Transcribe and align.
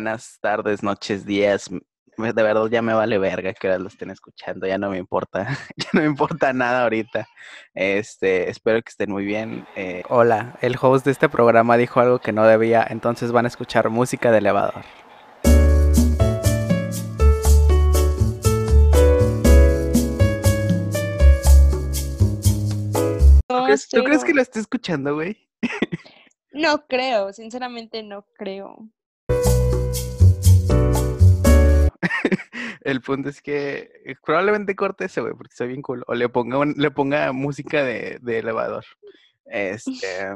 buenas 0.00 0.38
tardes, 0.40 0.82
noches, 0.82 1.26
días. 1.26 1.68
De 1.68 2.42
verdad 2.42 2.66
ya 2.70 2.80
me 2.80 2.94
vale 2.94 3.18
verga 3.18 3.52
que 3.52 3.66
ahora 3.66 3.78
lo 3.78 3.88
estén 3.88 4.08
escuchando, 4.08 4.66
ya 4.66 4.78
no 4.78 4.88
me 4.88 4.96
importa, 4.96 5.46
ya 5.76 5.88
no 5.92 6.00
me 6.00 6.06
importa 6.06 6.54
nada 6.54 6.84
ahorita. 6.84 7.28
Este, 7.74 8.48
espero 8.48 8.80
que 8.80 8.88
estén 8.88 9.10
muy 9.10 9.26
bien. 9.26 9.66
Eh, 9.76 10.02
Hola, 10.08 10.56
el 10.62 10.78
host 10.80 11.04
de 11.04 11.10
este 11.10 11.28
programa 11.28 11.76
dijo 11.76 12.00
algo 12.00 12.18
que 12.18 12.32
no 12.32 12.46
debía, 12.46 12.86
entonces 12.88 13.30
van 13.30 13.44
a 13.44 13.48
escuchar 13.48 13.90
música 13.90 14.32
de 14.32 14.38
elevador. 14.38 14.84
¿Tú 23.46 23.64
crees, 23.66 23.88
¿tú 23.90 24.02
crees 24.02 24.24
que 24.24 24.32
lo 24.32 24.40
esté 24.40 24.60
escuchando, 24.60 25.14
güey? 25.14 25.36
No 26.52 26.86
creo, 26.86 27.34
sinceramente 27.34 28.02
no 28.02 28.24
creo. 28.36 28.88
El 32.82 33.00
punto 33.02 33.28
es 33.28 33.42
que 33.42 33.90
probablemente 34.24 34.74
corte 34.76 35.04
ese, 35.06 35.20
güey, 35.20 35.34
porque 35.34 35.54
soy 35.54 35.68
bien 35.68 35.82
cool. 35.82 36.02
O 36.06 36.14
le 36.14 36.28
ponga, 36.28 36.58
un- 36.58 36.74
le 36.76 36.90
ponga 36.90 37.32
música 37.32 37.82
de, 37.84 38.18
de 38.22 38.38
elevador. 38.38 38.84
Este, 39.44 40.34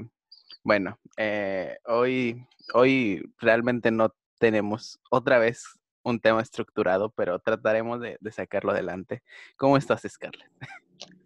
bueno, 0.62 0.98
eh, 1.16 1.78
hoy, 1.86 2.46
hoy 2.74 3.22
realmente 3.38 3.90
no 3.90 4.14
tenemos 4.38 5.00
otra 5.10 5.38
vez 5.38 5.64
un 6.02 6.20
tema 6.20 6.42
estructurado, 6.42 7.10
pero 7.10 7.38
trataremos 7.38 8.00
de, 8.00 8.19
de 8.20 8.32
sacarlo 8.32 8.72
adelante. 8.72 9.22
¿Cómo 9.56 9.76
estás, 9.78 10.02
Scarlett? 10.06 10.50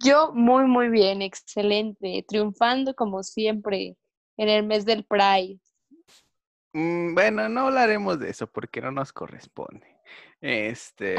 Yo 0.04 0.32
muy, 0.32 0.66
muy 0.66 0.88
bien, 0.88 1.20
excelente, 1.22 2.24
triunfando 2.28 2.94
como 2.94 3.22
siempre 3.24 3.96
en 4.36 4.48
el 4.48 4.64
mes 4.64 4.84
del 4.84 5.04
Pride. 5.04 5.58
Mm, 6.72 7.14
Bueno, 7.14 7.48
no 7.48 7.62
hablaremos 7.66 8.18
de 8.20 8.30
eso 8.30 8.46
porque 8.46 8.80
no 8.80 8.92
nos 8.92 9.12
corresponde. 9.12 9.97
Este, 10.40 11.16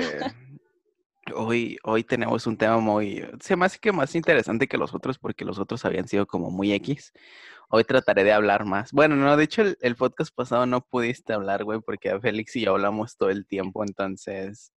hoy, 1.36 1.78
hoy 1.84 2.04
tenemos 2.04 2.48
un 2.48 2.58
tema 2.58 2.78
muy, 2.80 3.26
se 3.42 3.56
me 3.56 3.66
hace 3.66 3.80
que 3.80 3.92
más 3.92 4.16
interesante 4.16 4.68
que 4.68 4.78
los 4.78 4.94
otros 4.94 5.18
porque 5.20 5.46
los 5.46 5.60
otros 5.60 5.84
habían 5.86 6.08
sido 6.08 6.26
como 6.26 6.50
muy 6.52 6.72
X. 6.74 7.12
Hoy 7.70 7.84
trataré 7.84 8.24
de 8.24 8.32
hablar 8.34 8.66
más. 8.66 8.92
Bueno, 8.92 9.16
no, 9.16 9.38
de 9.38 9.44
hecho 9.44 9.62
el, 9.62 9.78
el 9.82 9.96
podcast 9.96 10.34
pasado 10.34 10.66
no 10.66 10.82
pudiste 10.86 11.34
hablar, 11.34 11.64
güey, 11.64 11.80
porque 11.82 12.10
a 12.10 12.20
Félix 12.20 12.56
y 12.56 12.62
yo 12.62 12.72
hablamos 12.72 13.16
todo 13.16 13.30
el 13.30 13.46
tiempo, 13.46 13.84
entonces, 13.84 14.74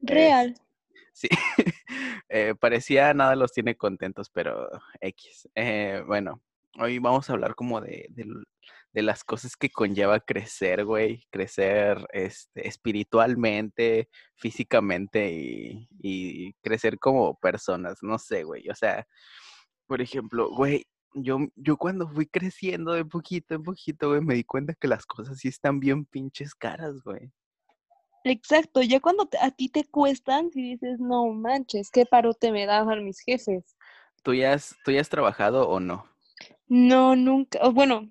Real. 0.00 0.54
sí, 1.12 1.28
eh, 2.28 2.54
parecía 2.60 3.12
nada 3.14 3.34
los 3.34 3.52
tiene 3.52 3.76
contentos, 3.76 4.30
pero 4.30 4.68
X. 5.00 5.48
Eh, 5.56 6.02
bueno, 6.06 6.40
hoy 6.78 6.98
vamos 7.00 7.28
a 7.28 7.32
hablar 7.32 7.54
como 7.56 7.80
de, 7.80 8.06
del- 8.10 8.44
de 8.96 9.02
las 9.02 9.24
cosas 9.24 9.58
que 9.58 9.68
conlleva 9.68 10.20
crecer, 10.20 10.86
güey, 10.86 11.26
crecer 11.30 11.98
este, 12.14 12.66
espiritualmente, 12.66 14.08
físicamente 14.36 15.30
y, 15.30 15.86
y 16.00 16.54
crecer 16.62 16.98
como 16.98 17.38
personas, 17.38 17.98
no 18.00 18.16
sé, 18.18 18.44
güey, 18.44 18.70
o 18.70 18.74
sea, 18.74 19.06
por 19.86 20.00
ejemplo, 20.00 20.48
güey, 20.48 20.86
yo, 21.12 21.40
yo 21.56 21.76
cuando 21.76 22.08
fui 22.08 22.24
creciendo 22.26 22.94
de 22.94 23.04
poquito 23.04 23.54
en 23.54 23.64
poquito, 23.64 24.08
güey, 24.08 24.22
me 24.22 24.34
di 24.34 24.44
cuenta 24.44 24.72
que 24.72 24.88
las 24.88 25.04
cosas 25.04 25.40
sí 25.40 25.48
están 25.48 25.78
bien 25.78 26.06
pinches 26.06 26.54
caras, 26.54 26.94
güey. 27.04 27.30
Exacto, 28.24 28.80
ya 28.80 28.98
cuando 29.00 29.26
te- 29.26 29.36
a 29.38 29.50
ti 29.50 29.68
te 29.68 29.84
cuestan, 29.84 30.50
si 30.52 30.70
dices, 30.70 30.98
no 31.00 31.26
manches, 31.26 31.90
qué 31.90 32.06
parote 32.06 32.50
me 32.50 32.64
daban 32.64 33.04
mis 33.04 33.20
jefes. 33.20 33.76
¿Tú 34.22 34.32
ya 34.32 34.54
has, 34.54 34.74
tú 34.86 34.90
ya 34.90 35.02
has 35.02 35.10
trabajado 35.10 35.68
o 35.68 35.80
no? 35.80 36.06
No, 36.66 37.14
nunca, 37.14 37.68
bueno, 37.68 38.10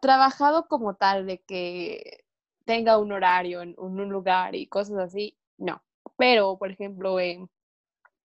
trabajado 0.00 0.68
como 0.68 0.94
tal, 0.94 1.26
de 1.26 1.38
que 1.42 2.24
tenga 2.64 2.98
un 2.98 3.12
horario 3.12 3.62
en, 3.62 3.74
un 3.78 4.08
lugar 4.08 4.54
y 4.54 4.66
cosas 4.68 4.98
así, 4.98 5.36
no. 5.58 5.82
Pero, 6.16 6.58
por 6.58 6.70
ejemplo, 6.70 7.20
en- 7.20 7.50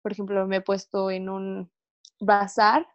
por 0.02 0.12
ejemplo, 0.12 0.46
me 0.48 0.58
he 0.58 0.62
puesto 0.62 1.12
en 1.12 1.30
un 1.30 1.72
bazar 2.20 2.88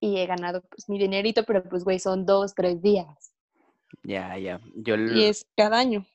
y 0.00 0.18
he 0.18 0.26
ganado 0.26 0.62
pues 0.62 0.88
mi 0.88 0.98
dinerito, 0.98 1.44
pero 1.44 1.62
pues, 1.64 1.84
güey, 1.84 1.98
son 1.98 2.26
dos, 2.26 2.54
tres 2.54 2.82
días. 2.82 3.32
Ya, 4.04 4.36
ya. 4.38 4.60
Yo 4.74 4.94
el, 4.94 5.10
Y 5.12 5.24
es 5.24 5.46
cada 5.56 5.78
año. 5.78 6.06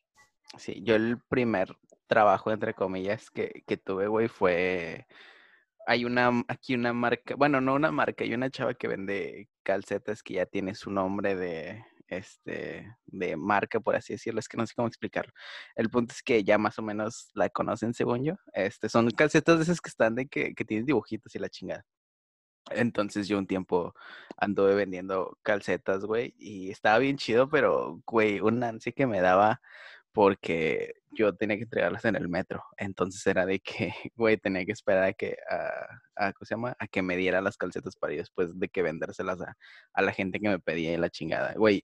sí, 0.57 0.81
yo 0.83 0.95
el 0.95 1.19
primer 1.29 1.75
trabajo, 2.07 2.51
entre 2.51 2.73
comillas, 2.73 3.29
que, 3.31 3.63
que 3.67 3.77
tuve, 3.77 4.07
güey, 4.07 4.27
fue... 4.27 5.07
Hay 5.87 6.05
una, 6.05 6.31
aquí 6.49 6.75
una 6.75 6.93
marca, 6.93 7.35
bueno, 7.35 7.61
no 7.61 7.75
una 7.75 7.91
marca, 7.91 8.23
hay 8.25 8.33
una 8.35 8.51
chava 8.51 8.75
que 8.75 8.87
vende 8.89 9.49
calcetas 9.63 10.23
que 10.23 10.35
ya 10.35 10.45
tiene 10.45 10.75
su 10.75 10.91
nombre 10.91 11.35
de, 11.35 11.83
este, 12.11 12.95
de 13.05 13.37
marca, 13.37 13.79
por 13.79 13.95
así 13.95 14.13
decirlo, 14.13 14.39
es 14.39 14.47
que 14.47 14.57
no 14.57 14.67
sé 14.67 14.73
cómo 14.75 14.87
explicarlo. 14.87 15.33
El 15.75 15.89
punto 15.89 16.13
es 16.13 16.21
que 16.21 16.43
ya 16.43 16.57
más 16.57 16.77
o 16.79 16.81
menos 16.81 17.31
la 17.33 17.49
conocen, 17.49 17.93
según 17.93 18.23
yo. 18.23 18.35
Este, 18.53 18.89
son 18.89 19.09
calcetas 19.11 19.57
de 19.57 19.63
esas 19.63 19.81
que 19.81 19.89
están 19.89 20.15
de 20.15 20.27
que, 20.27 20.53
que 20.53 20.65
tienen 20.65 20.85
dibujitos 20.85 21.33
y 21.35 21.39
la 21.39 21.49
chingada. 21.49 21.85
Entonces 22.69 23.27
yo 23.27 23.37
un 23.37 23.47
tiempo 23.47 23.93
anduve 24.37 24.75
vendiendo 24.75 25.37
calcetas, 25.41 26.05
güey, 26.05 26.35
y 26.37 26.69
estaba 26.69 26.99
bien 26.99 27.17
chido, 27.17 27.49
pero, 27.49 28.01
güey, 28.05 28.39
un 28.39 28.63
ansia 28.63 28.91
que 28.91 29.07
me 29.07 29.19
daba 29.21 29.61
porque 30.11 30.93
yo 31.11 31.33
tenía 31.35 31.57
que 31.57 31.63
entregarlas 31.63 32.05
en 32.05 32.15
el 32.15 32.29
metro. 32.29 32.63
Entonces 32.77 33.25
era 33.27 33.45
de 33.45 33.59
que, 33.59 33.93
güey, 34.15 34.37
tenía 34.37 34.65
que 34.65 34.71
esperar 34.71 35.03
a 35.05 35.13
que, 35.13 35.37
a, 35.49 36.27
a- 36.27 36.33
¿cómo 36.33 36.45
se 36.45 36.55
llama? 36.55 36.75
A 36.79 36.87
que 36.87 37.01
me 37.01 37.17
diera 37.17 37.41
las 37.41 37.57
calcetas 37.57 37.95
para 37.95 38.13
ir 38.13 38.19
después 38.19 38.57
de 38.59 38.69
que 38.69 38.81
vendérselas 38.81 39.41
a, 39.41 39.55
a 39.93 40.01
la 40.01 40.13
gente 40.13 40.39
que 40.39 40.49
me 40.49 40.59
pedía 40.59 40.93
y 40.93 40.97
la 40.97 41.09
chingada. 41.09 41.53
Güey, 41.55 41.83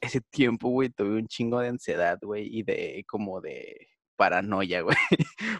ese 0.00 0.20
tiempo, 0.20 0.68
güey, 0.70 0.88
tuve 0.90 1.16
un 1.16 1.26
chingo 1.28 1.60
de 1.60 1.68
ansiedad, 1.68 2.18
güey, 2.22 2.48
y 2.50 2.62
de 2.62 3.04
como 3.08 3.40
de 3.40 3.88
paranoia, 4.16 4.80
güey, 4.82 4.96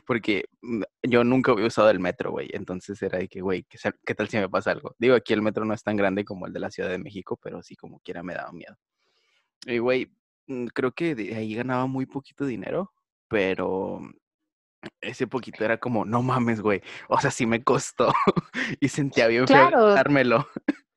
porque 0.06 0.44
mm, 0.62 0.82
yo 1.03 1.25
nunca 1.25 1.53
había 1.53 1.66
usado 1.66 1.91
el 1.91 2.00
metro, 2.00 2.31
güey. 2.31 2.48
Entonces 2.53 3.00
era 3.03 3.19
de 3.19 3.28
que, 3.28 3.41
güey, 3.41 3.64
¿qué, 3.64 3.78
qué 4.04 4.14
tal 4.14 4.28
si 4.28 4.37
me 4.38 4.48
pasa 4.48 4.70
algo? 4.72 4.94
Digo, 4.98 5.14
aquí 5.14 5.32
el 5.32 5.43
metro 5.43 5.64
no 5.64 5.75
es 5.75 5.82
tan 5.82 5.97
grande 5.97 6.25
como 6.25 6.47
el 6.47 6.53
de 6.53 6.60
la 6.60 6.70
Ciudad 6.70 6.88
de 6.91 6.98
México, 6.98 7.38
pero 7.43 7.62
sí 7.62 7.76
como 7.76 8.00
quiera 8.00 8.22
me 8.22 8.34
daba 8.34 8.53
miedo. 8.53 8.76
Y, 9.66 9.78
güey, 9.78 10.10
creo 10.75 10.93
que 10.93 11.15
de 11.15 11.34
ahí 11.34 11.55
ganaba 11.55 11.87
muy 11.87 12.06
poquito 12.06 12.44
dinero, 12.47 12.93
pero 13.28 14.00
ese 15.00 15.27
poquito 15.27 15.65
era 15.65 15.78
como, 15.78 16.05
no 16.05 16.22
mames, 16.22 16.60
güey. 16.60 16.82
O 17.09 17.19
sea, 17.21 17.31
sí 17.31 17.47
me 17.47 17.62
costó 17.65 18.12
y 18.81 18.88
sentía 18.88 19.27
bien 19.28 19.49
feo 19.49 19.71
Claro. 19.71 19.94
dármelo. 19.94 20.47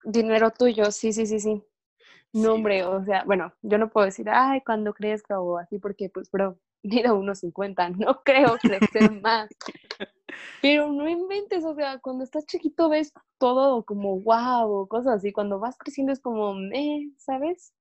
Dinero 0.03 0.52
tuyo, 0.52 0.91
sí, 0.91 1.13
sí, 1.13 1.25
sí, 1.25 1.40
sí. 1.40 1.63
Sí, 2.34 2.41
No, 2.41 2.53
hombre, 2.56 2.84
o 2.85 3.03
sea, 3.06 3.24
bueno, 3.25 3.53
yo 3.62 3.78
no 3.78 3.90
puedo 3.90 4.06
decir, 4.06 4.30
ay, 4.30 4.62
cuando 4.66 4.94
crezca 4.94 5.40
o 5.40 5.58
así, 5.58 5.79
porque 5.79 6.09
pues, 6.09 6.29
bro, 6.31 6.59
mido 6.84 7.16
unos 7.18 7.40
50, 7.40 7.90
no 7.91 8.22
creo 8.24 8.58
crecer 8.58 9.12
más. 9.22 9.50
Pero 10.62 10.91
no 10.91 11.08
inventes, 11.08 11.64
o 11.66 11.75
sea, 11.75 12.00
cuando 12.00 12.24
estás 12.24 12.46
chiquito 12.46 12.90
ves 12.90 13.14
todo 13.38 13.85
como 13.85 14.19
wow, 14.22 14.88
cosas 14.88 15.18
así. 15.18 15.31
Cuando 15.31 15.59
vas 15.59 15.78
creciendo 15.78 16.14
es 16.14 16.19
como, 16.19 16.56
eh, 16.74 17.12
¿sabes? 17.18 17.74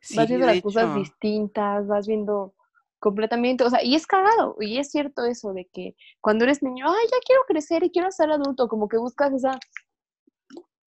Sí, 0.00 0.16
Vas 0.16 0.28
viendo 0.28 0.46
las 0.46 0.60
cosas 0.62 0.94
distintas, 0.94 1.86
vas 1.86 2.06
viendo 2.06 2.54
completamente, 2.98 3.62
o 3.64 3.70
sea, 3.70 3.82
y 3.84 3.94
es 3.94 4.06
cagado, 4.06 4.56
y 4.60 4.78
es 4.78 4.90
cierto 4.90 5.24
eso 5.24 5.52
de 5.52 5.66
que 5.72 5.94
cuando 6.20 6.44
eres 6.44 6.62
niño, 6.62 6.86
ay, 6.88 7.06
ya 7.10 7.18
quiero 7.24 7.42
crecer 7.46 7.84
y 7.84 7.90
quiero 7.90 8.10
ser 8.10 8.30
adulto, 8.30 8.68
como 8.68 8.88
que 8.88 8.96
buscas 8.98 9.32
esa 9.32 9.58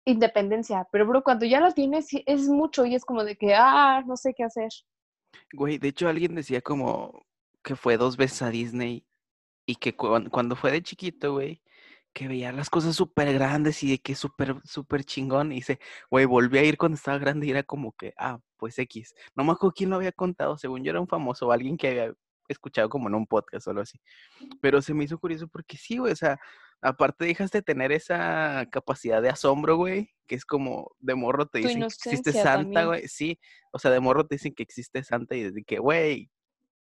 independencia, 0.06 0.88
pero 0.92 1.06
bro, 1.08 1.24
cuando 1.24 1.46
ya 1.46 1.60
la 1.62 1.72
tienes 1.72 2.08
es 2.26 2.48
mucho 2.50 2.86
y 2.86 2.96
es 2.96 3.06
como 3.06 3.24
de 3.24 3.36
que, 3.38 3.54
ah, 3.56 4.04
no 4.06 4.18
sé 4.18 4.34
qué 4.34 4.44
hacer. 4.44 4.70
güey, 5.54 5.78
de 5.78 5.90
hecho 5.90 6.08
alguien 6.10 6.36
decía 6.36 6.62
como 6.62 7.26
que 7.64 7.76
fue 7.76 7.98
dos 7.98 8.18
veces 8.18 8.42
a 8.42 8.50
Disney 8.50 9.06
y 9.66 9.76
que 9.76 9.96
cuan- 9.96 10.30
cuando 10.30 10.56
fue 10.56 10.72
de 10.72 10.82
chiquito, 10.82 11.34
güey, 11.34 11.62
que 12.14 12.28
veía 12.28 12.52
las 12.52 12.70
cosas 12.70 12.96
súper 12.96 13.34
grandes 13.34 13.82
y 13.84 13.92
de 13.92 13.98
que 14.00 14.16
súper, 14.16 14.56
súper 14.64 15.04
chingón. 15.04 15.52
Y 15.52 15.56
dice, 15.56 15.80
güey, 16.10 16.26
volví 16.26 16.58
a 16.58 16.64
ir 16.64 16.78
cuando 16.78 16.96
estaba 16.96 17.18
grande 17.18 17.48
y 17.48 17.52
era 17.52 17.64
como 17.64 17.94
que, 17.94 18.14
ah, 18.18 18.40
pues 18.58 18.78
X. 18.80 19.14
No 19.36 19.44
me 19.44 19.52
acuerdo 19.54 19.74
quién 19.76 19.90
lo 19.90 19.96
había 19.98 20.12
contado, 20.12 20.58
según 20.58 20.84
yo 20.84 20.92
era 20.92 21.02
un 21.02 21.08
famoso 21.08 21.48
o 21.48 21.52
alguien 21.52 21.78
que 21.78 21.88
había 21.88 22.14
escuchado 22.48 22.90
como 22.90 23.08
en 23.08 23.16
un 23.16 23.28
podcast 23.28 23.68
o 23.68 23.72
algo 23.72 23.84
así. 23.84 24.00
Pero 24.62 24.82
se 24.82 24.94
me 24.94 25.04
hizo 25.06 25.18
curioso 25.18 25.48
porque 25.48 25.78
sí, 25.78 25.98
güey, 25.98 26.14
o 26.14 26.16
sea, 26.16 26.40
aparte 26.82 27.26
dejas 27.26 27.52
de 27.52 27.62
tener 27.62 27.92
esa 27.92 28.66
capacidad 28.72 29.22
de 29.22 29.30
asombro, 29.30 29.78
güey, 29.78 30.12
que 30.28 30.36
es 30.36 30.46
como 30.46 30.92
de 31.00 31.16
morro 31.16 31.48
te 31.48 31.60
dicen 31.60 31.82
que 31.82 31.86
existe 31.86 32.34
Santa, 32.34 32.52
también. 32.54 32.88
güey, 32.88 33.08
sí, 33.08 33.40
o 33.72 33.80
sea, 33.80 33.92
de 33.92 34.00
morro 34.00 34.26
te 34.28 34.36
dicen 34.36 34.54
que 34.54 34.64
existe 34.64 35.04
Santa 35.04 35.36
y 35.36 35.44
desde 35.44 35.64
que, 35.64 35.80
güey, 35.80 36.30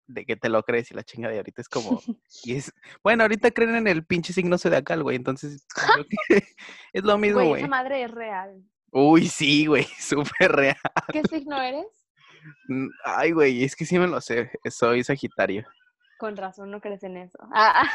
de 0.07 0.25
que 0.25 0.37
te 0.37 0.49
lo 0.49 0.63
crees 0.63 0.91
y 0.91 0.95
la 0.95 1.03
chingada 1.05 1.35
y 1.35 1.39
ahorita 1.39 1.61
es 1.63 1.69
como, 1.69 2.01
y 2.45 2.55
es, 2.57 2.73
bueno, 3.03 3.23
ahorita 3.25 3.51
creen 3.51 3.77
en 3.77 3.87
el 3.89 4.05
pinche 4.05 4.33
signo 4.33 4.59
zodiacal, 4.59 5.03
güey, 5.03 5.17
entonces 5.17 5.67
creo 5.75 6.05
que 6.29 6.43
es 6.93 7.03
lo 7.05 7.19
mismo, 7.19 7.39
Güey, 7.39 7.49
güey. 7.49 7.61
esa 7.63 7.69
madre 7.69 8.03
es 8.05 8.11
real. 8.11 8.63
Uy, 8.91 9.27
sí, 9.27 9.67
güey, 9.67 9.85
súper 9.99 10.53
real. 10.53 10.77
¿Qué 11.13 11.23
signo 11.23 11.61
eres? 11.61 11.87
Mm, 12.69 12.89
Ay, 13.05 13.33
güey, 13.33 13.65
es 13.65 13.75
que 13.77 13.87
sí 13.87 13.99
me 13.99 14.07
lo 14.07 14.21
sé, 14.21 14.51
soy 14.71 15.03
Sagitario. 15.05 15.67
Con 16.19 16.37
razón, 16.37 16.71
no 16.71 16.81
crees 16.81 17.03
en 17.03 17.17
eso. 17.17 17.39
Ah, 17.53 17.89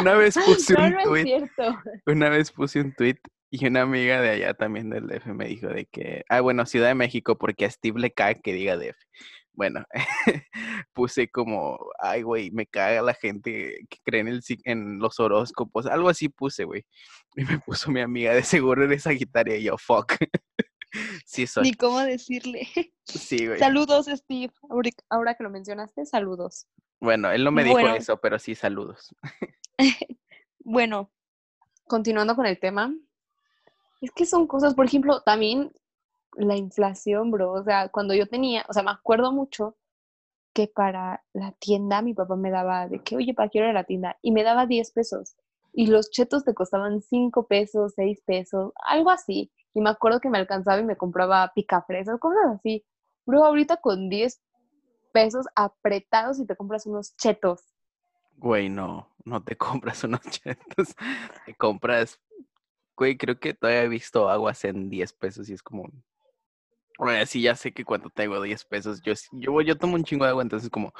Una 0.00 0.14
vez 0.14 0.34
puse 0.36 0.74
no, 0.74 0.84
un 0.86 0.92
no 0.92 1.16
es 1.16 1.22
cierto. 1.24 1.78
Una 2.06 2.28
vez 2.30 2.50
puse 2.50 2.80
un 2.80 2.92
tweet 2.94 3.18
y 3.50 3.64
una 3.66 3.82
amiga 3.82 4.20
de 4.20 4.30
allá 4.30 4.54
también 4.54 4.90
del 4.90 5.06
DF 5.06 5.26
me 5.26 5.46
dijo 5.46 5.68
de 5.68 5.86
que, 5.86 6.24
ah, 6.28 6.40
bueno, 6.40 6.66
Ciudad 6.66 6.88
de 6.88 6.94
México, 6.96 7.38
porque 7.38 7.64
a 7.66 7.70
Steve 7.70 8.00
le 8.00 8.12
cae 8.12 8.40
que 8.40 8.52
diga 8.52 8.76
DF. 8.76 8.96
Bueno, 9.58 9.84
puse 10.94 11.28
como, 11.28 11.76
ay, 11.98 12.22
güey, 12.22 12.52
me 12.52 12.64
caga 12.68 13.02
la 13.02 13.12
gente 13.12 13.80
que 13.90 13.98
cree 14.04 14.20
en, 14.20 14.28
el, 14.28 14.40
en 14.64 15.00
los 15.00 15.18
horóscopos. 15.18 15.86
Algo 15.86 16.08
así 16.08 16.28
puse, 16.28 16.62
güey. 16.62 16.84
Y 17.34 17.44
me 17.44 17.58
puso 17.58 17.90
mi 17.90 18.00
amiga, 18.00 18.32
de 18.32 18.44
seguro 18.44 18.84
eres 18.84 19.02
Sagitaria. 19.02 19.56
Y 19.56 19.64
yo, 19.64 19.76
fuck. 19.76 20.12
sí 21.26 21.48
soy. 21.48 21.64
Ni 21.64 21.74
cómo 21.74 21.98
decirle. 22.00 22.68
Sí, 23.04 23.46
güey. 23.46 23.58
Saludos, 23.58 24.04
Steve. 24.06 24.52
Ahora, 25.08 25.34
que 25.34 25.42
lo 25.42 25.48
mencionaste, 25.48 26.04
saludos. 26.04 26.68
Bueno, 27.00 27.30
él 27.32 27.42
no 27.42 27.50
me 27.50 27.64
dijo 27.64 27.78
eso, 27.78 28.18
pero 28.18 28.38
sí, 28.38 28.54
saludos. 28.54 29.14
Bueno, 30.58 31.10
continuando 31.86 32.36
con 32.36 32.44
el 32.44 32.60
tema, 32.60 32.94
es 34.02 34.10
que 34.10 34.26
son 34.26 34.46
cosas, 34.46 34.74
por 34.74 34.84
ejemplo, 34.84 35.22
también 35.22 35.72
la 36.36 36.56
inflación, 36.56 37.30
bro. 37.30 37.52
O 37.52 37.62
sea, 37.64 37.88
cuando 37.88 38.14
yo 38.14 38.28
tenía, 38.28 38.64
o 38.68 38.72
sea, 38.72 38.82
me 38.82 38.90
acuerdo 38.90 39.32
mucho 39.32 39.76
que 40.52 40.66
para 40.66 41.24
la 41.32 41.52
tienda 41.52 42.02
mi 42.02 42.14
papá 42.14 42.36
me 42.36 42.50
daba 42.50 42.88
de 42.88 43.00
que, 43.00 43.16
oye, 43.16 43.34
para 43.34 43.48
quiero 43.48 43.66
ir 43.66 43.70
a 43.70 43.80
la 43.80 43.84
tienda, 43.84 44.18
y 44.22 44.32
me 44.32 44.42
daba 44.42 44.66
10 44.66 44.90
pesos. 44.92 45.36
Y 45.72 45.86
los 45.86 46.10
chetos 46.10 46.44
te 46.44 46.54
costaban 46.54 47.00
5 47.00 47.46
pesos, 47.46 47.92
6 47.94 48.22
pesos, 48.26 48.72
algo 48.84 49.10
así. 49.10 49.52
Y 49.74 49.80
me 49.80 49.90
acuerdo 49.90 50.20
que 50.20 50.30
me 50.30 50.38
alcanzaba 50.38 50.80
y 50.80 50.84
me 50.84 50.96
compraba 50.96 51.52
picafresas, 51.54 52.18
cosas 52.18 52.56
así. 52.56 52.84
Bro, 53.26 53.44
ahorita 53.44 53.76
con 53.76 54.08
10 54.08 54.40
pesos 55.12 55.46
apretados 55.54 56.40
y 56.40 56.46
te 56.46 56.56
compras 56.56 56.86
unos 56.86 57.14
chetos. 57.16 57.62
Güey, 58.36 58.68
no, 58.68 59.08
no 59.24 59.42
te 59.42 59.56
compras 59.56 60.04
unos 60.04 60.22
chetos. 60.22 60.96
Te 61.46 61.54
compras, 61.54 62.20
güey, 62.96 63.16
creo 63.16 63.38
que 63.38 63.54
todavía 63.54 63.82
he 63.82 63.88
visto 63.88 64.28
aguas 64.28 64.64
en 64.64 64.88
10 64.88 65.12
pesos 65.12 65.48
y 65.48 65.52
es 65.52 65.62
como, 65.62 65.88
bueno, 66.98 67.24
sí, 67.26 67.42
ya 67.42 67.56
sé 67.56 67.72
que 67.72 67.84
cuando 67.84 68.10
tengo 68.10 68.40
10 68.42 68.64
pesos, 68.64 69.00
yo, 69.02 69.14
yo, 69.32 69.60
yo 69.62 69.78
tomo 69.78 69.94
un 69.94 70.04
chingo 70.04 70.24
de 70.24 70.30
agua, 70.30 70.42
entonces 70.42 70.70
como, 70.70 70.92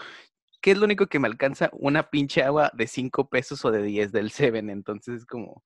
¿qué 0.63 0.73
es 0.73 0.79
lo 0.79 0.87
único 0.87 1.07
que 1.09 1.19
me 1.21 1.29
alcanza? 1.29 1.71
Una 1.73 2.11
pinche 2.11 2.43
agua 2.43 2.71
de 2.75 2.87
5 2.87 3.29
pesos 3.29 3.65
o 3.65 3.71
de 3.73 3.83
10 3.83 4.13
del 4.13 4.31
Seven, 4.33 4.71
entonces 4.71 5.21
es 5.23 5.27
como, 5.27 5.65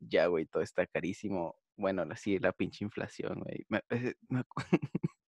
ya, 0.00 0.26
güey, 0.26 0.46
todo 0.46 0.62
está 0.62 0.86
carísimo. 0.86 1.56
Bueno, 1.76 2.04
sí, 2.16 2.38
la 2.40 2.52
pinche 2.52 2.84
inflación, 2.84 3.40
güey. 3.40 3.64
Me- 3.68 3.82
eh, 3.90 4.14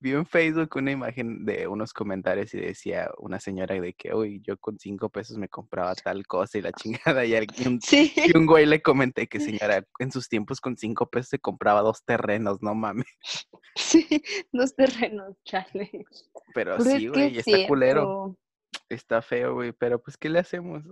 Vi 0.00 0.12
en 0.12 0.26
Facebook 0.26 0.70
una 0.76 0.90
imagen 0.92 1.44
de 1.44 1.66
unos 1.66 1.92
comentarios 1.92 2.54
y 2.54 2.58
decía 2.60 3.10
una 3.18 3.40
señora 3.40 3.74
de 3.80 3.92
que, 3.94 4.14
uy, 4.14 4.40
yo 4.46 4.56
con 4.58 4.78
5 4.78 5.08
pesos 5.10 5.38
me 5.38 5.48
compraba 5.48 5.94
tal 5.94 6.26
cosa 6.26 6.58
y 6.58 6.62
la 6.62 6.72
chingada, 7.20 7.24
y, 7.24 7.34
alguien- 7.34 7.80
Sí. 7.80 8.12
y 8.16 8.36
un 8.36 8.46
güey 8.46 8.66
le 8.66 8.80
comenté 8.82 9.26
que, 9.26 9.38
señora, 9.60 9.84
en 9.98 10.12
sus 10.12 10.28
tiempos 10.28 10.60
con 10.60 10.76
5 10.76 11.10
pesos 11.10 11.28
se 11.30 11.38
compraba 11.38 11.80
dos 11.82 12.04
terrenos, 12.04 12.62
no 12.62 12.74
mames. 12.74 13.06
Sí, 13.74 14.06
los 14.52 14.74
terrenos, 14.74 15.36
chale. 15.44 15.90
Pero 16.54 16.76
Pero 16.78 16.80
sí, 16.98 17.08
güey, 17.08 17.38
es 17.38 17.46
está 17.46 17.66
culero. 17.66 18.36
Está 18.88 19.20
feo, 19.20 19.54
güey, 19.54 19.72
pero 19.72 20.00
pues, 20.00 20.16
¿qué 20.16 20.28
le 20.28 20.38
hacemos? 20.38 20.84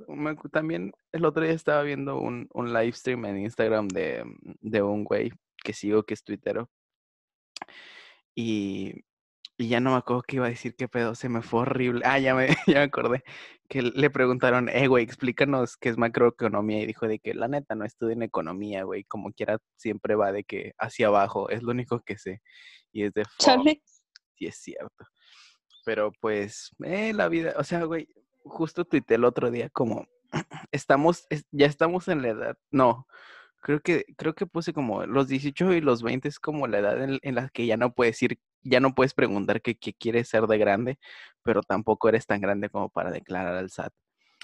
También 0.50 0.92
el 1.12 1.24
otro 1.24 1.44
día 1.44 1.52
estaba 1.52 1.82
viendo 1.82 2.18
un, 2.18 2.48
un 2.52 2.72
live 2.72 2.92
stream 2.92 3.24
en 3.26 3.38
Instagram 3.38 3.86
de, 3.88 4.24
de 4.60 4.82
un 4.82 5.04
güey 5.04 5.32
que 5.62 5.72
sigo 5.72 6.02
que 6.02 6.14
es 6.14 6.24
tuitero. 6.24 6.68
Y, 8.34 9.04
y 9.56 9.69
ya 9.69 9.81
no 9.81 9.92
me 9.92 9.96
acuerdo 9.96 10.22
qué 10.26 10.36
iba 10.36 10.46
a 10.46 10.50
decir, 10.50 10.75
qué 10.76 10.88
pedo, 10.88 11.14
se 11.14 11.28
me 11.28 11.42
fue 11.42 11.60
horrible. 11.60 12.02
Ah, 12.04 12.19
ya 12.19 12.34
me, 12.34 12.48
ya 12.66 12.78
me 12.78 12.82
acordé. 12.84 13.22
Que 13.69 13.82
le 13.82 14.10
preguntaron, 14.10 14.69
eh, 14.69 14.88
güey, 14.88 15.04
explícanos 15.04 15.76
qué 15.76 15.88
es 15.88 15.96
macroeconomía. 15.98 16.81
Y 16.82 16.86
dijo 16.86 17.06
de 17.08 17.19
que 17.19 17.34
la 17.34 17.48
neta 17.48 17.75
no 17.75 17.84
estudio 17.84 18.12
en 18.12 18.22
economía, 18.22 18.82
güey. 18.84 19.04
Como 19.04 19.32
quiera, 19.32 19.58
siempre 19.76 20.14
va 20.16 20.32
de 20.32 20.44
que 20.44 20.72
hacia 20.78 21.06
abajo, 21.08 21.48
es 21.48 21.62
lo 21.62 21.70
único 21.72 22.00
que 22.00 22.19
sé. 22.19 22.40
Y 22.92 23.04
es 23.04 23.12
de 23.14 23.25
Chale. 23.38 23.82
sí 24.36 24.46
es 24.46 24.56
cierto. 24.56 25.04
Pero 25.84 26.12
pues, 26.20 26.70
eh, 26.84 27.12
la 27.12 27.28
vida, 27.28 27.54
o 27.58 27.64
sea, 27.64 27.84
güey, 27.84 28.08
justo 28.44 28.84
tuiteé 28.84 29.16
el 29.16 29.25
otro 29.25 29.50
día 29.50 29.69
como, 29.70 30.06
estamos, 30.72 31.26
es- 31.31 31.44
ya 31.50 31.66
estamos 31.66 32.08
en 32.08 32.22
la 32.22 32.28
edad, 32.28 32.56
no, 32.70 33.06
creo 33.64 33.81
que, 33.81 34.05
creo 34.19 34.34
que 34.34 34.44
puse 34.44 34.75
como 34.75 35.06
los 35.06 35.26
18 35.26 35.72
y 35.72 35.81
los 35.81 36.02
20 36.02 36.28
es 36.28 36.38
como 36.38 36.66
la 36.66 36.81
edad 36.81 37.02
en, 37.02 37.19
en 37.22 37.34
la 37.34 37.49
que 37.49 37.64
ya 37.64 37.78
no 37.78 37.94
puedes 37.94 38.22
ir, 38.22 38.38
ya 38.61 38.78
no 38.78 38.94
puedes 38.94 39.14
preguntar 39.14 39.62
qué, 39.62 39.75
qué 39.75 39.94
quieres 39.94 40.28
ser 40.28 40.46
de 40.46 40.58
grande, 40.58 40.99
pero 41.43 41.62
tampoco 41.62 42.11
eres 42.11 42.26
tan 42.26 42.43
grande 42.43 42.69
como 42.69 42.90
para 42.90 43.11
declarar 43.11 43.55
al 43.55 43.70
SAT. 43.70 43.94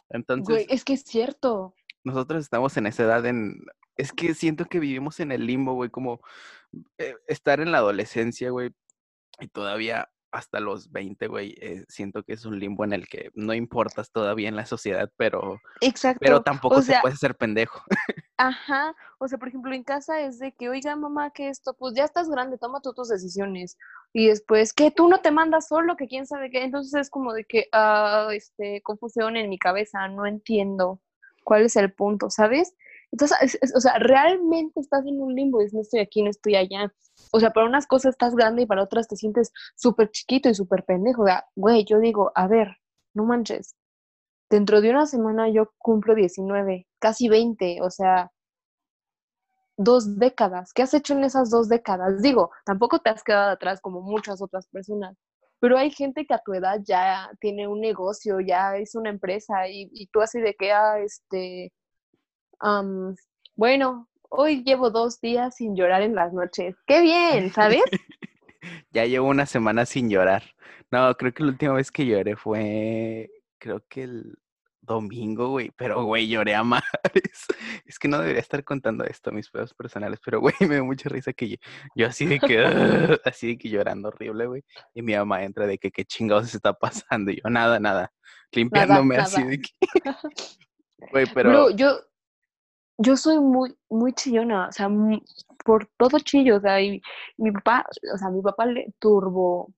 Entonces, 0.08 0.48
Güey, 0.48 0.66
es 0.70 0.84
que 0.84 0.94
es 0.94 1.02
cierto. 1.02 1.74
nosotros 2.02 2.42
estamos 2.42 2.74
en 2.78 2.86
esa 2.86 3.02
edad 3.02 3.26
en... 3.26 3.62
Es 3.98 4.10
que 4.12 4.32
siento 4.32 4.64
que 4.64 4.80
vivimos 4.80 5.20
en 5.20 5.32
el 5.32 5.44
limbo, 5.44 5.74
güey, 5.74 5.90
como 5.90 6.22
eh, 6.96 7.14
estar 7.26 7.60
en 7.60 7.72
la 7.72 7.78
adolescencia, 7.78 8.48
güey, 8.48 8.70
y 9.38 9.48
todavía 9.48 10.08
hasta 10.32 10.60
los 10.60 10.90
20, 10.92 11.26
güey, 11.26 11.54
eh, 11.60 11.84
siento 11.88 12.22
que 12.22 12.34
es 12.34 12.44
un 12.44 12.58
limbo 12.58 12.84
en 12.84 12.92
el 12.92 13.08
que 13.08 13.30
no 13.34 13.52
importas 13.54 14.10
todavía 14.10 14.48
en 14.48 14.56
la 14.56 14.66
sociedad, 14.66 15.10
pero, 15.16 15.58
Exacto. 15.80 16.20
pero 16.22 16.42
tampoco 16.42 16.76
o 16.76 16.82
sea, 16.82 17.00
puedes 17.00 17.16
hacer 17.16 17.36
pendejo. 17.36 17.82
ajá. 18.36 18.94
O 19.18 19.28
sea, 19.28 19.38
por 19.38 19.48
ejemplo, 19.48 19.74
en 19.74 19.84
casa 19.84 20.20
es 20.20 20.38
de 20.38 20.52
que, 20.52 20.68
oiga, 20.68 20.94
mamá, 20.96 21.30
que 21.30 21.48
esto, 21.48 21.74
pues 21.74 21.94
ya 21.94 22.04
estás 22.04 22.28
grande, 22.28 22.58
toma 22.58 22.80
tú 22.80 22.92
tus 22.92 23.08
decisiones. 23.08 23.76
Y 24.12 24.28
después, 24.28 24.72
que 24.72 24.90
tú 24.90 25.08
no 25.08 25.20
te 25.20 25.30
mandas 25.30 25.68
solo, 25.68 25.96
que 25.96 26.06
quién 26.06 26.26
sabe 26.26 26.50
qué. 26.50 26.64
Entonces 26.64 26.94
es 27.00 27.10
como 27.10 27.32
de 27.32 27.44
que, 27.44 27.66
ah, 27.72 28.28
este, 28.32 28.82
confusión 28.82 29.36
en 29.36 29.48
mi 29.48 29.58
cabeza, 29.58 30.08
no 30.08 30.26
entiendo 30.26 31.00
cuál 31.44 31.62
es 31.62 31.76
el 31.76 31.92
punto, 31.92 32.30
¿sabes? 32.30 32.74
Entonces, 33.12 33.36
es- 33.42 33.58
es- 33.62 33.74
o 33.76 33.80
sea, 33.80 33.98
realmente 33.98 34.80
estás 34.80 35.06
en 35.06 35.20
un 35.20 35.34
limbo, 35.34 35.60
es 35.60 35.74
no 35.74 35.80
estoy 35.82 36.00
aquí, 36.00 36.22
no 36.22 36.30
estoy 36.30 36.56
allá. 36.56 36.92
O 37.32 37.40
sea, 37.40 37.50
para 37.52 37.66
unas 37.66 37.86
cosas 37.86 38.10
estás 38.12 38.34
grande 38.34 38.62
y 38.62 38.66
para 38.66 38.82
otras 38.82 39.08
te 39.08 39.16
sientes 39.16 39.52
súper 39.76 40.10
chiquito 40.10 40.48
y 40.48 40.54
súper 40.54 40.84
pendejo. 40.84 41.22
O 41.22 41.26
sea, 41.26 41.46
güey, 41.56 41.84
yo 41.84 41.98
digo, 42.00 42.32
a 42.34 42.46
ver, 42.48 42.76
no 43.14 43.24
manches. 43.24 43.74
Dentro 44.50 44.80
de 44.82 44.90
una 44.90 45.06
semana 45.06 45.48
yo 45.50 45.72
cumplo 45.78 46.14
19, 46.14 46.86
casi 47.00 47.28
20, 47.28 47.80
o 47.82 47.90
sea, 47.90 48.32
dos 49.76 50.18
décadas. 50.18 50.72
¿Qué 50.72 50.82
has 50.82 50.94
hecho 50.94 51.14
en 51.14 51.24
esas 51.24 51.50
dos 51.50 51.68
décadas? 51.68 52.20
Digo, 52.22 52.50
tampoco 52.64 52.98
te 53.00 53.10
has 53.10 53.22
quedado 53.24 53.50
atrás 53.50 53.80
como 53.80 54.02
muchas 54.02 54.42
otras 54.42 54.66
personas, 54.68 55.16
pero 55.58 55.78
hay 55.78 55.90
gente 55.90 56.26
que 56.26 56.34
a 56.34 56.42
tu 56.44 56.52
edad 56.54 56.80
ya 56.84 57.30
tiene 57.40 57.66
un 57.68 57.80
negocio, 57.80 58.40
ya 58.40 58.76
es 58.76 58.94
una 58.94 59.10
empresa 59.10 59.68
y, 59.68 59.88
y 59.92 60.06
tú 60.08 60.20
así 60.20 60.40
de 60.40 60.54
que, 60.54 60.72
ah, 60.72 60.98
este, 61.00 61.72
am, 62.60 63.16
bueno, 63.56 64.08
hoy 64.28 64.62
llevo 64.64 64.90
dos 64.90 65.20
días 65.20 65.56
sin 65.56 65.76
llorar 65.76 66.02
en 66.02 66.14
las 66.14 66.32
noches. 66.32 66.76
¡Qué 66.86 67.00
bien! 67.00 67.52
¿Sabes? 67.52 67.82
ya 68.92 69.04
llevo 69.04 69.28
una 69.28 69.46
semana 69.46 69.86
sin 69.86 70.08
llorar. 70.08 70.42
No, 70.90 71.14
creo 71.16 71.32
que 71.32 71.42
la 71.42 71.50
última 71.50 71.74
vez 71.74 71.90
que 71.90 72.06
lloré 72.06 72.36
fue, 72.36 73.30
creo 73.58 73.84
que 73.88 74.04
el 74.04 74.38
domingo, 74.80 75.48
güey, 75.50 75.70
pero, 75.76 76.04
güey, 76.04 76.28
lloré 76.28 76.54
a 76.54 76.64
mares. 76.64 77.46
Es 77.84 77.98
que 77.98 78.08
no 78.08 78.18
debería 78.18 78.40
estar 78.40 78.64
contando 78.64 79.04
esto, 79.04 79.30
mis 79.30 79.48
pedos 79.48 79.72
personales, 79.74 80.18
pero, 80.24 80.40
güey, 80.40 80.54
me 80.60 80.74
dio 80.74 80.84
mucha 80.84 81.08
risa 81.08 81.32
que 81.32 81.50
yo, 81.50 81.56
yo 81.94 82.06
así 82.06 82.26
de 82.26 82.40
que, 82.40 82.58
así 83.24 83.48
de 83.48 83.58
que 83.58 83.68
llorando 83.68 84.08
horrible, 84.08 84.46
güey, 84.46 84.64
y 84.94 85.02
mi 85.02 85.14
mamá 85.14 85.44
entra 85.44 85.66
de 85.66 85.78
que 85.78 85.90
qué 85.90 86.04
chingados 86.04 86.50
se 86.50 86.56
está 86.56 86.72
pasando, 86.72 87.30
y 87.30 87.40
yo, 87.42 87.50
nada, 87.50 87.78
nada, 87.78 88.12
limpiándome 88.52 89.16
así 89.16 89.38
nada. 89.38 89.50
de 89.50 89.60
que, 89.60 89.70
güey, 91.12 91.26
pero, 91.32 91.50
Bro, 91.50 91.70
yo, 91.70 92.00
yo 93.00 93.16
soy 93.16 93.38
muy, 93.40 93.76
muy 93.90 94.12
chillona, 94.14 94.68
o 94.68 94.72
sea, 94.72 94.88
mu- 94.88 95.20
por 95.64 95.88
todo 95.98 96.18
chillo, 96.20 96.56
o 96.58 96.60
sea, 96.60 96.80
y 96.82 97.02
mi 97.38 97.52
papá, 97.52 97.86
o 98.14 98.18
sea, 98.18 98.30
mi 98.30 98.42
papá 98.42 98.66
le 98.66 98.94
turbo 99.00 99.72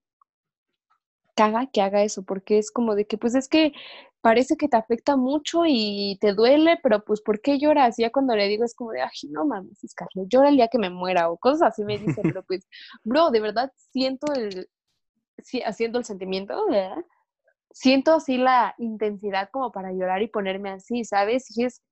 caga 1.37 1.67
que 1.73 1.81
haga 1.83 2.03
eso, 2.03 2.23
porque 2.25 2.59
es 2.59 2.71
como 2.71 2.95
de 2.95 3.07
que, 3.07 3.19
pues 3.19 3.35
es 3.35 3.49
que 3.49 3.73
parece 4.21 4.57
que 4.57 4.69
te 4.69 4.77
afecta 4.77 5.17
mucho 5.17 5.63
y 5.67 6.19
te 6.21 6.33
duele, 6.35 6.79
pero 6.83 7.05
pues, 7.05 7.21
¿por 7.23 7.41
qué 7.41 7.59
lloras? 7.59 7.99
Y 7.99 8.03
ya 8.03 8.13
cuando 8.13 8.37
le 8.37 8.49
digo 8.49 8.65
es 8.65 8.75
como 8.75 8.93
de, 8.93 9.03
ay, 9.03 9.11
no 9.31 9.45
mames, 9.47 9.79
Scarlett, 9.87 10.29
llora 10.29 10.49
el 10.51 10.57
día 10.57 10.69
que 10.69 10.79
me 10.79 10.91
muera, 10.91 11.31
o 11.31 11.39
cosas 11.39 11.63
así 11.63 11.85
me 11.85 11.99
dice, 11.99 12.25
pero 12.29 12.43
pues, 12.45 12.67
bro, 13.05 13.31
de 13.31 13.41
verdad 13.41 13.73
siento 13.93 14.33
el, 14.35 14.69
sí, 15.39 15.63
haciendo 15.63 15.99
el 16.01 16.05
sentimiento, 16.07 16.67
¿verdad? 16.69 17.05
Siento 17.73 18.15
así 18.15 18.39
la 18.39 18.75
intensidad 18.79 19.49
como 19.53 19.73
para 19.73 19.93
llorar 19.93 20.23
y 20.23 20.29
ponerme 20.29 20.71
así, 20.71 21.05
¿sabes? 21.05 21.57
Y 21.57 21.65
es, 21.65 21.83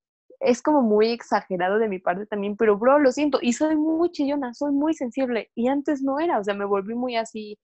es 0.40 0.62
como 0.62 0.82
muy 0.82 1.10
exagerado 1.10 1.78
de 1.78 1.88
mi 1.88 1.98
parte 1.98 2.26
también, 2.26 2.56
pero 2.56 2.76
bro, 2.78 2.98
lo 2.98 3.12
siento, 3.12 3.38
y 3.42 3.52
soy 3.52 3.76
muy 3.76 4.10
chillona, 4.10 4.54
soy 4.54 4.72
muy 4.72 4.94
sensible, 4.94 5.50
y 5.54 5.68
antes 5.68 6.02
no 6.02 6.18
era, 6.18 6.38
o 6.38 6.44
sea, 6.44 6.54
me 6.54 6.64
volví 6.64 6.94
muy 6.94 7.16
así, 7.16 7.58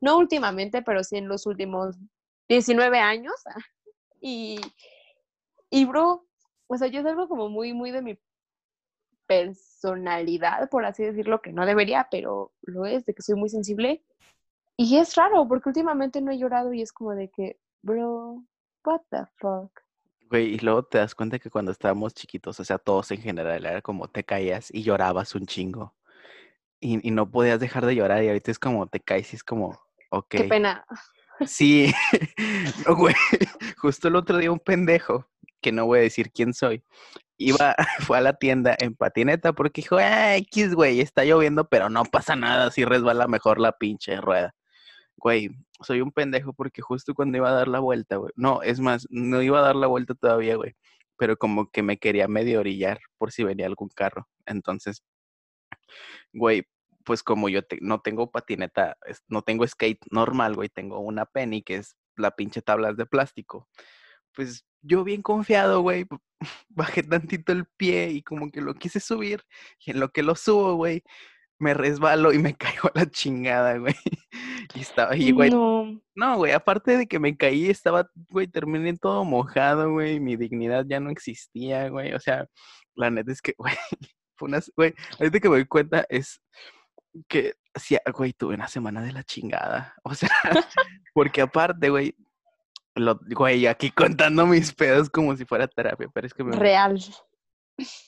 no 0.00 0.16
últimamente, 0.16 0.82
pero 0.82 1.04
sí 1.04 1.16
en 1.16 1.28
los 1.28 1.46
últimos 1.46 1.96
19 2.48 2.98
años, 3.00 3.34
y, 4.20 4.60
y 5.70 5.84
bro, 5.84 6.26
o 6.68 6.76
sea, 6.76 6.88
yo 6.88 7.00
es 7.00 7.06
algo 7.06 7.28
como 7.28 7.48
muy, 7.48 7.72
muy 7.74 7.90
de 7.90 8.02
mi 8.02 8.18
personalidad, 9.26 10.70
por 10.70 10.84
así 10.84 11.04
decirlo, 11.04 11.42
que 11.42 11.52
no 11.52 11.66
debería, 11.66 12.08
pero 12.10 12.52
lo 12.62 12.86
es, 12.86 13.04
de 13.04 13.14
que 13.14 13.22
soy 13.22 13.34
muy 13.34 13.48
sensible, 13.48 14.04
y 14.76 14.98
es 14.98 15.14
raro, 15.16 15.46
porque 15.48 15.68
últimamente 15.68 16.22
no 16.22 16.30
he 16.30 16.38
llorado 16.38 16.72
y 16.72 16.80
es 16.80 16.92
como 16.92 17.14
de 17.14 17.28
que, 17.28 17.58
bro, 17.82 18.44
what 18.84 19.02
the 19.10 19.24
fuck. 19.36 19.70
Güey, 20.30 20.54
y 20.54 20.58
luego 20.60 20.84
te 20.84 20.98
das 20.98 21.14
cuenta 21.14 21.38
que 21.38 21.50
cuando 21.50 21.72
estábamos 21.72 22.14
chiquitos, 22.14 22.60
o 22.60 22.64
sea, 22.64 22.78
todos 22.78 23.10
en 23.10 23.20
general, 23.20 23.66
era 23.66 23.82
como 23.82 24.08
te 24.08 24.24
caías 24.24 24.70
y 24.72 24.82
llorabas 24.82 25.34
un 25.34 25.46
chingo, 25.46 25.94
y, 26.80 27.06
y 27.06 27.10
no 27.10 27.30
podías 27.30 27.60
dejar 27.60 27.84
de 27.84 27.96
llorar, 27.96 28.22
y 28.22 28.28
ahorita 28.28 28.50
es 28.50 28.58
como 28.58 28.86
te 28.86 29.00
caes 29.00 29.32
y 29.32 29.36
es 29.36 29.44
como, 29.44 29.78
ok. 30.10 30.28
Qué 30.28 30.44
pena. 30.44 30.86
Sí, 31.46 31.92
no, 32.86 32.96
güey. 32.96 33.14
Justo 33.78 34.08
el 34.08 34.16
otro 34.16 34.38
día 34.38 34.52
un 34.52 34.60
pendejo, 34.60 35.26
que 35.60 35.72
no 35.72 35.86
voy 35.86 35.98
a 35.98 36.02
decir 36.02 36.30
quién 36.30 36.54
soy, 36.54 36.82
iba, 37.36 37.74
fue 38.00 38.18
a 38.18 38.20
la 38.20 38.34
tienda 38.34 38.76
en 38.78 38.94
patineta 38.94 39.52
porque 39.52 39.82
dijo, 39.82 39.96
ah, 39.98 40.36
X, 40.36 40.74
güey, 40.74 41.00
está 41.00 41.24
lloviendo, 41.24 41.68
pero 41.68 41.90
no 41.90 42.04
pasa 42.04 42.36
nada, 42.36 42.66
así 42.66 42.84
resbala 42.84 43.26
mejor 43.26 43.58
la 43.58 43.72
pinche 43.72 44.20
rueda. 44.20 44.54
Güey, 45.16 45.50
soy 45.82 46.00
un 46.00 46.12
pendejo 46.12 46.52
porque 46.52 46.82
justo 46.82 47.14
cuando 47.14 47.38
iba 47.38 47.50
a 47.50 47.54
dar 47.54 47.68
la 47.68 47.80
vuelta, 47.80 48.16
güey. 48.16 48.32
No, 48.36 48.62
es 48.62 48.80
más, 48.80 49.06
no 49.10 49.42
iba 49.42 49.60
a 49.60 49.62
dar 49.62 49.76
la 49.76 49.86
vuelta 49.86 50.14
todavía, 50.14 50.56
güey. 50.56 50.74
Pero 51.16 51.36
como 51.36 51.70
que 51.70 51.82
me 51.82 51.98
quería 51.98 52.28
medio 52.28 52.60
orillar 52.60 53.00
por 53.18 53.32
si 53.32 53.44
venía 53.44 53.66
algún 53.66 53.88
carro. 53.90 54.28
Entonces, 54.46 55.02
güey, 56.32 56.64
pues 57.04 57.22
como 57.22 57.48
yo 57.48 57.60
no 57.80 58.00
tengo 58.00 58.30
patineta, 58.30 58.96
no 59.28 59.42
tengo 59.42 59.66
skate 59.66 60.00
normal, 60.10 60.54
güey, 60.54 60.68
tengo 60.68 61.00
una 61.00 61.26
penny 61.26 61.62
que 61.62 61.76
es 61.76 61.96
la 62.16 62.32
pinche 62.32 62.62
tabla 62.62 62.92
de 62.92 63.06
plástico. 63.06 63.68
Pues 64.34 64.64
yo 64.82 65.04
bien 65.04 65.22
confiado, 65.22 65.82
güey, 65.82 66.06
bajé 66.68 67.02
tantito 67.02 67.52
el 67.52 67.66
pie 67.66 68.10
y 68.10 68.22
como 68.22 68.50
que 68.50 68.60
lo 68.60 68.74
quise 68.74 69.00
subir 69.00 69.42
y 69.84 69.92
en 69.92 70.00
lo 70.00 70.10
que 70.10 70.22
lo 70.22 70.36
subo, 70.36 70.74
güey, 70.76 71.02
me 71.60 71.74
resbalo 71.74 72.32
y 72.32 72.38
me 72.38 72.54
caigo 72.56 72.88
a 72.88 72.98
la 72.98 73.06
chingada, 73.06 73.78
güey. 73.78 73.94
Y 74.74 74.80
estaba 74.80 75.12
ahí, 75.12 75.30
güey. 75.30 75.50
No. 75.50 76.00
no, 76.14 76.36
güey, 76.36 76.52
aparte 76.52 76.96
de 76.96 77.06
que 77.06 77.18
me 77.18 77.36
caí, 77.36 77.68
estaba, 77.68 78.10
güey, 78.30 78.48
terminé 78.48 78.96
todo 78.96 79.24
mojado, 79.24 79.92
güey, 79.92 80.18
mi 80.18 80.36
dignidad 80.36 80.84
ya 80.88 80.98
no 80.98 81.10
existía, 81.10 81.88
güey. 81.88 82.14
O 82.14 82.20
sea, 82.20 82.46
la 82.94 83.10
neta 83.10 83.30
es 83.30 83.42
que, 83.42 83.54
güey, 83.58 83.74
fue 84.36 84.48
una, 84.48 84.60
güey, 84.76 84.94
ahorita 85.18 85.40
que 85.40 85.48
me 85.48 85.56
doy 85.56 85.66
cuenta 85.66 86.04
es 86.08 86.40
que, 87.28 87.54
sí, 87.74 87.96
güey, 88.14 88.32
tuve 88.32 88.54
una 88.54 88.68
semana 88.68 89.02
de 89.02 89.12
la 89.12 89.22
chingada. 89.22 89.94
O 90.02 90.14
sea, 90.14 90.30
porque 91.14 91.42
aparte, 91.42 91.90
güey, 91.90 92.16
lo, 92.94 93.20
güey, 93.34 93.66
aquí 93.66 93.90
contando 93.90 94.46
mis 94.46 94.74
pedos 94.74 95.10
como 95.10 95.36
si 95.36 95.44
fuera 95.44 95.68
terapia, 95.68 96.08
pero 96.12 96.26
es 96.26 96.34
que 96.34 96.42
me... 96.42 96.56
Real. 96.56 96.98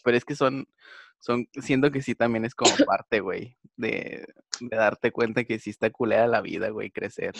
Pero 0.04 0.16
es 0.16 0.24
que 0.24 0.34
son, 0.34 0.66
son, 1.22 1.46
siento 1.54 1.92
que 1.92 2.02
sí 2.02 2.16
también 2.16 2.44
es 2.44 2.54
como 2.54 2.72
parte, 2.84 3.20
güey, 3.20 3.56
de, 3.76 4.26
de 4.60 4.76
darte 4.76 5.12
cuenta 5.12 5.44
que 5.44 5.60
sí 5.60 5.70
está 5.70 5.88
culera 5.90 6.26
la 6.26 6.40
vida, 6.40 6.70
güey, 6.70 6.90
crecer. 6.90 7.32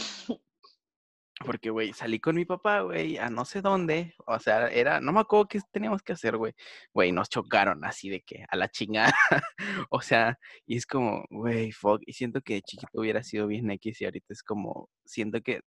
Porque, 1.45 1.71
güey, 1.71 1.93
salí 1.93 2.21
con 2.21 2.37
mi 2.37 2.45
papá, 2.45 2.83
güey, 2.83 3.19
a 3.19 3.29
no 3.29 3.45
sé 3.45 3.61
dónde. 3.61 4.15
O 4.27 4.39
sea, 4.39 4.69
era, 4.69 5.01
no 5.01 5.13
me 5.13 5.19
acuerdo 5.19 5.49
qué 5.49 5.61
teníamos 5.73 6.01
que 6.01 6.13
hacer, 6.13 6.37
güey. 6.37 6.55
Güey, 6.95 7.11
nos 7.11 7.29
chocaron 7.29 7.85
así 7.85 8.09
de 8.09 8.21
que 8.21 8.47
a 8.49 8.57
la 8.57 8.69
chingada. 8.69 9.13
o 9.91 10.01
sea, 10.01 10.39
y 10.65 10.77
es 10.77 10.87
como, 10.87 11.25
güey, 11.31 11.73
fuck. 11.73 12.03
Y 12.07 12.13
siento 12.13 12.41
que 12.41 12.55
de 12.55 12.63
chiquito 12.63 13.01
hubiera 13.01 13.25
sido 13.25 13.49
bien 13.49 13.69
X 13.73 14.01
y 14.01 14.05
ahorita 14.05 14.33
es 14.33 14.45
como, 14.45 14.89
siento 15.05 15.41
que, 15.43 15.63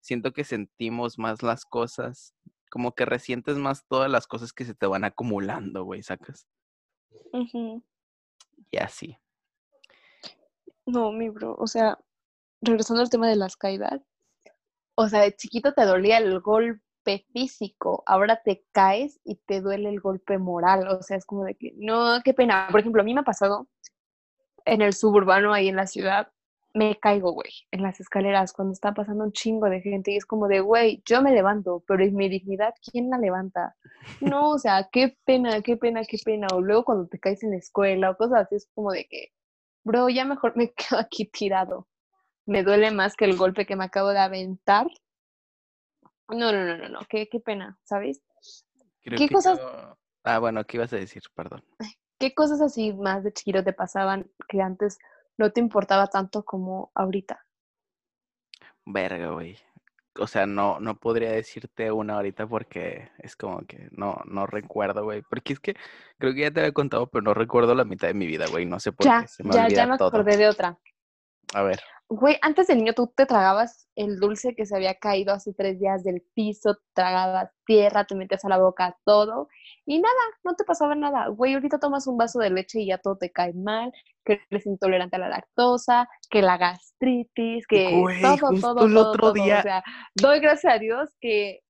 siento 0.00 0.32
que 0.32 0.44
sentimos 0.44 1.18
más 1.18 1.42
las 1.42 1.64
cosas, 1.64 2.32
como 2.70 2.94
que 2.94 3.06
resientes 3.06 3.56
más 3.58 3.84
todas 3.88 4.08
las 4.08 4.28
cosas 4.28 4.52
que 4.52 4.64
se 4.64 4.74
te 4.76 4.86
van 4.86 5.02
acumulando, 5.02 5.82
güey, 5.82 6.04
sacas. 6.04 6.46
Y 8.70 8.78
así. 8.78 9.18
No, 10.86 11.12
mi 11.12 11.28
bro, 11.28 11.56
o 11.58 11.66
sea, 11.66 11.98
regresando 12.60 13.02
al 13.02 13.10
tema 13.10 13.28
de 13.28 13.36
las 13.36 13.56
caídas, 13.56 14.00
o 14.94 15.08
sea, 15.08 15.22
de 15.22 15.34
chiquito 15.34 15.72
te 15.72 15.84
dolía 15.84 16.18
el 16.18 16.40
golpe 16.40 17.26
físico, 17.32 18.02
ahora 18.06 18.42
te 18.42 18.64
caes 18.72 19.20
y 19.24 19.36
te 19.36 19.60
duele 19.60 19.88
el 19.88 20.00
golpe 20.00 20.38
moral, 20.38 20.88
o 20.88 21.02
sea, 21.02 21.16
es 21.16 21.26
como 21.26 21.44
de 21.44 21.54
que, 21.54 21.72
no, 21.76 22.20
qué 22.24 22.34
pena. 22.34 22.68
Por 22.70 22.80
ejemplo, 22.80 23.02
a 23.02 23.04
mí 23.04 23.14
me 23.14 23.20
ha 23.20 23.24
pasado 23.24 23.68
en 24.64 24.82
el 24.82 24.94
suburbano, 24.94 25.52
ahí 25.52 25.68
en 25.68 25.76
la 25.76 25.86
ciudad, 25.86 26.32
me 26.76 26.94
caigo, 26.96 27.32
güey, 27.32 27.50
en 27.70 27.82
las 27.82 28.00
escaleras 28.00 28.52
cuando 28.52 28.72
está 28.72 28.92
pasando 28.92 29.24
un 29.24 29.32
chingo 29.32 29.70
de 29.70 29.80
gente 29.80 30.10
y 30.10 30.16
es 30.16 30.26
como 30.26 30.46
de, 30.46 30.60
güey, 30.60 31.02
yo 31.06 31.22
me 31.22 31.32
levanto, 31.32 31.82
pero 31.88 32.04
es 32.04 32.12
mi 32.12 32.28
dignidad, 32.28 32.74
¿quién 32.92 33.08
la 33.08 33.16
levanta? 33.16 33.74
No, 34.20 34.50
o 34.50 34.58
sea, 34.58 34.86
qué 34.92 35.16
pena, 35.24 35.62
qué 35.62 35.78
pena, 35.78 36.02
qué 36.04 36.18
pena. 36.22 36.48
O 36.52 36.60
luego 36.60 36.84
cuando 36.84 37.06
te 37.08 37.18
caes 37.18 37.42
en 37.42 37.52
la 37.52 37.56
escuela 37.56 38.10
o 38.10 38.16
cosas 38.18 38.42
así, 38.42 38.56
es 38.56 38.68
como 38.74 38.92
de 38.92 39.06
que, 39.06 39.28
bro, 39.84 40.10
ya 40.10 40.26
mejor 40.26 40.54
me 40.54 40.70
quedo 40.76 40.98
aquí 40.98 41.24
tirado. 41.24 41.88
Me 42.44 42.62
duele 42.62 42.90
más 42.90 43.16
que 43.16 43.24
el 43.24 43.38
golpe 43.38 43.64
que 43.64 43.74
me 43.74 43.84
acabo 43.84 44.10
de 44.10 44.18
aventar. 44.18 44.86
No, 46.28 46.52
no, 46.52 46.62
no, 46.62 46.76
no, 46.76 46.90
no, 46.90 47.00
qué, 47.08 47.26
qué 47.30 47.40
pena, 47.40 47.78
¿sabes? 47.84 48.22
¿Qué 49.00 49.30
cosas? 49.30 49.58
Ah, 50.24 50.40
bueno, 50.40 50.62
¿qué 50.64 50.76
ibas 50.76 50.92
a 50.92 50.96
decir? 50.96 51.22
Perdón. 51.34 51.64
¿Qué 52.18 52.34
cosas 52.34 52.60
así 52.60 52.92
más 52.92 53.24
de 53.24 53.32
chiquito 53.32 53.64
te 53.64 53.72
pasaban 53.72 54.30
que 54.48 54.60
antes 54.60 54.98
no 55.38 55.50
te 55.50 55.60
importaba 55.60 56.06
tanto 56.06 56.44
como 56.44 56.90
ahorita? 56.94 57.44
Verga, 58.84 59.30
güey. 59.30 59.58
O 60.18 60.26
sea, 60.26 60.46
no, 60.46 60.80
no 60.80 60.98
podría 60.98 61.30
decirte 61.32 61.92
una 61.92 62.14
ahorita 62.14 62.46
porque 62.46 63.10
es 63.18 63.36
como 63.36 63.58
que 63.66 63.88
no, 63.90 64.18
no 64.24 64.46
recuerdo, 64.46 65.04
güey. 65.04 65.22
Porque 65.22 65.52
es 65.52 65.60
que 65.60 65.76
creo 66.18 66.32
que 66.32 66.40
ya 66.40 66.50
te 66.50 66.60
había 66.60 66.72
contado, 66.72 67.08
pero 67.08 67.22
no 67.22 67.34
recuerdo 67.34 67.74
la 67.74 67.84
mitad 67.84 68.08
de 68.08 68.14
mi 68.14 68.26
vida, 68.26 68.46
güey. 68.50 68.64
No 68.64 68.80
sé 68.80 68.92
por 68.92 69.06
qué. 69.06 69.28
Se 69.28 69.44
me 69.44 69.54
ya, 69.54 69.68
ya 69.68 69.86
me 69.86 69.94
acordé 69.94 70.36
de 70.36 70.48
otra. 70.48 70.78
A 71.54 71.62
ver. 71.62 71.80
Güey, 72.08 72.38
antes 72.40 72.68
de 72.68 72.76
niño 72.76 72.92
tú 72.94 73.08
te 73.08 73.26
tragabas 73.26 73.88
el 73.96 74.20
dulce 74.20 74.54
que 74.54 74.64
se 74.64 74.76
había 74.76 74.94
caído 74.94 75.34
hace 75.34 75.52
tres 75.52 75.80
días 75.80 76.04
del 76.04 76.22
piso, 76.34 76.78
tragabas 76.92 77.50
tierra, 77.64 78.04
te 78.04 78.14
metías 78.14 78.44
a 78.44 78.48
la 78.48 78.58
boca 78.58 78.96
todo 79.04 79.48
y 79.84 79.98
nada, 79.98 80.14
no 80.44 80.54
te 80.54 80.62
pasaba 80.62 80.94
nada. 80.94 81.26
Güey, 81.28 81.54
ahorita 81.54 81.80
tomas 81.80 82.06
un 82.06 82.16
vaso 82.16 82.38
de 82.38 82.50
leche 82.50 82.80
y 82.80 82.86
ya 82.86 82.98
todo 82.98 83.16
te 83.18 83.32
cae 83.32 83.52
mal, 83.54 83.92
que 84.26 84.42
eres 84.50 84.66
intolerante 84.66 85.16
a 85.16 85.20
la 85.20 85.28
lactosa, 85.28 86.08
que 86.28 86.42
la 86.42 86.58
gastritis, 86.58 87.66
que 87.66 87.90
todo, 88.20 88.38
todo, 88.60 88.86
el 88.86 88.92
todo, 88.92 89.10
otro 89.10 89.32
Día... 89.32 89.60
O 89.60 89.62
sea, 89.62 89.84
doy 90.14 90.40
gracias 90.40 90.74
a 90.74 90.78
Dios 90.78 91.10
que 91.20 91.60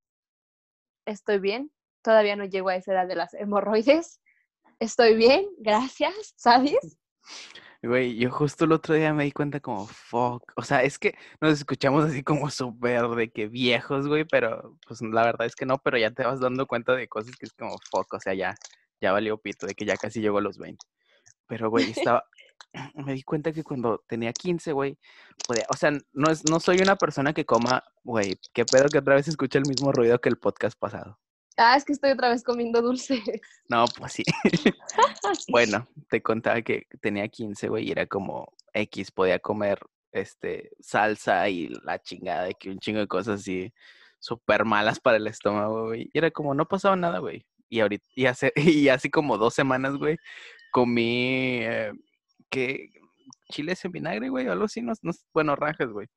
estoy 1.06 1.38
bien. 1.38 1.70
Todavía 2.02 2.34
no 2.34 2.44
llego 2.44 2.70
a 2.70 2.76
esa 2.76 2.92
edad 2.92 3.06
de 3.06 3.16
las 3.16 3.34
hemorroides. 3.34 4.20
Estoy 4.80 5.14
bien, 5.16 5.46
gracias, 5.58 6.34
¿sabes? 6.36 6.98
Güey, 7.82 8.16
yo 8.16 8.30
justo 8.30 8.64
el 8.64 8.72
otro 8.72 8.94
día 8.94 9.12
me 9.12 9.24
di 9.24 9.32
cuenta 9.32 9.60
como, 9.60 9.86
fuck, 9.86 10.52
o 10.56 10.62
sea, 10.62 10.82
es 10.82 10.98
que 10.98 11.14
nos 11.40 11.52
escuchamos 11.52 12.04
así 12.04 12.22
como 12.22 12.50
súper 12.50 13.06
de 13.10 13.30
que 13.30 13.46
viejos, 13.46 14.08
güey, 14.08 14.24
pero 14.24 14.76
pues 14.86 15.02
la 15.02 15.24
verdad 15.24 15.46
es 15.46 15.54
que 15.54 15.66
no, 15.66 15.78
pero 15.78 15.98
ya 15.98 16.10
te 16.10 16.24
vas 16.24 16.40
dando 16.40 16.66
cuenta 16.66 16.96
de 16.96 17.06
cosas 17.06 17.36
que 17.36 17.46
es 17.46 17.52
como, 17.52 17.76
fuck, 17.90 18.12
o 18.14 18.20
sea, 18.20 18.34
ya, 18.34 18.54
ya 19.00 19.12
valió 19.12 19.38
pito, 19.38 19.66
de 19.66 19.74
que 19.74 19.84
ya 19.84 19.96
casi 19.96 20.20
llegó 20.20 20.38
a 20.38 20.42
los 20.42 20.58
20. 20.58 20.84
Pero, 21.46 21.70
güey, 21.70 21.90
estaba, 22.10 22.24
me 22.94 23.14
di 23.14 23.22
cuenta 23.22 23.52
que 23.52 23.64
cuando 23.64 24.02
tenía 24.06 24.32
15, 24.32 24.72
güey, 24.72 24.98
o 25.68 25.76
sea, 25.76 25.92
no, 26.12 26.30
es, 26.30 26.48
no 26.48 26.60
soy 26.60 26.78
una 26.78 26.96
persona 26.96 27.32
que 27.32 27.44
coma, 27.44 27.82
güey, 28.04 28.38
qué 28.52 28.64
pedo 28.64 28.88
que 28.88 28.98
otra 28.98 29.14
vez 29.14 29.28
escucha 29.28 29.58
el 29.58 29.66
mismo 29.66 29.92
ruido 29.92 30.20
que 30.20 30.28
el 30.28 30.38
podcast 30.38 30.78
pasado. 30.78 31.18
Ah, 31.58 31.76
es 31.76 31.84
que 31.84 31.94
estoy 31.94 32.10
otra 32.10 32.28
vez 32.28 32.42
comiendo 32.42 32.82
dulces. 32.82 33.20
No, 33.68 33.86
pues 33.96 34.12
sí. 34.12 34.22
bueno, 35.48 35.88
te 36.08 36.22
contaba 36.22 36.60
que 36.62 36.86
tenía 37.00 37.28
15, 37.28 37.68
güey, 37.68 37.88
y 37.88 37.92
era 37.92 38.06
como 38.06 38.52
X, 38.72 39.10
podía 39.10 39.38
comer 39.38 39.80
este 40.12 40.70
salsa 40.80 41.48
y 41.48 41.68
la 41.82 42.00
chingada 42.00 42.44
de 42.44 42.54
que 42.54 42.70
un 42.70 42.78
chingo 42.78 43.00
de 43.00 43.08
cosas 43.08 43.40
así 43.40 43.72
súper 44.18 44.64
malas 44.64 45.00
para 45.00 45.16
el 45.18 45.26
estómago, 45.26 45.86
güey. 45.86 46.10
Y 46.12 46.18
era 46.18 46.30
como, 46.30 46.54
no 46.54 46.66
pasaba 46.66 46.96
nada, 46.96 47.18
güey. 47.18 47.46
Y 47.68 47.80
ahorita, 47.80 48.06
y 48.14 48.26
hace, 48.26 48.52
y 48.56 48.88
así 48.88 49.10
como 49.10 49.38
dos 49.38 49.54
semanas, 49.54 49.96
güey, 49.96 50.18
comí, 50.72 51.60
eh, 51.62 51.92
¿qué? 52.50 52.90
Chiles 53.50 53.84
en 53.84 53.92
vinagre, 53.92 54.28
güey, 54.28 54.48
algo 54.48 54.64
así, 54.64 54.82
no, 54.82 54.92
no, 55.02 55.12
bueno, 55.32 55.56
rajas, 55.56 55.88
güey. 55.90 56.08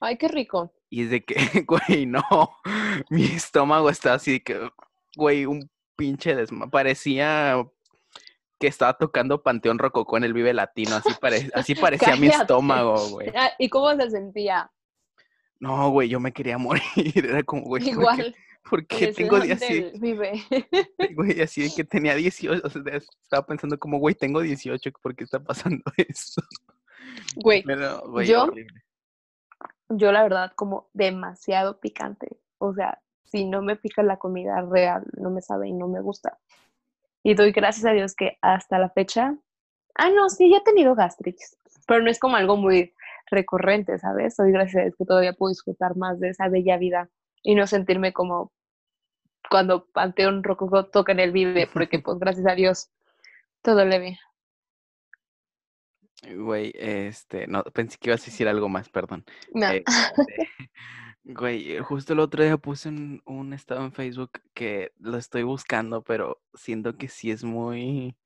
Ay, 0.00 0.16
qué 0.16 0.28
rico. 0.28 0.72
Y 0.90 1.04
es 1.04 1.10
de 1.10 1.24
que, 1.24 1.34
güey, 1.66 2.06
no, 2.06 2.22
mi 3.10 3.24
estómago 3.24 3.90
está 3.90 4.14
así 4.14 4.32
de 4.32 4.40
que, 4.42 4.70
güey, 5.16 5.46
un 5.46 5.68
pinche 5.96 6.34
desma. 6.34 6.70
Parecía 6.70 7.64
que 8.58 8.66
estaba 8.66 8.94
tocando 8.94 9.42
Panteón 9.42 9.78
Rococó 9.78 10.16
en 10.16 10.24
el 10.24 10.32
Vive 10.32 10.52
Latino, 10.52 10.96
así, 10.96 11.10
así 11.54 11.74
parecía 11.74 12.16
mi 12.16 12.28
estómago, 12.28 12.96
güey. 13.10 13.30
Ah, 13.34 13.50
¿Y 13.58 13.68
cómo 13.68 13.94
se 13.96 14.10
sentía? 14.10 14.70
No, 15.60 15.90
güey, 15.90 16.08
yo 16.08 16.20
me 16.20 16.32
quería 16.32 16.58
morir, 16.58 16.82
era 17.14 17.42
como, 17.42 17.62
güey. 17.62 17.88
Igual. 17.88 18.34
¿Por 18.68 18.86
qué 18.86 19.12
tengo 19.12 19.40
18? 19.40 19.98
Vive. 19.98 20.42
Güey, 21.16 21.40
así 21.40 21.62
de 21.62 21.70
que 21.74 21.84
tenía 21.84 22.14
18, 22.14 22.62
o 22.64 22.70
sea, 22.70 22.82
estaba 22.96 23.46
pensando 23.46 23.78
como, 23.78 23.98
güey, 23.98 24.14
tengo 24.14 24.40
18, 24.40 24.90
¿por 25.02 25.14
qué 25.14 25.24
está 25.24 25.40
pasando 25.42 25.82
eso? 25.96 26.42
Güey, 27.36 27.64
yo, 28.26 28.50
yo 29.88 30.12
la 30.12 30.22
verdad 30.22 30.52
como 30.54 30.88
demasiado 30.92 31.80
picante. 31.80 32.38
O 32.58 32.74
sea, 32.74 33.00
si 33.24 33.44
no 33.44 33.62
me 33.62 33.76
pica 33.76 34.02
la 34.02 34.18
comida 34.18 34.60
real, 34.62 35.04
no 35.16 35.30
me 35.30 35.40
sabe 35.40 35.68
y 35.68 35.72
no 35.72 35.88
me 35.88 36.00
gusta. 36.00 36.38
Y 37.22 37.34
doy 37.34 37.52
gracias 37.52 37.86
a 37.86 37.92
Dios 37.92 38.14
que 38.14 38.38
hasta 38.40 38.78
la 38.78 38.90
fecha, 38.90 39.36
ah, 39.94 40.10
no, 40.10 40.28
sí, 40.30 40.50
ya 40.50 40.58
he 40.58 40.62
tenido 40.62 40.94
gastritis, 40.94 41.56
pero 41.86 42.02
no 42.02 42.10
es 42.10 42.18
como 42.18 42.36
algo 42.36 42.56
muy 42.56 42.94
recurrente, 43.30 43.98
¿sabes? 43.98 44.36
Doy 44.36 44.52
gracias 44.52 44.76
a 44.76 44.84
Dios 44.84 44.96
que 44.96 45.04
todavía 45.04 45.32
puedo 45.32 45.50
disfrutar 45.50 45.96
más 45.96 46.20
de 46.20 46.30
esa 46.30 46.48
bella 46.48 46.76
vida 46.76 47.10
y 47.42 47.54
no 47.54 47.66
sentirme 47.66 48.12
como 48.12 48.52
cuando 49.50 49.86
Panteón 49.86 50.42
Rococó 50.42 50.86
toca 50.86 51.12
en 51.12 51.20
el 51.20 51.32
Vive, 51.32 51.68
porque 51.72 51.98
pues 52.04 52.18
gracias 52.18 52.46
a 52.46 52.54
Dios 52.54 52.90
todo 53.62 53.84
leve. 53.84 54.18
Güey, 56.22 56.72
este, 56.74 57.46
no, 57.46 57.62
pensé 57.64 57.96
que 57.98 58.10
ibas 58.10 58.22
a 58.22 58.26
decir 58.26 58.48
algo 58.48 58.68
más, 58.68 58.88
perdón. 58.88 59.24
No. 59.52 59.68
Este, 59.68 59.84
Güey, 61.30 61.72
eh, 61.72 61.80
justo 61.82 62.14
el 62.14 62.20
otro 62.20 62.42
día 62.42 62.56
puse 62.56 62.88
un, 62.88 63.22
un 63.26 63.52
estado 63.52 63.84
en 63.84 63.92
Facebook 63.92 64.40
que 64.54 64.92
lo 64.98 65.18
estoy 65.18 65.42
buscando, 65.42 66.02
pero 66.02 66.40
siento 66.54 66.96
que 66.96 67.08
sí 67.08 67.30
es 67.30 67.44
muy, 67.44 68.16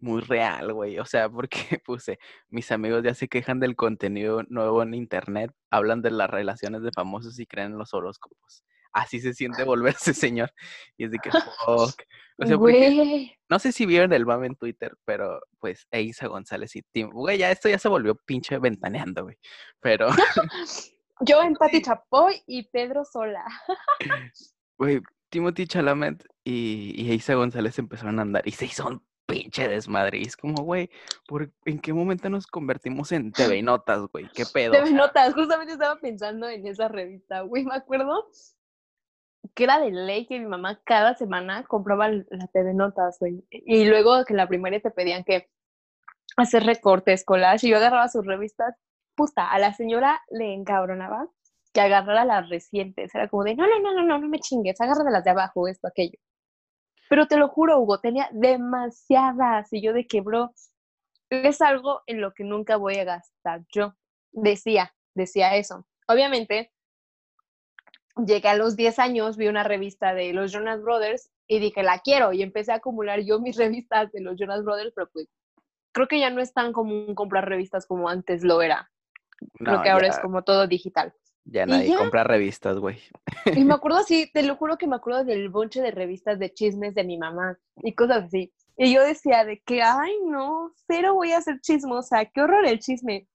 muy 0.00 0.20
real, 0.20 0.72
güey. 0.72 0.98
O 0.98 1.04
sea, 1.04 1.28
porque 1.28 1.56
puse, 1.84 2.18
mis 2.48 2.70
amigos 2.72 3.02
ya 3.02 3.14
se 3.14 3.28
quejan 3.28 3.60
del 3.60 3.76
contenido 3.76 4.42
nuevo 4.48 4.82
en 4.82 4.94
internet, 4.94 5.52
hablan 5.70 6.02
de 6.02 6.10
las 6.10 6.30
relaciones 6.30 6.82
de 6.82 6.92
famosos 6.92 7.38
y 7.38 7.46
creen 7.46 7.72
en 7.72 7.78
los 7.78 7.94
horóscopos. 7.94 8.64
Así 8.92 9.20
se 9.20 9.34
siente 9.34 9.64
volverse 9.64 10.14
señor. 10.14 10.52
Y 10.96 11.04
es 11.04 11.10
de 11.10 11.18
que, 11.18 11.30
fuck. 11.66 12.02
O 12.40 12.46
sea, 12.46 12.56
porque 12.56 13.36
no 13.48 13.58
sé 13.58 13.72
si 13.72 13.84
vieron 13.84 14.12
el 14.12 14.24
mame 14.24 14.46
en 14.46 14.54
Twitter, 14.54 14.96
pero 15.04 15.40
pues 15.58 15.88
Eiza 15.90 16.28
González 16.28 16.76
y 16.76 16.82
Tim. 16.82 17.10
Güey, 17.10 17.38
ya 17.38 17.50
esto 17.50 17.68
ya 17.68 17.78
se 17.78 17.88
volvió 17.88 18.14
pinche 18.14 18.58
ventaneando, 18.58 19.24
güey. 19.24 19.36
Pero, 19.80 20.08
Yo 21.20 21.42
en 21.42 21.54
Pati 21.54 21.82
Chapoy 21.82 22.40
y 22.46 22.68
Pedro 22.68 23.04
Sola. 23.04 23.44
güey, 24.78 25.00
Timothy 25.30 25.66
Chalamet 25.66 26.24
y, 26.44 26.94
y 26.96 27.10
Eiza 27.10 27.34
González 27.34 27.76
empezaron 27.80 28.20
a 28.20 28.22
andar 28.22 28.46
y 28.46 28.52
se 28.52 28.66
hizo 28.66 28.86
un 28.86 29.02
pinche 29.28 29.68
desmadre. 29.68 30.18
Y 30.18 30.22
es 30.22 30.36
como, 30.36 30.62
güey, 30.64 30.90
¿por, 31.28 31.52
¿en 31.66 31.78
qué 31.78 31.92
momento 31.92 32.28
nos 32.30 32.46
convertimos 32.46 33.12
en 33.12 33.30
TV 33.60 33.62
Notas, 33.62 34.00
güey? 34.10 34.28
¿Qué 34.34 34.44
pedo? 34.46 34.72
Te 34.72 34.90
notas, 34.90 35.34
justamente 35.34 35.74
estaba 35.74 36.00
pensando 36.00 36.48
en 36.48 36.66
esa 36.66 36.88
revista, 36.88 37.42
güey, 37.42 37.64
me 37.64 37.74
acuerdo 37.74 38.28
que 39.54 39.64
era 39.64 39.78
de 39.78 39.90
ley 39.90 40.26
que 40.26 40.38
mi 40.38 40.46
mamá 40.46 40.80
cada 40.84 41.14
semana 41.14 41.62
compraba 41.64 42.08
la 42.08 42.46
TV 42.52 42.74
Notas, 42.74 43.18
güey. 43.20 43.44
Y 43.50 43.84
luego 43.84 44.24
que 44.24 44.32
en 44.32 44.38
la 44.38 44.48
primaria 44.48 44.80
te 44.80 44.90
pedían 44.90 45.24
que 45.24 45.48
hacer 46.36 46.64
recortes, 46.64 47.24
collage, 47.24 47.66
y 47.66 47.70
yo 47.70 47.76
agarraba 47.76 48.08
sus 48.08 48.26
revistas, 48.26 48.74
puta, 49.14 49.50
a 49.50 49.58
la 49.58 49.74
señora 49.74 50.20
le 50.30 50.54
encabronaba 50.54 51.28
que 51.72 51.80
agarrara 51.80 52.24
las 52.24 52.48
recientes. 52.48 53.14
Era 53.14 53.28
como 53.28 53.44
de, 53.44 53.54
no, 53.56 53.66
no, 53.66 53.78
no, 53.80 53.94
no, 53.94 54.02
no, 54.02 54.18
no 54.18 54.28
me 54.28 54.40
chingues, 54.40 54.80
agarra 54.80 55.10
las 55.10 55.24
de 55.24 55.30
abajo, 55.30 55.68
esto, 55.68 55.88
aquello. 55.88 56.18
Pero 57.08 57.26
te 57.26 57.36
lo 57.36 57.48
juro, 57.48 57.78
Hugo, 57.78 58.00
tenía 58.00 58.28
demasiadas. 58.32 59.72
Y 59.72 59.80
yo 59.82 59.92
de 59.92 60.06
que, 60.06 60.20
bro, 60.20 60.52
es 61.30 61.60
algo 61.60 62.02
en 62.06 62.20
lo 62.20 62.32
que 62.34 62.44
nunca 62.44 62.76
voy 62.76 62.96
a 62.96 63.04
gastar 63.04 63.62
yo. 63.72 63.94
Decía, 64.32 64.94
decía 65.14 65.56
eso. 65.56 65.86
Obviamente, 66.06 66.72
llegué 68.16 68.48
a 68.48 68.56
los 68.56 68.76
10 68.76 68.98
años, 68.98 69.36
vi 69.36 69.48
una 69.48 69.64
revista 69.64 70.14
de 70.14 70.32
los 70.32 70.52
Jonas 70.52 70.82
Brothers 70.82 71.30
y 71.46 71.58
dije, 71.60 71.82
la 71.82 71.98
quiero. 72.00 72.32
Y 72.32 72.42
empecé 72.42 72.72
a 72.72 72.76
acumular 72.76 73.20
yo 73.20 73.40
mis 73.40 73.56
revistas 73.58 74.12
de 74.12 74.20
los 74.20 74.36
Jonas 74.38 74.64
Brothers, 74.64 74.92
pero 74.94 75.08
pues 75.12 75.28
creo 75.92 76.08
que 76.08 76.20
ya 76.20 76.30
no 76.30 76.40
es 76.40 76.52
tan 76.52 76.72
común 76.72 77.14
comprar 77.14 77.48
revistas 77.48 77.86
como 77.86 78.08
antes 78.08 78.44
lo 78.44 78.62
era. 78.62 78.90
Creo 79.54 79.76
No, 79.78 79.82
que 79.82 79.90
ahora 79.90 80.08
ya, 80.08 80.14
es 80.14 80.18
como 80.18 80.42
todo 80.42 80.66
digital. 80.66 81.14
Ya 81.50 81.66
nadie 81.66 81.88
ya. 81.90 81.96
compra 81.96 82.24
revistas, 82.24 82.78
güey. 82.78 82.98
Y 83.54 83.64
me 83.64 83.74
acuerdo 83.74 83.98
así, 83.98 84.30
te 84.32 84.42
lo 84.42 84.56
juro 84.56 84.76
que 84.76 84.86
me 84.86 84.96
acuerdo 84.96 85.24
del 85.24 85.48
bonche 85.48 85.80
de 85.80 85.90
revistas 85.90 86.38
de 86.38 86.52
chismes 86.52 86.94
de 86.94 87.04
mi 87.04 87.18
mamá 87.18 87.58
y 87.76 87.94
cosas 87.94 88.24
así. 88.24 88.52
Y 88.76 88.92
yo 88.92 89.02
decía 89.02 89.44
de 89.44 89.60
que, 89.60 89.82
ay, 89.82 90.12
no, 90.26 90.72
cero 90.86 91.14
voy 91.14 91.32
a 91.32 91.40
ser 91.40 91.60
chismosa, 91.60 92.26
qué 92.26 92.42
horror 92.42 92.66
el 92.66 92.78
chisme. 92.78 93.26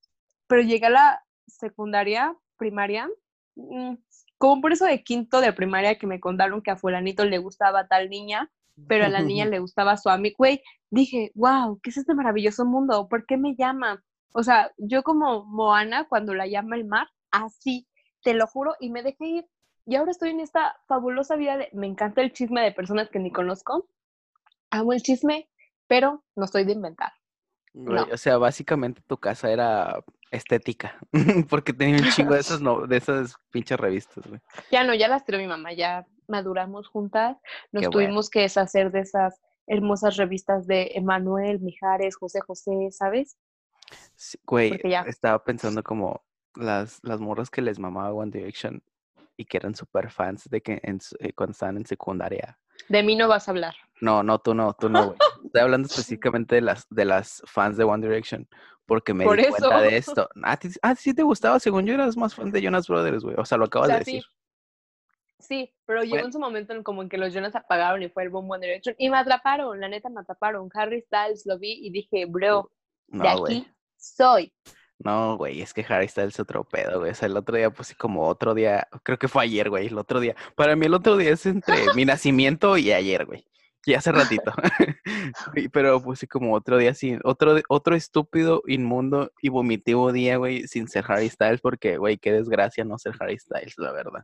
Pero 0.48 0.62
llegué 0.62 0.86
a 0.86 0.91
la 0.91 1.24
secundaria, 1.48 2.36
primaria, 2.58 3.10
mm, 3.55 3.96
como 4.38 4.62
por 4.62 4.74
eso 4.74 4.86
de 4.86 5.03
quinto 5.03 5.41
de 5.41 5.54
primaria 5.54 5.97
que 5.97 6.08
me 6.08 6.19
contaron 6.19 6.62
que 6.62 6.71
a 6.71 6.78
fulanito 6.78 7.26
le 7.26 7.39
gustaba 7.39 7.88
tal 7.88 8.10
niña, 8.10 8.52
pero 8.88 9.06
a 9.06 9.10
la 9.10 9.21
niña 9.21 9.45
le 9.45 9.60
gustaba 9.60 9.97
su 9.97 10.10
amigo, 10.10 10.36
güey, 10.38 10.62
dije, 10.91 11.32
wow, 11.36 11.80
¿qué 11.82 11.89
es 11.89 11.97
este 11.97 12.13
maravilloso 12.13 12.65
mundo? 12.65 13.08
¿Por 13.10 13.26
qué 13.26 13.38
me 13.38 13.56
llama? 13.56 14.04
O 14.34 14.43
sea, 14.43 14.71
yo 14.78 15.04
como 15.04 15.45
Moana 15.45 16.08
cuando 16.08 16.34
la 16.34 16.47
llama 16.47 16.76
el 16.76 16.86
mar, 16.86 17.08
así, 17.32 17.88
te 18.24 18.34
lo 18.34 18.48
juro, 18.48 18.76
y 18.80 18.90
me 18.90 19.04
dejé 19.04 19.26
ir. 19.26 19.46
Y 19.86 19.96
ahora 19.96 20.12
estoy 20.12 20.30
en 20.30 20.40
esta 20.40 20.78
fabulosa 20.88 21.36
vida 21.36 21.58
de, 21.58 21.70
me 21.74 21.88
encanta 21.88 22.22
el 22.22 22.32
chisme 22.32 22.62
de 22.62 22.72
personas 22.72 23.10
que 23.10 23.20
ni 23.20 23.32
conozco, 23.32 23.88
amo 24.70 24.94
el 24.94 25.02
chisme, 25.02 25.50
pero 25.88 26.24
no 26.36 26.46
estoy 26.46 26.64
de 26.64 26.72
inventar. 26.74 27.12
Güey, 27.74 28.06
No. 28.08 28.14
O 28.14 28.18
sea, 28.18 28.38
básicamente 28.38 29.02
tu 29.06 29.18
casa 29.18 29.52
era 29.52 30.04
estética, 30.32 30.98
porque 31.50 31.74
tenía 31.74 31.98
un 31.98 32.10
chingo 32.12 32.34
de 32.34 32.40
esas, 32.40 32.62
no, 32.62 32.88
de 32.88 32.98
esas 32.98 33.36
pinches 33.52 33.80
revistas, 33.80 34.26
güey. 34.26 34.40
Ya 34.72 34.84
no, 34.84 34.94
ya 34.96 35.08
las 35.08 35.26
tiró 35.26 35.38
mi 35.38 35.48
mamá, 35.48 35.74
ya 35.74 36.06
maduramos 36.28 36.88
juntas, 36.88 37.38
nos 37.72 37.82
Qué 37.82 37.88
bueno. 37.88 37.92
tuvimos 37.92 38.30
que 38.30 38.42
deshacer 38.42 38.92
de 38.92 39.02
esas 39.02 39.42
hermosas 39.68 40.18
revistas 40.18 40.66
de 40.66 40.92
Emanuel, 40.96 41.60
Mijares, 41.60 42.16
José 42.16 42.40
José, 42.42 42.90
¿sabes? 42.92 43.38
Sí, 44.16 44.38
Güey, 44.46 44.80
ya. 44.90 45.02
estaba 45.02 45.44
pensando 45.44 45.84
como 45.84 46.24
las, 46.56 47.00
las 47.04 47.20
morras 47.20 47.50
que 47.50 47.62
les 47.62 47.80
mamaba 47.80 48.13
One 48.13 48.32
Direction 48.32 48.82
y 49.38 49.46
que 49.46 49.58
eran 49.58 49.76
súper 49.76 50.12
fans 50.12 50.50
de 50.50 50.62
que 50.62 50.80
en, 50.84 51.00
eh, 51.20 51.34
cuando 51.34 51.52
estaban 51.52 51.78
en 51.78 51.86
secundaria. 51.86 52.60
De 52.89 53.04
mí 53.04 53.16
no 53.16 53.28
vas 53.28 53.48
a 53.48 53.52
hablar. 53.52 53.76
No, 54.02 54.24
no, 54.24 54.39
tú 54.39 54.54
no, 54.54 54.74
tú 54.74 54.89
no, 54.89 55.08
güey. 55.08 55.18
Estoy 55.46 55.62
hablando 55.62 55.88
específicamente 55.88 56.56
de 56.56 56.62
las, 56.62 56.88
de 56.89 57.06
las 57.06 57.42
fans 57.46 57.78
de 57.78 57.84
One 57.84 58.06
Direction, 58.06 58.48
porque 58.86 59.13
me 59.13 59.26
Por 59.26 59.38
di 59.38 59.46
cuenta 59.48 59.82
de 59.82 59.98
esto. 59.98 60.30
Ah, 60.44 60.60
ah, 60.82 60.96
sí 60.96 61.13
te 61.13 61.24
gustaba, 61.24 61.60
según 61.60 61.86
yo 61.86 61.94
eras 61.94 62.18
más 62.18 62.36
fan 62.36 62.52
de 62.52 62.62
Jonas 62.62 62.88
Brothers, 62.88 63.24
güey. 63.24 63.36
O 63.38 63.46
sea, 63.46 63.58
lo 63.58 63.66
O 63.66 63.68
acabas 63.68 63.88
sea, 63.88 63.96
de 63.96 64.00
decir. 64.00 64.24
sí, 65.39 65.46
sí, 65.68 65.74
pero 65.86 66.04
llegó 66.04 66.26
en 66.26 66.34
su 66.34 66.39
momento 66.39 66.74
en 66.74 66.84
como 66.84 67.02
en 67.02 67.10
que 67.10 67.18
los 67.18 67.34
Jonas 67.34 67.56
apagaron 67.56 68.02
y 68.04 68.10
fue 68.10 68.24
el 68.24 68.30
boom 68.30 68.50
One 68.50 68.66
Direction 68.66 68.96
y 68.98 69.10
me 69.10 69.18
atraparon, 69.18 69.80
la 69.80 69.89
neta 69.89 70.10
me 70.10 70.22
atraparon. 70.22 70.70
Harry 70.74 71.02
Styles 71.02 71.46
lo 71.46 71.58
vi 71.60 71.86
y 71.86 71.92
dije, 71.92 72.26
bro, 72.26 72.70
de 73.08 73.28
aquí 73.28 73.68
soy. 73.98 74.54
No, 75.04 75.38
güey, 75.38 75.62
es 75.62 75.74
que 75.74 75.86
Harry 75.89 76.08
Styles 76.08 76.36
es 76.36 76.39
otro 76.39 76.63
pedo, 76.63 77.00
güey. 77.00 77.12
O 77.12 77.16
sea, 77.16 77.28
el 77.28 77.36
otro 77.36 77.58
día 77.58 77.70
puse 77.70 77.96
como 77.96 78.28
otro 78.28 78.54
día, 78.54 78.88
creo 79.04 79.18
que 79.20 79.28
fue 79.28 79.44
ayer, 79.44 79.70
güey, 79.70 79.88
el 79.88 79.98
otro 79.98 80.20
día. 80.20 80.36
Para 80.56 80.76
mí 80.76 80.86
el 80.86 80.94
otro 80.94 81.18
día 81.18 81.32
es 81.32 81.46
entre 81.46 81.94
mi 81.96 82.06
nacimiento 82.06 82.78
y 82.78 82.92
ayer, 82.92 83.26
güey. 83.26 83.46
Y 83.86 83.96
hace 83.96 84.13
ratito. 84.13 84.54
Pero 85.74 86.02
puse 86.02 86.28
como 86.28 86.54
otro 86.54 86.78
día 86.78 86.94
sin, 86.94 87.20
otro, 87.26 87.60
otro 87.68 87.96
estúpido, 87.96 88.62
inmundo 88.66 89.32
y 89.42 89.50
vomitivo 89.50 90.13
día, 90.13 90.38
güey, 90.38 90.68
sin 90.68 90.88
ser 90.88 91.04
Harry 91.10 91.30
Styles, 91.30 91.60
porque, 91.60 91.98
güey, 91.98 92.18
qué 92.18 92.32
desgracia 92.32 92.86
no 92.86 92.98
ser 92.98 93.13
Harry 93.20 93.38
Styles, 93.38 93.74
la 93.78 93.92
verdad. 93.92 94.24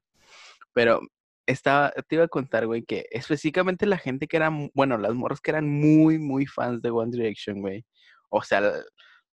Pero 0.72 1.02
estaba, 1.46 1.92
te 2.08 2.15
iba 2.15 2.24
a 2.24 2.30
contar, 2.30 2.68
güey, 2.68 2.84
que 2.84 3.06
específicamente 3.12 3.86
la 3.86 3.98
gente 3.98 4.28
que 4.28 4.38
era, 4.38 4.50
bueno, 4.74 4.98
las 4.98 5.13
morras 5.13 5.42
que 5.42 5.52
eran 5.52 5.68
muy, 5.68 6.20
muy 6.20 6.46
fans 6.46 6.82
de 6.82 6.92
One 6.92 7.12
Direction, 7.12 7.60
güey. 7.60 7.84
O 8.30 8.42
sea, 8.44 8.62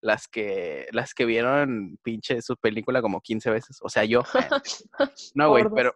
las 0.00 0.28
que, 0.28 0.86
las 0.92 1.14
que 1.14 1.24
vieron 1.24 1.98
pinche 2.02 2.40
su 2.42 2.56
película 2.56 3.02
como 3.02 3.20
15 3.20 3.50
veces. 3.50 3.78
O 3.82 3.88
sea, 3.88 4.04
yo. 4.04 4.22
No, 5.34 5.50
güey, 5.50 5.64
pero 5.74 5.94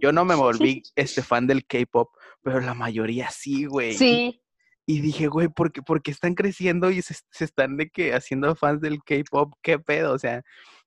yo 0.00 0.12
no 0.12 0.24
me 0.24 0.34
volví 0.34 0.82
este 0.96 1.22
fan 1.22 1.46
del 1.46 1.66
K-pop, 1.66 2.10
pero 2.42 2.60
la 2.60 2.74
mayoría 2.74 3.30
sí, 3.30 3.64
güey. 3.64 3.94
Sí, 3.94 4.42
Y 4.86 5.00
dije, 5.00 5.28
güey, 5.28 5.48
¿por 5.48 5.72
qué, 5.72 5.82
por 5.82 6.02
qué 6.02 6.10
están 6.10 6.34
creciendo 6.34 6.90
y 6.90 7.02
se, 7.02 7.14
se 7.30 7.44
están 7.44 7.76
de 7.76 7.88
que 7.88 8.14
haciendo 8.14 8.54
fans 8.54 8.80
del 8.80 9.02
K-pop? 9.02 9.54
¿Qué 9.62 9.78
pedo? 9.78 10.12
O 10.12 10.18
sea, 10.18 10.42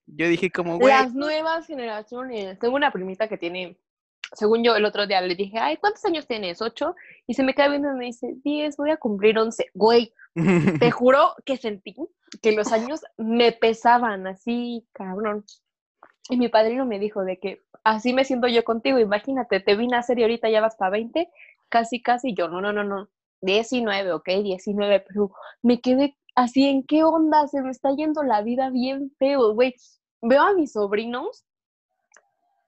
yo 0.07 0.27
dije 0.27 0.51
como, 0.51 0.77
güey, 0.77 0.93
las 0.93 1.13
nuevas 1.13 1.65
generaciones. 1.65 2.59
Tengo 2.59 2.75
una 2.75 2.91
primita 2.91 3.27
que 3.27 3.37
tiene, 3.37 3.77
según 4.33 4.63
yo 4.63 4.75
el 4.75 4.85
otro 4.85 5.07
día 5.07 5.21
le 5.21 5.35
dije, 5.35 5.57
ay, 5.59 5.77
¿cuántos 5.77 6.03
años 6.05 6.27
tienes? 6.27 6.61
¿Ocho? 6.61 6.95
Y 7.27 7.33
se 7.33 7.43
me 7.43 7.53
queda 7.53 7.69
viendo 7.69 7.91
y 7.91 7.95
me 7.95 8.05
dice, 8.05 8.35
diez, 8.43 8.77
voy 8.77 8.91
a 8.91 8.97
cumplir 8.97 9.37
once. 9.37 9.67
Güey, 9.73 10.13
te 10.79 10.91
juro 10.91 11.35
que 11.45 11.57
sentí 11.57 11.95
que 12.41 12.51
los 12.51 12.71
años 12.71 13.01
me 13.17 13.51
pesaban 13.51 14.27
así, 14.27 14.85
cabrón. 14.93 15.45
Y 16.29 16.37
mi 16.37 16.49
padrino 16.49 16.85
me 16.85 16.99
dijo 16.99 17.23
de 17.23 17.37
que 17.37 17.61
así 17.83 18.13
me 18.13 18.25
siento 18.25 18.47
yo 18.47 18.63
contigo, 18.63 18.99
imagínate, 18.99 19.59
te 19.59 19.75
vi 19.75 19.87
nacer 19.87 20.17
y 20.19 20.23
ahorita 20.23 20.49
ya 20.49 20.61
vas 20.61 20.75
para 20.75 20.91
20, 20.91 21.29
casi, 21.69 22.01
casi 22.01 22.33
yo, 22.33 22.49
no, 22.49 22.61
no, 22.61 22.73
no, 22.73 22.83
no, 22.83 23.09
19, 23.41 24.11
ok, 24.13 24.27
19, 24.43 25.05
pero 25.07 25.31
me 25.61 25.79
quedé 25.81 26.17
así, 26.33 26.67
¿en 26.67 26.83
qué 26.83 27.03
onda? 27.03 27.47
Se 27.47 27.61
me 27.61 27.69
está 27.69 27.95
yendo 27.95 28.23
la 28.23 28.41
vida 28.41 28.69
bien 28.71 29.11
feo, 29.19 29.53
güey. 29.53 29.75
Veo 30.21 30.41
a 30.41 30.53
mis 30.53 30.71
sobrinos 30.73 31.45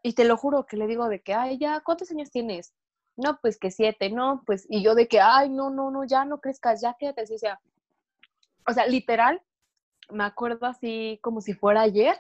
y 0.08 0.14
te 0.14 0.24
lo 0.24 0.38
juro 0.38 0.66
que 0.66 0.78
le 0.78 0.88
digo 0.88 1.10
de 1.10 1.20
que, 1.20 1.34
ay, 1.34 1.58
ya, 1.58 1.82
¿cuántos 1.82 2.10
años 2.12 2.32
tienes? 2.32 2.74
No, 3.18 3.40
pues 3.42 3.60
que 3.60 3.72
siete, 3.72 4.10
no, 4.10 4.42
pues, 4.46 4.66
y 4.70 4.82
yo 4.82 4.96
de 4.96 5.10
que, 5.10 5.20
ay, 5.20 5.50
no, 5.50 5.70
no, 5.70 5.92
no, 5.92 6.06
ya 6.06 6.24
no 6.24 6.40
crezcas, 6.40 6.82
ya 6.82 6.96
quédate 6.98 7.24
así, 7.24 7.36
o 7.36 7.38
sea, 7.38 7.60
o 8.66 8.72
sea, 8.72 8.88
literal, 8.88 9.42
me 10.10 10.24
acuerdo 10.24 10.66
así 10.66 11.20
como 11.22 11.42
si 11.42 11.54
fuera 11.54 11.82
ayer, 11.82 12.16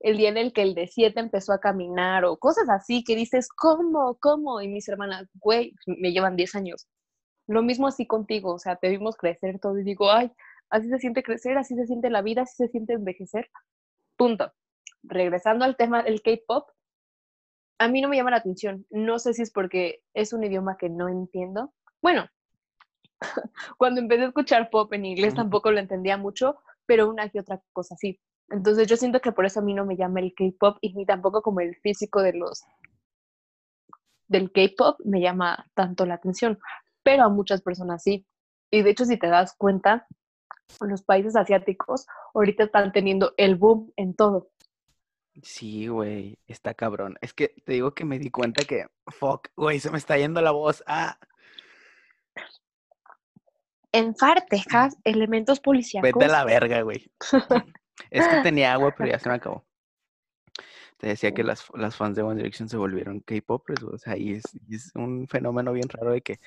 el 0.00 0.18
día 0.18 0.28
en 0.28 0.36
el 0.36 0.52
que 0.52 0.60
el 0.60 0.74
de 0.74 0.86
siete 0.86 1.18
empezó 1.18 1.54
a 1.54 1.60
caminar 1.60 2.26
o 2.26 2.36
cosas 2.36 2.68
así 2.68 3.04
que 3.04 3.16
dices, 3.16 3.48
¿cómo? 3.48 4.18
¿Cómo? 4.20 4.60
Y 4.60 4.68
mis 4.68 4.86
hermanas, 4.90 5.26
güey, 5.34 5.74
me 5.86 6.12
llevan 6.12 6.36
10 6.36 6.54
años. 6.56 6.88
Lo 7.46 7.62
mismo 7.62 7.88
así 7.88 8.06
contigo, 8.06 8.52
o 8.52 8.58
sea, 8.58 8.76
te 8.76 8.90
vimos 8.90 9.16
crecer 9.16 9.58
todo 9.60 9.78
y 9.78 9.84
digo, 9.84 10.10
ay, 10.10 10.30
así 10.68 10.90
se 10.90 10.98
siente 10.98 11.22
crecer, 11.22 11.56
así 11.56 11.74
se 11.74 11.86
siente 11.86 12.10
la 12.10 12.20
vida, 12.20 12.42
así 12.42 12.56
se 12.56 12.68
siente 12.68 12.92
envejecer. 12.92 13.50
Punto. 14.16 14.52
Regresando 15.02 15.64
al 15.64 15.76
tema 15.76 16.02
del 16.02 16.20
K-pop, 16.20 16.68
a 17.80 17.88
mí 17.88 18.02
no 18.02 18.08
me 18.08 18.16
llama 18.16 18.30
la 18.30 18.36
atención. 18.36 18.86
No 18.90 19.18
sé 19.18 19.32
si 19.32 19.40
es 19.40 19.50
porque 19.50 20.02
es 20.12 20.34
un 20.34 20.44
idioma 20.44 20.76
que 20.76 20.90
no 20.90 21.08
entiendo. 21.08 21.72
Bueno, 22.02 22.26
cuando 23.78 24.02
empecé 24.02 24.24
a 24.24 24.26
escuchar 24.28 24.68
pop 24.68 24.92
en 24.92 25.06
inglés 25.06 25.34
tampoco 25.34 25.72
lo 25.72 25.80
entendía 25.80 26.18
mucho, 26.18 26.60
pero 26.84 27.08
una 27.08 27.30
que 27.30 27.40
otra 27.40 27.62
cosa 27.72 27.96
sí. 27.96 28.20
Entonces 28.50 28.86
yo 28.86 28.98
siento 28.98 29.20
que 29.20 29.32
por 29.32 29.46
eso 29.46 29.60
a 29.60 29.62
mí 29.62 29.72
no 29.72 29.86
me 29.86 29.96
llama 29.96 30.20
el 30.20 30.34
K-pop 30.34 30.76
y 30.82 30.92
ni 30.92 31.06
tampoco 31.06 31.40
como 31.40 31.60
el 31.60 31.74
físico 31.76 32.20
de 32.20 32.34
los 32.34 32.62
del 34.28 34.52
K-pop 34.52 35.00
me 35.04 35.22
llama 35.22 35.66
tanto 35.74 36.04
la 36.04 36.14
atención, 36.14 36.58
pero 37.02 37.24
a 37.24 37.28
muchas 37.30 37.62
personas 37.62 38.02
sí. 38.02 38.26
Y 38.70 38.82
de 38.82 38.90
hecho, 38.90 39.06
si 39.06 39.16
te 39.16 39.28
das 39.28 39.54
cuenta, 39.56 40.06
los 40.80 41.02
países 41.02 41.34
asiáticos 41.34 42.06
ahorita 42.34 42.64
están 42.64 42.92
teniendo 42.92 43.32
el 43.38 43.56
boom 43.56 43.90
en 43.96 44.14
todo. 44.14 44.50
Sí, 45.42 45.86
güey, 45.86 46.38
está 46.46 46.74
cabrón. 46.74 47.16
Es 47.20 47.32
que 47.32 47.54
te 47.64 47.72
digo 47.72 47.94
que 47.94 48.04
me 48.04 48.18
di 48.18 48.30
cuenta 48.30 48.64
que, 48.64 48.86
fuck, 49.06 49.48
güey, 49.56 49.80
se 49.80 49.90
me 49.90 49.98
está 49.98 50.18
yendo 50.18 50.40
la 50.40 50.50
voz. 50.50 50.82
Ah, 50.86 51.18
En 53.92 54.14
Texas, 54.48 54.96
elementos 55.04 55.60
policíacos. 55.60 56.12
vete 56.12 56.24
a 56.24 56.28
la 56.28 56.44
verga, 56.44 56.82
güey. 56.82 57.10
Es 58.10 58.26
que 58.28 58.36
tenía 58.42 58.72
agua, 58.72 58.94
pero 58.96 59.10
ya 59.10 59.18
se 59.18 59.28
me 59.28 59.34
acabó. 59.34 59.64
Te 60.98 61.08
decía 61.08 61.32
que 61.32 61.42
las, 61.42 61.64
las 61.74 61.96
fans 61.96 62.14
de 62.14 62.22
One 62.22 62.36
Direction 62.36 62.68
se 62.68 62.76
volvieron 62.76 63.20
K-popers, 63.20 63.82
o 63.82 63.96
sea, 63.96 64.16
y 64.18 64.32
es, 64.32 64.42
y 64.68 64.76
es 64.76 64.92
un 64.94 65.26
fenómeno 65.28 65.72
bien 65.72 65.88
raro 65.88 66.12
de 66.12 66.20
que 66.20 66.38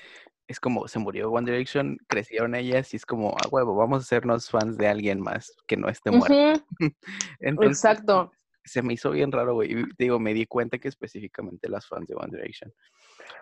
es 0.46 0.60
como 0.60 0.86
se 0.86 0.98
murió 1.00 1.30
One 1.30 1.50
Direction, 1.50 1.98
crecieron 2.06 2.54
ellas 2.54 2.92
y 2.94 2.96
es 2.96 3.04
como, 3.04 3.30
a 3.30 3.48
huevo, 3.48 3.74
vamos 3.74 3.98
a 3.98 4.02
hacernos 4.02 4.50
fans 4.50 4.76
de 4.76 4.86
alguien 4.86 5.20
más 5.20 5.52
que 5.66 5.76
no 5.76 5.88
esté 5.88 6.12
muerto. 6.12 6.34
Ujú, 6.34 6.62
Entonces, 7.40 7.78
Exacto. 7.78 8.32
Se 8.64 8.82
me 8.82 8.94
hizo 8.94 9.10
bien 9.10 9.30
raro, 9.30 9.54
güey. 9.54 9.72
Y 9.72 9.84
digo, 9.98 10.18
me 10.18 10.32
di 10.34 10.46
cuenta 10.46 10.78
que 10.78 10.88
específicamente 10.88 11.68
las 11.68 11.86
fans 11.86 12.06
de 12.08 12.14
One 12.14 12.30
Direction. 12.32 12.72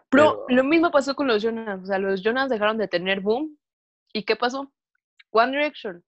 Pero 0.09 0.45
Pero- 0.47 0.63
lo 0.63 0.65
mismo 0.65 0.91
pasó 0.91 1.15
con 1.15 1.27
los 1.29 1.43
Jonas. 1.43 1.81
O 1.83 1.87
sea, 1.87 1.99
los 1.99 2.23
Jonas 2.23 2.49
dejaron 2.51 2.79
de 2.79 2.89
tener 2.89 3.21
boom. 3.21 3.57
¿Y 4.13 4.25
qué 4.25 4.37
pasó? 4.37 4.73
One 5.31 5.53
Direction. 5.53 6.05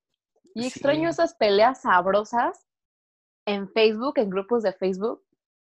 Y 0.55 0.67
extraño 0.67 1.09
esas 1.09 1.35
peleas 1.35 1.83
sabrosas 1.83 2.67
en 3.47 3.69
Facebook, 3.71 4.19
en 4.19 4.31
grupos 4.31 4.63
de 4.63 4.73
Facebook, 4.73 5.23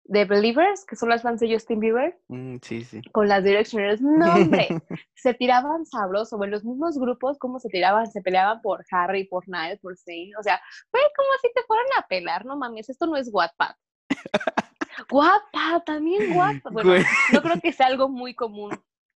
de 0.07 0.25
Believers, 0.25 0.85
que 0.85 0.95
son 0.95 1.09
las 1.09 1.23
fans 1.23 1.39
de 1.39 1.51
Justin 1.51 1.79
Bieber, 1.79 2.17
Mm, 2.27 2.57
sí, 2.61 2.83
sí. 2.83 3.01
con 3.11 3.27
las 3.27 3.43
Directioners. 3.43 4.01
No, 4.01 4.33
hombre, 4.35 4.67
se 5.15 5.33
tiraban 5.33 5.85
sabroso. 5.85 6.41
En 6.43 6.51
los 6.51 6.63
mismos 6.63 6.97
grupos, 6.99 7.37
¿cómo 7.39 7.59
se 7.59 7.69
tiraban? 7.69 8.05
Se 8.11 8.21
peleaban 8.21 8.61
por 8.61 8.85
Harry, 8.91 9.23
por 9.25 9.47
Niall, 9.49 9.79
por 9.81 9.97
Zayn. 9.97 10.35
O 10.37 10.43
sea, 10.43 10.61
güey, 10.91 11.03
como 11.15 11.29
si 11.41 11.51
te 11.53 11.63
fueran 11.63 11.85
a 11.97 12.07
pelar, 12.07 12.45
no 12.45 12.55
mames, 12.55 12.87
esto 12.89 13.07
no 13.07 13.17
es 13.17 13.29
Wattpad. 13.33 13.75
Wattpad, 15.11 15.83
también 15.85 16.35
Wattpad. 16.37 16.71
Bueno, 16.71 16.89
Güey. 16.91 17.03
no 17.33 17.41
creo 17.41 17.59
que 17.61 17.73
sea 17.73 17.87
algo 17.87 18.07
muy 18.09 18.33
común 18.35 18.71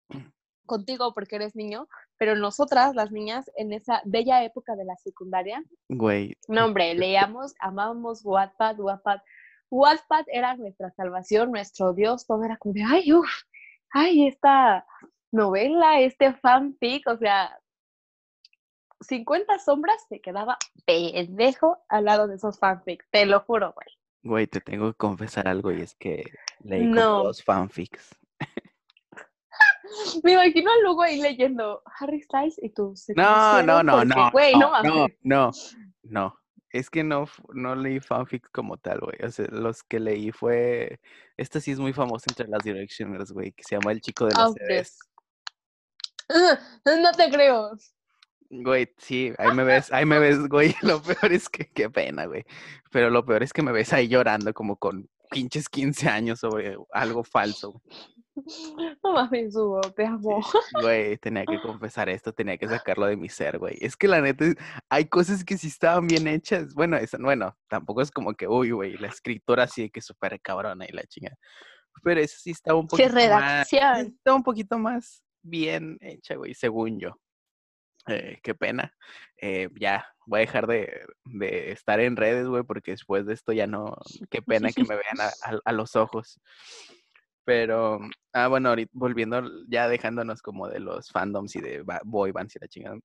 contigo 0.65 1.13
porque 1.13 1.35
eres 1.37 1.55
niño, 1.55 1.87
pero 2.17 2.35
nosotras, 2.35 2.95
las 2.95 3.11
niñas, 3.11 3.49
en 3.55 3.73
esa 3.73 4.01
bella 4.05 4.43
época 4.43 4.75
de 4.75 4.85
la 4.85 4.95
secundaria, 4.97 5.63
Güey, 5.87 6.35
no 6.47 6.65
hombre, 6.65 6.93
leíamos, 6.95 7.53
amábamos 7.59 8.21
Wattpad, 8.25 8.79
Wattpad. 8.79 9.19
Wattpad 9.71 10.25
era 10.27 10.55
nuestra 10.55 10.91
salvación, 10.91 11.51
nuestro 11.51 11.93
Dios, 11.93 12.25
todo 12.25 12.43
era 12.43 12.57
como 12.57 12.73
de, 12.73 12.83
ay, 12.83 13.13
uff, 13.13 13.29
ay, 13.91 14.27
esta 14.27 14.85
novela, 15.31 15.99
este 15.99 16.33
fanfic, 16.33 17.07
o 17.07 17.17
sea, 17.17 17.59
50 19.01 19.59
sombras 19.59 20.05
se 20.09 20.19
quedaba 20.19 20.57
pendejo 20.85 21.77
al 21.87 22.05
lado 22.05 22.27
de 22.27 22.35
esos 22.35 22.59
fanfics, 22.59 23.05
te 23.11 23.25
lo 23.25 23.39
juro, 23.41 23.73
güey. 23.73 23.87
güey, 24.23 24.47
te 24.47 24.59
tengo 24.59 24.91
que 24.91 24.97
confesar 24.97 25.47
algo 25.47 25.71
y 25.71 25.81
es 25.81 25.95
que 25.95 26.23
leí 26.59 26.85
No. 26.87 27.23
dos 27.23 27.43
fanfics. 27.43 28.15
Me 30.23 30.33
imagino 30.33 30.71
al 30.71 30.83
Lugo 30.83 31.01
ahí 31.03 31.21
leyendo 31.21 31.81
Harry 31.99 32.21
Styles 32.21 32.59
y 32.61 32.69
tú. 32.69 32.93
No, 33.15 33.63
no, 33.63 33.81
no, 33.83 34.05
no. 34.05 34.31
Güey, 34.31 34.55
no, 34.55 34.83
no, 34.83 35.07
no, 35.23 35.51
no. 36.03 36.39
Es 36.71 36.89
que 36.89 37.03
no, 37.03 37.27
no 37.53 37.75
leí 37.75 37.99
fanfics 37.99 38.49
como 38.49 38.77
tal, 38.77 38.99
güey. 38.99 39.17
O 39.23 39.31
sea, 39.31 39.45
los 39.49 39.83
que 39.83 39.99
leí 39.99 40.31
fue. 40.31 40.99
Esta 41.37 41.59
sí 41.59 41.71
es 41.71 41.79
muy 41.79 41.93
famosa 41.93 42.25
entre 42.29 42.47
las 42.47 42.63
Directioners, 42.63 43.31
güey, 43.31 43.51
que 43.53 43.63
se 43.63 43.75
llama 43.75 43.91
El 43.91 44.01
Chico 44.01 44.25
de 44.25 44.35
los 44.35 44.51
Ah, 44.51 44.53
CDs. 44.55 44.99
No 46.85 47.11
te 47.13 47.29
creo. 47.29 47.71
Güey, 48.51 48.93
sí, 48.97 49.33
ahí 49.37 49.51
me 49.53 49.63
ves, 49.63 49.91
ahí 49.91 50.05
me 50.05 50.19
ves, 50.19 50.47
güey. 50.47 50.75
Lo 50.81 51.01
peor 51.01 51.31
es 51.31 51.49
que, 51.49 51.69
qué 51.71 51.89
pena, 51.89 52.25
güey. 52.25 52.45
Pero 52.91 53.09
lo 53.09 53.23
peor 53.25 53.43
es 53.43 53.53
que 53.53 53.61
me 53.61 53.71
ves 53.71 53.93
ahí 53.93 54.07
llorando 54.07 54.53
como 54.53 54.77
con 54.77 55.07
pinches 55.29 55.69
15 55.69 56.09
años 56.09 56.39
sobre 56.39 56.75
algo 56.91 57.23
falso. 57.23 57.73
güey. 57.73 57.83
No 59.03 59.13
mames, 59.13 59.55
Hugo, 59.55 59.81
te 59.95 60.05
amo. 60.05 60.41
Güey, 60.81 61.17
tenía 61.17 61.45
que 61.45 61.59
confesar 61.61 62.09
esto, 62.09 62.33
tenía 62.33 62.57
que 62.57 62.67
sacarlo 62.67 63.05
de 63.07 63.15
mi 63.17 63.29
ser, 63.29 63.57
güey. 63.59 63.77
Es 63.81 63.95
que 63.95 64.07
la 64.07 64.21
neta, 64.21 64.45
es- 64.45 64.55
hay 64.89 65.05
cosas 65.05 65.43
que 65.43 65.57
sí 65.57 65.67
estaban 65.67 66.07
bien 66.07 66.27
hechas. 66.27 66.73
Bueno, 66.73 66.97
esa- 66.97 67.17
bueno, 67.19 67.57
tampoco 67.67 68.01
es 68.01 68.11
como 68.11 68.33
que, 68.33 68.47
uy, 68.47 68.71
güey, 68.71 68.97
la 68.97 69.07
escritora 69.07 69.67
sí 69.67 69.83
de 69.83 69.89
que 69.89 70.01
súper 70.01 70.39
cabrona 70.41 70.85
y 70.87 70.91
la 70.91 71.03
chingada. 71.03 71.37
Pero 72.03 72.19
esa 72.21 72.37
sí 72.39 72.51
estaba 72.51 72.79
un 72.79 72.87
poquito 72.87 73.09
más, 73.09 73.15
redacción. 73.15 74.07
estaba 74.15 74.35
un 74.37 74.43
poquito 74.43 74.77
más 74.79 75.23
bien 75.41 75.97
hecha, 76.01 76.35
güey, 76.35 76.53
según 76.53 76.99
yo. 76.99 77.19
Eh, 78.07 78.39
qué 78.41 78.55
pena. 78.55 78.93
Eh, 79.37 79.69
ya, 79.79 80.05
voy 80.25 80.37
a 80.39 80.41
dejar 80.41 80.67
de, 80.67 81.05
de 81.25 81.71
estar 81.71 81.99
en 81.99 82.15
redes, 82.15 82.47
güey, 82.47 82.63
porque 82.63 82.91
después 82.91 83.25
de 83.25 83.33
esto 83.33 83.51
ya 83.51 83.67
no, 83.67 83.95
qué 84.29 84.41
pena 84.41 84.71
que 84.71 84.83
me 84.83 84.95
vean 84.95 85.19
a, 85.19 85.27
a- 85.27 85.59
a 85.65 85.71
los 85.73 85.95
ojos. 85.95 86.39
Pero, 87.49 87.99
ah, 88.31 88.47
bueno, 88.47 88.69
ahorita 88.69 88.91
volviendo, 88.93 89.41
ya 89.67 89.87
dejándonos 89.87 90.43
como 90.43 90.67
de 90.67 90.79
los 90.79 91.09
fandoms 91.09 91.55
y 91.55 91.61
de 91.61 91.83
boy 92.03 92.31
bands 92.31 92.55
y 92.55 92.59
la 92.59 92.67
chingada. 92.67 92.99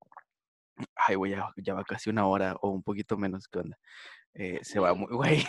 Ay, 0.97 1.15
güey, 1.15 1.33
ya, 1.33 1.51
ya 1.57 1.73
va 1.73 1.83
casi 1.83 2.11
una 2.11 2.27
hora 2.27 2.55
o 2.61 2.69
un 2.69 2.83
poquito 2.83 3.17
menos, 3.17 3.49
¿qué 3.49 3.61
onda? 3.61 3.79
Eh, 4.35 4.61
se 4.63 4.81
va 4.81 4.93
muy, 4.93 5.09
güey. 5.17 5.43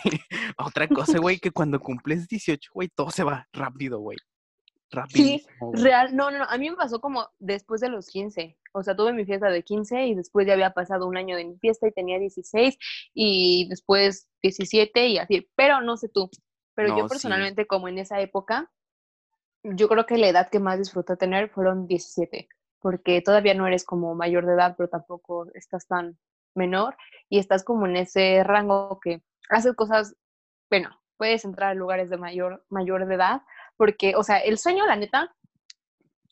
Otra 0.56 0.88
cosa, 0.88 1.18
güey, 1.18 1.38
que 1.38 1.50
cuando 1.50 1.78
cumples 1.78 2.26
18, 2.26 2.70
güey, 2.72 2.88
todo 2.88 3.10
se 3.10 3.22
va 3.22 3.46
rápido, 3.52 3.98
güey. 3.98 4.16
Rapidísimo, 4.90 5.72
güey. 5.72 5.82
Real, 5.82 6.16
no, 6.16 6.30
no, 6.30 6.38
no, 6.38 6.44
a 6.44 6.56
mí 6.56 6.70
me 6.70 6.76
pasó 6.76 6.98
como 6.98 7.28
después 7.38 7.82
de 7.82 7.90
los 7.90 8.06
15. 8.08 8.56
O 8.72 8.82
sea, 8.82 8.96
tuve 8.96 9.12
mi 9.12 9.26
fiesta 9.26 9.50
de 9.50 9.62
15 9.62 10.06
y 10.06 10.14
después 10.14 10.46
ya 10.46 10.54
había 10.54 10.70
pasado 10.70 11.06
un 11.06 11.18
año 11.18 11.36
de 11.36 11.44
mi 11.44 11.58
fiesta 11.58 11.86
y 11.86 11.92
tenía 11.92 12.18
16 12.18 12.78
y 13.12 13.68
después 13.68 14.26
17 14.42 15.06
y 15.08 15.18
así. 15.18 15.50
Pero 15.54 15.82
no 15.82 15.98
sé 15.98 16.08
tú. 16.08 16.30
Pero 16.74 16.88
No, 16.88 16.98
yo 16.98 17.04
sí. 17.04 17.08
personalmente, 17.10 17.66
como 17.66 17.88
en 17.88 17.98
esa 17.98 18.22
época, 18.22 18.70
yo 19.74 19.88
creo 19.88 20.06
que 20.06 20.18
la 20.18 20.28
edad 20.28 20.48
que 20.50 20.60
más 20.60 20.78
disfruté 20.78 21.16
tener 21.16 21.48
fueron 21.50 21.86
17, 21.86 22.48
porque 22.80 23.20
todavía 23.22 23.54
no 23.54 23.66
eres 23.66 23.84
como 23.84 24.14
mayor 24.14 24.46
de 24.46 24.54
edad, 24.54 24.74
pero 24.76 24.88
tampoco 24.88 25.46
estás 25.54 25.86
tan 25.86 26.18
menor 26.54 26.96
y 27.28 27.38
estás 27.38 27.64
como 27.64 27.86
en 27.86 27.96
ese 27.96 28.42
rango 28.44 28.98
que 29.00 29.22
haces 29.50 29.74
cosas, 29.74 30.16
bueno, 30.70 30.90
puedes 31.16 31.44
entrar 31.44 31.70
a 31.70 31.74
lugares 31.74 32.10
de 32.10 32.16
mayor, 32.16 32.64
mayor 32.68 33.06
de 33.06 33.14
edad, 33.14 33.42
porque, 33.76 34.14
o 34.16 34.22
sea, 34.22 34.38
el 34.38 34.58
sueño, 34.58 34.86
la 34.86 34.96
neta, 34.96 35.34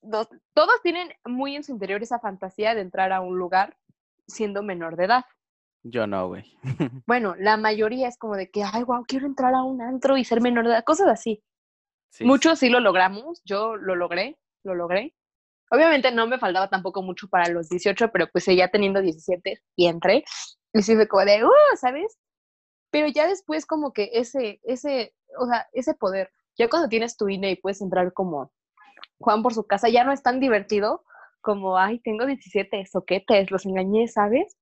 dos- 0.03 0.29
todos 0.55 0.81
tienen 0.83 1.09
muy 1.25 1.57
en 1.57 1.65
su 1.65 1.73
interior 1.73 2.03
esa 2.03 2.19
fantasía 2.21 2.75
de 2.75 2.81
entrar 2.83 3.13
a 3.13 3.21
un 3.21 3.39
lugar 3.39 3.77
siendo 4.27 4.63
menor 4.63 4.97
de 4.97 5.05
edad. 5.05 5.25
Yo 5.83 6.07
no, 6.07 6.29
güey. 6.29 6.45
Bueno, 7.07 7.35
la 7.39 7.57
mayoría 7.57 8.09
es 8.09 8.17
como 8.17 8.37
de 8.37 8.51
que, 8.51 8.63
ay, 8.65 8.83
wow, 8.85 9.05
quiero 9.07 9.27
entrar 9.27 9.55
a 9.55 9.63
un 9.63 9.83
antro 9.83 10.17
y 10.17 10.25
ser 10.25 10.41
menor 10.41 10.65
de 10.65 10.71
edad, 10.71 10.85
cosas 10.85 11.09
así. 11.09 11.43
Sí, 12.15 12.25
Muchos 12.25 12.61
sí 12.61 12.69
lo 12.69 12.79
logramos, 12.79 13.43
yo 13.45 13.75
lo 13.75 13.97
logré, 13.97 14.39
lo 14.63 14.77
logré. 14.77 15.17
Obviamente 15.69 16.13
no 16.13 16.29
me 16.29 16.39
faltaba 16.39 16.71
tampoco 16.71 17.03
mucho 17.03 17.27
para 17.29 17.49
los 17.49 17.69
18, 17.69 18.13
pero 18.13 18.29
pues 18.29 18.45
seguía 18.45 18.69
teniendo 18.69 19.03
17 19.03 19.61
y 19.75 19.87
entré. 19.89 20.23
Y 20.73 20.83
sí 20.83 20.95
fue 20.95 21.09
como 21.09 21.25
de, 21.25 21.45
uh, 21.45 21.51
¿sabes? 21.77 22.17
Pero 22.91 23.09
ya 23.09 23.27
después 23.27 23.67
como 23.67 23.93
que 23.93 24.11
ese, 24.13 24.61
ese, 24.63 25.13
o 25.41 25.47
sea, 25.47 25.67
ese 25.73 25.95
poder, 25.95 26.31
ya 26.57 26.69
cuando 26.69 26.89
tienes 26.89 27.17
tu 27.17 27.29
INE 27.29 27.51
y 27.51 27.57
puedes 27.57 27.81
entrar 27.81 28.13
como 28.13 28.53
Juan 29.19 29.43
por 29.43 29.53
su 29.53 29.67
casa, 29.67 29.89
ya 29.89 30.05
no 30.05 30.13
es 30.13 30.23
tan 30.23 30.39
divertido 30.39 31.03
como, 31.41 31.77
ay, 31.79 31.99
tengo 31.99 32.27
17 32.27 32.87
soquetes, 32.87 33.51
los 33.51 33.67
engañé, 33.67 34.07
¿sabes? 34.07 34.57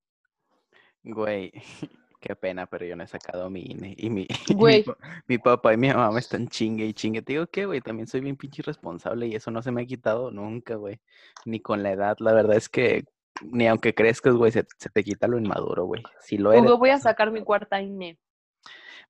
Güey, 1.03 1.53
qué 2.23 2.35
pena, 2.37 2.67
pero 2.67 2.87
yo 2.87 2.97
no 2.97 3.03
he 3.03 3.07
sacado 3.07 3.51
mi 3.51 3.61
INE. 3.63 3.95
Y 3.99 4.09
mi, 4.09 4.27
y 4.49 4.85
mi 5.27 5.39
papá 5.39 5.75
y 5.75 5.77
mi 5.77 5.89
mamá 5.89 6.11
me 6.13 6.21
están 6.21 6.49
chingue 6.49 6.87
y 6.87 6.95
chingue. 6.95 7.21
Te 7.21 7.35
digo 7.35 7.47
que, 7.49 7.67
güey, 7.67 7.83
también 7.83 8.07
soy 8.07 8.21
bien 8.21 8.37
pinche 8.37 8.63
irresponsable 8.63 9.27
y 9.27 9.35
eso 9.35 9.51
no 9.51 9.61
se 9.61 9.73
me 9.73 9.83
ha 9.83 9.87
quitado 9.87 10.31
nunca, 10.31 10.77
güey. 10.77 11.01
Ni 11.45 11.61
con 11.61 11.83
la 11.83 11.93
edad. 11.93 12.17
La 12.21 12.33
verdad 12.33 12.57
es 12.57 12.69
que 12.71 13.05
ni 13.43 13.67
aunque 13.67 13.95
crezcas, 13.95 14.35
güey, 14.35 14.53
se, 14.53 14.65
se 14.79 14.89
te 14.89 15.03
quita 15.03 15.27
lo 15.27 15.37
inmaduro, 15.39 15.85
güey. 15.85 16.03
Si 16.21 16.39
lo 16.39 16.53
eres, 16.53 16.65
Hugo, 16.65 16.79
voy 16.79 16.91
a 16.91 16.99
sacar 16.99 17.31
mi 17.31 17.43
cuarta 17.43 17.81
INE. 17.83 18.19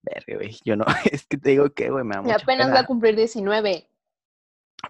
verga, 0.02 0.36
güey. 0.36 0.56
Yo 0.64 0.74
no, 0.76 0.84
es 1.12 1.26
que 1.26 1.36
te 1.36 1.50
digo 1.50 1.70
que, 1.70 1.90
güey, 1.90 2.04
me 2.04 2.14
da 2.14 2.20
Y 2.22 2.24
mucha 2.24 2.36
apenas 2.36 2.66
pena. 2.66 2.74
va 2.74 2.80
a 2.80 2.86
cumplir 2.86 3.14
19. 3.14 3.86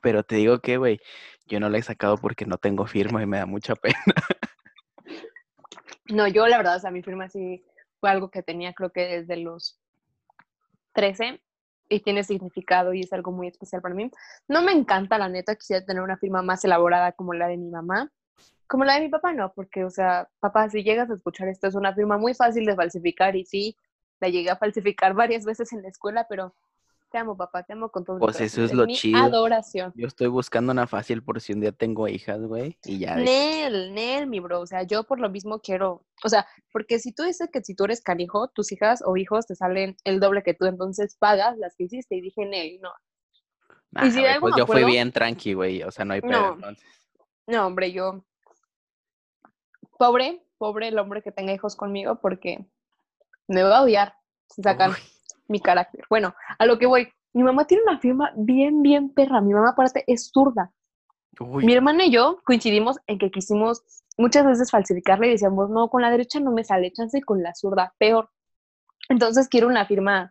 Pero 0.00 0.22
te 0.22 0.36
digo 0.36 0.60
que, 0.60 0.76
güey, 0.78 1.00
yo 1.46 1.60
no 1.60 1.68
la 1.68 1.78
he 1.78 1.82
sacado 1.82 2.16
porque 2.18 2.46
no 2.46 2.56
tengo 2.56 2.86
firma 2.86 3.22
y 3.22 3.26
me 3.26 3.38
da 3.38 3.46
mucha 3.46 3.74
pena. 3.82 3.96
No, 6.06 6.28
yo 6.28 6.46
la 6.46 6.56
verdad, 6.58 6.76
o 6.76 6.80
sea, 6.80 6.90
mi 6.90 7.02
firma 7.02 7.28
sí 7.28 7.64
fue 8.02 8.10
algo 8.10 8.30
que 8.30 8.42
tenía 8.42 8.74
creo 8.74 8.90
que 8.90 9.02
desde 9.02 9.36
los 9.36 9.78
13 10.94 11.40
y 11.88 12.00
tiene 12.00 12.24
significado 12.24 12.92
y 12.92 13.00
es 13.00 13.12
algo 13.12 13.30
muy 13.30 13.46
especial 13.46 13.80
para 13.80 13.94
mí. 13.94 14.10
No 14.48 14.60
me 14.60 14.72
encanta, 14.72 15.18
la 15.18 15.28
neta, 15.28 15.54
quisiera 15.54 15.84
tener 15.84 16.02
una 16.02 16.16
firma 16.16 16.42
más 16.42 16.64
elaborada 16.64 17.12
como 17.12 17.32
la 17.32 17.46
de 17.46 17.56
mi 17.56 17.70
mamá. 17.70 18.10
Como 18.66 18.84
la 18.84 18.94
de 18.94 19.02
mi 19.02 19.08
papá, 19.08 19.32
no, 19.32 19.52
porque, 19.52 19.84
o 19.84 19.90
sea, 19.90 20.28
papá, 20.40 20.68
si 20.68 20.82
llegas 20.82 21.10
a 21.10 21.14
escuchar 21.14 21.46
esto, 21.46 21.68
es 21.68 21.76
una 21.76 21.94
firma 21.94 22.18
muy 22.18 22.34
fácil 22.34 22.64
de 22.64 22.74
falsificar 22.74 23.36
y 23.36 23.44
sí, 23.44 23.76
la 24.18 24.28
llegué 24.28 24.50
a 24.50 24.56
falsificar 24.56 25.14
varias 25.22 25.44
veces 25.44 25.72
en 25.72 25.82
la 25.82 25.88
escuela, 25.88 26.26
pero 26.28 26.56
te 27.12 27.18
amo, 27.18 27.36
papá, 27.36 27.62
te 27.62 27.74
amo 27.74 27.90
con 27.90 28.04
todo 28.04 28.16
mi 28.16 28.20
Pues 28.20 28.40
eso 28.40 28.64
es 28.64 28.72
lo 28.72 28.86
mi 28.86 28.94
chido. 28.94 29.18
adoración. 29.22 29.92
Yo 29.94 30.08
estoy 30.08 30.26
buscando 30.26 30.72
una 30.72 30.88
fácil 30.88 31.22
por 31.22 31.40
si 31.40 31.52
un 31.52 31.60
día 31.60 31.70
tengo 31.70 32.08
hijas, 32.08 32.40
güey, 32.42 32.76
y 32.84 32.98
ya. 32.98 33.14
Nel, 33.14 33.94
Nel, 33.94 34.26
mi 34.26 34.40
bro, 34.40 34.60
o 34.60 34.66
sea, 34.66 34.82
yo 34.82 35.04
por 35.04 35.20
lo 35.20 35.30
mismo 35.30 35.60
quiero, 35.60 36.04
o 36.24 36.28
sea, 36.28 36.46
porque 36.72 36.98
si 36.98 37.12
tú 37.12 37.22
dices 37.22 37.48
que 37.52 37.62
si 37.62 37.76
tú 37.76 37.84
eres 37.84 38.02
canijo, 38.02 38.48
tus 38.48 38.72
hijas 38.72 39.02
o 39.06 39.16
hijos 39.16 39.46
te 39.46 39.54
salen 39.54 39.96
el 40.02 40.18
doble 40.18 40.42
que 40.42 40.54
tú, 40.54 40.64
entonces 40.64 41.14
pagas 41.16 41.56
las 41.58 41.76
que 41.76 41.84
hiciste, 41.84 42.16
y 42.16 42.20
dije, 42.22 42.44
Nel, 42.46 42.80
no, 42.80 42.90
Nah, 43.92 44.06
y 44.06 44.10
si 44.10 44.22
pues 44.40 44.54
yo 44.56 44.66
fui 44.66 44.84
bien 44.84 45.12
tranqui, 45.12 45.52
güey, 45.52 45.82
o 45.82 45.90
sea, 45.90 46.04
no 46.06 46.14
hay 46.14 46.22
pedo, 46.22 46.30
No. 46.30 46.54
entonces. 46.54 46.84
no, 47.46 47.66
hombre, 47.66 47.92
yo, 47.92 48.24
pobre, 49.98 50.42
pobre 50.56 50.88
el 50.88 50.98
hombre 50.98 51.22
que 51.22 51.30
tenga 51.30 51.52
hijos 51.52 51.76
conmigo, 51.76 52.16
porque 52.16 52.66
me 53.48 53.62
va 53.62 53.78
a 53.78 53.82
odiar 53.82 54.14
si 54.48 54.62
sacan 54.62 54.90
Uy, 54.92 54.96
mi 55.48 55.60
carácter. 55.60 56.04
Bueno, 56.08 56.34
a 56.58 56.66
lo 56.66 56.78
que 56.78 56.86
voy, 56.86 57.08
mi 57.32 57.42
mamá 57.42 57.66
tiene 57.66 57.82
una 57.84 57.98
firma 57.98 58.32
bien, 58.36 58.82
bien 58.82 59.10
perra, 59.10 59.40
mi 59.40 59.52
mamá 59.54 59.70
aparte 59.70 60.04
es 60.06 60.30
zurda, 60.32 60.72
uy, 61.40 61.64
Mi 61.64 61.74
hermana 61.74 62.04
y 62.04 62.10
yo 62.12 62.40
coincidimos 62.44 62.98
en 63.06 63.18
que 63.18 63.30
quisimos 63.30 63.82
muchas 64.18 64.44
veces 64.44 64.70
falsificarla 64.70 65.26
y 65.26 65.30
decíamos, 65.30 65.70
no, 65.70 65.88
con 65.88 66.02
la 66.02 66.10
derecha 66.10 66.40
no 66.40 66.52
me 66.52 66.64
sale, 66.64 66.92
chance 66.92 67.22
con 67.22 67.42
la 67.42 67.54
zurda, 67.54 67.94
peor. 67.98 68.30
Entonces 69.08 69.48
quiero 69.48 69.68
una 69.68 69.86
firma, 69.86 70.30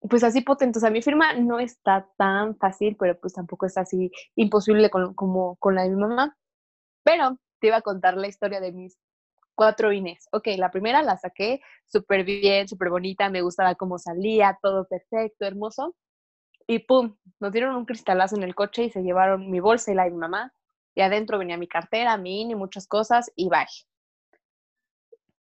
pues 0.00 0.22
así 0.24 0.40
potente. 0.42 0.78
O 0.78 0.80
sea, 0.80 0.90
mi 0.90 1.02
firma 1.02 1.32
no 1.34 1.58
está 1.60 2.08
tan 2.16 2.56
fácil, 2.56 2.96
pero 2.98 3.18
pues 3.18 3.32
tampoco 3.32 3.66
está 3.66 3.82
así 3.82 4.10
imposible 4.36 4.90
con- 4.90 5.14
como 5.14 5.56
con 5.56 5.74
la 5.74 5.82
de 5.84 5.90
mi 5.90 5.96
mamá. 5.96 6.36
Pero 7.04 7.38
te 7.60 7.68
iba 7.68 7.78
a 7.78 7.82
contar 7.82 8.16
la 8.16 8.28
historia 8.28 8.60
de 8.60 8.72
mis 8.72 8.98
cuatro 9.54 9.92
INES. 9.92 10.28
Ok, 10.32 10.48
la 10.56 10.70
primera 10.70 11.02
la 11.02 11.16
saqué 11.16 11.60
súper 11.86 12.24
bien, 12.24 12.68
súper 12.68 12.90
bonita, 12.90 13.28
me 13.30 13.42
gustaba 13.42 13.74
cómo 13.74 13.98
salía, 13.98 14.58
todo 14.62 14.86
perfecto, 14.86 15.46
hermoso. 15.46 15.94
Y 16.66 16.80
pum, 16.80 17.16
nos 17.40 17.52
dieron 17.52 17.76
un 17.76 17.84
cristalazo 17.84 18.36
en 18.36 18.42
el 18.42 18.54
coche 18.54 18.84
y 18.84 18.90
se 18.90 19.02
llevaron 19.02 19.50
mi 19.50 19.60
bolsa 19.60 19.92
y 19.92 19.94
la 19.94 20.04
de 20.04 20.10
mi 20.10 20.18
mamá. 20.18 20.52
Y 20.94 21.02
adentro 21.02 21.38
venía 21.38 21.58
mi 21.58 21.68
cartera, 21.68 22.16
mi 22.16 22.42
INE, 22.42 22.56
muchas 22.56 22.86
cosas 22.86 23.30
y 23.36 23.48
bye. 23.48 23.66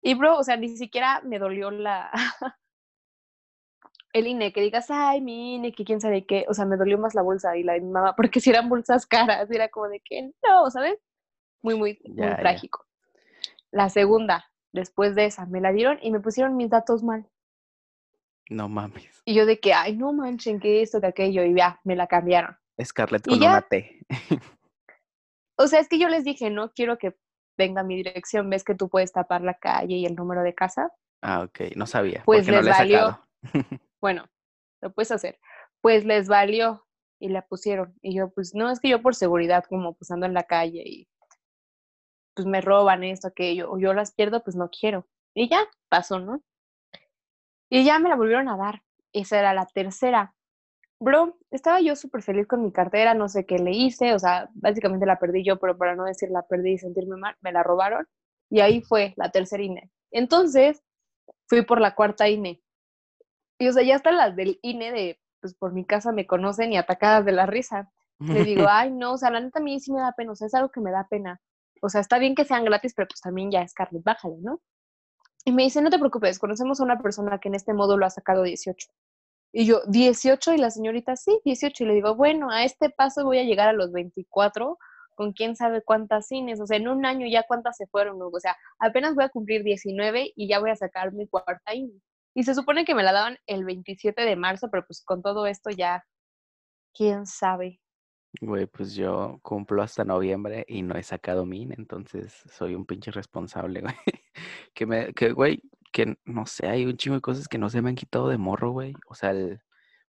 Y 0.03 0.15
bro, 0.15 0.39
o 0.39 0.43
sea, 0.43 0.57
ni 0.57 0.69
siquiera 0.77 1.21
me 1.23 1.39
dolió 1.39 1.71
la 1.71 2.11
el 4.13 4.27
INE, 4.27 4.53
que 4.53 4.61
digas, 4.61 4.91
ay, 4.91 5.21
mi 5.21 5.55
INE, 5.55 5.73
que 5.73 5.85
quién 5.85 6.01
sabe 6.01 6.27
qué. 6.27 6.45
O 6.49 6.55
sea, 6.55 6.65
me 6.65 6.77
dolió 6.77 6.99
más 6.99 7.15
la 7.15 7.23
bolsa 7.23 7.57
y 7.57 7.63
la 7.63 7.75
de 7.75 7.81
mi 7.81 7.91
mamá, 7.91 8.15
porque 8.17 8.41
si 8.41 8.51
eran 8.51 8.69
bolsas 8.69 9.07
caras, 9.07 9.51
era 9.51 9.69
como 9.69 9.89
de 9.89 10.01
que 10.01 10.33
no, 10.43 10.71
¿sabes? 10.71 10.99
Muy, 11.63 11.77
muy, 11.77 11.99
muy 12.05 12.37
trágico. 12.37 12.85
La 13.73 13.89
segunda, 13.89 14.51
después 14.73 15.15
de 15.15 15.25
esa, 15.27 15.47
me 15.47 15.61
la 15.61 15.73
dieron 15.73 15.99
y 16.03 16.13
me 16.13 16.21
pusieron 16.21 16.57
mis 16.57 16.71
datos 16.71 17.03
mal. 17.03 17.27
no 18.51 18.69
mames. 18.69 19.23
Y 19.25 19.35
yo 19.35 19.47
de 19.47 19.59
que, 19.61 19.73
ay, 19.73 19.97
no 19.97 20.13
manchen, 20.13 20.61
que 20.61 20.83
esto, 20.83 21.01
que 21.01 21.07
aquello, 21.07 21.43
y 21.45 21.55
ya, 21.57 21.81
me 21.85 21.97
la 21.97 22.07
cambiaron. 22.07 22.57
Scarlett 22.83 23.27
Y 23.27 23.31
con 23.31 23.41
ya. 23.41 23.63
T. 23.63 24.01
O 25.59 25.67
sea, 25.69 25.81
es 25.81 25.89
que 25.89 25.99
yo 25.99 26.09
les 26.09 26.25
dije, 26.25 26.51
no 26.51 26.73
quiero 26.73 26.99
que 26.99 27.15
venga 27.57 27.83
mi 27.83 27.95
dirección, 27.97 28.49
ves 28.51 28.65
que 28.65 28.75
tú 28.75 28.89
puedes 28.89 29.13
tapar 29.13 29.43
la 29.43 29.55
calle 29.55 29.95
y 29.97 30.07
el 30.07 30.17
número 30.17 30.43
de 30.43 30.55
casa. 30.55 30.91
Ah, 31.21 31.43
ok, 31.43 31.77
no 31.77 31.87
sabía. 31.87 32.23
Pues 32.25 32.49
no 32.49 32.55
les 32.55 32.65
le 32.65 32.71
he 32.71 32.75
valió. 32.75 33.21
Bueno, 34.01 34.27
lo 34.81 34.93
puedes 34.93 35.13
hacer. 35.13 35.39
Pues 35.81 36.05
les 36.05 36.27
valió 36.27 36.85
y 37.21 37.29
la 37.29 37.43
pusieron. 37.47 37.95
Y 38.03 38.17
yo, 38.17 38.31
pues 38.31 38.55
no, 38.55 38.71
es 38.71 38.81
que 38.81 38.89
yo 38.89 39.01
por 39.03 39.15
seguridad, 39.15 39.65
como 39.69 39.95
pues 39.95 40.11
ando 40.11 40.27
en 40.27 40.35
la 40.35 40.43
calle 40.45 40.83
y 40.85 41.09
pues 42.35 42.47
me 42.47 42.61
roban 42.61 43.05
esto, 43.05 43.29
aquello, 43.29 43.71
o 43.71 43.79
yo 43.79 43.95
las 43.95 44.13
pierdo, 44.13 44.43
pues 44.43 44.57
no 44.57 44.71
quiero. 44.71 45.07
Y 45.35 45.49
ya, 45.49 45.67
pasó, 45.89 46.19
¿no? 46.19 46.43
Y 47.71 47.85
ya 47.85 47.99
me 47.99 48.09
la 48.09 48.17
volvieron 48.17 48.49
a 48.49 48.57
dar. 48.57 48.83
Esa 49.13 49.39
era 49.39 49.55
la 49.55 49.67
tercera. 49.67 50.35
Bro, 51.01 51.39
estaba 51.51 51.81
yo 51.81 51.97
súper 51.97 52.23
feliz 52.23 52.47
con 52.47 52.63
mi 52.63 52.71
cartera, 52.71 53.15
no 53.15 53.29
sé 53.29 53.45
qué 53.45 53.59
le 53.59 53.73
hice, 53.73 54.15
o 54.15 54.19
sea, 54.19 54.49
básicamente 54.55 55.05
la 55.07 55.19
perdí 55.19 55.45
yo, 55.45 55.59
pero 55.59 55.77
para 55.77 55.97
no 55.97 56.05
decir 56.05 56.31
la 56.31 56.43
perdí 56.43 56.73
y 56.75 56.79
sentirme 56.79 57.17
mal, 57.17 57.37
me 57.41 57.51
la 57.51 57.63
robaron. 57.63 58.07
Y 58.51 58.61
ahí 58.61 58.83
fue 58.83 59.15
la 59.17 59.31
tercera 59.31 59.63
INE. 59.63 59.91
Entonces, 60.11 60.83
fui 61.47 61.63
por 61.63 61.81
la 61.81 61.95
cuarta 61.95 62.29
INE. 62.29 62.63
Y 63.59 63.69
o 63.69 63.73
sea, 63.73 63.83
ya 63.83 63.97
hasta 63.97 64.13
las 64.13 64.37
del 64.37 64.59
INE 64.63 64.93
de, 64.93 65.21
pues 65.41 65.55
por 65.55 65.73
mi 65.73 65.85
casa 65.85 66.13
me 66.13 66.27
conocen 66.27 66.73
y 66.73 66.77
atacadas 66.77 67.25
de 67.25 67.33
la 67.33 67.47
risa. 67.47 67.91
Le 68.21 68.45
digo, 68.45 68.67
ay, 68.69 68.91
no, 68.91 69.15
o 69.15 69.19
sea, 69.19 69.31
la 69.31 69.41
neta 69.41 69.59
a 69.59 69.63
mí 69.63 69.81
sí 69.81 69.93
me 69.93 70.01
da 70.01 70.13
pena, 70.13 70.33
o 70.33 70.35
sea, 70.37 70.47
es 70.47 70.55
algo 70.55 70.71
que 70.71 70.81
me 70.81 70.91
da 70.91 71.09
pena. 71.09 71.41
O 71.83 71.89
sea, 71.89 72.01
está 72.01 72.19
bien 72.19 72.35
que 72.37 72.45
sean 72.45 72.65
gratis, 72.65 72.95
pero 72.95 73.09
pues 73.09 73.21
también 73.21 73.51
ya 73.51 73.63
es 73.63 73.73
Scarlett, 73.73 74.05
bájale, 74.05 74.37
¿no? 74.41 74.61
Y 75.45 75.51
me 75.53 75.65
dice, 75.65 75.83
no 75.83 75.91
te 75.91 75.99
preocupes, 75.99 76.39
conocemos 76.39 76.81
a 76.81 76.85
una 76.85 77.01
persona 77.03 77.39
que 77.41 77.49
en 77.49 77.57
este 77.57 77.75
módulo 77.75 78.07
ha 78.07 78.11
sacado 78.11 78.45
18. 78.45 78.89
Y 79.53 79.67
yo, 79.67 79.83
18, 79.89 80.55
y 80.55 80.59
la 80.59 80.71
señorita, 80.71 81.17
sí, 81.17 81.41
18. 81.45 81.83
Y 81.83 81.87
le 81.89 81.95
digo, 81.95 82.15
bueno, 82.15 82.51
a 82.51 82.65
este 82.65 82.89
paso 82.89 83.25
voy 83.25 83.39
a 83.39 83.45
llegar 83.45 83.69
a 83.69 83.73
los 83.73 83.91
24, 83.91 84.79
con 85.17 85.33
quién 85.33 85.57
sabe 85.57 85.83
cuántas 85.83 86.29
cines. 86.29 86.61
O 86.61 86.67
sea, 86.67 86.77
en 86.77 86.87
un 86.87 87.05
año 87.05 87.27
ya 87.27 87.43
cuántas 87.49 87.77
se 87.77 87.89
fueron? 87.89 88.23
O 88.23 88.31
sea, 88.41 88.57
apenas 88.79 89.17
voy 89.17 89.25
a 89.25 89.29
cumplir 89.29 89.65
19 89.65 90.33
y 90.37 90.49
ya 90.49 90.61
voy 90.61 90.71
a 90.71 90.77
sacar 90.77 91.13
mi 91.13 91.27
cuarta 91.27 91.75
INE. 91.75 92.01
Y 92.35 92.45
se 92.45 92.55
supone 92.55 92.85
que 92.85 92.95
me 92.95 93.03
la 93.03 93.13
daban 93.13 93.39
el 93.47 93.65
27 93.65 94.23
de 94.23 94.37
marzo, 94.37 94.69
pero 94.71 94.87
pues 94.87 95.03
con 95.05 95.21
todo 95.21 95.47
esto 95.47 95.71
ya, 95.71 96.05
quién 96.95 97.27
sabe. 97.27 97.82
Güey, 98.41 98.67
pues 98.67 98.95
yo 98.95 99.39
cumplo 99.43 99.83
hasta 99.83 100.05
noviembre 100.05 100.65
y 100.67 100.83
no 100.83 100.95
he 100.97 101.03
sacado 101.03 101.45
min, 101.45 101.73
entonces 101.77 102.33
soy 102.51 102.75
un 102.75 102.87
pinche 102.87 103.11
responsable, 103.11 103.81
güey. 103.83 103.95
Que 104.75 104.87
me, 104.87 105.13
que, 105.13 105.33
güey, 105.33 105.63
que 105.93 106.17
no 106.25 106.47
sé, 106.47 106.67
hay 106.67 106.87
un 106.87 106.97
chingo 106.97 107.17
de 107.17 107.21
cosas 107.21 107.47
que 107.49 107.59
no 107.59 107.69
se 107.69 107.83
me 107.83 107.91
han 107.91 107.95
quitado 107.97 108.29
de 108.29 108.39
morro, 108.39 108.71
güey. 108.73 108.95
O 109.07 109.15
sea, 109.15 109.31
el, 109.31 109.61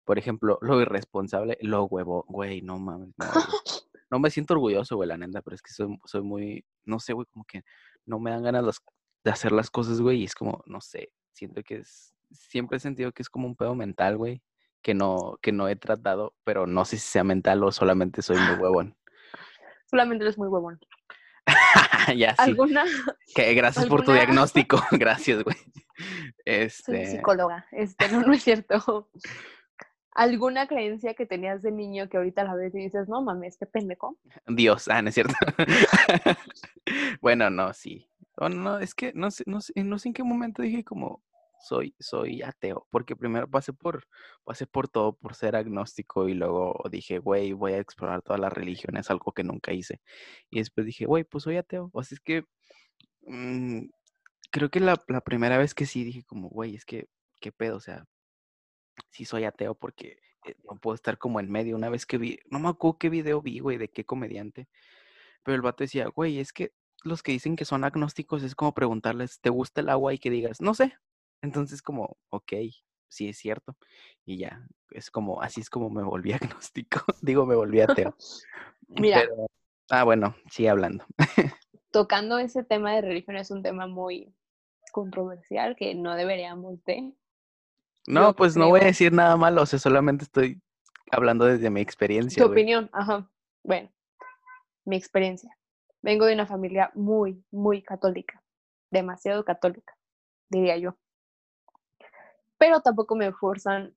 por 0.06 0.18
ejemplo, 0.18 0.58
lo 0.62 0.82
irresponsable, 0.82 1.58
lo 1.62 1.86
huevo, 1.86 2.26
güey, 2.28 2.62
no 2.62 2.80
mames, 2.80 3.14
no. 3.18 3.26
No 4.12 4.20
me 4.20 4.30
siento 4.30 4.54
orgulloso, 4.54 4.96
güey, 4.96 5.10
la 5.10 5.18
neta, 5.18 5.42
pero 5.42 5.56
es 5.56 5.64
que 5.64 5.72
soy, 5.74 5.98
soy 6.06 6.22
muy, 6.22 6.64
no 6.86 7.00
sé, 7.00 7.14
güey, 7.14 7.26
como 7.32 7.46
que 7.46 7.64
no 8.06 8.20
me 8.20 8.30
dan 8.30 8.44
ganas 8.44 8.80
de 9.24 9.32
hacer 9.32 9.52
las 9.52 9.72
cosas, 9.72 10.00
güey, 10.02 10.22
y 10.22 10.26
es 10.26 10.36
como, 10.36 10.62
no 10.68 10.82
sé, 10.82 11.12
siento 11.32 11.64
que 11.64 11.78
es, 11.78 12.14
siempre 12.32 12.78
he 12.78 12.80
sentido 12.80 13.12
que 13.12 13.24
es 13.24 13.30
como 13.30 13.48
un 13.48 13.56
pedo 13.56 13.74
mental, 13.74 14.18
güey, 14.18 14.44
que 14.84 14.94
no, 14.94 15.40
que 15.42 15.52
no 15.52 15.68
he 15.68 15.76
tratado, 15.76 16.36
pero 16.44 16.68
no 16.68 16.86
sé 16.86 16.98
si 16.98 17.08
sea 17.08 17.24
mental 17.24 17.64
o 17.64 17.72
solamente 17.72 18.22
soy 18.22 18.38
muy 18.38 18.56
huevón. 18.62 18.96
Solamente 19.90 20.26
eres 20.26 20.38
muy 20.38 20.50
huevón. 20.50 20.80
ya, 22.16 22.36
sí. 22.36 22.36
¿Alguna? 22.38 22.86
Que 23.34 23.54
gracias 23.54 23.88
por 23.88 24.04
tu 24.04 24.12
diagnóstico. 24.12 24.82
Gracias, 24.92 25.44
güey. 25.44 25.58
Soy 25.58 26.36
Este, 26.46 27.06
psicóloga. 27.08 27.66
Este, 27.72 28.10
no, 28.10 28.22
no 28.22 28.34
es 28.34 28.44
cierto. 28.44 29.10
¿Alguna 30.12 30.68
creencia 30.68 31.14
que 31.16 31.26
tenías 31.26 31.62
de 31.62 31.72
niño 31.72 32.08
que 32.08 32.18
ahorita 32.18 32.44
la 32.44 32.56
ves 32.56 32.74
y 32.76 32.80
dices, 32.80 33.10
no 33.10 33.22
mames, 33.22 33.58
qué 33.58 33.66
pendejo? 33.66 34.18
Dios, 34.48 34.88
ah, 34.88 35.02
no 35.02 35.10
es 35.10 35.16
cierto. 35.16 35.34
bueno, 37.22 37.50
no, 37.50 37.74
sí. 37.74 38.10
Oh, 38.38 38.50
no, 38.50 38.80
es 38.80 38.96
que 38.96 39.12
no 39.14 39.30
sé, 39.32 39.44
no 39.46 39.62
sé, 39.62 39.74
no 39.84 40.00
sé 40.00 40.10
en 40.10 40.14
qué 40.14 40.24
momento 40.24 40.62
dije 40.62 40.84
como 40.84 41.22
soy, 41.64 41.96
soy 42.00 42.42
ateo, 42.42 42.88
porque 42.92 43.16
primero 43.16 43.50
pasé 43.50 43.74
por, 43.74 44.06
pasé 44.44 44.68
por 44.68 44.88
todo 44.90 45.14
por 45.14 45.36
ser 45.36 45.56
agnóstico 45.56 46.28
y 46.30 46.34
luego 46.34 46.84
dije, 46.92 47.20
güey, 47.20 47.54
voy 47.54 47.74
a 47.74 47.80
explorar 47.80 48.22
todas 48.22 48.40
las 48.40 48.54
religiones, 48.54 49.10
algo 49.10 49.32
que 49.32 49.44
nunca 49.44 49.74
hice. 49.74 50.02
Y 50.50 50.60
después 50.60 50.86
dije, 50.86 51.06
güey, 51.06 51.24
pues 51.24 51.46
soy 51.46 51.58
ateo. 51.58 51.90
Sea, 51.94 52.02
es 52.12 52.20
que 52.20 52.46
mm, 53.22 53.88
creo 54.52 54.70
que 54.70 54.80
la, 54.80 55.02
la 55.08 55.22
primera 55.22 55.58
vez 55.58 55.74
que 55.74 55.86
sí 55.86 56.04
dije 56.04 56.24
como, 56.24 56.50
güey, 56.50 56.76
es 56.76 56.86
que, 56.86 57.08
¿qué 57.42 57.52
pedo? 57.52 57.78
O 57.78 57.82
sea, 57.82 58.06
sí 59.12 59.26
soy 59.26 59.46
ateo 59.46 59.76
porque 59.76 60.18
eh, 60.46 60.56
no 60.70 60.78
puedo 60.80 60.96
estar 60.96 61.18
como 61.18 61.40
en 61.40 61.52
medio. 61.52 61.76
Una 61.76 61.90
vez 61.90 62.06
que 62.06 62.18
vi, 62.18 62.40
no 62.50 62.60
me 62.60 62.70
acuerdo 62.70 62.98
qué 63.00 63.10
video 63.10 63.42
vi, 63.42 63.60
güey, 63.60 63.78
de 63.78 63.90
qué 63.90 64.06
comediante, 64.06 64.68
pero 65.44 65.56
el 65.56 65.62
vato 65.62 65.84
decía, 65.84 66.08
güey, 66.08 66.40
es 66.40 66.54
que 66.54 66.74
los 67.04 67.24
que 67.24 67.34
dicen 67.34 67.56
que 67.56 67.66
son 67.66 67.84
agnósticos 67.84 68.44
es 68.44 68.56
como 68.56 68.74
preguntarles, 68.74 69.40
¿te 69.42 69.50
gusta 69.50 69.82
el 69.82 69.90
agua? 69.90 70.14
Y 70.14 70.20
que 70.20 70.30
digas, 70.30 70.62
no 70.62 70.74
sé. 70.74 70.94
Entonces 71.44 71.82
como, 71.84 72.18
ok, 72.30 72.54
sí 73.08 73.30
es 73.30 73.38
cierto. 73.38 73.78
Y 74.26 74.38
ya, 74.38 74.66
es 74.92 75.12
como, 75.12 75.42
así 75.42 75.62
es 75.62 75.70
como 75.70 75.92
me 75.92 76.02
volví 76.02 76.34
agnóstico. 76.34 77.02
Digo, 77.22 77.46
me 77.46 77.56
volví 77.56 77.82
ateo. 77.82 78.16
Mira, 78.88 79.22
Pero- 79.22 79.48
ah, 79.92 80.04
bueno, 80.04 80.36
sigue 80.50 80.70
hablando. 80.70 81.06
tocando 81.92 82.40
ese 82.40 82.64
tema 82.64 82.94
de 82.96 83.02
religión 83.02 83.38
es 83.38 83.52
un 83.52 83.62
tema 83.62 83.86
muy 83.88 84.34
controversial 84.92 85.76
que 85.76 85.94
no 85.96 86.16
deberíamos 86.16 86.84
de. 86.86 87.14
No, 88.08 88.30
Yo 88.30 88.36
pues 88.36 88.58
no 88.58 88.68
voy 88.68 88.82
a 88.82 88.86
decir 88.86 89.14
nada 89.14 89.38
malo, 89.38 89.62
o 89.62 89.66
sea, 89.66 89.80
solamente 89.80 90.26
estoy 90.26 90.62
hablando 91.12 91.46
desde 91.46 91.70
mi 91.70 91.82
experiencia. 91.82 92.42
Tu 92.42 92.48
güey. 92.50 92.60
opinión, 92.60 92.90
ajá. 92.92 93.30
Bueno, 93.64 93.90
mi 94.86 94.96
experiencia. 94.98 95.56
Vengo 96.02 96.26
de 96.26 96.34
una 96.34 96.46
familia 96.46 96.92
muy, 96.96 97.46
muy 97.52 97.82
católica. 97.82 98.44
Demasiado 98.92 99.46
católica, 99.46 99.96
diría 100.50 100.78
yo. 100.78 100.98
Pero 102.64 102.80
tampoco 102.80 103.16
me 103.18 103.34
forzan, 103.34 103.94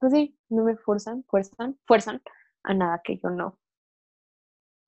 pues 0.00 0.12
sí, 0.12 0.36
no 0.48 0.64
me 0.64 0.76
forzan, 0.76 1.22
fuerzan, 1.28 1.78
fuerzan 1.86 2.20
a 2.64 2.74
nada 2.74 3.00
que 3.04 3.16
yo 3.16 3.30
no. 3.30 3.56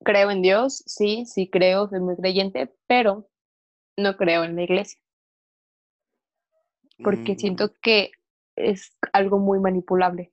Creo 0.03 0.31
en 0.31 0.41
Dios, 0.41 0.83
sí, 0.85 1.25
sí 1.25 1.49
creo, 1.49 1.87
soy 1.87 2.01
muy 2.01 2.17
creyente, 2.17 2.75
pero 2.87 3.29
no 3.97 4.17
creo 4.17 4.43
en 4.43 4.55
la 4.57 4.63
iglesia. 4.63 4.99
porque 7.03 7.33
Mm, 7.33 7.39
siento 7.39 7.73
que 7.81 8.11
es 8.55 8.97
algo 9.13 9.39
muy 9.39 9.59
manipulable. 9.59 10.31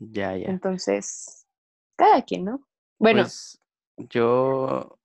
Ya, 0.00 0.36
ya. 0.36 0.48
Entonces, 0.50 1.46
cada 1.96 2.22
quien, 2.22 2.44
¿no? 2.44 2.66
Bueno, 2.98 3.22
Pues 3.22 3.60
yo, 3.96 4.98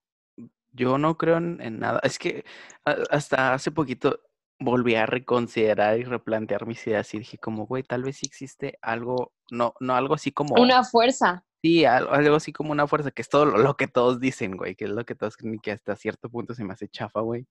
yo 0.74 0.98
no 0.98 1.18
creo 1.18 1.38
en, 1.38 1.62
en 1.62 1.80
nada. 1.80 2.00
Es 2.04 2.20
que 2.20 2.46
hasta 2.86 3.54
hace 3.54 3.72
poquito 3.72 4.20
volví 4.62 4.96
a 4.96 5.06
reconsiderar 5.06 6.00
y 6.00 6.04
replantear 6.04 6.68
mis 6.68 6.86
ideas 6.88 7.14
y 7.14 7.20
dije 7.20 7.38
como, 7.38 7.66
güey, 7.66 7.84
tal 7.84 8.04
vez 8.04 8.18
sí 8.18 8.28
existe 8.28 8.78
algo, 8.82 9.34
no, 9.50 9.74
no 9.80 9.96
algo 9.96 10.14
así 10.14 10.32
como, 10.32 10.56
una 10.62 10.84
fuerza. 10.84 11.44
sí, 11.64 11.84
algo, 11.84 12.12
algo 12.12 12.36
así 12.36 12.54
como 12.54 12.72
una 12.72 12.88
fuerza, 12.88 13.12
que 13.12 13.24
es 13.24 13.30
todo 13.30 13.46
lo, 13.46 13.58
lo 13.58 13.76
que 13.76 13.88
todos 13.88 14.20
dicen, 14.20 14.56
güey, 14.56 14.76
que 14.76 14.86
es 14.86 14.92
lo 14.92 15.04
que 15.04 15.16
todos 15.16 15.36
creen 15.36 15.60
que 15.60 15.72
hasta 15.72 15.96
cierto 15.96 16.30
punto 16.30 16.54
se 16.54 16.64
me 16.64 16.74
hace 16.74 16.88
chafa, 16.88 17.22
güey. 17.22 17.48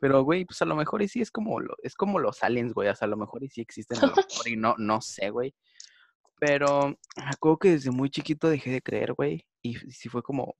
Pero, 0.00 0.22
güey, 0.24 0.44
pues 0.44 0.60
a 0.60 0.66
lo 0.66 0.76
mejor 0.76 1.02
y 1.02 1.08
sí 1.08 1.20
es 1.22 1.30
como, 1.30 1.58
lo, 1.60 1.74
es 1.82 1.94
como 1.94 2.18
los 2.18 2.42
aliens, 2.42 2.74
güey, 2.74 2.88
o 2.88 2.94
sea, 2.94 3.06
a 3.06 3.10
lo 3.10 3.16
mejor 3.16 3.42
y 3.44 3.48
sí 3.48 3.62
existen, 3.62 3.98
a 3.98 4.06
lo 4.06 4.14
mejor 4.16 4.48
y 4.48 4.56
no, 4.56 4.74
no 4.76 5.00
sé, 5.00 5.30
güey. 5.30 5.54
Pero 6.38 6.88
me 7.16 7.30
acuerdo 7.30 7.58
que 7.58 7.70
desde 7.70 7.90
muy 7.92 8.10
chiquito 8.10 8.48
dejé 8.48 8.70
de 8.72 8.82
creer, 8.82 9.14
güey. 9.14 9.46
Y 9.62 9.76
sí 9.92 10.08
fue 10.08 10.22
como, 10.22 10.56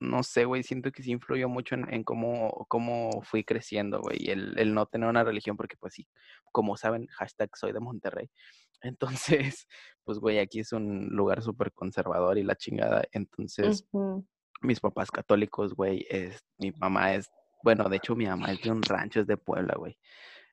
no 0.00 0.22
sé, 0.22 0.44
güey, 0.44 0.62
siento 0.62 0.92
que 0.92 1.02
sí 1.02 1.10
influyó 1.10 1.48
mucho 1.48 1.74
en, 1.74 1.92
en 1.92 2.04
cómo, 2.04 2.66
cómo 2.68 3.22
fui 3.22 3.44
creciendo, 3.44 4.00
güey. 4.00 4.30
El, 4.30 4.58
el 4.58 4.74
no 4.74 4.86
tener 4.86 5.08
una 5.08 5.24
religión, 5.24 5.56
porque 5.56 5.76
pues 5.76 5.94
sí, 5.94 6.06
como 6.52 6.76
saben, 6.76 7.06
hashtag 7.08 7.50
soy 7.56 7.72
de 7.72 7.80
Monterrey. 7.80 8.30
Entonces, 8.82 9.66
pues, 10.04 10.18
güey, 10.18 10.38
aquí 10.38 10.60
es 10.60 10.72
un 10.72 11.08
lugar 11.08 11.42
súper 11.42 11.72
conservador 11.72 12.38
y 12.38 12.44
la 12.44 12.54
chingada. 12.54 13.04
Entonces, 13.12 13.84
mis 14.60 14.80
papás 14.80 15.10
católicos, 15.10 15.74
güey, 15.74 16.06
es, 16.08 16.44
mi 16.58 16.72
mamá 16.72 17.14
es, 17.14 17.28
bueno, 17.62 17.88
de 17.88 17.96
hecho 17.96 18.14
mi 18.14 18.26
mamá 18.26 18.52
es 18.52 18.62
de 18.62 18.70
un 18.70 18.82
rancho, 18.82 19.20
es 19.20 19.26
de 19.26 19.36
Puebla, 19.36 19.74
güey. 19.76 19.96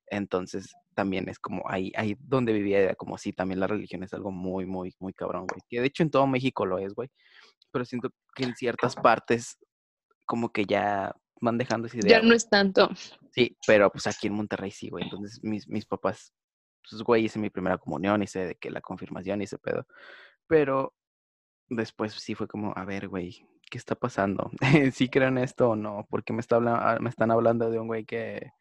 Entonces 0.08 0.72
también 0.94 1.28
es 1.30 1.40
como 1.40 1.64
ahí, 1.68 1.92
ahí 1.96 2.16
donde 2.20 2.54
vivía, 2.54 2.80
era 2.80 2.96
como 2.96 3.18
sí, 3.18 3.34
también 3.34 3.60
la 3.60 3.68
religión 3.68 4.04
es 4.04 4.14
algo 4.14 4.32
muy, 4.32 4.66
muy, 4.66 4.94
muy 5.00 5.14
cabrón, 5.14 5.48
güey. 5.48 5.62
Que 5.68 5.82
de 5.82 5.88
hecho 5.88 6.04
en 6.04 6.12
todo 6.12 6.28
México 6.28 6.66
lo 6.66 6.78
es, 6.78 6.94
güey. 6.94 7.10
Pero 7.76 7.84
siento 7.84 8.10
que 8.34 8.44
en 8.46 8.56
ciertas 8.56 8.96
partes 8.96 9.58
como 10.24 10.48
que 10.54 10.64
ya 10.64 11.14
van 11.42 11.58
dejando 11.58 11.88
esa 11.88 11.98
idea. 11.98 12.22
Ya 12.22 12.26
no 12.26 12.34
es 12.34 12.50
tanto. 12.50 12.90
Sí, 13.34 13.58
pero 13.68 13.90
pues 13.92 14.08
aquí 14.08 14.28
en 14.28 14.34
Monterrey 14.34 14.72
sí, 14.72 14.88
güey. 14.90 15.04
Entonces 15.04 15.44
mis, 15.44 15.68
mis 15.68 15.86
papás, 15.86 16.34
pues 16.90 17.02
güey, 17.04 17.26
hice 17.26 17.38
mi 17.38 17.50
primera 17.50 17.78
comunión, 17.78 18.24
hice 18.24 18.46
de 18.46 18.56
que 18.56 18.72
la 18.72 18.80
confirmación 18.80 19.42
y 19.42 19.44
ese 19.44 19.58
pedo. 19.58 19.86
Pero 20.48 20.94
después 21.68 22.14
sí 22.14 22.34
fue 22.34 22.48
como, 22.48 22.72
a 22.78 22.86
ver, 22.86 23.10
güey, 23.10 23.46
¿qué 23.70 23.78
está 23.78 23.94
pasando? 23.96 24.50
¿Sí 24.94 25.10
creen 25.10 25.38
esto 25.38 25.72
o 25.72 25.76
no? 25.76 26.08
Porque 26.10 26.32
me, 26.32 26.40
está 26.40 26.56
habla- 26.56 26.98
me 27.02 27.10
están 27.10 27.30
hablando 27.30 27.70
de 27.70 27.78
un 27.78 27.88
güey 27.88 28.06
que, 28.06 28.52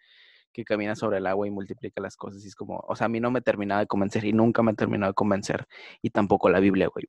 que 0.52 0.64
camina 0.64 0.96
sobre 0.96 1.18
el 1.18 1.26
agua 1.28 1.46
y 1.46 1.52
multiplica 1.52 2.00
las 2.00 2.16
cosas. 2.16 2.44
Y 2.44 2.48
es 2.48 2.56
como, 2.56 2.78
o 2.88 2.96
sea, 2.96 3.04
a 3.04 3.08
mí 3.08 3.20
no 3.20 3.30
me 3.30 3.42
terminaba 3.42 3.82
de 3.82 3.86
convencer 3.86 4.24
y 4.24 4.32
nunca 4.32 4.64
me 4.64 4.74
terminó 4.74 5.06
de 5.06 5.14
convencer. 5.14 5.68
Y 6.02 6.10
tampoco 6.10 6.50
la 6.50 6.58
Biblia, 6.58 6.88
güey. 6.88 7.06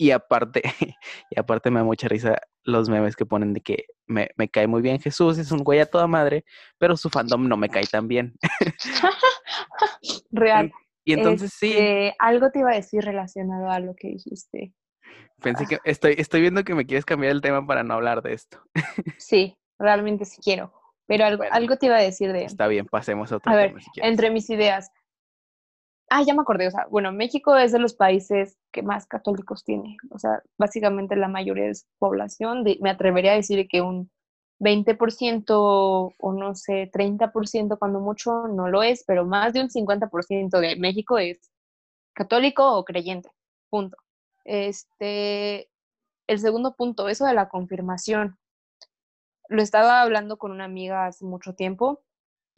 Y 0.00 0.12
aparte, 0.12 0.62
y 1.30 1.38
aparte 1.40 1.70
me 1.70 1.80
da 1.80 1.84
mucha 1.84 2.06
risa 2.08 2.40
los 2.62 2.88
memes 2.88 3.16
que 3.16 3.26
ponen 3.26 3.52
de 3.52 3.60
que 3.60 3.86
me, 4.06 4.30
me 4.36 4.48
cae 4.48 4.66
muy 4.68 4.80
bien 4.80 5.00
Jesús, 5.00 5.38
es 5.38 5.50
un 5.50 5.64
güey 5.64 5.80
a 5.80 5.86
toda 5.86 6.06
madre, 6.06 6.44
pero 6.78 6.96
su 6.96 7.10
fandom 7.10 7.48
no 7.48 7.56
me 7.56 7.68
cae 7.68 7.84
tan 7.84 8.06
bien. 8.08 8.34
Real. 10.30 10.72
Y 11.04 11.12
entonces 11.14 11.52
sí, 11.52 11.70
Este, 11.72 12.14
Algo 12.18 12.50
te 12.50 12.60
iba 12.60 12.70
a 12.70 12.74
decir 12.74 13.02
relacionado 13.04 13.70
a 13.70 13.80
lo 13.80 13.94
que 13.94 14.08
dijiste. 14.08 14.74
pensé 15.42 15.66
que 15.66 15.78
estoy, 15.84 16.14
estoy 16.18 16.42
viendo 16.42 16.64
que 16.64 16.74
me 16.74 16.84
quieres 16.86 17.04
cambiar 17.04 17.32
el 17.32 17.40
tema 17.40 17.66
para 17.66 17.82
no 17.82 17.94
hablar 17.94 18.22
de 18.22 18.34
esto. 18.34 18.60
Sí, 19.18 19.56
realmente 19.78 20.24
sí 20.24 20.40
quiero. 20.42 20.72
Pero 21.06 21.24
algo, 21.24 21.38
Bueno, 21.38 21.54
algo 21.54 21.76
te 21.76 21.86
iba 21.86 21.96
a 21.96 22.02
decir 22.02 22.32
de, 22.32 22.44
Está 22.44 22.66
bien, 22.68 22.84
pasemos 22.86 23.32
a 23.32 23.36
otro 23.36 23.50
a 23.50 23.56
ver, 23.56 23.68
tema 23.70 23.80
si 23.80 23.90
quieres. 23.92 24.10
entre 24.10 24.30
mis 24.30 24.50
ideas. 24.50 24.90
Ah, 26.10 26.22
ya 26.22 26.34
me 26.34 26.40
acordé, 26.40 26.68
o 26.68 26.70
sea, 26.70 26.86
bueno, 26.90 27.12
México 27.12 27.56
es 27.56 27.72
de 27.72 27.78
los 27.78 27.94
países 27.94 28.56
que 28.72 28.82
más 28.82 29.06
católicos 29.06 29.62
tiene. 29.64 29.96
O 30.10 30.18
sea, 30.18 30.42
básicamente 30.58 31.16
la 31.16 31.28
mayoría 31.28 31.66
de 31.66 31.74
su 31.74 31.86
población, 31.98 32.64
me 32.80 32.90
atrevería 32.90 33.32
a 33.32 33.36
decir 33.36 33.68
que 33.68 33.82
un 33.82 34.10
20% 34.58 36.14
o 36.18 36.32
no 36.32 36.54
sé, 36.54 36.90
30% 36.92 37.78
cuando 37.78 38.00
mucho 38.00 38.48
no 38.48 38.68
lo 38.68 38.82
es, 38.82 39.04
pero 39.06 39.24
más 39.26 39.52
de 39.52 39.60
un 39.62 39.70
50% 39.70 40.60
de 40.60 40.76
México 40.76 41.18
es 41.18 41.50
católico 42.14 42.76
o 42.76 42.84
creyente. 42.84 43.30
Punto. 43.70 43.96
Este, 44.44 45.68
el 46.26 46.38
segundo 46.40 46.74
punto, 46.74 47.08
eso 47.08 47.26
de 47.26 47.34
la 47.34 47.48
confirmación. 47.48 48.38
Lo 49.48 49.62
estaba 49.62 50.02
hablando 50.02 50.38
con 50.38 50.52
una 50.52 50.64
amiga 50.64 51.06
hace 51.06 51.24
mucho 51.24 51.54
tiempo 51.54 52.02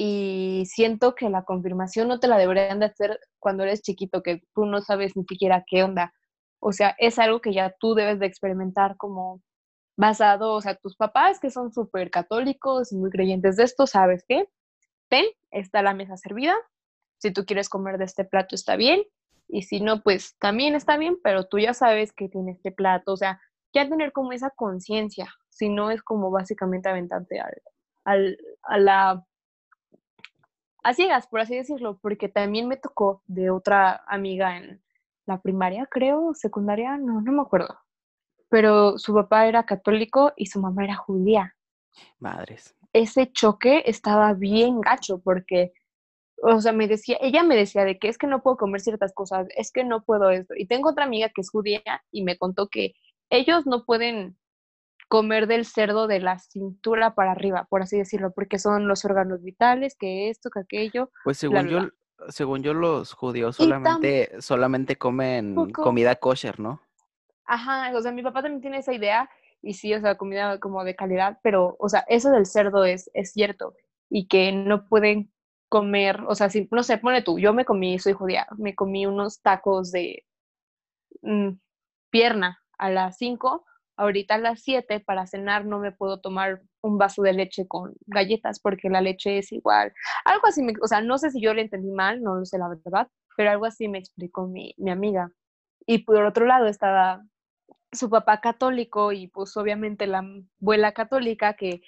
y 0.02 0.64
siento 0.64 1.14
que 1.14 1.28
la 1.28 1.44
confirmación 1.44 2.08
no 2.08 2.20
te 2.20 2.26
la 2.26 2.38
deberían 2.38 2.80
de 2.80 2.86
hacer 2.86 3.20
cuando 3.38 3.64
eres 3.64 3.82
chiquito, 3.82 4.22
que 4.22 4.40
tú 4.54 4.64
no 4.64 4.80
sabes 4.80 5.14
ni 5.14 5.24
siquiera 5.24 5.62
qué 5.66 5.82
onda. 5.82 6.14
O 6.58 6.72
sea, 6.72 6.94
es 6.98 7.18
algo 7.18 7.42
que 7.42 7.52
ya 7.52 7.74
tú 7.78 7.92
debes 7.92 8.18
de 8.18 8.24
experimentar 8.24 8.96
como 8.96 9.42
basado, 9.98 10.54
o 10.54 10.60
sea, 10.62 10.74
tus 10.76 10.96
papás 10.96 11.38
que 11.38 11.50
son 11.50 11.70
súper 11.70 12.10
católicos 12.10 12.94
muy 12.94 13.10
creyentes 13.10 13.56
de 13.56 13.64
esto, 13.64 13.86
¿sabes 13.86 14.24
qué? 14.26 14.48
Ten, 15.10 15.26
está 15.50 15.82
la 15.82 15.92
mesa 15.92 16.16
servida. 16.16 16.54
Si 17.18 17.30
tú 17.30 17.44
quieres 17.44 17.68
comer 17.68 17.98
de 17.98 18.06
este 18.06 18.24
plato, 18.24 18.54
está 18.54 18.76
bien. 18.76 19.02
Y 19.48 19.64
si 19.64 19.82
no, 19.82 20.02
pues 20.02 20.34
también 20.38 20.74
está 20.76 20.96
bien, 20.96 21.18
pero 21.22 21.46
tú 21.46 21.58
ya 21.58 21.74
sabes 21.74 22.14
que 22.14 22.30
tiene 22.30 22.52
este 22.52 22.72
plato. 22.72 23.12
O 23.12 23.16
sea, 23.18 23.38
ya 23.74 23.86
tener 23.86 24.12
como 24.12 24.32
esa 24.32 24.48
conciencia. 24.48 25.28
Si 25.50 25.68
no, 25.68 25.90
es 25.90 26.02
como 26.02 26.30
básicamente 26.30 26.88
aventarte 26.88 27.38
al, 27.38 27.62
al, 28.06 28.38
a 28.62 28.78
la 28.78 29.26
a 30.82 30.94
ciegas, 30.94 31.26
por 31.26 31.40
así 31.40 31.56
decirlo, 31.56 31.98
porque 32.00 32.28
también 32.28 32.68
me 32.68 32.76
tocó 32.76 33.22
de 33.26 33.50
otra 33.50 34.02
amiga 34.06 34.56
en 34.56 34.82
la 35.26 35.40
primaria, 35.40 35.86
creo, 35.86 36.34
secundaria, 36.34 36.96
no, 36.96 37.20
no 37.20 37.32
me 37.32 37.42
acuerdo. 37.42 37.78
Pero 38.48 38.98
su 38.98 39.14
papá 39.14 39.46
era 39.46 39.64
católico 39.64 40.32
y 40.36 40.46
su 40.46 40.60
mamá 40.60 40.84
era 40.84 40.96
judía. 40.96 41.54
Madres. 42.18 42.76
Ese 42.92 43.30
choque 43.30 43.84
estaba 43.86 44.32
bien 44.32 44.80
gacho 44.80 45.20
porque, 45.22 45.72
o 46.42 46.60
sea, 46.60 46.72
me 46.72 46.88
decía, 46.88 47.16
ella 47.20 47.44
me 47.44 47.56
decía 47.56 47.84
de 47.84 47.98
que 47.98 48.08
es 48.08 48.18
que 48.18 48.26
no 48.26 48.42
puedo 48.42 48.56
comer 48.56 48.80
ciertas 48.80 49.12
cosas, 49.12 49.46
es 49.56 49.70
que 49.70 49.84
no 49.84 50.02
puedo 50.02 50.30
esto. 50.30 50.54
Y 50.56 50.66
tengo 50.66 50.90
otra 50.90 51.04
amiga 51.04 51.28
que 51.28 51.42
es 51.42 51.50
judía 51.50 51.82
y 52.10 52.24
me 52.24 52.36
contó 52.36 52.68
que 52.68 52.94
ellos 53.30 53.66
no 53.66 53.84
pueden 53.84 54.36
comer 55.10 55.48
del 55.48 55.66
cerdo 55.66 56.06
de 56.06 56.20
la 56.20 56.38
cintura 56.38 57.16
para 57.16 57.32
arriba, 57.32 57.66
por 57.68 57.82
así 57.82 57.98
decirlo, 57.98 58.30
porque 58.30 58.60
son 58.60 58.86
los 58.86 59.04
órganos 59.04 59.42
vitales, 59.42 59.96
que 59.98 60.30
esto, 60.30 60.50
que 60.50 60.60
aquello. 60.60 61.10
Pues 61.24 61.36
según 61.36 61.66
bla, 61.66 61.82
yo, 61.82 61.88
según 62.28 62.62
yo, 62.62 62.74
los 62.74 63.12
judíos 63.12 63.56
solamente, 63.56 64.40
solamente 64.40 64.96
comen 64.96 65.72
comida 65.72 66.14
kosher, 66.14 66.60
¿no? 66.60 66.80
Ajá, 67.44 67.90
o 67.96 68.00
sea, 68.00 68.12
mi 68.12 68.22
papá 68.22 68.40
también 68.42 68.60
tiene 68.60 68.78
esa 68.78 68.92
idea 68.92 69.28
y 69.60 69.74
sí, 69.74 69.92
o 69.92 70.00
sea, 70.00 70.16
comida 70.16 70.60
como 70.60 70.84
de 70.84 70.94
calidad, 70.94 71.40
pero, 71.42 71.76
o 71.80 71.88
sea, 71.88 72.04
eso 72.06 72.30
del 72.30 72.46
cerdo 72.46 72.84
es, 72.84 73.10
es 73.12 73.32
cierto 73.32 73.74
y 74.08 74.28
que 74.28 74.52
no 74.52 74.88
pueden 74.88 75.32
comer, 75.68 76.20
o 76.28 76.36
sea, 76.36 76.50
si, 76.50 76.68
no 76.70 76.84
sé, 76.84 76.98
pone 76.98 77.22
tú, 77.22 77.40
yo 77.40 77.52
me 77.52 77.64
comí, 77.64 77.98
soy 77.98 78.12
judía, 78.12 78.46
me 78.58 78.76
comí 78.76 79.06
unos 79.06 79.42
tacos 79.42 79.90
de 79.90 80.24
mm, 81.22 81.50
pierna 82.10 82.62
a 82.78 82.90
las 82.90 83.18
5, 83.18 83.64
ahorita 84.00 84.34
a 84.36 84.38
las 84.38 84.62
7 84.62 85.00
para 85.00 85.26
cenar 85.26 85.64
no 85.66 85.78
me 85.78 85.92
puedo 85.92 86.20
tomar 86.20 86.62
un 86.82 86.98
vaso 86.98 87.22
de 87.22 87.32
leche 87.34 87.66
con 87.68 87.94
galletas 88.06 88.60
porque 88.60 88.88
la 88.90 89.00
leche 89.00 89.38
es 89.38 89.52
igual, 89.52 89.92
algo 90.24 90.46
así, 90.46 90.62
me- 90.62 90.74
o 90.82 90.86
sea, 90.88 91.00
no 91.02 91.18
sé 91.18 91.30
si 91.30 91.40
yo 91.40 91.54
le 91.54 91.62
entendí 91.62 91.90
mal, 91.90 92.22
no 92.22 92.36
lo 92.36 92.44
sé 92.46 92.58
la 92.58 92.68
verdad, 92.68 93.08
pero 93.36 93.50
algo 93.50 93.66
así 93.66 93.88
me 93.88 93.98
explicó 93.98 94.46
mi, 94.46 94.74
mi 94.78 94.90
amiga. 94.90 95.30
Y 95.86 96.00
por 96.04 96.24
otro 96.24 96.46
lado 96.46 96.66
estaba 96.68 97.24
su 97.92 98.08
papá 98.10 98.40
católico 98.40 99.12
y 99.12 99.28
pues 99.28 99.56
obviamente 99.56 100.06
la 100.06 100.24
abuela 100.60 100.92
católica 100.92 101.54
que 101.54 101.82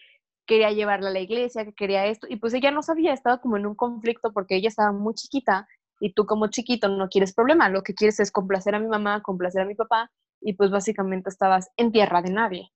quería 0.47 0.73
llevarla 0.73 1.11
a 1.11 1.13
la 1.13 1.21
iglesia, 1.21 1.65
que 1.65 1.73
quería 1.75 2.07
esto, 2.07 2.27
y 2.29 2.37
pues 2.37 2.53
ella 2.55 2.71
no 2.73 2.83
sabía, 2.83 3.13
estaba 3.13 3.39
como 3.41 3.57
en 3.57 3.67
un 3.67 3.75
conflicto 3.77 4.33
porque 4.33 4.57
ella 4.57 4.69
estaba 4.69 4.93
muy 4.93 5.15
chiquita 5.15 5.69
y 6.01 6.13
tú 6.15 6.27
como 6.27 6.49
chiquito 6.49 6.89
no 6.89 7.09
quieres 7.09 7.33
problema, 7.35 7.69
lo 7.69 7.83
que 7.83 7.95
quieres 7.95 8.19
es 8.21 8.33
complacer 8.33 8.75
a 8.75 8.81
mi 8.81 8.89
mamá, 8.89 9.23
complacer 9.23 9.63
a 9.63 9.67
mi 9.67 9.75
papá 9.77 10.11
y 10.43 10.55
pues 10.55 10.71
básicamente 10.71 11.31
estabas 11.31 11.71
en 11.77 11.93
tierra 11.93 12.23
de 12.23 12.31
nadie. 12.31 12.73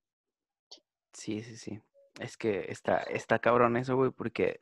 Sí, 1.13 1.43
sí, 1.43 1.57
sí. 1.57 1.81
Es 2.21 2.37
que 2.37 2.67
está, 2.71 2.99
está 2.99 3.39
cabrón 3.39 3.77
eso, 3.77 3.97
güey, 3.97 4.11
porque 4.11 4.59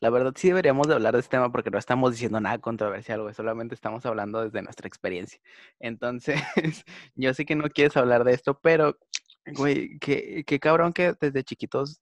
la 0.00 0.10
verdad 0.10 0.32
sí 0.36 0.48
deberíamos 0.48 0.86
de 0.86 0.94
hablar 0.94 1.14
de 1.14 1.20
este 1.20 1.36
tema 1.36 1.52
porque 1.52 1.70
no 1.70 1.78
estamos 1.78 2.12
diciendo 2.12 2.40
nada 2.40 2.58
controversial, 2.58 3.22
güey, 3.22 3.34
solamente 3.34 3.74
estamos 3.74 4.06
hablando 4.06 4.42
desde 4.42 4.62
nuestra 4.62 4.88
experiencia. 4.88 5.40
Entonces, 5.78 6.40
yo 7.14 7.34
sé 7.34 7.44
que 7.44 7.54
no 7.54 7.68
quieres 7.68 7.96
hablar 7.96 8.24
de 8.24 8.32
esto, 8.32 8.58
pero, 8.62 8.96
güey, 9.54 9.98
qué, 9.98 10.44
qué 10.46 10.58
cabrón 10.58 10.92
que 10.92 11.14
desde 11.20 11.44
chiquitos 11.44 12.00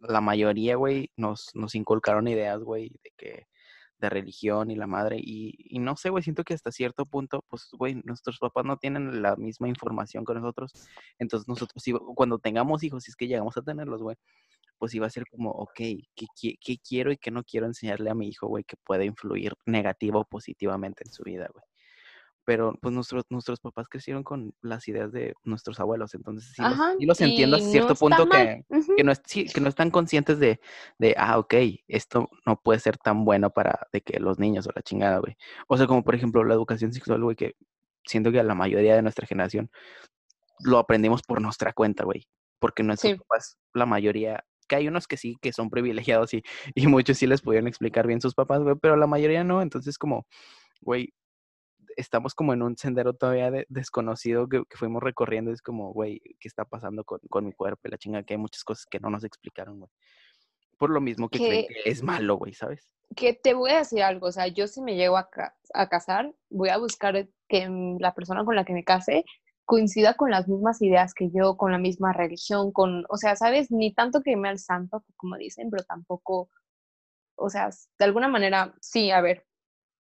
la 0.00 0.20
mayoría, 0.20 0.76
güey, 0.76 1.10
nos, 1.16 1.50
nos 1.54 1.74
inculcaron 1.74 2.28
ideas, 2.28 2.60
güey, 2.62 2.90
de 3.02 3.12
que 3.16 3.46
de 4.02 4.10
religión 4.10 4.70
y 4.70 4.76
la 4.76 4.86
madre, 4.86 5.18
y, 5.18 5.54
y 5.58 5.78
no 5.78 5.96
sé, 5.96 6.10
güey, 6.10 6.22
siento 6.22 6.44
que 6.44 6.54
hasta 6.54 6.72
cierto 6.72 7.06
punto, 7.06 7.44
pues, 7.48 7.68
güey, 7.72 7.94
nuestros 8.04 8.38
papás 8.38 8.64
no 8.64 8.76
tienen 8.76 9.22
la 9.22 9.36
misma 9.36 9.68
información 9.68 10.24
que 10.24 10.34
nosotros, 10.34 10.72
entonces 11.18 11.48
nosotros, 11.48 11.82
sí, 11.82 11.92
cuando 12.14 12.38
tengamos 12.38 12.82
hijos, 12.84 13.04
si 13.04 13.10
es 13.10 13.16
que 13.16 13.28
llegamos 13.28 13.56
a 13.56 13.62
tenerlos, 13.62 14.02
güey, 14.02 14.16
pues 14.78 14.94
iba 14.94 15.06
a 15.06 15.10
ser 15.10 15.24
como, 15.30 15.50
ok, 15.50 15.74
¿qué, 15.76 16.26
qué 16.60 16.78
quiero 16.78 17.12
y 17.12 17.16
qué 17.16 17.30
no 17.30 17.44
quiero 17.44 17.66
enseñarle 17.66 18.10
a 18.10 18.14
mi 18.14 18.28
hijo, 18.28 18.48
güey, 18.48 18.64
que 18.64 18.76
puede 18.84 19.04
influir 19.04 19.54
negativa 19.66 20.18
o 20.18 20.24
positivamente 20.24 21.04
en 21.06 21.12
su 21.12 21.22
vida, 21.22 21.48
güey? 21.52 21.71
Pero 22.44 22.76
pues 22.80 22.92
nuestros, 22.92 23.24
nuestros 23.30 23.60
papás 23.60 23.88
crecieron 23.88 24.24
con 24.24 24.52
las 24.62 24.88
ideas 24.88 25.12
de 25.12 25.34
nuestros 25.44 25.78
abuelos, 25.78 26.14
entonces 26.14 26.50
sí, 26.54 26.62
los, 26.62 26.72
Ajá, 26.72 26.94
sí 26.98 27.06
los 27.06 27.20
entiendo 27.20 27.56
no 27.56 27.62
cierto 27.62 27.94
punto 27.94 28.28
que, 28.28 28.64
que 28.96 29.04
no, 29.04 29.12
es- 29.12 29.22
sí, 29.24 29.44
que 29.46 29.60
no 29.60 29.68
están 29.68 29.90
conscientes 29.92 30.40
de, 30.40 30.60
de, 30.98 31.14
ah, 31.16 31.38
ok, 31.38 31.54
esto 31.86 32.28
no 32.44 32.56
puede 32.60 32.80
ser 32.80 32.98
tan 32.98 33.24
bueno 33.24 33.50
para 33.50 33.86
de 33.92 34.00
que 34.00 34.18
los 34.18 34.38
niños 34.40 34.66
o 34.66 34.70
la 34.74 34.82
chingada, 34.82 35.18
güey. 35.18 35.36
O 35.68 35.76
sea, 35.76 35.86
como 35.86 36.02
por 36.02 36.14
ejemplo 36.16 36.42
la 36.42 36.54
educación 36.54 36.92
sexual, 36.92 37.22
güey, 37.22 37.36
que 37.36 37.54
siento 38.04 38.32
que 38.32 38.40
a 38.40 38.44
la 38.44 38.54
mayoría 38.56 38.96
de 38.96 39.02
nuestra 39.02 39.26
generación 39.26 39.70
lo 40.64 40.78
aprendimos 40.78 41.22
por 41.22 41.40
nuestra 41.40 41.72
cuenta, 41.72 42.04
güey. 42.04 42.26
Porque 42.58 42.82
nuestros 42.82 43.12
Sí. 43.12 43.18
papás, 43.18 43.56
la 43.74 43.86
mayoría, 43.86 44.44
que 44.68 44.76
hay 44.76 44.88
unos 44.88 45.06
que 45.06 45.16
sí, 45.16 45.36
que 45.40 45.52
son 45.52 45.70
privilegiados 45.70 46.34
y, 46.34 46.42
y 46.74 46.86
muchos 46.88 47.18
sí 47.18 47.26
les 47.26 47.40
pudieron 47.40 47.68
explicar 47.68 48.06
bien 48.06 48.20
sus 48.20 48.34
papás, 48.34 48.62
güey, 48.62 48.76
pero 48.80 48.96
la 48.96 49.06
mayoría 49.06 49.44
no. 49.44 49.62
Entonces, 49.62 49.98
como, 49.98 50.26
güey, 50.80 51.12
estamos 51.96 52.34
como 52.34 52.52
en 52.52 52.62
un 52.62 52.76
sendero 52.76 53.14
todavía 53.14 53.50
de- 53.50 53.66
desconocido 53.68 54.48
que, 54.48 54.62
que 54.68 54.76
fuimos 54.76 55.02
recorriendo. 55.02 55.50
Es 55.52 55.62
como, 55.62 55.92
güey, 55.92 56.20
¿qué 56.40 56.48
está 56.48 56.64
pasando 56.64 57.04
con, 57.04 57.20
con 57.28 57.44
mi 57.46 57.52
cuerpo? 57.52 57.88
La 57.88 57.98
chinga, 57.98 58.22
que 58.22 58.34
hay 58.34 58.38
muchas 58.38 58.64
cosas 58.64 58.86
que 58.86 59.00
no 59.00 59.10
nos 59.10 59.24
explicaron, 59.24 59.78
güey. 59.80 59.90
Por 60.78 60.90
lo 60.90 61.00
mismo 61.00 61.28
que 61.28 61.38
creen 61.38 61.66
Que- 61.68 61.74
que 61.84 61.90
es 61.90 62.02
malo, 62.02 62.36
güey, 62.36 62.54
¿sabes? 62.54 62.88
que 63.14 63.34
te 63.34 63.52
voy 63.52 63.70
a 63.72 63.76
decir 63.80 64.02
algo, 64.02 64.28
o 64.28 64.32
sea, 64.32 64.46
yo 64.46 64.66
si 64.66 64.80
me 64.80 64.96
llego 64.96 65.18
a, 65.18 65.28
ca- 65.28 65.54
a 65.74 65.86
casar, 65.90 66.34
voy 66.48 66.70
a 66.70 66.78
buscar 66.78 67.28
que 67.46 67.68
mm, 67.68 67.98
la 68.00 68.14
persona 68.14 68.42
con 68.42 68.56
la 68.56 68.64
que 68.64 68.72
me 68.72 68.84
case 68.84 69.26
coincida 69.66 70.14
con 70.14 70.30
las 70.30 70.48
mismas 70.48 70.80
ideas 70.80 71.12
que 71.12 71.30
yo, 71.30 71.58
con 71.58 71.72
la 71.72 71.78
misma 71.78 72.14
religión, 72.14 72.72
con, 72.72 73.04
o 73.10 73.16
sea, 73.18 73.36
sabes, 73.36 73.70
ni 73.70 73.92
tanto 73.92 74.22
que 74.22 74.34
me 74.36 74.48
al 74.48 74.58
santo, 74.58 75.04
como 75.16 75.36
dicen, 75.36 75.68
pero 75.70 75.84
tampoco, 75.84 76.48
o 77.36 77.50
sea, 77.50 77.68
de 77.98 78.04
alguna 78.06 78.28
manera, 78.28 78.74
sí, 78.80 79.10
a 79.10 79.20
ver, 79.20 79.44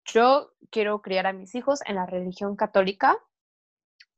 yo 0.04 0.52
quiero 0.70 1.02
criar 1.02 1.26
a 1.26 1.32
mis 1.32 1.54
hijos 1.54 1.80
en 1.86 1.96
la 1.96 2.06
religión 2.06 2.56
católica, 2.56 3.16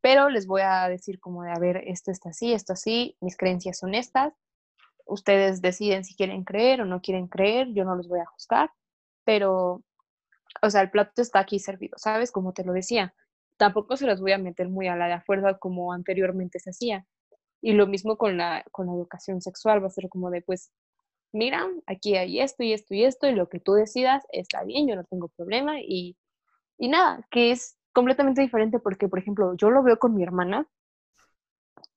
pero 0.01 0.29
les 0.29 0.47
voy 0.47 0.63
a 0.63 0.89
decir 0.89 1.21
como 1.21 1.45
de, 1.45 1.53
a 1.53 1.59
ver, 1.59 1.85
esto 1.87 2.11
está 2.11 2.31
así, 2.31 2.53
esto 2.53 2.73
así, 2.73 3.17
mis 3.21 3.37
creencias 3.37 3.79
son 3.79 3.95
estas, 3.95 4.35
ustedes 5.07 5.63
deciden 5.63 6.05
si 6.05 6.15
quieren 6.15 6.45
creer 6.45 6.83
o 6.83 6.85
no 6.85 7.01
quieren 7.01 7.29
creer, 7.29 7.69
yo 7.73 7.85
no 7.85 7.95
los 7.95 8.09
voy 8.09 8.21
a 8.21 8.27
juzgar, 8.27 8.71
pero, 9.25 9.83
o 10.61 10.71
sea, 10.71 10.83
el 10.83 10.91
plato 10.91 11.23
está 11.23 11.41
aquí 11.41 11.59
servido, 11.59 11.97
¿sabes? 11.99 12.33
Como 12.33 12.53
te 12.53 12.65
lo 12.65 12.73
decía, 12.73 13.15
tampoco 13.57 13.97
se 13.97 14.07
los 14.07 14.21
voy 14.21 14.33
a 14.33 14.39
meter 14.39 14.69
muy 14.69 14.89
a 14.89 14.97
la 14.97 15.09
de 15.09 15.21
fuerza 15.21 15.59
como 15.59 15.93
anteriormente 15.93 16.59
se 16.59 16.71
hacía. 16.71 17.07
Y 17.61 17.75
lo 17.75 17.87
mismo 17.87 18.17
con 18.17 18.37
la, 18.37 18.65
con 18.73 18.87
la 18.89 18.95
educación 18.95 19.41
sexual, 19.41 19.83
va 19.83 19.87
a 19.87 19.91
ser 19.91 20.09
como 20.09 20.31
de, 20.31 20.43
pues, 20.43 20.73
mira, 21.33 21.69
aquí 21.87 22.17
hay 22.17 22.41
esto 22.41 22.63
y 22.63 22.73
esto 22.73 22.95
y 22.95 23.05
esto, 23.05 23.29
y 23.29 23.35
lo 23.35 23.49
que 23.49 23.61
tú 23.61 23.73
decidas 23.73 24.25
está 24.31 24.65
bien, 24.65 24.89
yo 24.89 24.97
no 24.97 25.05
tengo 25.05 25.29
problema, 25.29 25.81
y, 25.81 26.17
y 26.79 26.89
nada, 26.89 27.27
que 27.31 27.51
es 27.53 27.77
completamente 27.93 28.41
diferente 28.41 28.79
porque, 28.79 29.09
por 29.09 29.19
ejemplo, 29.19 29.55
yo 29.57 29.71
lo 29.71 29.83
veo 29.83 29.99
con 29.99 30.15
mi 30.15 30.23
hermana, 30.23 30.67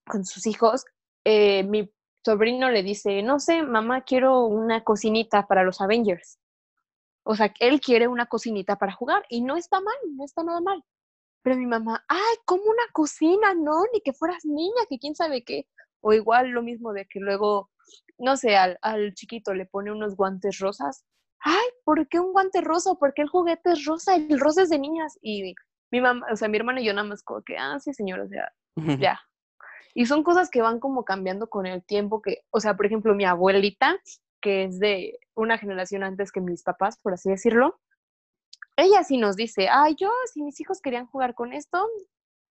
con 0.06 0.26
sus 0.26 0.46
hijos, 0.48 0.86
eh, 1.24 1.64
mi 1.64 1.92
sobrino 2.24 2.70
le 2.72 2.84
dice, 2.84 3.22
no 3.24 3.40
sé, 3.40 3.64
mamá, 3.64 4.02
quiero 4.02 4.46
una 4.46 4.84
cocinita 4.84 5.48
para 5.48 5.64
los 5.64 5.82
Avengers. 5.82 6.40
O 7.24 7.36
sea, 7.36 7.54
él 7.60 7.82
quiere 7.82 8.08
una 8.08 8.28
cocinita 8.28 8.78
para 8.78 8.94
jugar 8.94 9.26
y 9.30 9.42
no 9.42 9.58
está 9.58 9.82
mal, 9.82 9.96
no 10.16 10.26
está 10.26 10.44
nada 10.44 10.62
mal. 10.62 10.84
Pero 11.42 11.58
mi 11.58 11.66
mamá, 11.66 12.04
ay, 12.08 12.36
como 12.46 12.64
una 12.64 12.84
cocina, 12.94 13.54
no, 13.54 13.84
ni 13.94 14.02
que 14.02 14.14
fueras 14.14 14.46
niña, 14.46 14.86
que 14.90 15.00
quién 15.00 15.16
sabe 15.16 15.44
qué. 15.44 15.68
O 16.02 16.14
igual 16.14 16.50
lo 16.50 16.62
mismo 16.62 16.94
de 16.94 17.06
que 17.06 17.20
luego, 17.20 17.70
no 18.18 18.38
sé, 18.38 18.56
al, 18.56 18.78
al 18.82 19.14
chiquito 19.14 19.54
le 19.54 19.66
pone 19.66 19.92
unos 19.92 20.16
guantes 20.16 20.60
rosas. 20.60 21.06
Ay, 21.40 21.66
¿por 21.84 22.08
qué 22.08 22.20
un 22.20 22.32
guante 22.32 22.62
rosa? 22.62 22.96
¿Por 22.96 23.14
qué 23.14 23.22
el 23.24 23.30
juguete 23.30 23.72
es 23.74 23.86
rosa? 23.86 24.16
El 24.16 24.40
rosa 24.40 24.64
es 24.64 24.70
de 24.70 24.80
niñas. 24.80 25.18
Y 25.22 25.54
mi 25.92 26.02
mamá, 26.02 26.26
o 26.32 26.36
sea, 26.36 26.48
mi 26.48 26.58
hermana 26.58 26.82
y 26.82 26.86
yo 26.86 26.94
nada 26.94 27.08
más 27.08 27.24
como 27.24 27.42
que, 27.44 27.58
ah, 27.58 27.80
sí, 27.80 27.94
señor, 27.94 28.20
o 28.20 28.28
sea, 28.28 28.52
ya. 29.00 29.20
Y 29.94 30.08
son 30.08 30.24
cosas 30.24 30.50
que 30.50 30.62
van 30.62 30.80
como 30.80 31.06
cambiando 31.06 31.48
con 31.48 31.66
el 31.66 31.86
tiempo, 31.86 32.22
que, 32.22 32.40
o 32.50 32.60
sea, 32.60 32.76
por 32.76 32.86
ejemplo, 32.86 33.16
mi 33.16 33.26
abuelita, 33.26 33.98
que 34.42 34.66
es 34.66 34.80
de 34.80 35.20
una 35.36 35.58
generación 35.58 36.04
antes 36.04 36.32
que 36.32 36.42
mis 36.42 36.64
papás, 36.64 37.00
por 37.00 37.14
así 37.14 37.30
decirlo, 37.30 37.80
ella 38.76 39.04
sí 39.04 39.18
nos 39.18 39.36
dice, 39.36 39.70
ay, 39.70 39.96
yo, 39.98 40.10
si 40.34 40.44
mis 40.44 40.60
hijos 40.60 40.82
querían 40.82 41.06
jugar 41.06 41.34
con 41.34 41.54
esto, 41.54 41.88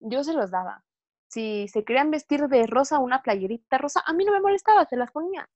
yo 0.00 0.24
se 0.24 0.32
los 0.32 0.50
daba. 0.50 0.84
Si 1.28 1.68
se 1.68 1.84
querían 1.84 2.10
vestir 2.10 2.48
de 2.48 2.66
rosa, 2.66 2.98
una 2.98 3.22
playerita 3.22 3.78
rosa, 3.78 4.02
a 4.06 4.12
mí 4.12 4.24
no 4.24 4.32
me 4.32 4.40
molestaba, 4.40 4.86
se 4.86 4.96
las 4.96 5.12
ponía. 5.12 5.48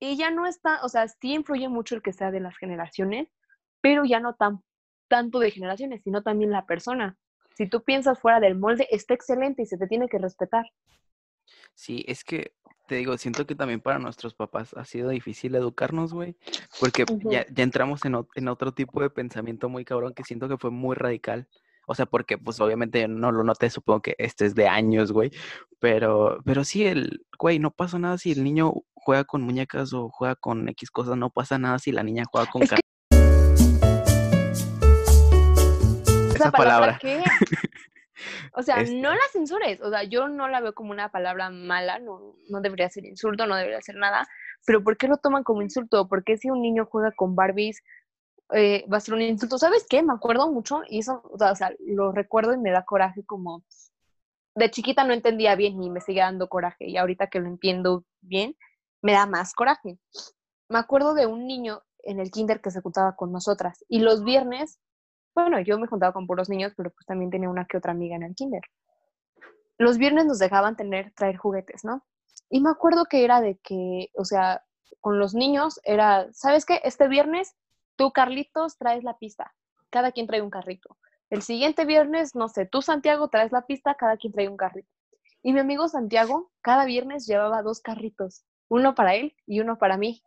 Y 0.00 0.16
ya 0.16 0.30
no 0.30 0.46
está, 0.46 0.82
o 0.82 0.88
sea, 0.88 1.06
sí 1.08 1.34
influye 1.34 1.68
mucho 1.68 1.94
el 1.94 2.02
que 2.02 2.12
sea 2.12 2.30
de 2.30 2.40
las 2.40 2.56
generaciones, 2.56 3.28
pero 3.80 4.04
ya 4.04 4.18
no 4.18 4.34
tan, 4.34 4.62
tanto 5.08 5.38
de 5.38 5.50
generaciones, 5.50 6.02
sino 6.02 6.22
también 6.22 6.50
la 6.50 6.66
persona. 6.66 7.16
Si 7.54 7.68
tú 7.68 7.82
piensas 7.82 8.18
fuera 8.18 8.40
del 8.40 8.58
molde, 8.58 8.88
está 8.90 9.14
excelente 9.14 9.62
y 9.62 9.66
se 9.66 9.76
te 9.76 9.86
tiene 9.86 10.08
que 10.08 10.18
respetar. 10.18 10.66
Sí, 11.74 12.04
es 12.08 12.24
que 12.24 12.54
te 12.86 12.96
digo, 12.96 13.16
siento 13.18 13.46
que 13.46 13.54
también 13.54 13.80
para 13.80 14.00
nuestros 14.00 14.34
papás 14.34 14.74
ha 14.74 14.84
sido 14.84 15.10
difícil 15.10 15.54
educarnos, 15.54 16.12
güey, 16.12 16.34
porque 16.80 17.04
ya, 17.24 17.46
ya 17.48 17.62
entramos 17.62 18.04
en, 18.04 18.16
en 18.34 18.48
otro 18.48 18.72
tipo 18.72 19.00
de 19.00 19.10
pensamiento 19.10 19.68
muy 19.68 19.84
cabrón 19.84 20.12
que 20.12 20.24
siento 20.24 20.48
que 20.48 20.58
fue 20.58 20.70
muy 20.70 20.96
radical. 20.96 21.46
O 21.90 21.94
sea, 21.96 22.06
porque 22.06 22.38
pues 22.38 22.60
obviamente 22.60 23.08
no 23.08 23.32
lo 23.32 23.42
noté, 23.42 23.68
supongo 23.68 24.00
que 24.00 24.14
este 24.18 24.46
es 24.46 24.54
de 24.54 24.68
años, 24.68 25.10
güey, 25.10 25.32
pero, 25.80 26.38
pero 26.44 26.62
sí, 26.62 26.84
el, 26.86 27.26
güey, 27.36 27.58
no 27.58 27.72
pasa 27.72 27.98
nada 27.98 28.16
si 28.16 28.30
el 28.30 28.44
niño 28.44 28.72
juega 28.94 29.24
con 29.24 29.42
muñecas 29.42 29.92
o 29.92 30.08
juega 30.08 30.36
con 30.36 30.68
X 30.68 30.88
cosas, 30.92 31.16
no 31.16 31.30
pasa 31.30 31.58
nada 31.58 31.80
si 31.80 31.90
la 31.90 32.04
niña 32.04 32.22
juega 32.30 32.48
con 32.48 32.62
Es 32.62 32.70
que- 32.70 32.80
¿Esa 36.36 36.52
palabra. 36.52 36.96
qué? 37.00 37.22
O 38.52 38.62
sea, 38.62 38.82
Este. 38.82 38.94
no 38.96 39.10
la 39.12 39.20
censures. 39.32 39.80
O 39.80 39.88
sea, 39.88 40.02
yo 40.04 40.28
no 40.28 40.46
la 40.46 40.60
veo 40.60 40.74
como 40.74 40.90
una 40.90 41.08
palabra 41.10 41.48
mala, 41.48 41.98
no, 42.00 42.34
no 42.50 42.60
debería 42.60 42.90
ser 42.90 43.06
insulto, 43.06 43.46
no 43.46 43.56
debería 43.56 43.80
ser 43.80 43.96
nada. 43.96 44.28
Pero 44.66 44.84
¿por 44.84 44.98
qué 44.98 45.08
lo 45.08 45.16
toman 45.16 45.42
como 45.42 45.62
insulto? 45.62 46.06
¿Por 46.06 46.22
qué 46.22 46.36
si 46.36 46.50
un 46.50 46.60
niño 46.60 46.84
juega 46.84 47.12
con 47.12 47.34
Barbies 47.34 47.82
eh, 48.52 48.84
va 48.92 48.98
a 48.98 49.00
ser 49.00 49.14
un 49.14 49.22
insulto? 49.22 49.58
¿Sabes 49.58 49.86
qué? 49.88 50.02
Me 50.02 50.12
acuerdo 50.12 50.50
mucho 50.50 50.82
y 50.88 51.00
eso, 51.00 51.22
o 51.24 51.54
sea, 51.54 51.72
lo 51.80 52.12
recuerdo 52.12 52.52
y 52.54 52.58
me 52.58 52.70
da 52.70 52.84
coraje 52.84 53.24
como... 53.24 53.64
De 54.54 54.70
chiquita 54.70 55.04
no 55.04 55.12
entendía 55.12 55.54
bien 55.54 55.82
y 55.82 55.90
me 55.90 56.00
sigue 56.00 56.20
dando 56.20 56.48
coraje. 56.48 56.88
Y 56.88 56.96
ahorita 56.96 57.28
que 57.28 57.40
lo 57.40 57.46
entiendo 57.46 58.04
bien, 58.20 58.56
me 59.00 59.12
da 59.12 59.26
más 59.26 59.54
coraje. 59.54 59.98
Me 60.68 60.78
acuerdo 60.78 61.14
de 61.14 61.26
un 61.26 61.46
niño 61.46 61.82
en 62.02 62.18
el 62.18 62.30
kinder 62.30 62.60
que 62.60 62.70
se 62.70 62.80
juntaba 62.80 63.14
con 63.14 63.32
nosotras. 63.32 63.84
Y 63.88 64.00
los 64.00 64.24
viernes 64.24 64.80
bueno, 65.34 65.60
yo 65.60 65.78
me 65.78 65.86
juntaba 65.86 66.12
con 66.12 66.26
puros 66.26 66.48
niños, 66.48 66.72
pero 66.76 66.90
pues 66.90 67.06
también 67.06 67.30
tenía 67.30 67.48
una 67.48 67.64
que 67.64 67.76
otra 67.76 67.92
amiga 67.92 68.16
en 68.16 68.24
el 68.24 68.34
kinder. 68.34 68.62
Los 69.78 69.96
viernes 69.98 70.26
nos 70.26 70.38
dejaban 70.38 70.76
tener, 70.76 71.12
traer 71.14 71.36
juguetes, 71.36 71.84
¿no? 71.84 72.04
Y 72.50 72.60
me 72.60 72.70
acuerdo 72.70 73.06
que 73.06 73.24
era 73.24 73.40
de 73.40 73.58
que, 73.58 74.10
o 74.14 74.24
sea, 74.24 74.62
con 75.00 75.18
los 75.18 75.34
niños 75.34 75.80
era, 75.84 76.28
¿sabes 76.32 76.66
qué? 76.66 76.80
Este 76.84 77.08
viernes 77.08 77.54
tú, 77.96 78.12
Carlitos, 78.12 78.76
traes 78.78 79.04
la 79.04 79.18
pista. 79.18 79.54
Cada 79.90 80.12
quien 80.12 80.26
trae 80.26 80.42
un 80.42 80.50
carrito. 80.50 80.96
El 81.30 81.42
siguiente 81.42 81.84
viernes, 81.84 82.34
no 82.34 82.48
sé, 82.48 82.66
tú, 82.66 82.82
Santiago, 82.82 83.28
traes 83.28 83.52
la 83.52 83.66
pista, 83.66 83.94
cada 83.94 84.16
quien 84.16 84.32
trae 84.32 84.48
un 84.48 84.56
carrito. 84.56 84.88
Y 85.42 85.52
mi 85.52 85.60
amigo 85.60 85.88
Santiago, 85.88 86.50
cada 86.60 86.84
viernes 86.84 87.26
llevaba 87.26 87.62
dos 87.62 87.80
carritos, 87.80 88.44
uno 88.68 88.94
para 88.94 89.14
él 89.14 89.34
y 89.46 89.60
uno 89.60 89.78
para 89.78 89.96
mí. 89.96 90.22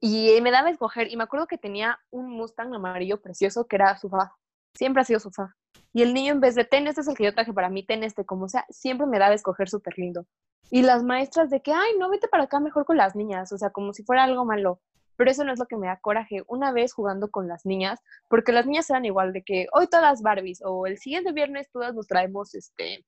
Y 0.00 0.40
me 0.40 0.50
daba 0.50 0.68
a 0.68 0.70
escoger, 0.70 1.12
y 1.12 1.16
me 1.16 1.24
acuerdo 1.24 1.46
que 1.46 1.58
tenía 1.58 2.00
un 2.10 2.30
Mustang 2.30 2.74
amarillo 2.74 3.20
precioso 3.20 3.66
que 3.66 3.76
era 3.76 3.96
su 3.98 4.08
fa. 4.08 4.34
Siempre 4.74 5.02
ha 5.02 5.04
sido 5.04 5.20
su 5.20 5.30
fa. 5.30 5.56
Y 5.92 6.02
el 6.02 6.14
niño, 6.14 6.32
en 6.32 6.40
vez 6.40 6.54
de 6.54 6.64
ten, 6.64 6.86
este 6.86 7.02
es 7.02 7.08
el 7.08 7.16
que 7.16 7.24
yo 7.24 7.34
traje 7.34 7.52
para 7.52 7.68
mí, 7.68 7.84
ten 7.84 8.02
este, 8.02 8.24
como 8.24 8.48
sea, 8.48 8.64
siempre 8.70 9.06
me 9.06 9.18
daba 9.18 9.32
a 9.32 9.34
escoger 9.34 9.68
súper 9.68 9.98
lindo. 9.98 10.26
Y 10.70 10.82
las 10.82 11.02
maestras 11.02 11.50
de 11.50 11.60
que, 11.60 11.72
ay, 11.72 11.98
no, 11.98 12.08
vete 12.08 12.28
para 12.28 12.44
acá 12.44 12.58
mejor 12.58 12.84
con 12.86 12.96
las 12.96 13.14
niñas, 13.14 13.52
o 13.52 13.58
sea, 13.58 13.70
como 13.70 13.92
si 13.92 14.02
fuera 14.04 14.24
algo 14.24 14.44
malo. 14.44 14.80
Pero 15.22 15.30
eso 15.30 15.44
no 15.44 15.52
es 15.52 15.60
lo 15.60 15.66
que 15.66 15.76
me 15.76 15.86
da 15.86 16.00
coraje. 16.00 16.42
Una 16.48 16.72
vez 16.72 16.92
jugando 16.92 17.30
con 17.30 17.46
las 17.46 17.64
niñas, 17.64 18.00
porque 18.28 18.50
las 18.50 18.66
niñas 18.66 18.90
eran 18.90 19.04
igual 19.04 19.32
de 19.32 19.44
que 19.44 19.68
hoy 19.72 19.86
todas 19.86 20.20
Barbies, 20.20 20.60
o 20.64 20.84
el 20.84 20.98
siguiente 20.98 21.30
viernes 21.30 21.70
todas 21.70 21.94
nos 21.94 22.08
traemos, 22.08 22.56
este, 22.56 23.06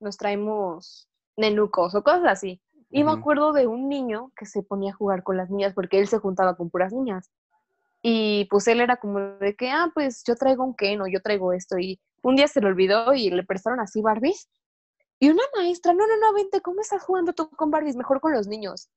nos 0.00 0.16
traemos 0.16 1.06
nenucos 1.36 1.94
o 1.94 2.02
cosas 2.02 2.24
así. 2.24 2.62
Y 2.90 3.04
me 3.04 3.10
Ujú. 3.10 3.20
acuerdo 3.20 3.52
de 3.52 3.66
un 3.66 3.90
niño 3.90 4.32
que 4.38 4.46
se 4.46 4.62
ponía 4.62 4.92
a 4.92 4.96
jugar 4.96 5.22
con 5.22 5.36
las 5.36 5.50
niñas 5.50 5.74
porque 5.74 5.98
él 5.98 6.08
se 6.08 6.16
juntaba 6.16 6.56
con 6.56 6.70
puras 6.70 6.94
niñas. 6.94 7.30
Y 8.00 8.46
pues 8.46 8.66
él 8.66 8.80
era 8.80 8.96
como 8.96 9.20
de 9.20 9.54
que, 9.54 9.70
ah, 9.70 9.90
pues 9.92 10.22
yo 10.26 10.34
traigo 10.34 10.64
un 10.64 10.74
Ken 10.74 11.02
o 11.02 11.08
yo 11.08 11.20
traigo 11.20 11.52
esto. 11.52 11.78
Y 11.78 12.00
un 12.22 12.36
día 12.36 12.48
se 12.48 12.62
le 12.62 12.68
olvidó 12.68 13.12
y 13.12 13.28
le 13.28 13.44
prestaron 13.44 13.80
así 13.80 14.00
Barbies. 14.00 14.48
Y 15.18 15.28
una 15.28 15.42
maestra, 15.54 15.92
no, 15.92 16.06
no, 16.06 16.16
no, 16.16 16.32
vente, 16.32 16.62
¿cómo 16.62 16.80
estás 16.80 17.02
jugando 17.02 17.34
tú 17.34 17.50
con 17.50 17.70
Barbies? 17.70 17.96
Mejor 17.96 18.18
con 18.22 18.32
los 18.32 18.48
niños. 18.48 18.88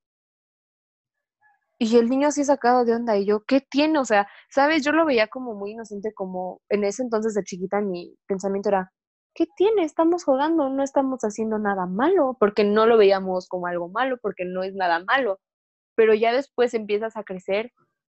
Y 1.84 1.96
el 1.96 2.08
niño 2.08 2.28
así 2.28 2.44
sacado 2.44 2.84
de 2.84 2.94
onda. 2.94 3.16
Y 3.16 3.26
yo, 3.26 3.40
¿qué 3.44 3.60
tiene? 3.60 3.98
O 3.98 4.04
sea, 4.04 4.28
¿sabes? 4.48 4.84
Yo 4.84 4.92
lo 4.92 5.04
veía 5.04 5.26
como 5.26 5.56
muy 5.56 5.72
inocente, 5.72 6.14
como 6.14 6.60
en 6.68 6.84
ese 6.84 7.02
entonces 7.02 7.34
de 7.34 7.42
chiquita 7.42 7.80
mi 7.80 8.14
pensamiento 8.28 8.68
era, 8.68 8.92
¿qué 9.34 9.48
tiene? 9.56 9.82
Estamos 9.82 10.22
jugando, 10.22 10.68
no 10.68 10.84
estamos 10.84 11.22
haciendo 11.22 11.58
nada 11.58 11.86
malo, 11.86 12.36
porque 12.38 12.62
no 12.62 12.86
lo 12.86 12.96
veíamos 12.98 13.48
como 13.48 13.66
algo 13.66 13.88
malo, 13.88 14.16
porque 14.22 14.44
no 14.44 14.62
es 14.62 14.74
nada 14.76 15.02
malo. 15.04 15.40
Pero 15.96 16.14
ya 16.14 16.32
después 16.32 16.72
empiezas 16.74 17.16
a 17.16 17.24
crecer 17.24 17.72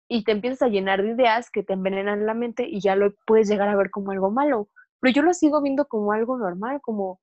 y 0.09 0.25
te 0.25 0.33
empiezas 0.33 0.63
a 0.63 0.69
llenar 0.69 1.03
de 1.03 1.11
ideas 1.11 1.51
que 1.51 1.63
te 1.63 1.75
envenenan 1.75 2.25
la 2.25 2.33
mente 2.33 2.67
y 2.67 2.81
ya 2.81 2.97
lo 2.97 3.13
puedes 3.27 3.49
llegar 3.51 3.69
a 3.69 3.77
ver 3.77 3.91
como 3.91 4.13
algo 4.13 4.31
malo. 4.31 4.71
Pero 5.01 5.13
yo 5.13 5.23
lo 5.23 5.35
sigo 5.35 5.61
viendo 5.61 5.87
como 5.89 6.13
algo 6.13 6.39
normal, 6.39 6.81
como, 6.81 7.21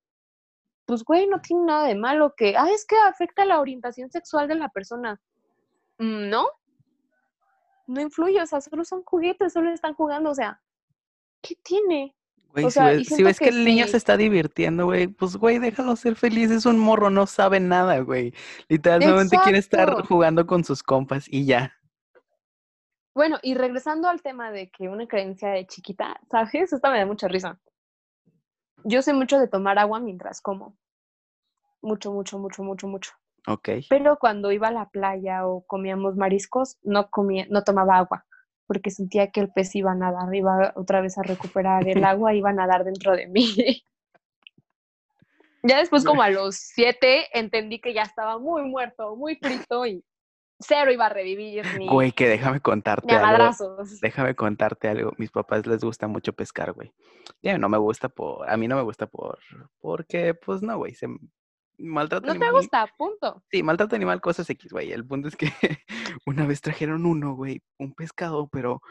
pues, 0.86 1.04
güey, 1.04 1.26
no 1.28 1.42
tiene 1.42 1.66
nada 1.66 1.88
de 1.88 1.96
malo 1.96 2.36
que, 2.38 2.56
ah, 2.56 2.70
es 2.72 2.86
que 2.86 2.98
afecta 2.98 3.46
la 3.46 3.60
orientación 3.60 4.12
sexual 4.12 4.48
de 4.48 4.56
la 4.56 4.70
persona. 4.70 5.20
Mm, 5.98 6.30
no, 6.30 6.48
no 7.88 8.02
influye, 8.02 8.42
o 8.42 8.46
sea, 8.46 8.62
solo 8.62 8.84
son 8.84 9.04
juguetes, 9.04 9.54
solo 9.54 9.72
están 9.72 9.94
jugando, 9.94 10.32
o 10.32 10.36
sea, 10.36 10.62
¿qué 11.42 11.56
tiene? 11.64 12.16
Güey, 12.52 12.66
O 12.66 12.70
si 12.70 12.74
sea, 12.74 12.86
ves, 12.86 13.08
si 13.08 13.24
ves 13.24 13.40
que 13.40 13.46
que 13.46 13.52
el 13.52 13.66
niño 13.66 13.88
se 13.88 13.98
está 13.98 14.18
divirtiendo, 14.18 14.86
güey, 14.86 15.08
pues, 15.08 15.36
güey, 15.36 15.60
déjalo 15.60 15.96
ser 15.96 16.16
feliz, 16.16 16.52
es 16.52 16.66
un 16.66 16.80
morro, 16.80 17.10
no 17.10 17.28
sabe 17.28 17.60
nada, 17.60 18.00
güey. 18.00 18.34
Literalmente 18.70 19.38
quiere 19.44 19.58
estar 19.58 20.06
jugando 20.06 20.48
con 20.48 20.64
sus 20.64 20.82
compas 20.82 21.26
y 21.30 21.46
ya. 21.46 21.74
Bueno, 23.14 23.40
y 23.42 23.56
regresando 23.56 24.10
al 24.10 24.22
tema 24.22 24.52
de 24.52 24.70
que 24.70 24.90
una 24.90 25.08
creencia 25.08 25.50
de 25.50 25.68
chiquita, 25.68 26.20
¿sabes? 26.30 26.74
Esta 26.74 26.92
me 26.92 27.00
da 27.00 27.06
mucha 27.06 27.28
risa. 27.28 27.60
Yo 28.84 29.02
sé 29.02 29.14
mucho 29.14 29.40
de 29.40 29.48
tomar 29.48 29.80
agua 29.80 30.00
mientras 30.00 30.42
como. 30.42 30.78
Mucho, 31.82 32.12
mucho, 32.12 32.40
mucho, 32.40 32.64
mucho, 32.64 32.88
mucho. 32.88 33.12
Ok. 33.48 33.70
Pero 33.90 34.18
cuando 34.18 34.52
iba 34.52 34.70
a 34.70 34.72
la 34.72 34.90
playa 34.90 35.48
o 35.48 35.66
comíamos 35.66 36.16
mariscos, 36.16 36.78
no 36.84 37.10
comía, 37.10 37.46
no 37.50 37.64
tomaba 37.64 37.98
agua, 37.98 38.26
porque 38.68 38.92
sentía 38.92 39.32
que 39.32 39.42
el 39.42 39.52
pez 39.52 39.76
iba 39.76 39.92
a 39.92 39.96
nadar, 39.96 40.34
iba 40.34 40.74
otra 40.76 41.02
vez 41.02 41.18
a 41.18 41.24
recuperar 41.24 41.88
el 41.88 42.04
agua, 42.06 42.34
iba 42.34 42.50
a 42.50 42.54
nadar 42.54 42.84
dentro 42.84 43.14
de 43.14 43.28
mí. 43.28 43.54
ya 45.64 45.78
después, 45.78 46.04
como 46.04 46.22
a 46.22 46.30
los 46.30 46.56
siete, 46.56 47.28
entendí 47.38 47.80
que 47.80 47.94
ya 47.94 48.04
estaba 48.04 48.40
muy 48.40 48.64
muerto, 48.64 49.16
muy 49.16 49.36
frito 49.36 49.86
y 49.86 50.04
cero 50.60 50.92
iba 50.92 51.06
a 51.06 51.10
revivir 51.10 51.66
ni, 51.78 51.88
Güey, 51.88 52.12
que 52.12 52.28
déjame 52.28 52.56
ni 52.56 52.62
contarte 52.62 53.14
a 53.14 53.28
algo. 53.28 53.84
Déjame 54.02 54.36
contarte 54.36 54.88
algo. 54.88 55.12
Mis 55.18 55.32
papás 55.32 55.66
les 55.68 55.84
gusta 55.84 56.08
mucho 56.08 56.34
pescar, 56.34 56.72
güey. 56.74 56.94
Ya 57.42 57.58
no 57.58 57.70
me 57.70 57.78
gusta 57.78 58.10
por, 58.10 58.50
a 58.50 58.58
mí 58.58 58.68
no 58.68 58.76
me 58.76 58.84
gusta 58.84 59.08
por, 59.08 59.40
porque, 59.80 60.34
pues 60.34 60.62
no, 60.62 60.78
güey, 60.78 60.94
se 60.94 61.08
maltrata 61.78 62.28
No 62.28 62.34
te 62.34 62.46
animal. 62.46 62.62
gusta, 62.62 62.88
punto. 62.98 63.44
Sí, 63.52 63.64
maltrato 63.64 63.96
animal, 63.96 64.22
cosas 64.22 64.50
X, 64.50 64.72
güey. 64.72 64.92
El 64.92 65.06
punto 65.06 65.28
es 65.28 65.36
que 65.36 65.46
una 66.26 66.46
vez 66.46 66.62
trajeron 66.62 67.06
uno, 67.06 67.36
güey, 67.36 67.62
un 67.78 67.94
pescado, 67.94 68.48
pero, 68.48 68.82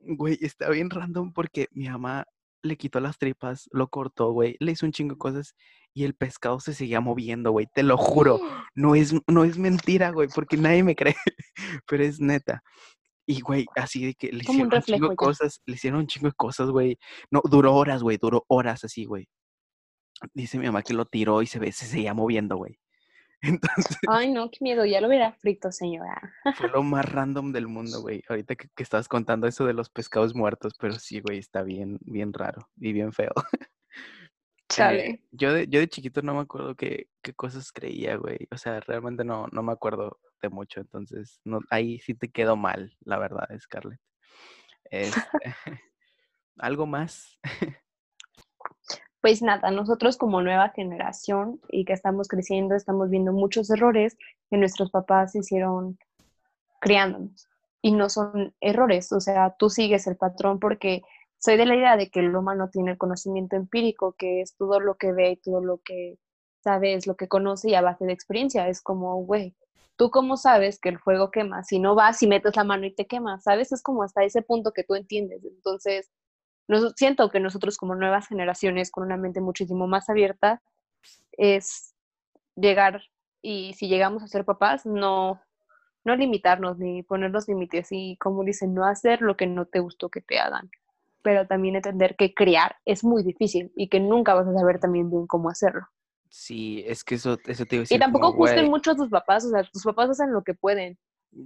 güey, 0.00 0.38
está 0.40 0.70
bien 0.70 0.90
random 0.90 1.32
porque 1.32 1.68
mi 1.72 1.88
mamá 1.88 2.26
le 2.62 2.76
quitó 2.76 3.00
las 3.00 3.18
tripas, 3.18 3.68
lo 3.72 3.88
cortó, 3.88 4.32
güey, 4.32 4.56
le 4.60 4.72
hizo 4.72 4.86
un 4.86 4.92
chingo 4.92 5.14
de 5.14 5.18
cosas 5.18 5.54
y 5.94 6.04
el 6.04 6.14
pescado 6.14 6.60
se 6.60 6.74
seguía 6.74 7.00
moviendo, 7.00 7.52
güey. 7.52 7.66
Te 7.72 7.82
lo 7.82 7.96
juro, 7.96 8.40
no 8.74 8.94
es, 8.94 9.14
no 9.26 9.44
es 9.44 9.58
mentira, 9.58 10.10
güey, 10.10 10.28
porque 10.34 10.56
nadie 10.56 10.82
me 10.82 10.96
cree, 10.96 11.16
pero 11.86 12.02
es 12.02 12.20
neta. 12.20 12.62
Y, 13.26 13.40
güey, 13.42 13.66
así 13.76 14.06
de 14.06 14.14
que 14.14 14.32
le 14.32 14.42
Como 14.42 14.62
un 14.62 14.68
hicieron 14.68 14.78
un 14.78 14.82
chingo 14.82 15.08
de 15.10 15.16
cosas, 15.16 15.60
le 15.66 15.74
hicieron 15.74 16.00
un 16.00 16.06
chingo 16.06 16.28
de 16.28 16.34
cosas, 16.34 16.70
güey. 16.70 16.98
No, 17.30 17.42
duró 17.44 17.74
horas, 17.74 18.02
güey, 18.02 18.16
duró 18.16 18.44
horas 18.48 18.84
así, 18.84 19.04
güey. 19.04 19.28
Dice 20.34 20.58
mi 20.58 20.66
mamá 20.66 20.82
que 20.82 20.94
lo 20.94 21.04
tiró 21.04 21.42
y 21.42 21.46
se 21.46 21.58
ve, 21.58 21.72
se 21.72 21.86
seguía 21.86 22.14
moviendo, 22.14 22.56
güey. 22.56 22.78
Entonces, 23.42 23.98
Ay, 24.08 24.32
no, 24.32 24.50
qué 24.50 24.58
miedo, 24.60 24.84
ya 24.84 25.00
lo 25.00 25.08
hubiera 25.08 25.32
frito, 25.32 25.70
señora. 25.70 26.20
fue 26.56 26.68
lo 26.68 26.82
más 26.82 27.04
random 27.04 27.52
del 27.52 27.68
mundo, 27.68 28.00
güey. 28.00 28.22
Ahorita 28.28 28.56
que, 28.56 28.68
que 28.74 28.82
estabas 28.82 29.08
contando 29.08 29.46
eso 29.46 29.64
de 29.64 29.74
los 29.74 29.90
pescados 29.90 30.34
muertos, 30.34 30.74
pero 30.78 30.94
sí, 30.94 31.20
güey, 31.20 31.38
está 31.38 31.62
bien, 31.62 31.98
bien 32.02 32.32
raro 32.32 32.68
y 32.76 32.92
bien 32.92 33.12
feo. 33.12 33.32
Eh, 34.70 34.74
Chale. 34.74 35.24
yo, 35.30 35.54
de, 35.54 35.66
yo 35.66 35.80
de 35.80 35.88
chiquito 35.88 36.20
no 36.20 36.34
me 36.34 36.40
acuerdo 36.40 36.76
qué, 36.76 37.08
qué 37.22 37.32
cosas 37.32 37.72
creía, 37.72 38.16
güey. 38.16 38.46
O 38.50 38.58
sea, 38.58 38.80
realmente 38.80 39.24
no, 39.24 39.46
no 39.50 39.62
me 39.62 39.72
acuerdo 39.72 40.20
de 40.42 40.50
mucho, 40.50 40.80
entonces 40.80 41.40
no, 41.42 41.60
ahí 41.70 41.98
sí 42.00 42.14
te 42.14 42.28
quedó 42.28 42.54
mal, 42.54 42.94
la 43.00 43.18
verdad, 43.18 43.48
Scarlett. 43.58 43.98
Este, 44.84 45.20
¿Algo 46.58 46.86
más? 46.86 47.38
Pues 49.20 49.42
nada, 49.42 49.70
nosotros 49.70 50.16
como 50.16 50.42
nueva 50.42 50.70
generación 50.70 51.60
y 51.70 51.84
que 51.84 51.92
estamos 51.92 52.28
creciendo, 52.28 52.74
estamos 52.74 53.10
viendo 53.10 53.32
muchos 53.32 53.68
errores 53.70 54.16
que 54.48 54.56
nuestros 54.56 54.90
papás 54.90 55.34
hicieron 55.34 55.98
criándonos. 56.80 57.48
Y 57.82 57.92
no 57.92 58.08
son 58.08 58.54
errores, 58.60 59.12
o 59.12 59.20
sea, 59.20 59.54
tú 59.58 59.70
sigues 59.70 60.06
el 60.06 60.16
patrón 60.16 60.58
porque 60.58 61.02
soy 61.38 61.56
de 61.56 61.66
la 61.66 61.76
idea 61.76 61.96
de 61.96 62.10
que 62.10 62.20
el 62.20 62.34
humano 62.34 62.68
tiene 62.70 62.92
el 62.92 62.98
conocimiento 62.98 63.56
empírico, 63.56 64.14
que 64.18 64.40
es 64.40 64.56
todo 64.56 64.80
lo 64.80 64.96
que 64.96 65.12
ve 65.12 65.40
todo 65.42 65.60
lo 65.62 65.78
que 65.78 66.18
sabe, 66.62 66.94
es 66.94 67.06
lo 67.06 67.16
que 67.16 67.28
conoce 67.28 67.70
y 67.70 67.74
a 67.74 67.80
base 67.82 68.04
de 68.04 68.12
experiencia. 68.12 68.68
Es 68.68 68.82
como, 68.82 69.24
güey, 69.24 69.54
¿tú 69.96 70.10
cómo 70.10 70.36
sabes 70.36 70.80
que 70.80 70.88
el 70.88 70.98
fuego 70.98 71.30
quema? 71.30 71.64
Si 71.64 71.78
no 71.78 71.94
vas 71.94 72.22
y 72.22 72.26
metes 72.26 72.56
la 72.56 72.64
mano 72.64 72.86
y 72.86 72.94
te 72.94 73.06
quema, 73.06 73.40
¿sabes? 73.40 73.72
Es 73.72 73.82
como 73.82 74.02
hasta 74.02 74.24
ese 74.24 74.42
punto 74.42 74.72
que 74.72 74.84
tú 74.84 74.94
entiendes. 74.94 75.44
Entonces, 75.44 76.10
nos, 76.68 76.92
siento 76.96 77.30
que 77.30 77.40
nosotros 77.40 77.76
como 77.76 77.94
nuevas 77.94 78.28
generaciones, 78.28 78.90
con 78.90 79.04
una 79.04 79.16
mente 79.16 79.40
muchísimo 79.40 79.86
más 79.86 80.08
abierta, 80.08 80.62
es 81.32 81.94
llegar 82.54 83.02
y 83.42 83.74
si 83.74 83.88
llegamos 83.88 84.22
a 84.22 84.28
ser 84.28 84.44
papás, 84.44 84.84
no, 84.84 85.40
no 86.04 86.16
limitarnos 86.16 86.78
ni 86.78 87.02
poner 87.02 87.30
los 87.30 87.48
límites 87.48 87.88
y 87.90 88.16
como 88.16 88.44
dicen, 88.44 88.74
no 88.74 88.84
hacer 88.84 89.22
lo 89.22 89.36
que 89.36 89.46
no 89.46 89.66
te 89.66 89.80
gustó 89.80 90.08
que 90.08 90.20
te 90.20 90.38
hagan, 90.38 90.70
pero 91.22 91.46
también 91.46 91.76
entender 91.76 92.16
que 92.16 92.34
criar 92.34 92.76
es 92.84 93.04
muy 93.04 93.22
difícil 93.22 93.72
y 93.76 93.88
que 93.88 94.00
nunca 94.00 94.34
vas 94.34 94.46
a 94.46 94.54
saber 94.54 94.80
también 94.80 95.10
bien 95.10 95.26
cómo 95.26 95.50
hacerlo. 95.50 95.86
Sí, 96.30 96.84
es 96.86 97.04
que 97.04 97.14
eso, 97.14 97.38
eso 97.46 97.64
te 97.64 97.76
iba 97.76 97.82
a 97.82 97.88
Y 97.90 97.96
decir. 97.96 98.00
tampoco 98.00 98.32
como, 98.32 98.42
juzguen 98.42 98.68
mucho 98.68 98.90
a 98.90 98.96
tus 98.96 99.08
papás, 99.08 99.44
o 99.46 99.50
sea, 99.50 99.62
tus 99.64 99.82
papás 99.82 100.10
hacen 100.10 100.32
lo 100.32 100.42
que 100.42 100.54
pueden. 100.54 100.98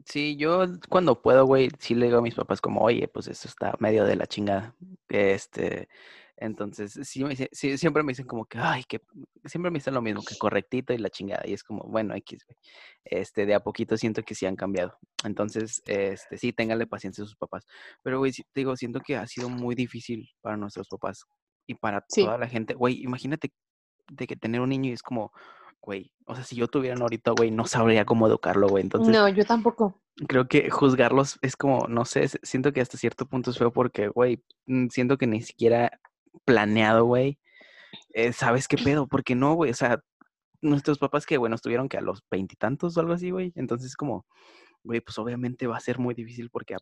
Sí, 0.07 0.37
yo 0.37 0.65
cuando 0.89 1.21
puedo, 1.21 1.45
güey, 1.45 1.71
sí 1.79 1.95
le 1.95 2.07
digo 2.07 2.19
a 2.19 2.23
mis 2.23 2.35
papás 2.35 2.61
como, 2.61 2.81
oye, 2.83 3.09
pues 3.09 3.27
eso 3.29 3.49
está 3.49 3.75
medio 3.81 4.05
de 4.05 4.17
la 4.17 4.27
chingada. 4.27 4.75
Este, 5.09 5.89
entonces, 6.37 6.93
sí, 7.03 7.25
me 7.25 7.35
sí, 7.37 7.77
siempre 7.77 8.03
me 8.03 8.13
dicen 8.13 8.27
como 8.27 8.47
que, 8.47 8.59
ay, 8.59 8.85
que 8.85 9.01
siempre 9.45 9.71
me 9.71 9.79
dicen 9.79 9.95
lo 9.95 10.01
mismo, 10.03 10.23
que 10.23 10.37
correctito 10.39 10.93
y 10.93 10.99
la 10.99 11.11
chingada. 11.11 11.43
Y 11.47 11.53
es 11.53 11.65
como, 11.65 11.83
bueno, 11.85 12.15
X, 12.15 12.45
güey. 12.47 12.57
Este, 13.05 13.45
de 13.45 13.55
a 13.55 13.61
poquito 13.61 13.97
siento 13.97 14.23
que 14.23 14.35
sí 14.35 14.47
han 14.47 14.57
cambiado. 14.57 14.97
Entonces, 15.25 15.83
este, 15.87 16.39
sí, 16.39 16.53
ténganle 16.53 16.87
paciencia 16.87 17.25
a 17.25 17.27
sus 17.27 17.37
papás. 17.37 17.67
Pero, 18.03 18.19
güey, 18.19 18.33
sí, 18.33 18.45
digo, 18.55 18.77
siento 18.77 19.01
que 19.01 19.17
ha 19.17 19.27
sido 19.27 19.49
muy 19.49 19.75
difícil 19.75 20.31
para 20.41 20.57
nuestros 20.57 20.89
papás 20.89 21.25
y 21.67 21.75
para 21.75 22.05
Sí. 22.09 22.25
toda 22.25 22.39
la 22.39 22.49
gente. 22.49 22.75
Güey, 22.75 23.03
imagínate 23.03 23.53
de 24.11 24.27
que 24.27 24.37
tener 24.37 24.61
un 24.61 24.69
niño 24.71 24.91
y 24.91 24.95
es 24.95 25.03
como, 25.03 25.33
güey, 25.83 26.13
o 26.27 26.35
sea, 26.35 26.45
si 26.45 26.55
yo 26.57 26.69
tuviera 26.69 26.97
ahorita, 26.99 27.33
güey, 27.33 27.51
no 27.51 27.67
sabría 27.67 28.07
cómo 28.07 28.27
educarlo, 28.29 28.69
güey. 28.69 28.83
Entonces, 28.83 29.13
no, 29.13 29.29
yo 29.29 29.45
tampoco. 29.45 30.01
creo 30.29 30.47
que 30.47 30.71
juzgarlos 30.71 31.39
es 31.43 31.57
como, 31.57 31.87
no 31.89 32.05
sé, 32.05 32.29
siento 32.43 32.73
que 32.73 32.81
hasta 32.81 32.97
cierto 32.97 33.27
punto 33.27 33.51
es 33.51 33.59
feo 33.59 33.73
porque, 33.73 34.09
güey, 34.09 34.43
mm, 34.67 34.89
siento 34.89 35.19
que 35.19 35.27
ni 35.27 35.43
siquiera 35.43 36.01
planeado, 36.45 37.05
güey, 37.05 37.39
eh, 38.15 38.33
sabes 38.33 38.69
qué 38.69 38.77
pedo, 38.79 39.09
porque 39.09 39.35
no, 39.35 39.55
güey, 39.55 39.73
o 39.73 39.75
sea, 39.75 40.01
nuestros 40.61 40.99
papás 40.99 41.27
que, 41.27 41.37
bueno, 41.37 41.57
estuvieron 41.57 41.89
que 41.89 41.99
a 41.99 42.01
los 42.01 42.23
veintitantos 42.31 42.97
o 42.97 43.01
algo 43.01 43.13
así, 43.13 43.31
güey, 43.31 43.53
entonces 43.57 43.97
como, 43.97 44.25
güey, 44.85 45.01
pues 45.01 45.19
obviamente 45.19 45.67
va 45.67 45.77
a 45.77 45.81
ser 45.81 45.99
muy 45.99 46.15
difícil 46.15 46.49
porque, 46.49 46.77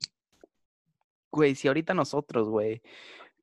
güey, 1.32 1.55
si 1.55 1.68
ahorita 1.68 1.94
nosotros, 1.94 2.48
güey, 2.51 2.82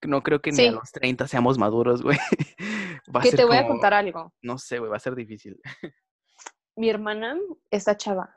no 0.03 0.21
creo 0.23 0.41
que 0.41 0.51
ni 0.51 0.67
a 0.67 0.71
los 0.71 0.91
30 0.91 1.27
seamos 1.27 1.57
maduros, 1.57 2.01
güey, 2.01 2.17
va 3.15 3.21
a 3.21 3.23
Que 3.23 3.31
te 3.31 3.45
voy 3.45 3.57
a 3.57 3.67
contar 3.67 3.93
algo. 3.93 4.33
no 4.41 4.57
sé, 4.57 4.79
güey, 4.79 4.91
va 4.91 4.97
a 4.97 5.01
ser 5.01 5.15
difícil. 5.15 5.59
mi 6.77 6.89
hermana 6.89 7.37
está 7.71 7.97
chava 7.97 8.35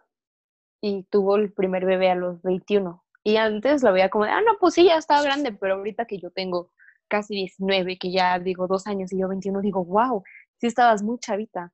y 0.81 1.05
tuvo 1.05 1.37
el 1.37 1.53
primer 1.53 1.85
bebé 1.85 2.11
a 2.11 2.15
los 2.15 2.43
21. 2.43 3.05
Y 3.23 3.37
antes 3.37 3.83
la 3.83 3.91
veía 3.91 4.09
como 4.09 4.25
de, 4.25 4.31
ah, 4.31 4.41
no, 4.41 4.57
pues 4.59 4.75
sí, 4.75 4.85
ya 4.85 4.97
estaba 4.97 5.23
grande, 5.23 5.53
pero 5.53 5.75
ahorita 5.75 6.07
que 6.07 6.19
yo 6.19 6.31
tengo 6.31 6.73
casi 7.07 7.35
19, 7.35 7.99
que 7.99 8.11
ya 8.11 8.39
digo 8.39 8.67
dos 8.67 8.87
años 8.87 9.13
y 9.13 9.19
yo 9.19 9.29
21, 9.29 9.61
digo, 9.61 9.85
wow, 9.85 10.23
sí 10.59 10.67
estabas 10.67 11.03
muy 11.03 11.19
chavita. 11.19 11.73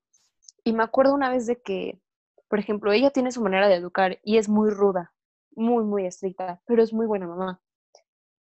Y 0.64 0.72
me 0.72 0.82
acuerdo 0.82 1.14
una 1.14 1.30
vez 1.30 1.46
de 1.46 1.62
que, 1.62 2.00
por 2.48 2.58
ejemplo, 2.58 2.92
ella 2.92 3.10
tiene 3.10 3.30
su 3.30 3.40
manera 3.40 3.68
de 3.68 3.76
educar 3.76 4.18
y 4.24 4.38
es 4.38 4.48
muy 4.48 4.70
ruda, 4.70 5.14
muy, 5.54 5.84
muy 5.84 6.04
estricta, 6.04 6.60
pero 6.66 6.82
es 6.82 6.92
muy 6.92 7.06
buena 7.06 7.28
mamá. 7.28 7.60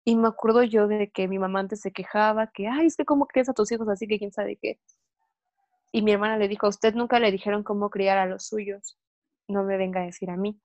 Y 0.08 0.16
me 0.16 0.28
acuerdo 0.28 0.62
yo 0.62 0.88
de 0.88 1.10
que 1.10 1.28
mi 1.28 1.38
mamá 1.38 1.60
antes 1.60 1.82
se 1.82 1.92
quejaba 1.92 2.46
que, 2.46 2.66
ay, 2.66 2.86
es 2.86 2.96
que 2.96 3.04
cómo 3.04 3.26
crías 3.26 3.50
a 3.50 3.52
tus 3.52 3.70
hijos 3.72 3.86
así 3.90 4.08
que 4.08 4.18
quién 4.18 4.32
sabe 4.32 4.56
qué. 4.56 4.80
Y 5.92 6.00
mi 6.00 6.12
hermana 6.12 6.38
le 6.38 6.48
dijo, 6.48 6.64
a 6.64 6.70
usted 6.70 6.94
nunca 6.94 7.20
le 7.20 7.30
dijeron 7.30 7.62
cómo 7.62 7.90
criar 7.90 8.16
a 8.16 8.24
los 8.24 8.46
suyos. 8.46 8.96
No 9.48 9.64
me 9.64 9.76
venga 9.76 10.00
a 10.00 10.06
decir 10.06 10.30
a 10.30 10.36
mí. 10.38 10.58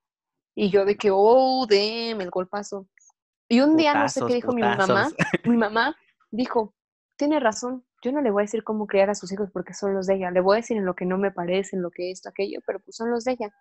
Y 0.56 0.70
yo 0.70 0.86
de 0.86 0.96
que, 0.96 1.10
oh, 1.12 1.68
damn, 1.70 2.22
el 2.22 2.30
golpazo. 2.30 2.88
Y 3.50 3.60
un 3.60 3.76
día 3.76 3.94
no 3.94 4.08
sé 4.08 4.22
qué 4.26 4.36
dijo 4.36 4.54
mi 4.54 4.62
mamá. 4.62 5.10
Mi 5.44 5.58
mamá 5.58 5.98
dijo, 6.32 6.74
tiene 7.18 7.38
razón, 7.42 7.84
yo 8.02 8.14
no 8.14 8.22
le 8.22 8.32
voy 8.32 8.44
a 8.44 8.46
decir 8.46 8.64
cómo 8.64 8.88
criar 8.88 9.10
a 9.10 9.16
sus 9.16 9.30
hijos 9.34 9.50
porque 9.52 9.74
son 9.74 9.94
los 9.94 10.08
de 10.08 10.16
ella. 10.16 10.32
Le 10.32 10.40
voy 10.40 10.56
a 10.56 10.62
decir 10.62 10.78
en 10.78 10.86
lo 10.86 10.96
que 10.96 11.06
no 11.06 11.18
me 11.18 11.32
parece, 11.32 11.76
en 11.76 11.82
lo 11.82 11.92
que 11.92 12.12
esto, 12.12 12.30
aquello, 12.30 12.62
pero 12.66 12.80
pues 12.80 12.96
son 12.96 13.12
los 13.12 13.26
de 13.26 13.34
ella. 13.34 13.54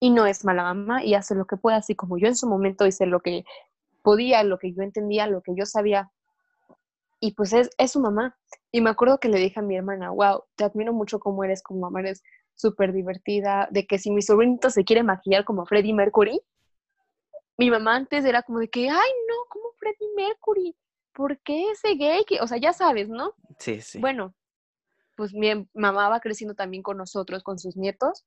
Y 0.00 0.10
no 0.10 0.26
es 0.26 0.44
mala 0.44 0.64
mamá 0.64 1.04
y 1.04 1.14
hace 1.14 1.36
lo 1.36 1.44
que 1.44 1.56
puede, 1.56 1.76
así 1.76 1.94
como 1.94 2.18
yo 2.18 2.26
en 2.26 2.34
su 2.34 2.48
momento 2.48 2.84
hice 2.84 3.06
lo 3.06 3.20
que 3.20 3.44
podía, 4.04 4.44
lo 4.44 4.58
que 4.58 4.72
yo 4.72 4.82
entendía, 4.82 5.26
lo 5.26 5.42
que 5.42 5.54
yo 5.56 5.64
sabía. 5.66 6.12
y 7.20 7.32
pues 7.32 7.52
es, 7.54 7.70
es 7.78 7.92
su 7.92 8.00
mamá. 8.00 8.36
Y 8.70 8.80
me 8.82 8.90
acuerdo 8.90 9.18
que 9.18 9.28
le 9.28 9.38
dije 9.38 9.58
a 9.60 9.62
mi 9.62 9.76
hermana, 9.76 10.10
wow, 10.10 10.44
te 10.56 10.64
admiro 10.64 10.92
mucho 10.92 11.18
como 11.18 11.42
eres 11.42 11.62
como 11.62 11.80
mamá, 11.80 12.00
eres 12.00 12.22
súper 12.54 12.92
divertida, 12.92 13.66
de 13.70 13.86
que 13.86 13.98
si 13.98 14.10
mi 14.10 14.20
sobrinito 14.20 14.68
se 14.68 14.84
quiere 14.84 15.02
maquillar 15.02 15.44
como 15.44 15.64
Freddie 15.64 15.94
Mercury, 15.94 16.40
mi 17.56 17.70
mamá 17.70 17.96
antes 17.96 18.24
era 18.24 18.42
como 18.42 18.58
de 18.58 18.68
que, 18.68 18.90
ay, 18.90 19.10
no, 19.28 19.34
como 19.48 19.70
Freddie 19.78 20.14
Mercury, 20.16 20.76
¿por 21.14 21.38
qué 21.38 21.70
ese 21.70 21.94
gay? 21.94 22.24
O 22.42 22.46
sea, 22.46 22.58
ya 22.58 22.72
sabes, 22.72 23.08
¿no? 23.08 23.32
Sí, 23.58 23.80
sí. 23.80 24.00
Bueno, 24.00 24.34
pues 25.16 25.32
mi 25.32 25.48
mamá 25.72 26.10
va 26.10 26.20
creciendo 26.20 26.54
también 26.54 26.82
con 26.82 26.98
nosotros, 26.98 27.42
con 27.42 27.58
sus 27.58 27.76
nietos. 27.76 28.26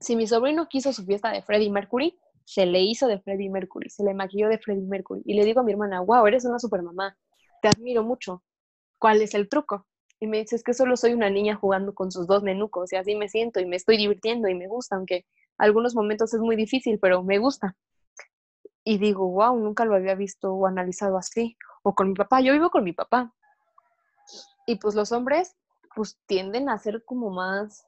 Si 0.00 0.16
mi 0.16 0.26
sobrino 0.26 0.68
quiso 0.68 0.92
su 0.92 1.04
fiesta 1.04 1.30
de 1.32 1.42
Freddie 1.42 1.70
Mercury, 1.70 2.18
se 2.44 2.66
le 2.66 2.80
hizo 2.80 3.06
de 3.06 3.20
Freddie 3.20 3.50
Mercury, 3.50 3.90
se 3.90 4.04
le 4.04 4.14
maquilló 4.14 4.48
de 4.48 4.58
Freddie 4.58 4.86
Mercury. 4.86 5.22
Y 5.24 5.34
le 5.34 5.44
digo 5.44 5.60
a 5.60 5.62
mi 5.64 5.72
hermana, 5.72 6.00
wow, 6.00 6.26
eres 6.26 6.44
una 6.44 6.58
super 6.58 6.82
mamá, 6.82 7.16
te 7.62 7.68
admiro 7.68 8.02
mucho. 8.02 8.42
¿Cuál 8.98 9.22
es 9.22 9.34
el 9.34 9.48
truco? 9.48 9.86
Y 10.20 10.26
me 10.26 10.38
dice, 10.38 10.56
es 10.56 10.62
que 10.62 10.74
solo 10.74 10.96
soy 10.96 11.12
una 11.12 11.30
niña 11.30 11.56
jugando 11.56 11.94
con 11.94 12.10
sus 12.10 12.26
dos 12.26 12.42
nenucos 12.42 12.92
y 12.92 12.96
así 12.96 13.14
me 13.14 13.28
siento 13.28 13.60
y 13.60 13.66
me 13.66 13.76
estoy 13.76 13.96
divirtiendo 13.96 14.48
y 14.48 14.54
me 14.54 14.68
gusta, 14.68 14.96
aunque 14.96 15.26
algunos 15.58 15.94
momentos 15.94 16.32
es 16.34 16.40
muy 16.40 16.56
difícil, 16.56 16.98
pero 16.98 17.22
me 17.22 17.38
gusta. 17.38 17.76
Y 18.84 18.98
digo, 18.98 19.28
wow, 19.30 19.58
nunca 19.58 19.84
lo 19.84 19.94
había 19.94 20.14
visto 20.14 20.52
o 20.52 20.66
analizado 20.66 21.16
así. 21.16 21.56
O 21.82 21.94
con 21.94 22.08
mi 22.08 22.14
papá, 22.14 22.40
yo 22.40 22.52
vivo 22.52 22.70
con 22.70 22.84
mi 22.84 22.92
papá. 22.92 23.32
Y 24.66 24.76
pues 24.76 24.94
los 24.94 25.12
hombres, 25.12 25.56
pues 25.94 26.18
tienden 26.26 26.68
a 26.68 26.78
ser 26.78 27.04
como 27.04 27.30
más, 27.30 27.86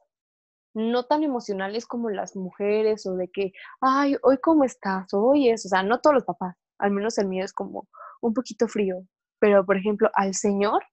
no 0.77 1.05
tan 1.05 1.23
emocionales 1.23 1.87
como 1.87 2.09
las 2.09 2.35
mujeres 2.35 3.05
o 3.07 3.15
de 3.15 3.29
que, 3.29 3.51
ay, 3.81 4.15
hoy 4.21 4.37
cómo 4.41 4.63
estás, 4.63 5.13
hoy 5.13 5.49
es, 5.49 5.65
o 5.65 5.69
sea, 5.69 5.83
no 5.83 5.99
todos 5.99 6.13
los 6.13 6.23
papás, 6.23 6.55
al 6.77 6.91
menos 6.91 7.17
el 7.17 7.27
mío 7.27 7.43
es 7.43 7.53
como 7.53 7.87
un 8.21 8.33
poquito 8.33 8.67
frío. 8.67 8.97
Pero, 9.39 9.65
por 9.65 9.77
ejemplo, 9.77 10.09
al 10.13 10.35
Señor 10.35 10.83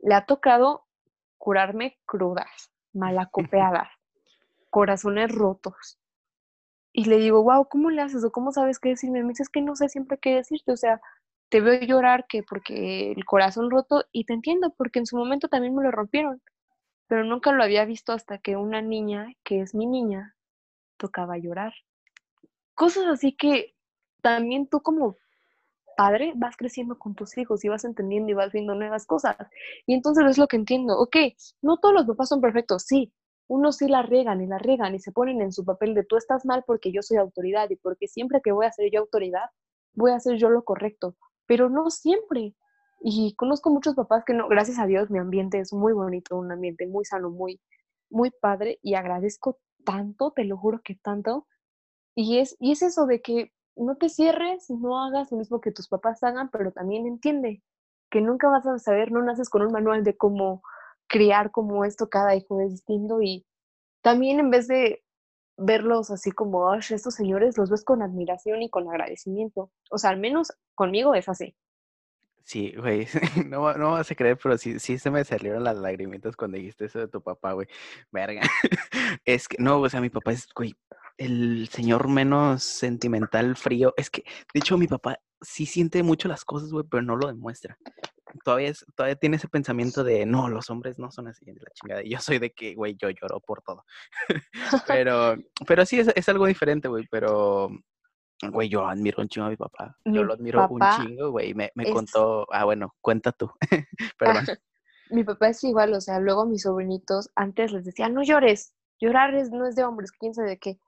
le 0.00 0.14
ha 0.14 0.24
tocado 0.26 0.86
curarme 1.38 1.98
crudas, 2.06 2.72
malacopeadas, 2.94 3.88
corazones 4.70 5.32
rotos, 5.32 5.98
y 6.94 7.04
le 7.04 7.18
digo, 7.18 7.42
wow, 7.42 7.68
¿cómo 7.68 7.90
le 7.90 8.00
haces 8.00 8.24
o 8.24 8.30
cómo 8.32 8.52
sabes 8.52 8.78
qué 8.78 8.90
decirme? 8.90 9.22
Me 9.22 9.28
dice, 9.28 9.42
es 9.42 9.50
que 9.50 9.60
no 9.60 9.76
sé 9.76 9.90
siempre 9.90 10.16
qué 10.18 10.36
decirte, 10.36 10.72
o 10.72 10.78
sea, 10.78 10.98
te 11.50 11.60
veo 11.60 11.78
llorar 11.82 12.24
que 12.26 12.42
porque 12.42 13.12
el 13.12 13.24
corazón 13.26 13.70
roto 13.70 14.04
y 14.12 14.24
te 14.24 14.32
entiendo 14.32 14.74
porque 14.78 15.00
en 15.00 15.06
su 15.06 15.18
momento 15.18 15.48
también 15.48 15.74
me 15.74 15.82
lo 15.82 15.90
rompieron, 15.90 16.40
pero 17.08 17.24
nunca 17.24 17.52
lo 17.52 17.62
había 17.62 17.84
visto 17.84 18.12
hasta 18.12 18.38
que 18.38 18.56
una 18.56 18.82
niña, 18.82 19.32
que 19.44 19.60
es 19.60 19.74
mi 19.74 19.86
niña, 19.86 20.36
tocaba 20.96 21.38
llorar. 21.38 21.72
Cosas 22.74 23.06
así 23.06 23.32
que 23.32 23.74
también 24.22 24.68
tú 24.68 24.80
como 24.82 25.16
padre 25.96 26.32
vas 26.36 26.56
creciendo 26.56 26.98
con 26.98 27.14
tus 27.14 27.36
hijos 27.38 27.64
y 27.64 27.68
vas 27.68 27.84
entendiendo 27.84 28.30
y 28.30 28.34
vas 28.34 28.52
viendo 28.52 28.74
nuevas 28.74 29.06
cosas. 29.06 29.36
Y 29.86 29.94
entonces 29.94 30.24
es 30.26 30.38
lo 30.38 30.46
que 30.46 30.56
entiendo, 30.56 30.98
ok, 30.98 31.16
no 31.62 31.78
todos 31.78 31.94
los 31.94 32.06
papás 32.06 32.28
son 32.28 32.40
perfectos, 32.40 32.84
sí, 32.84 33.12
unos 33.48 33.76
sí 33.76 33.88
la 33.88 34.02
regan 34.02 34.42
y 34.42 34.46
la 34.46 34.58
regan 34.58 34.94
y 34.94 34.98
se 34.98 35.12
ponen 35.12 35.40
en 35.40 35.52
su 35.52 35.64
papel 35.64 35.94
de 35.94 36.04
tú 36.04 36.16
estás 36.16 36.44
mal 36.44 36.64
porque 36.66 36.92
yo 36.92 37.02
soy 37.02 37.16
autoridad 37.16 37.70
y 37.70 37.76
porque 37.76 38.08
siempre 38.08 38.40
que 38.42 38.52
voy 38.52 38.66
a 38.66 38.72
ser 38.72 38.90
yo 38.90 39.00
autoridad, 39.00 39.50
voy 39.94 40.10
a 40.10 40.16
hacer 40.16 40.36
yo 40.36 40.50
lo 40.50 40.64
correcto, 40.64 41.16
pero 41.46 41.70
no 41.70 41.90
siempre. 41.90 42.54
Y 43.00 43.34
conozco 43.36 43.70
muchos 43.70 43.94
papás 43.94 44.24
que 44.24 44.34
no, 44.34 44.48
gracias 44.48 44.78
a 44.78 44.86
Dios 44.86 45.10
mi 45.10 45.18
ambiente 45.18 45.58
es 45.58 45.72
muy 45.72 45.92
bonito, 45.92 46.36
un 46.36 46.50
ambiente 46.50 46.86
muy 46.86 47.04
sano, 47.04 47.30
muy, 47.30 47.60
muy 48.10 48.30
padre 48.30 48.78
y 48.82 48.94
agradezco 48.94 49.58
tanto, 49.84 50.32
te 50.32 50.44
lo 50.44 50.56
juro 50.56 50.80
que 50.82 50.96
tanto. 50.96 51.46
Y 52.14 52.38
es, 52.38 52.56
y 52.58 52.72
es 52.72 52.82
eso 52.82 53.06
de 53.06 53.20
que 53.20 53.52
no 53.76 53.96
te 53.96 54.08
cierres, 54.08 54.70
no 54.70 55.02
hagas 55.04 55.30
lo 55.30 55.38
mismo 55.38 55.60
que 55.60 55.72
tus 55.72 55.88
papás 55.88 56.22
hagan, 56.22 56.50
pero 56.50 56.72
también 56.72 57.06
entiende 57.06 57.62
que 58.10 58.20
nunca 58.20 58.48
vas 58.48 58.66
a 58.66 58.78
saber, 58.78 59.12
no 59.12 59.22
naces 59.22 59.50
con 59.50 59.62
un 59.62 59.72
manual 59.72 60.04
de 60.04 60.16
cómo 60.16 60.62
criar 61.08 61.50
como 61.50 61.84
esto, 61.84 62.08
cada 62.08 62.34
hijo 62.34 62.60
es 62.60 62.70
distinto 62.70 63.20
y 63.20 63.46
también 64.02 64.40
en 64.40 64.50
vez 64.50 64.68
de 64.68 65.04
verlos 65.56 66.10
así 66.10 66.30
como, 66.30 66.72
estos 66.74 67.14
señores 67.14 67.56
los 67.58 67.70
ves 67.70 67.84
con 67.84 68.02
admiración 68.02 68.62
y 68.62 68.70
con 68.70 68.88
agradecimiento. 68.88 69.70
O 69.90 69.98
sea, 69.98 70.10
al 70.10 70.18
menos 70.18 70.52
conmigo 70.74 71.14
es 71.14 71.28
así. 71.28 71.56
Sí, 72.46 72.72
güey, 72.76 73.08
no, 73.48 73.74
no 73.74 73.90
vas 73.92 74.08
a 74.08 74.14
creer, 74.14 74.38
pero 74.40 74.56
sí, 74.56 74.78
sí 74.78 74.98
se 74.98 75.10
me 75.10 75.24
salieron 75.24 75.64
las 75.64 75.76
lagrimitas 75.76 76.36
cuando 76.36 76.56
dijiste 76.56 76.84
eso 76.84 77.00
de 77.00 77.08
tu 77.08 77.20
papá, 77.20 77.52
güey. 77.52 77.66
Verga. 78.12 78.40
Es 79.24 79.48
que, 79.48 79.56
no, 79.58 79.80
o 79.80 79.88
sea, 79.88 80.00
mi 80.00 80.10
papá 80.10 80.32
es, 80.32 80.46
güey, 80.54 80.74
el 81.18 81.68
señor 81.72 82.08
menos 82.08 82.62
sentimental, 82.62 83.56
frío. 83.56 83.94
Es 83.96 84.10
que, 84.10 84.22
de 84.54 84.60
hecho, 84.60 84.78
mi 84.78 84.86
papá 84.86 85.18
sí 85.40 85.66
siente 85.66 86.04
mucho 86.04 86.28
las 86.28 86.44
cosas, 86.44 86.70
güey, 86.70 86.84
pero 86.88 87.02
no 87.02 87.16
lo 87.16 87.26
demuestra 87.26 87.76
todavía, 88.44 88.72
todavía 88.94 89.16
tiene 89.16 89.36
ese 89.36 89.48
pensamiento 89.48 90.04
de, 90.04 90.26
no, 90.26 90.48
los 90.48 90.70
hombres 90.70 90.98
no 90.98 91.10
son 91.10 91.28
así, 91.28 91.44
de 91.44 91.54
la 91.54 91.70
chingada. 91.72 92.02
Yo 92.04 92.18
soy 92.20 92.38
de 92.38 92.52
que, 92.52 92.74
güey, 92.74 92.96
yo 92.96 93.10
lloro 93.10 93.40
por 93.40 93.62
todo. 93.62 93.84
pero, 94.86 95.36
pero 95.66 95.86
sí, 95.86 96.00
es, 96.00 96.08
es 96.14 96.28
algo 96.28 96.46
diferente, 96.46 96.88
güey, 96.88 97.06
pero, 97.10 97.70
güey, 98.50 98.68
yo 98.68 98.86
admiro 98.86 99.22
un 99.22 99.28
chingo 99.28 99.46
a 99.46 99.50
mi 99.50 99.56
papá. 99.56 99.96
Yo 100.04 100.22
lo 100.22 100.34
admiro 100.34 100.66
un 100.68 100.80
chingo, 100.96 101.30
güey. 101.30 101.54
Me, 101.54 101.70
me 101.74 101.90
contó, 101.90 102.46
ah, 102.52 102.64
bueno, 102.64 102.94
cuenta 103.00 103.32
tú. 103.32 103.50
Perdón. 104.18 104.44
mi 105.10 105.24
papá 105.24 105.48
es 105.48 105.62
igual, 105.64 105.92
o 105.94 106.00
sea, 106.00 106.18
luego 106.20 106.46
mis 106.46 106.62
sobrinitos 106.62 107.30
antes 107.34 107.72
les 107.72 107.84
decía, 107.84 108.08
no 108.08 108.22
llores, 108.22 108.74
llorar 109.00 109.34
es, 109.34 109.50
no 109.50 109.66
es 109.66 109.76
de 109.76 109.84
hombres, 109.84 110.12
quién 110.12 110.34
sabe 110.34 110.50
de 110.50 110.58
qué. 110.58 110.78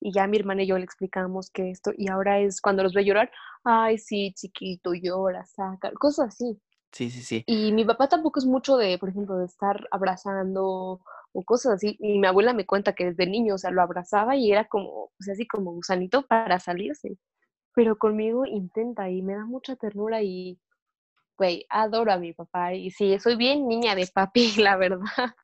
Y 0.00 0.12
ya 0.12 0.26
mi 0.26 0.36
hermana 0.36 0.62
y 0.62 0.66
yo 0.66 0.78
le 0.78 0.84
explicamos 0.84 1.50
que 1.50 1.70
esto, 1.70 1.92
y 1.96 2.10
ahora 2.10 2.40
es 2.40 2.60
cuando 2.60 2.82
los 2.82 2.92
ve 2.92 3.04
llorar, 3.04 3.30
ay, 3.64 3.98
sí, 3.98 4.32
chiquito, 4.34 4.94
llora, 4.94 5.44
saca, 5.46 5.92
cosas 5.92 6.28
así. 6.28 6.60
Sí, 6.90 7.10
sí, 7.10 7.22
sí. 7.22 7.44
Y 7.46 7.72
mi 7.72 7.84
papá 7.84 8.08
tampoco 8.08 8.38
es 8.38 8.44
mucho 8.44 8.76
de, 8.76 8.98
por 8.98 9.08
ejemplo, 9.08 9.36
de 9.38 9.46
estar 9.46 9.86
abrazando 9.90 11.00
o 11.32 11.44
cosas 11.44 11.74
así. 11.74 11.96
Y 12.00 12.18
mi 12.18 12.26
abuela 12.26 12.52
me 12.52 12.66
cuenta 12.66 12.94
que 12.94 13.06
desde 13.06 13.26
niño, 13.26 13.54
o 13.54 13.58
sea, 13.58 13.70
lo 13.70 13.82
abrazaba 13.82 14.36
y 14.36 14.52
era 14.52 14.66
como, 14.66 15.04
o 15.04 15.12
sea, 15.20 15.32
así 15.34 15.46
como 15.46 15.72
gusanito 15.72 16.26
para 16.26 16.60
salirse. 16.60 17.18
Pero 17.74 17.96
conmigo 17.96 18.46
intenta 18.46 19.10
y 19.10 19.22
me 19.22 19.34
da 19.34 19.44
mucha 19.46 19.76
ternura 19.76 20.22
y, 20.22 20.60
güey, 21.38 21.66
adoro 21.70 22.12
a 22.12 22.18
mi 22.18 22.32
papá. 22.32 22.74
Y 22.74 22.90
sí, 22.90 23.18
soy 23.18 23.36
bien 23.36 23.66
niña 23.66 23.94
de 23.94 24.06
papi, 24.06 24.52
la 24.58 24.76
verdad. 24.76 25.34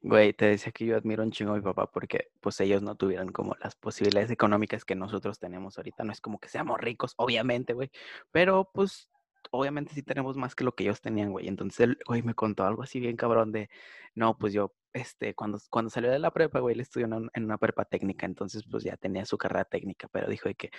Güey, 0.00 0.32
te 0.32 0.46
decía 0.46 0.72
que 0.72 0.86
yo 0.86 0.96
admiro 0.96 1.22
un 1.22 1.30
chingo 1.30 1.52
a 1.52 1.56
mi 1.56 1.62
papá 1.62 1.86
porque 1.86 2.30
pues 2.40 2.60
ellos 2.60 2.82
no 2.82 2.96
tuvieron 2.96 3.30
como 3.30 3.54
las 3.62 3.76
posibilidades 3.76 4.30
económicas 4.30 4.84
que 4.84 4.94
nosotros 4.94 5.38
tenemos 5.38 5.78
ahorita. 5.78 6.04
No 6.04 6.12
es 6.12 6.20
como 6.20 6.40
que 6.40 6.48
seamos 6.48 6.80
ricos, 6.80 7.14
obviamente, 7.18 7.72
güey. 7.72 7.90
Pero 8.32 8.70
pues 8.72 9.08
obviamente 9.50 9.94
sí 9.94 10.02
tenemos 10.02 10.36
más 10.36 10.54
que 10.54 10.64
lo 10.64 10.74
que 10.74 10.84
ellos 10.84 11.00
tenían, 11.00 11.30
güey. 11.32 11.48
Entonces 11.48 11.80
él, 11.80 11.98
güey, 12.06 12.22
me 12.22 12.34
contó 12.34 12.64
algo 12.64 12.82
así 12.82 13.00
bien 13.00 13.16
cabrón 13.16 13.52
de, 13.52 13.70
no, 14.14 14.36
pues 14.38 14.52
yo, 14.52 14.74
este, 14.92 15.34
cuando, 15.34 15.58
cuando 15.70 15.90
salió 15.90 16.10
de 16.10 16.18
la 16.18 16.30
prepa, 16.30 16.60
güey, 16.60 16.74
él 16.74 16.80
estudió 16.80 17.06
en, 17.06 17.44
una 17.44 17.58
prepa 17.58 17.84
técnica, 17.84 18.26
entonces 18.26 18.64
pues 18.70 18.84
ya 18.84 18.96
tenía 18.96 19.24
su 19.24 19.38
carrera 19.38 19.64
técnica, 19.64 20.08
pero 20.08 20.28
dijo 20.28 20.48
de 20.48 20.54
que, 20.54 20.70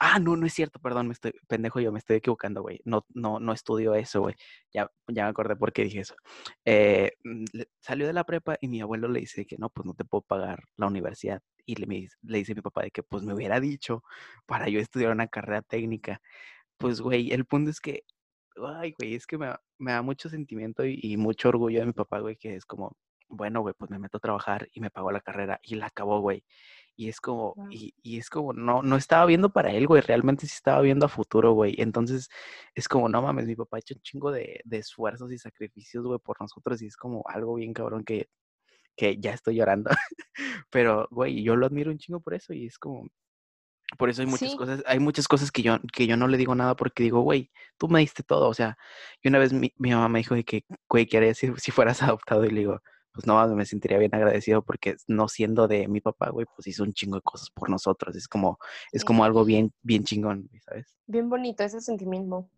ah, 0.00 0.18
no, 0.18 0.36
no 0.36 0.46
es 0.46 0.52
cierto, 0.54 0.78
perdón, 0.80 1.08
me 1.08 1.14
estoy, 1.14 1.32
pendejo 1.48 1.80
yo, 1.80 1.92
me 1.92 1.98
estoy 1.98 2.16
equivocando, 2.16 2.62
güey. 2.62 2.80
No, 2.84 3.06
no, 3.14 3.40
no 3.40 3.52
estudió 3.52 3.94
eso, 3.94 4.20
güey. 4.22 4.34
Ya, 4.72 4.90
ya 5.08 5.24
me 5.24 5.30
acordé 5.30 5.56
por 5.56 5.72
qué 5.72 5.84
dije 5.84 6.00
eso. 6.00 6.14
Eh, 6.64 7.12
mm, 7.24 7.44
salió 7.80 8.06
de 8.06 8.12
la 8.12 8.24
prepa 8.24 8.56
y 8.60 8.68
mi 8.68 8.80
abuelo 8.80 9.08
le 9.08 9.20
dice 9.20 9.46
que 9.46 9.56
no, 9.58 9.70
pues 9.70 9.86
no 9.86 9.94
te 9.94 10.04
puedo 10.04 10.22
pagar 10.22 10.64
la 10.76 10.86
universidad. 10.86 11.42
Y 11.64 11.76
le, 11.76 12.08
le 12.22 12.38
dice 12.38 12.52
a 12.52 12.54
mi 12.54 12.62
papá 12.62 12.82
de 12.82 12.90
que 12.90 13.02
pues 13.02 13.22
me 13.24 13.34
hubiera 13.34 13.60
dicho 13.60 14.02
para 14.46 14.68
yo 14.68 14.80
estudiar 14.80 15.12
una 15.12 15.26
carrera 15.28 15.62
técnica 15.62 16.20
pues, 16.78 17.00
güey, 17.00 17.32
el 17.32 17.44
punto 17.46 17.70
es 17.70 17.80
que, 17.80 18.04
ay, 18.56 18.94
güey, 18.98 19.14
es 19.14 19.26
que 19.26 19.38
me, 19.38 19.54
da 19.78 20.02
mucho 20.02 20.28
sentimiento 20.28 20.84
y, 20.86 21.16
mucho 21.16 21.48
orgullo 21.50 21.80
de 21.80 21.86
mi 21.86 21.92
papá, 21.92 22.20
güey, 22.20 22.36
que 22.36 22.56
es 22.56 22.64
como, 22.66 22.96
bueno, 23.28 23.60
güey, 23.60 23.74
pues 23.78 23.90
me 23.90 23.98
meto 23.98 24.18
a 24.18 24.20
trabajar 24.20 24.68
y 24.72 24.80
me 24.80 24.90
pagó 24.90 25.10
la 25.12 25.20
carrera 25.20 25.60
y 25.62 25.76
la 25.76 25.86
acabó, 25.86 26.20
güey. 26.20 26.44
Y 26.96 27.08
es 27.08 27.20
como, 27.20 27.54
y, 27.70 27.94
y, 28.02 28.18
es 28.18 28.30
como, 28.30 28.52
no, 28.54 28.82
no 28.82 28.96
estaba 28.96 29.26
viendo 29.26 29.50
para 29.52 29.72
él, 29.72 29.86
güey, 29.86 30.02
realmente 30.02 30.46
sí 30.46 30.54
estaba 30.54 30.80
viendo 30.80 31.06
a 31.06 31.08
futuro, 31.10 31.52
güey. 31.52 31.74
Entonces, 31.78 32.28
es 32.74 32.88
como, 32.88 33.08
no 33.08 33.22
mames, 33.22 33.46
mi 33.46 33.56
papá 33.56 33.78
ha 33.78 33.80
hecho 33.80 33.94
un 33.94 34.02
chingo 34.02 34.32
de, 34.32 34.60
de 34.64 34.78
esfuerzos 34.78 35.32
y 35.32 35.38
sacrificios, 35.38 36.04
güey, 36.06 36.18
por 36.20 36.40
nosotros 36.40 36.80
y 36.82 36.86
es 36.86 36.96
como 36.96 37.22
algo 37.28 37.54
bien 37.56 37.74
cabrón 37.74 38.04
que, 38.04 38.28
que 38.96 39.18
ya 39.18 39.32
estoy 39.34 39.56
llorando. 39.56 39.90
Pero, 40.70 41.08
güey, 41.10 41.42
yo 41.42 41.56
lo 41.56 41.66
admiro 41.66 41.90
un 41.90 41.98
chingo 41.98 42.20
por 42.20 42.34
eso 42.34 42.52
y 42.54 42.66
es 42.66 42.78
como, 42.78 43.08
por 43.98 44.10
eso 44.10 44.22
hay 44.22 44.26
muchas 44.26 44.54
cosas, 44.56 44.82
hay 44.86 44.98
muchas 44.98 45.28
cosas 45.28 45.52
que 45.52 45.62
yo, 45.62 45.78
que 45.92 46.06
yo 46.06 46.16
no 46.16 46.26
le 46.26 46.36
digo 46.36 46.54
nada 46.54 46.74
porque 46.74 47.02
digo, 47.04 47.20
güey, 47.20 47.50
tú 47.78 47.88
me 47.88 48.00
diste 48.00 48.22
todo. 48.22 48.48
O 48.48 48.54
sea, 48.54 48.76
y 49.22 49.28
una 49.28 49.38
vez 49.38 49.52
mi, 49.52 49.72
mamá 49.78 50.08
me 50.08 50.18
dijo 50.18 50.34
de 50.34 50.44
que, 50.44 50.64
güey, 50.88 51.06
¿qué 51.06 51.18
harías 51.18 51.38
si, 51.38 51.52
si 51.56 51.70
fueras 51.70 51.98
adoptado? 52.02 52.44
Y 52.44 52.50
le 52.50 52.60
digo, 52.60 52.80
pues 53.12 53.26
no, 53.26 53.46
me 53.54 53.64
sentiría 53.64 53.98
bien 53.98 54.14
agradecido 54.14 54.62
porque 54.62 54.96
no 55.06 55.28
siendo 55.28 55.68
de 55.68 55.88
mi 55.88 56.00
papá, 56.00 56.30
güey, 56.30 56.46
pues 56.54 56.66
hizo 56.66 56.82
un 56.82 56.92
chingo 56.92 57.16
de 57.16 57.22
cosas 57.22 57.48
por 57.50 57.70
nosotros. 57.70 58.16
Es 58.16 58.28
como, 58.28 58.58
es 58.92 59.04
como 59.04 59.24
algo 59.24 59.44
bien, 59.44 59.72
bien 59.82 60.04
chingón, 60.04 60.50
¿sabes? 60.64 60.94
Bien 61.06 61.30
bonito 61.30 61.62
ese 61.62 61.80
sentimiento. 61.80 62.48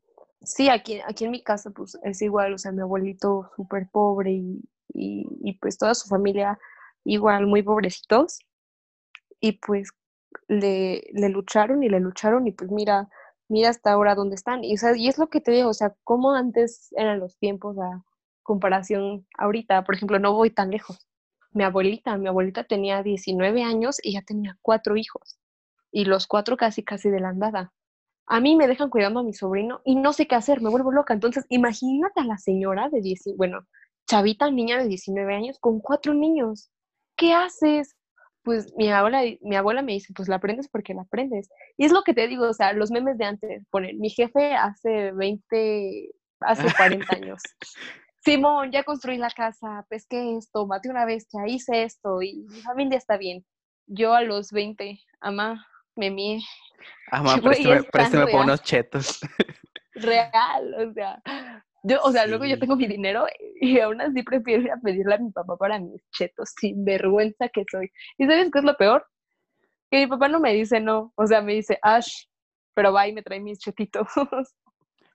Sí, 0.43 0.69
aquí, 0.69 1.01
aquí 1.07 1.27
en 1.27 1.33
mi 1.33 1.43
casa, 1.43 1.71
pues 1.71 1.99
es 2.03 2.23
igual, 2.23 2.55
o 2.55 2.59
sea, 2.59 2.73
mi 2.73 2.81
abuelito 2.81 3.51
súper 3.55 3.89
pobre 3.91 4.33
y, 4.33 4.63
y, 4.95 5.27
y 5.43 5.53
pues 5.59 5.77
toda 5.77 5.95
su 5.95 6.09
familia 6.09 6.59
igual 7.05 7.47
muy 7.47 7.63
pobrecitos. 7.63 8.41
Y 9.41 9.53
pues 9.53 9.93
le, 10.49 11.05
le 11.13 11.29
lucharon 11.29 11.83
y 11.83 11.89
le 11.89 12.01
lucharon 12.01 12.47
y 12.47 12.53
pues 12.53 12.71
mira, 12.71 13.09
mira 13.49 13.71
hasta 13.71 13.93
ahora 13.93 14.15
dónde 14.15 14.35
están. 14.37 14.65
Y, 14.65 14.75
o 14.75 14.77
sea, 14.77 14.97
y 14.97 15.09
es 15.09 15.19
lo 15.19 15.29
que 15.29 15.41
te 15.41 15.53
digo, 15.53 15.71
o 15.71 15.75
sea, 15.75 15.95
cómo 16.05 16.33
antes 16.35 16.89
eran 16.97 17.21
los 17.21 17.37
tiempos 17.39 17.79
a 17.79 18.05
comparación 18.43 19.27
ahorita. 19.39 19.85
Por 19.85 19.95
ejemplo, 19.95 20.19
no 20.19 20.35
voy 20.35 20.51
tan 20.51 20.71
lejos. 20.71 21.07
Mi 21.53 21.65
abuelita, 21.65 22.17
mi 22.19 22.29
abuelita 22.29 22.65
tenía 22.65 23.03
19 23.03 23.63
años 23.63 23.99
y 24.03 24.13
ya 24.13 24.23
tenía 24.23 24.59
cuatro 24.63 24.97
hijos. 24.97 25.39
Y 25.91 26.05
los 26.05 26.27
cuatro 26.27 26.57
casi, 26.57 26.83
casi 26.85 27.11
de 27.11 27.21
la 27.21 27.31
andada. 27.31 27.73
A 28.27 28.41
mí 28.41 28.57
me 28.57 28.69
dejan 28.69 28.91
cuidando 28.91 29.21
a 29.21 29.23
mi 29.23 29.33
sobrino 29.33 29.81
y 29.85 29.97
no 29.97 30.13
sé 30.13 30.27
qué 30.27 30.35
hacer, 30.35 30.61
me 30.61 30.69
vuelvo 30.71 30.93
loca. 30.93 31.15
Entonces, 31.15 31.47
imagínate 31.49 32.21
a 32.21 32.25
la 32.25 32.37
señora 32.37 32.91
de 32.91 33.01
10, 33.01 33.37
bueno, 33.37 33.67
chavita 34.07 34.51
niña 34.51 34.79
de 34.79 34.89
19 34.89 35.35
años 35.35 35.59
con 35.59 35.81
cuatro 35.81 36.13
niños. 36.15 36.71
¿Qué 37.17 37.33
haces? 37.33 37.97
Pues 38.49 38.75
mi 38.79 38.91
abuela, 38.91 39.21
mi 39.43 39.57
abuela 39.57 39.83
me 39.83 39.93
dice, 39.93 40.11
pues 40.17 40.27
la 40.27 40.37
aprendes 40.37 40.71
porque 40.71 40.95
la 40.95 41.03
aprendes. 41.03 41.51
Y 41.77 41.85
es 41.85 41.93
lo 41.93 42.03
que 42.03 42.15
te 42.15 42.27
digo, 42.27 42.49
o 42.49 42.55
sea, 42.55 42.73
los 42.73 42.91
memes 42.91 43.19
de 43.19 43.27
antes, 43.27 43.67
ponen, 43.69 44.01
mi 44.01 44.09
jefe 44.09 44.55
hace 44.55 45.13
20, 45.13 46.09
hace 46.41 46.63
40 47.07 47.15
años. 47.15 47.43
Simón, 48.25 48.73
ya 48.73 48.85
construí 48.85 49.19
la 49.19 49.29
casa, 49.29 49.85
pesqué 49.91 50.39
esto, 50.39 50.67
maté 50.67 50.89
una 50.89 51.05
bestia, 51.05 51.47
hice 51.47 51.83
esto 51.83 52.23
y 52.23 52.47
mi 52.49 52.63
familia 52.63 52.97
está 52.97 53.19
bien. 53.19 53.45
Yo 53.87 54.15
a 54.15 54.23
los 54.23 54.51
20, 54.51 54.99
ama, 55.21 55.67
me 55.95 56.11
mie. 56.11 56.41
Ama, 57.11 57.37
préstame, 57.43 57.83
préstame 57.83 58.27
por 58.29 58.45
unos 58.45 58.63
chetos. 58.63 59.21
Real, 59.93 60.89
o 60.89 60.93
sea, 60.95 61.23
yo, 61.89 62.01
o 62.03 62.13
sea, 62.13 62.27
luego 62.27 62.45
yo 62.45 62.59
tengo 62.59 62.77
mi 62.77 62.87
dinero 62.87 63.27
y 63.61 63.81
aún 63.81 64.01
así 64.01 64.23
prefiero 64.23 64.63
ir 64.63 64.71
a 64.71 64.77
pedirle 64.77 65.15
a 65.15 65.19
mi 65.19 65.31
papá 65.31 65.57
para 65.57 65.79
mis 65.79 66.03
chetos, 66.11 66.53
sin 66.61 66.85
vergüenza 66.85 67.49
que 67.49 67.65
soy. 67.71 67.91
¿Y 68.19 68.27
sabes 68.27 68.51
qué 68.53 68.59
es 68.59 68.65
lo 68.65 68.77
peor? 68.77 69.07
Que 69.91 69.99
mi 69.99 70.07
papá 70.07 70.29
no 70.29 70.41
me 70.41 70.53
dice 70.53 70.81
no, 70.81 71.13
o 71.17 71.27
sea, 71.27 71.41
me 71.41 71.55
dice, 71.55 71.79
Ash, 71.83 72.27
pero 72.75 72.93
va 72.93 73.09
y 73.09 73.13
me 73.13 73.23
trae 73.23 73.41
mis 73.41 73.59
chetitos. 73.59 74.07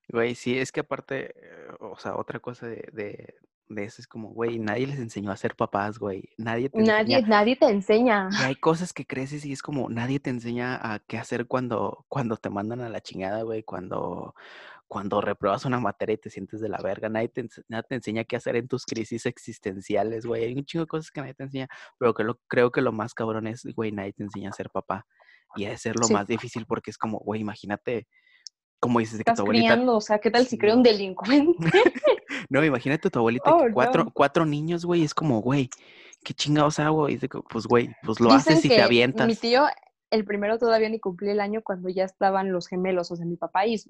Güey, 0.10 0.36
sí, 0.36 0.60
es 0.60 0.72
que 0.72 0.82
aparte, 0.82 1.34
eh, 1.34 1.68
o 1.80 1.98
sea, 1.98 2.18
otra 2.18 2.40
cosa 2.40 2.68
de, 2.68 2.88
de, 2.92 3.36
de 3.70 3.84
eso 3.84 4.02
es 4.02 4.08
como, 4.08 4.30
güey, 4.30 4.60
nadie 4.60 4.88
les 4.88 5.00
enseñó 5.00 5.32
a 5.32 5.38
ser 5.38 5.56
papás, 5.56 5.98
güey. 5.98 6.30
Nadie 6.38 6.70
te 6.70 6.80
nadie, 6.82 7.16
enseña. 7.16 7.28
nadie 7.28 7.56
te 7.56 7.66
enseña. 7.66 8.30
Y 8.32 8.44
hay 8.44 8.56
cosas 8.56 8.94
que 8.94 9.06
creces 9.06 9.46
y 9.46 9.54
es 9.54 9.62
como, 9.62 9.90
nadie 9.90 10.20
te 10.20 10.30
enseña 10.30 10.76
a 10.76 11.00
qué 11.00 11.18
hacer 11.18 11.48
cuando, 11.48 12.06
cuando 12.10 12.38
te 12.38 12.50
mandan 12.50 12.82
a 12.82 12.90
la 12.90 13.02
chingada, 13.02 13.44
güey, 13.44 13.64
cuando, 13.64 14.36
cuando 14.88 15.22
repruebas 15.22 15.66
una 15.66 15.80
materia 15.80 16.14
y 16.14 16.18
te 16.18 16.30
sientes 16.30 16.60
de 16.62 16.70
la 16.70 16.78
verga. 16.78 17.10
Nadie 17.10 17.30
te, 17.30 17.44
ense- 17.46 17.64
nadie 17.68 17.84
te 17.90 17.96
enseña 17.96 18.24
qué 18.26 18.36
hacer 18.36 18.56
en 18.56 18.68
tus 18.68 18.86
crisis 18.86 19.26
existenciales, 19.26 20.26
güey. 20.26 20.44
Hay 20.46 20.54
un 20.54 20.66
chingo 20.66 20.84
de 20.86 20.88
cosas 20.90 21.10
que 21.12 21.22
nadie 21.22 21.34
te 21.34 21.44
enseña, 21.44 21.68
pero 21.98 22.14
que 22.14 22.24
lo, 22.24 22.40
creo 22.48 22.72
que 22.72 22.82
lo 22.82 22.92
más 22.92 23.14
cabrón 23.14 23.48
es, 23.48 23.64
güey, 23.76 23.92
nadie 23.92 24.14
te 24.14 24.24
enseña 24.24 24.50
a 24.50 24.54
ser 24.54 24.70
papá. 24.70 25.06
Y 25.56 25.66
de 25.66 25.78
ser 25.78 25.96
lo 25.98 26.06
Sí. 26.08 26.14
más 26.14 26.28
difícil 26.28 26.66
porque 26.66 26.92
es 26.92 26.98
como, 26.98 27.20
güey, 27.20 27.42
imagínate, 27.42 28.08
como 28.80 29.00
dices, 29.00 29.18
de 29.18 29.24
que 29.24 29.32
Estás 29.32 29.38
tu 29.38 29.42
abuelita... 29.44 29.74
criando, 29.74 29.96
o 29.98 30.02
sea, 30.02 30.20
¿qué 30.20 30.30
tal 30.30 30.44
si 30.44 30.52
Sí. 30.52 30.58
creo 30.58 30.76
un 30.76 30.84
delincuente? 30.84 31.58
No, 32.50 32.64
imagínate 32.64 33.10
tu 33.10 33.20
abuelita 33.20 33.56
Oh, 33.56 33.66
que 33.66 33.72
cuatro, 33.72 34.04
no. 34.06 34.12
cuatro 34.12 34.46
niños, 34.46 34.86
güey, 34.86 35.04
es 35.04 35.14
como, 35.14 35.42
güey, 35.42 35.70
¿qué 36.24 36.34
chingados 36.34 36.78
hago? 36.80 37.08
Y 37.08 37.14
dice, 37.14 37.30
pues, 37.50 37.66
güey, 37.66 37.90
pues 38.04 38.20
lo 38.20 38.34
Dicen 38.34 38.54
haces 38.54 38.66
y 38.66 38.70
te 38.70 38.82
avientas. 38.82 39.28
Mi 39.28 39.36
tío, 39.36 39.64
el 40.12 40.26
primero 40.26 40.58
todavía 40.60 40.90
ni 40.90 41.00
cumplía 41.00 41.32
el 41.32 41.40
año 41.40 41.62
cuando 41.64 41.90
ya 41.90 42.04
estaban 42.04 42.52
los 42.52 42.68
gemelos, 42.68 43.12
o 43.12 43.16
sea, 43.16 43.26
mi 43.26 43.38
papá 43.38 43.66
y 43.66 43.82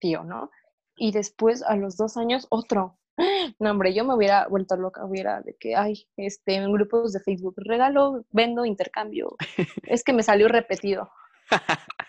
tío, 0.00 0.24
¿no? 0.24 0.50
Y 0.96 1.12
después, 1.12 1.62
a 1.62 1.76
los 1.76 1.96
dos 1.96 2.16
años, 2.16 2.46
otro. 2.50 2.98
No, 3.58 3.72
hombre, 3.72 3.92
yo 3.94 4.04
me 4.04 4.14
hubiera 4.14 4.46
vuelto 4.46 4.76
loca, 4.76 5.04
hubiera 5.04 5.40
de 5.42 5.56
que, 5.58 5.74
ay, 5.74 6.06
este, 6.16 6.54
en 6.54 6.72
grupos 6.72 7.12
de 7.12 7.20
Facebook, 7.20 7.54
regalo, 7.56 8.24
vendo, 8.30 8.64
intercambio. 8.64 9.36
Es 9.84 10.04
que 10.04 10.12
me 10.12 10.22
salió 10.22 10.48
repetido. 10.48 11.10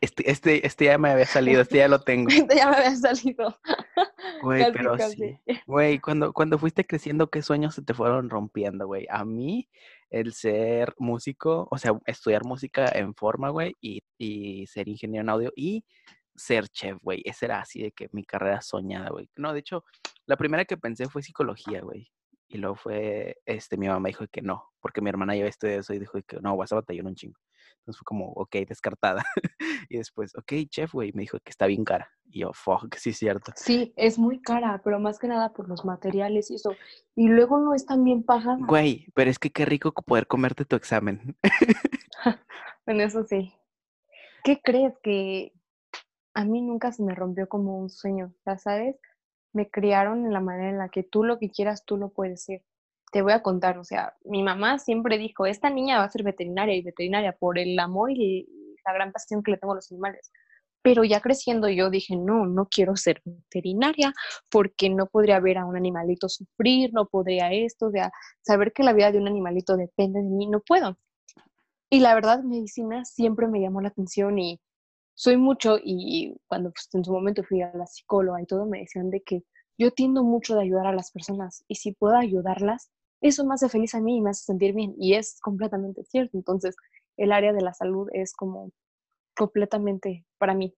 Este, 0.00 0.30
este, 0.30 0.66
este 0.66 0.84
ya 0.86 0.98
me 0.98 1.10
había 1.10 1.24
salido, 1.24 1.62
este 1.62 1.78
ya 1.78 1.88
lo 1.88 2.00
tengo. 2.00 2.28
ya 2.54 2.68
me 2.68 2.76
había 2.76 2.96
salido. 2.96 3.58
Güey, 4.42 4.60
Casi, 4.60 4.72
pero 4.72 4.96
casi. 4.96 5.16
sí. 5.16 5.60
Güey, 5.66 5.98
cuando, 5.98 6.32
cuando 6.32 6.58
fuiste 6.58 6.86
creciendo, 6.86 7.30
¿qué 7.30 7.42
sueños 7.42 7.74
se 7.74 7.82
te 7.82 7.94
fueron 7.94 8.28
rompiendo, 8.28 8.86
güey? 8.86 9.06
A 9.10 9.24
mí, 9.24 9.68
el 10.10 10.34
ser 10.34 10.94
músico, 10.98 11.66
o 11.70 11.78
sea, 11.78 11.92
estudiar 12.06 12.44
música 12.44 12.90
en 12.94 13.14
forma, 13.14 13.48
güey, 13.50 13.74
y, 13.80 14.02
y 14.18 14.66
ser 14.66 14.88
ingeniero 14.88 15.22
en 15.22 15.30
audio 15.30 15.52
y 15.56 15.84
ser 16.40 16.68
chef, 16.68 16.98
güey. 17.02 17.22
Esa 17.24 17.46
era 17.46 17.60
así 17.60 17.82
de 17.82 17.92
que 17.92 18.08
mi 18.12 18.24
carrera 18.24 18.60
soñada, 18.60 19.10
güey. 19.10 19.28
No, 19.36 19.52
de 19.52 19.60
hecho, 19.60 19.84
la 20.26 20.36
primera 20.36 20.64
que 20.64 20.76
pensé 20.76 21.08
fue 21.08 21.22
psicología, 21.22 21.80
güey. 21.82 22.10
Y 22.48 22.58
luego 22.58 22.74
fue, 22.74 23.36
este, 23.46 23.76
mi 23.76 23.86
mamá 23.86 24.08
dijo 24.08 24.26
que 24.26 24.42
no, 24.42 24.70
porque 24.80 25.00
mi 25.00 25.08
hermana 25.08 25.36
ya 25.36 25.46
estudiado 25.46 25.80
eso 25.80 25.94
y 25.94 26.00
dijo 26.00 26.18
que 26.26 26.40
no, 26.40 26.56
vas 26.56 26.72
a 26.72 26.76
batallar 26.76 27.06
un 27.06 27.14
chingo. 27.14 27.38
Entonces 27.78 27.98
fue 27.98 28.04
como, 28.04 28.32
ok, 28.32 28.56
descartada. 28.68 29.24
y 29.88 29.98
después, 29.98 30.34
ok, 30.36 30.52
chef, 30.68 30.92
güey, 30.92 31.12
me 31.12 31.22
dijo 31.22 31.38
que 31.38 31.50
está 31.50 31.66
bien 31.66 31.84
cara. 31.84 32.10
Y 32.24 32.40
yo, 32.40 32.52
fuck, 32.52 32.94
sí 32.96 33.10
es 33.10 33.18
cierto. 33.18 33.52
Sí, 33.54 33.92
es 33.96 34.18
muy 34.18 34.40
cara, 34.40 34.80
pero 34.82 34.98
más 34.98 35.18
que 35.18 35.28
nada 35.28 35.52
por 35.52 35.68
los 35.68 35.84
materiales 35.84 36.50
y 36.50 36.56
eso. 36.56 36.74
Y 37.14 37.28
luego 37.28 37.58
no 37.58 37.74
es 37.74 37.86
tan 37.86 38.02
bien 38.02 38.24
pagada. 38.24 38.58
Güey, 38.60 39.06
pero 39.14 39.30
es 39.30 39.38
que 39.38 39.50
qué 39.50 39.64
rico 39.64 39.92
poder 39.92 40.26
comerte 40.26 40.64
tu 40.64 40.76
examen. 40.76 41.36
En 42.86 43.00
eso 43.00 43.22
sí. 43.22 43.54
¿Qué 44.42 44.60
crees 44.60 44.94
que 45.02 45.52
a 46.34 46.44
mí 46.44 46.62
nunca 46.62 46.92
se 46.92 47.02
me 47.02 47.14
rompió 47.14 47.48
como 47.48 47.78
un 47.78 47.90
sueño? 47.90 48.32
Ya 48.46 48.58
sabes, 48.58 48.96
me 49.52 49.70
criaron 49.70 50.26
en 50.26 50.32
la 50.32 50.40
manera 50.40 50.70
en 50.70 50.78
la 50.78 50.88
que 50.88 51.02
tú 51.02 51.24
lo 51.24 51.38
que 51.38 51.50
quieras, 51.50 51.84
tú 51.84 51.96
lo 51.96 52.10
puedes 52.10 52.44
ser. 52.44 52.62
Te 53.12 53.22
voy 53.22 53.32
a 53.32 53.42
contar, 53.42 53.78
o 53.78 53.84
sea, 53.84 54.14
mi 54.24 54.42
mamá 54.42 54.78
siempre 54.78 55.18
dijo, 55.18 55.46
esta 55.46 55.70
niña 55.70 55.98
va 55.98 56.04
a 56.04 56.10
ser 56.10 56.22
veterinaria 56.22 56.76
y 56.76 56.82
veterinaria 56.82 57.32
por 57.32 57.58
el 57.58 57.78
amor 57.78 58.10
y 58.12 58.48
la 58.84 58.92
gran 58.92 59.12
pasión 59.12 59.42
que 59.42 59.52
le 59.52 59.58
tengo 59.58 59.72
a 59.72 59.76
los 59.76 59.90
animales. 59.90 60.30
Pero 60.82 61.04
ya 61.04 61.20
creciendo 61.20 61.68
yo 61.68 61.90
dije, 61.90 62.16
no, 62.16 62.46
no 62.46 62.66
quiero 62.66 62.96
ser 62.96 63.20
veterinaria 63.24 64.14
porque 64.48 64.88
no 64.90 65.06
podría 65.06 65.40
ver 65.40 65.58
a 65.58 65.66
un 65.66 65.76
animalito 65.76 66.28
sufrir, 66.28 66.92
no 66.94 67.06
podría 67.06 67.52
esto, 67.52 67.88
o 67.88 67.90
sea, 67.90 68.12
saber 68.42 68.72
que 68.72 68.84
la 68.84 68.92
vida 68.92 69.12
de 69.12 69.18
un 69.18 69.26
animalito 69.28 69.76
depende 69.76 70.20
de 70.20 70.28
mí, 70.28 70.46
no 70.46 70.60
puedo. 70.60 70.96
Y 71.90 72.00
la 72.00 72.14
verdad, 72.14 72.42
medicina 72.44 73.04
siempre 73.04 73.48
me 73.48 73.60
llamó 73.60 73.80
la 73.80 73.88
atención 73.88 74.38
y 74.38 74.60
soy 75.20 75.36
mucho, 75.36 75.76
y 75.84 76.34
cuando 76.46 76.70
pues, 76.70 76.88
en 76.94 77.04
su 77.04 77.12
momento 77.12 77.42
fui 77.44 77.60
a 77.60 77.70
la 77.74 77.86
psicóloga 77.86 78.40
y 78.40 78.46
todo, 78.46 78.64
me 78.64 78.78
decían 78.78 79.10
de 79.10 79.20
que 79.20 79.44
yo 79.76 79.90
tiendo 79.90 80.24
mucho 80.24 80.54
de 80.54 80.62
ayudar 80.62 80.86
a 80.86 80.94
las 80.94 81.10
personas 81.10 81.62
y 81.68 81.74
si 81.74 81.92
puedo 81.92 82.16
ayudarlas, 82.16 82.90
eso 83.20 83.44
me 83.44 83.52
hace 83.52 83.68
feliz 83.68 83.94
a 83.94 84.00
mí 84.00 84.16
y 84.16 84.22
me 84.22 84.30
hace 84.30 84.44
sentir 84.44 84.72
bien. 84.72 84.94
Y 84.98 85.12
es 85.12 85.38
completamente 85.42 86.04
cierto. 86.04 86.38
Entonces, 86.38 86.74
el 87.18 87.32
área 87.32 87.52
de 87.52 87.60
la 87.60 87.74
salud 87.74 88.08
es 88.14 88.32
como 88.32 88.72
completamente 89.36 90.24
para 90.38 90.54
mí. 90.54 90.74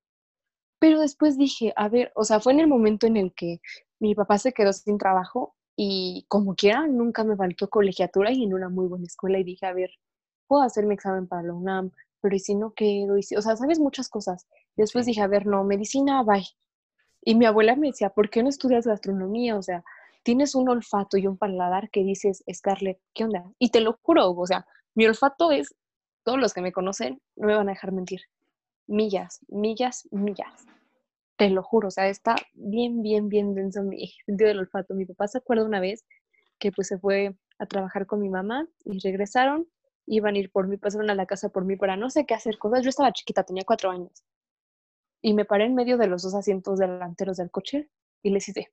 Pero 0.80 0.99
después 0.99 1.38
dije, 1.38 1.72
a 1.76 1.88
ver, 1.88 2.11
o 2.16 2.24
sea, 2.24 2.40
fue 2.40 2.53
en 2.53 2.59
el 2.59 2.66
momento 2.66 3.07
en 3.07 3.16
el 3.16 3.32
que 3.34 3.61
mi 4.01 4.16
papá 4.16 4.38
se 4.38 4.53
quedó 4.53 4.72
sin 4.72 4.99
trabajo 4.99 5.55
y 5.76 6.26
como 6.26 6.57
quiera, 6.57 6.88
nunca 6.88 7.22
me 7.22 7.36
faltó 7.36 7.70
colegiatura 7.70 8.32
y 8.32 8.43
en 8.43 8.55
una 8.55 8.68
muy 8.68 8.88
buena 8.88 9.05
escuela 9.05 9.38
y 9.38 9.45
dije, 9.45 9.66
a 9.66 9.72
ver, 9.72 9.90
puedo 10.49 10.62
hacer 10.62 10.84
mi 10.84 10.95
examen 10.95 11.28
para 11.28 11.45
la 11.45 11.55
UNAM, 11.55 11.93
pero 12.22 12.34
¿y 12.34 12.38
si 12.38 12.54
no 12.54 12.72
quedo? 12.72 13.18
Y 13.18 13.22
si, 13.22 13.36
o 13.36 13.42
sea, 13.42 13.56
sabes 13.56 13.78
muchas 13.78 14.08
cosas. 14.08 14.46
Después 14.76 15.04
dije, 15.04 15.20
a 15.20 15.26
ver, 15.26 15.46
no, 15.46 15.64
medicina, 15.64 16.22
bye. 16.22 16.46
Y 17.20 17.34
mi 17.34 17.44
abuela 17.44 17.76
me 17.76 17.88
decía, 17.88 18.10
¿por 18.10 18.30
qué 18.30 18.42
no 18.42 18.48
estudias 18.48 18.86
gastronomía? 18.86 19.56
O 19.56 19.62
sea, 19.62 19.84
tienes 20.22 20.54
un 20.54 20.68
olfato 20.68 21.16
y 21.16 21.26
un 21.26 21.36
paladar 21.36 21.90
que 21.90 22.04
dices, 22.04 22.42
Scarlett, 22.50 22.98
¿qué 23.14 23.24
onda? 23.24 23.44
Y 23.58 23.70
te 23.70 23.80
lo 23.80 23.98
juro, 24.02 24.30
o 24.30 24.46
sea, 24.46 24.66
mi 24.94 25.06
olfato 25.06 25.50
es, 25.50 25.74
todos 26.24 26.38
los 26.38 26.54
que 26.54 26.62
me 26.62 26.72
conocen 26.72 27.20
no 27.36 27.48
me 27.48 27.56
van 27.56 27.68
a 27.68 27.72
dejar 27.72 27.92
mentir, 27.92 28.20
millas, 28.86 29.40
millas, 29.48 30.08
millas. 30.10 30.66
Te 31.36 31.50
lo 31.50 31.62
juro, 31.62 31.88
o 31.88 31.90
sea, 31.90 32.08
está 32.08 32.36
bien, 32.54 33.02
bien, 33.02 33.28
bien 33.28 33.54
denso 33.54 33.82
mi 33.82 34.12
sentido 34.26 34.48
del 34.48 34.60
olfato. 34.60 34.94
Mi 34.94 35.06
papá 35.06 35.28
se 35.28 35.38
acuerda 35.38 35.64
una 35.64 35.80
vez 35.80 36.04
que 36.58 36.70
pues 36.70 36.88
se 36.88 36.98
fue 36.98 37.34
a 37.58 37.66
trabajar 37.66 38.06
con 38.06 38.20
mi 38.20 38.28
mamá 38.28 38.68
y 38.84 38.98
regresaron, 39.00 39.66
iban 40.07 40.34
a 40.34 40.38
ir 40.38 40.50
por 40.50 40.68
mí, 40.68 40.76
pasaron 40.76 41.11
a 41.11 41.14
la 41.14 41.26
casa 41.26 41.48
por 41.48 41.64
mí 41.64 41.76
para 41.76 41.96
no 41.96 42.11
sé 42.11 42.26
qué 42.26 42.34
hacer 42.34 42.59
cosas. 42.59 42.82
Yo 42.82 42.90
estaba 42.90 43.12
chiquita, 43.12 43.44
tenía 43.44 43.64
cuatro 43.64 43.90
años. 43.90 44.24
Y 45.20 45.34
me 45.34 45.44
paré 45.44 45.66
en 45.66 45.74
medio 45.74 45.98
de 45.98 46.09
los 46.09 46.22
dos 46.22 46.34
asientos 46.34 46.78
delanteros 46.78 47.36
del 47.36 47.50
coche 47.50 47.88
y 48.22 48.30
les 48.30 48.48
hice, 48.48 48.72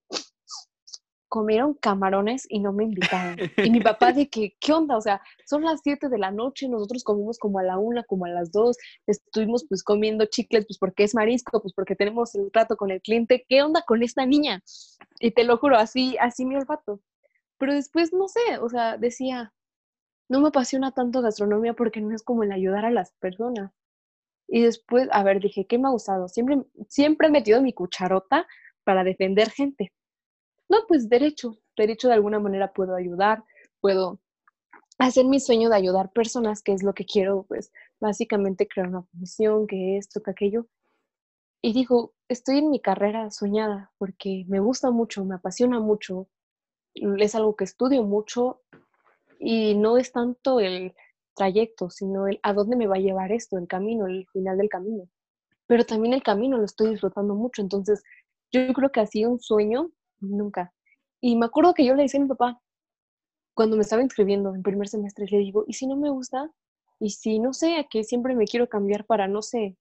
comieron 1.29 1.75
camarones 1.75 2.45
y 2.49 2.59
no 2.59 2.73
me 2.73 2.83
invitaron. 2.83 3.37
Y 3.57 3.69
mi 3.69 3.79
papá 3.79 4.11
de 4.11 4.27
que, 4.29 4.57
¿qué 4.59 4.73
onda? 4.73 4.97
O 4.97 5.01
sea, 5.01 5.21
son 5.45 5.63
las 5.63 5.79
7 5.83 6.09
de 6.09 6.17
la 6.17 6.31
noche, 6.31 6.67
nosotros 6.67 7.03
comimos 7.03 7.37
como 7.37 7.59
a 7.59 7.63
la 7.63 7.77
una, 7.77 8.03
como 8.03 8.25
a 8.25 8.29
las 8.29 8.51
2, 8.51 8.75
estuvimos 9.05 9.65
pues 9.69 9.83
comiendo 9.83 10.25
chicles, 10.25 10.65
pues 10.67 10.79
porque 10.79 11.03
es 11.03 11.13
marisco, 11.13 11.61
pues 11.61 11.73
porque 11.73 11.95
tenemos 11.95 12.33
el 12.35 12.51
trato 12.51 12.75
con 12.75 12.89
el 12.89 13.01
cliente, 13.01 13.45
¿qué 13.47 13.61
onda 13.61 13.83
con 13.83 14.01
esta 14.01 14.25
niña? 14.25 14.63
Y 15.19 15.31
te 15.31 15.43
lo 15.43 15.57
juro, 15.57 15.77
así, 15.77 16.17
así 16.19 16.45
mi 16.45 16.55
olfato. 16.55 16.99
Pero 17.59 17.73
después, 17.73 18.11
no 18.11 18.27
sé, 18.27 18.57
o 18.59 18.69
sea, 18.69 18.97
decía, 18.97 19.53
no 20.29 20.39
me 20.39 20.49
apasiona 20.49 20.91
tanto 20.91 21.21
gastronomía 21.21 21.73
porque 21.73 22.01
no 22.01 22.15
es 22.15 22.23
como 22.23 22.43
el 22.43 22.51
ayudar 22.51 22.85
a 22.85 22.91
las 22.91 23.11
personas. 23.13 23.71
Y 24.47 24.61
después, 24.61 25.09
a 25.11 25.23
ver, 25.23 25.39
dije, 25.39 25.65
¿qué 25.67 25.77
me 25.77 25.87
ha 25.87 25.91
gustado? 25.91 26.27
Siempre, 26.27 26.63
siempre 26.87 27.27
he 27.27 27.31
metido 27.31 27.61
mi 27.61 27.73
cucharota 27.73 28.47
para 28.83 29.03
defender 29.03 29.49
gente. 29.49 29.91
No, 30.69 30.79
pues 30.87 31.09
derecho, 31.09 31.57
derecho 31.75 32.07
de 32.07 32.13
alguna 32.15 32.39
manera 32.39 32.73
puedo 32.73 32.95
ayudar, 32.95 33.43
puedo 33.81 34.19
hacer 34.99 35.25
mi 35.25 35.39
sueño 35.39 35.69
de 35.69 35.75
ayudar 35.75 36.11
personas, 36.11 36.61
que 36.61 36.73
es 36.73 36.83
lo 36.83 36.93
que 36.93 37.05
quiero, 37.05 37.43
pues 37.47 37.71
básicamente 37.99 38.67
crear 38.67 38.89
una 38.89 39.03
función, 39.03 39.65
que 39.67 39.97
esto, 39.97 40.21
que 40.21 40.31
aquello. 40.31 40.67
y 41.61 41.73
digo, 41.73 42.13
estoy 42.29 42.59
en 42.59 42.69
mi 42.69 42.79
carrera 42.79 43.31
soñada 43.31 43.91
porque 43.97 44.45
me 44.47 44.59
gusta 44.59 44.91
mucho, 44.91 45.25
me 45.25 45.35
apasiona 45.35 45.79
mucho, 45.79 46.29
es 46.93 47.35
algo 47.35 47.55
que 47.55 47.65
estudio 47.65 48.03
mucho 48.03 48.61
y 49.39 49.73
no 49.75 49.97
es 49.97 50.11
tanto 50.11 50.59
el 50.59 50.93
trayecto, 51.35 51.89
sino 51.89 52.27
el 52.27 52.39
a 52.43 52.53
dónde 52.53 52.75
me 52.75 52.87
va 52.87 52.97
a 52.97 52.99
llevar 52.99 53.31
esto, 53.31 53.57
el 53.57 53.67
camino, 53.67 54.05
el 54.05 54.27
final 54.27 54.57
del 54.57 54.69
camino. 54.69 55.09
Pero 55.65 55.85
también 55.85 56.13
el 56.13 56.21
camino 56.21 56.57
lo 56.57 56.65
estoy 56.65 56.91
disfrutando 56.91 57.33
mucho, 57.33 57.61
entonces 57.61 58.03
yo 58.51 58.73
creo 58.73 58.91
que 58.91 58.99
así 58.99 59.25
un 59.25 59.39
sueño, 59.39 59.91
nunca. 60.19 60.73
Y 61.21 61.35
me 61.37 61.45
acuerdo 61.45 61.73
que 61.73 61.85
yo 61.85 61.95
le 61.95 62.03
decía 62.03 62.19
a 62.19 62.23
mi 62.23 62.29
papá, 62.29 62.61
cuando 63.53 63.75
me 63.75 63.83
estaba 63.83 64.01
inscribiendo 64.01 64.53
en 64.53 64.63
primer 64.63 64.87
semestre, 64.87 65.25
le 65.29 65.37
digo, 65.37 65.63
¿y 65.67 65.73
si 65.73 65.87
no 65.87 65.95
me 65.95 66.09
gusta? 66.09 66.51
Y 66.99 67.11
si 67.11 67.39
no 67.39 67.53
sé, 67.53 67.87
que 67.89 68.03
siempre 68.03 68.35
me 68.35 68.45
quiero 68.45 68.67
cambiar 68.67 69.05
para, 69.05 69.27
no 69.27 69.41
sé, 69.41 69.77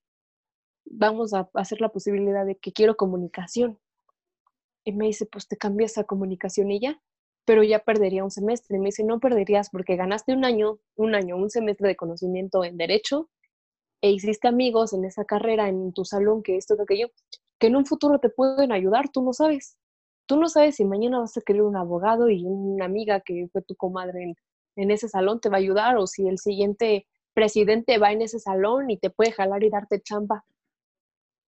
vamos 0.84 1.34
a 1.34 1.48
hacer 1.54 1.80
la 1.80 1.88
posibilidad 1.88 2.46
de 2.46 2.56
que 2.56 2.72
quiero 2.72 2.96
comunicación. 2.96 3.78
Y 4.84 4.92
me 4.92 5.06
dice, 5.06 5.26
pues 5.26 5.48
te 5.48 5.56
cambias 5.56 5.98
a 5.98 6.04
comunicación 6.04 6.70
y 6.70 6.80
ya, 6.80 7.00
pero 7.48 7.62
ya 7.62 7.78
perdería 7.78 8.24
un 8.24 8.30
semestre. 8.30 8.76
Y 8.76 8.78
me 8.78 8.88
dice, 8.88 9.04
no 9.04 9.20
perderías 9.20 9.70
porque 9.70 9.96
ganaste 9.96 10.34
un 10.34 10.44
año, 10.44 10.80
un 10.96 11.14
año, 11.14 11.34
un 11.38 11.48
semestre 11.48 11.88
de 11.88 11.96
conocimiento 11.96 12.62
en 12.62 12.76
derecho 12.76 13.30
e 14.02 14.10
hiciste 14.10 14.48
amigos 14.48 14.92
en 14.92 15.06
esa 15.06 15.24
carrera, 15.24 15.66
en 15.70 15.94
tu 15.94 16.04
salón, 16.04 16.42
que 16.42 16.58
esto, 16.58 16.76
que 16.76 16.82
aquello, 16.82 17.08
que 17.58 17.68
en 17.68 17.76
un 17.76 17.86
futuro 17.86 18.18
te 18.18 18.28
pueden 18.28 18.70
ayudar, 18.70 19.08
tú 19.08 19.22
no 19.22 19.32
sabes. 19.32 19.78
Tú 20.26 20.36
no 20.36 20.50
sabes 20.50 20.76
si 20.76 20.84
mañana 20.84 21.20
vas 21.20 21.38
a 21.38 21.40
querer 21.40 21.62
un 21.62 21.76
abogado 21.76 22.28
y 22.28 22.44
una 22.44 22.84
amiga 22.84 23.22
que 23.22 23.48
fue 23.50 23.62
tu 23.62 23.74
comadre 23.76 24.24
en, 24.24 24.34
en 24.76 24.90
ese 24.90 25.08
salón 25.08 25.40
te 25.40 25.48
va 25.48 25.56
a 25.56 25.60
ayudar 25.60 25.96
o 25.96 26.06
si 26.06 26.28
el 26.28 26.36
siguiente 26.36 27.06
presidente 27.32 27.96
va 27.96 28.12
en 28.12 28.20
ese 28.20 28.40
salón 28.40 28.90
y 28.90 28.98
te 28.98 29.08
puede 29.08 29.32
jalar 29.32 29.64
y 29.64 29.70
darte 29.70 30.02
chamba 30.02 30.44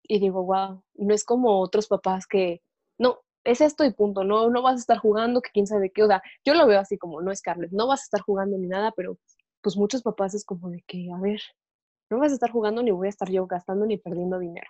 y 0.03 0.19
digo, 0.19 0.45
wow, 0.45 0.83
no 0.95 1.15
es 1.15 1.25
como 1.25 1.61
otros 1.61 1.89
papás 1.89 2.27
que, 2.27 2.63
no, 2.99 3.21
es 3.45 3.61
esto 3.61 3.85
y 3.85 3.93
punto, 3.93 4.25
no, 4.25 4.51
no 4.51 4.63
vas 4.63 4.75
a 4.75 4.79
estar 4.79 4.99
jugando, 4.99 5.41
que 5.41 5.51
quién 5.51 5.67
sabe 5.67 5.91
qué, 5.91 6.03
o 6.03 6.07
sea, 6.07 6.23
yo 6.45 6.55
lo 6.55 6.67
veo 6.67 6.81
así 6.81 6.99
como, 6.99 7.21
no 7.23 7.31
es 7.31 7.39
Scarlett, 7.39 7.73
no 7.73 7.87
vas 7.87 8.01
a 8.01 8.05
estar 8.05 8.21
jugando 8.21 8.59
ni 8.59 8.69
nada, 8.69 8.93
pero 8.97 9.19
pues 9.61 9.77
muchos 9.77 10.03
papás 10.03 10.35
es 10.35 10.45
como 10.45 10.71
de 10.71 10.83
que, 10.87 11.09
a 11.13 11.21
ver, 11.21 11.41
no 12.11 12.19
vas 12.19 12.33
a 12.33 12.35
estar 12.35 12.51
jugando 12.51 12.83
ni 12.83 12.91
voy 12.91 13.07
a 13.07 13.11
estar 13.11 13.31
yo 13.31 13.47
gastando 13.47 13.87
ni 13.87 13.97
perdiendo 13.97 14.39
dinero. 14.39 14.69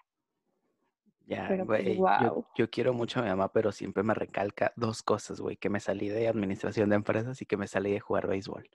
Ya, 1.27 1.47
pues, 1.47 1.65
güey, 1.65 1.95
yo, 1.95 2.01
guau. 2.01 2.47
yo 2.57 2.71
quiero 2.71 2.93
mucho 2.93 3.21
a 3.21 3.23
mi 3.23 3.29
mamá, 3.29 3.53
pero 3.53 3.71
siempre 3.71 4.03
me 4.03 4.15
recalca 4.15 4.73
dos 4.75 5.03
cosas, 5.03 5.41
güey, 5.41 5.57
que 5.57 5.71
me 5.71 5.79
salí 5.79 6.09
de 6.09 6.27
administración 6.27 6.91
de 6.91 6.97
empresas 6.97 7.41
y 7.41 7.47
que 7.47 7.57
me 7.57 7.69
salí 7.69 7.93
de 7.93 8.01
jugar 8.01 8.27
béisbol. 8.27 8.69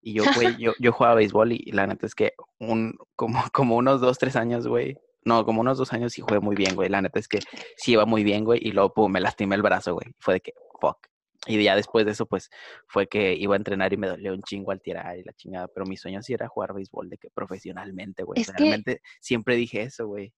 Y 0.00 0.14
yo, 0.14 0.22
güey, 0.36 0.56
yo, 0.62 0.72
yo 0.78 0.92
jugaba 0.92 1.16
béisbol 1.16 1.52
y, 1.52 1.72
la 1.72 1.88
neta 1.88 2.06
es 2.06 2.14
que 2.14 2.34
un, 2.60 2.96
como, 3.16 3.42
como 3.52 3.76
unos 3.76 4.00
dos, 4.00 4.16
tres 4.16 4.36
años, 4.36 4.68
güey, 4.68 4.96
no, 5.28 5.44
como 5.44 5.60
unos 5.60 5.78
dos 5.78 5.92
años 5.92 6.12
sí 6.12 6.22
jugué 6.22 6.40
muy 6.40 6.56
bien, 6.56 6.74
güey. 6.74 6.88
La 6.88 7.00
neta 7.00 7.18
es 7.20 7.28
que 7.28 7.38
sí 7.76 7.92
iba 7.92 8.04
muy 8.06 8.24
bien, 8.24 8.44
güey. 8.44 8.58
Y 8.62 8.72
luego, 8.72 8.92
pum, 8.92 9.12
me 9.12 9.20
lastimé 9.20 9.54
el 9.54 9.62
brazo, 9.62 9.94
güey. 9.94 10.08
Fue 10.18 10.34
de 10.34 10.40
que, 10.40 10.52
fuck. 10.80 10.98
Y 11.46 11.62
ya 11.62 11.76
después 11.76 12.04
de 12.04 12.12
eso, 12.12 12.26
pues, 12.26 12.50
fue 12.88 13.06
que 13.06 13.34
iba 13.34 13.54
a 13.54 13.56
entrenar 13.56 13.92
y 13.92 13.96
me 13.96 14.08
dolió 14.08 14.32
un 14.34 14.42
chingo 14.42 14.72
al 14.72 14.80
tirar 14.82 15.16
y 15.18 15.22
la 15.22 15.32
chingada. 15.34 15.68
Pero 15.68 15.86
mi 15.86 15.96
sueño 15.96 16.20
sí 16.22 16.32
era 16.32 16.48
jugar 16.48 16.74
béisbol 16.74 17.08
de 17.08 17.16
que 17.18 17.30
profesionalmente, 17.30 18.24
güey. 18.24 18.42
Que- 18.42 18.52
Realmente 18.52 19.00
siempre 19.20 19.54
dije 19.54 19.82
eso, 19.82 20.08
güey. 20.08 20.32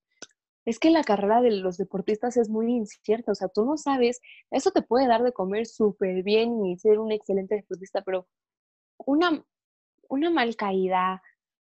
Es 0.66 0.78
que 0.78 0.90
la 0.90 1.02
carrera 1.02 1.40
de 1.40 1.52
los 1.52 1.78
deportistas 1.78 2.36
es 2.36 2.50
muy 2.50 2.66
incierta, 2.70 3.32
o 3.32 3.34
sea, 3.34 3.48
tú 3.48 3.64
no 3.64 3.78
sabes, 3.78 4.20
eso 4.50 4.70
te 4.72 4.82
puede 4.82 5.08
dar 5.08 5.22
de 5.22 5.32
comer 5.32 5.64
súper 5.66 6.22
bien 6.22 6.64
y 6.66 6.76
ser 6.76 6.98
un 6.98 7.12
excelente 7.12 7.54
deportista, 7.54 8.02
pero 8.02 8.28
una, 8.98 9.42
una 10.10 10.28
mal 10.30 10.54
caída, 10.56 11.22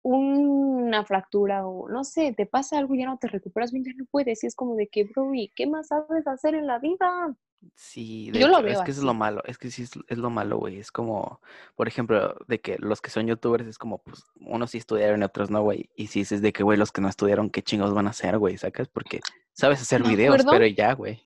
una 0.03 1.05
fractura 1.05 1.67
o 1.67 1.89
no 1.89 2.05
sé, 2.05 2.33
te 2.33 2.47
pasa 2.47 2.79
algo 2.79 2.95
y 2.95 3.01
ya 3.01 3.07
no 3.07 3.19
te 3.19 3.29
recuperas 3.29 3.73
bien, 3.73 3.85
ya 3.85 3.93
no 3.97 4.05
puedes, 4.11 4.43
y 4.43 4.47
es 4.47 4.55
como 4.55 4.75
de 4.75 4.89
que, 4.89 5.05
bro, 5.05 5.35
¿y 5.35 5.53
qué 5.55 5.67
más 5.67 5.89
sabes 5.89 6.27
hacer 6.27 6.55
en 6.55 6.67
la 6.67 6.79
vida? 6.79 7.37
Sí, 7.77 8.31
de 8.31 8.41
Yo 8.41 8.49
lo 8.49 8.57
hecho, 8.57 8.65
veo 8.65 8.73
es 8.73 8.81
que 8.81 8.91
eso 8.91 9.01
es 9.01 9.05
lo 9.05 9.15
malo, 9.15 9.43
es 9.45 9.57
que 9.59 9.71
sí 9.71 9.83
es, 9.83 9.93
es 10.09 10.19
lo 10.19 10.31
malo, 10.31 10.59
güey. 10.59 10.79
Es 10.79 10.91
como, 10.91 11.41
por 11.77 11.87
ejemplo, 11.87 12.37
de 12.49 12.61
que 12.61 12.77
los 12.79 13.01
que 13.01 13.11
son 13.11 13.27
youtubers 13.27 13.67
es 13.67 13.79
como, 13.79 13.99
pues, 13.99 14.25
unos 14.41 14.73
sí 14.73 14.79
estudiaron 14.79 15.23
y 15.23 15.25
otros 15.25 15.51
no, 15.51 15.63
güey. 15.63 15.89
Y 15.95 16.09
si 16.09 16.21
dices 16.21 16.43
de 16.43 16.53
que, 16.53 16.65
güey, 16.65 16.79
los 16.79 16.91
que 16.91 17.01
no 17.01 17.09
estudiaron, 17.09 17.51
¿qué 17.51 17.63
chingados 17.63 17.95
van 17.95 18.09
a 18.09 18.11
hacer, 18.11 18.39
güey? 18.39 18.59
¿Sacas? 18.59 18.89
Porque 18.89 19.21
sabes 19.53 19.81
hacer 19.81 20.03
videos, 20.03 20.45
pero 20.45 20.67
ya, 20.67 20.95
güey. 20.95 21.23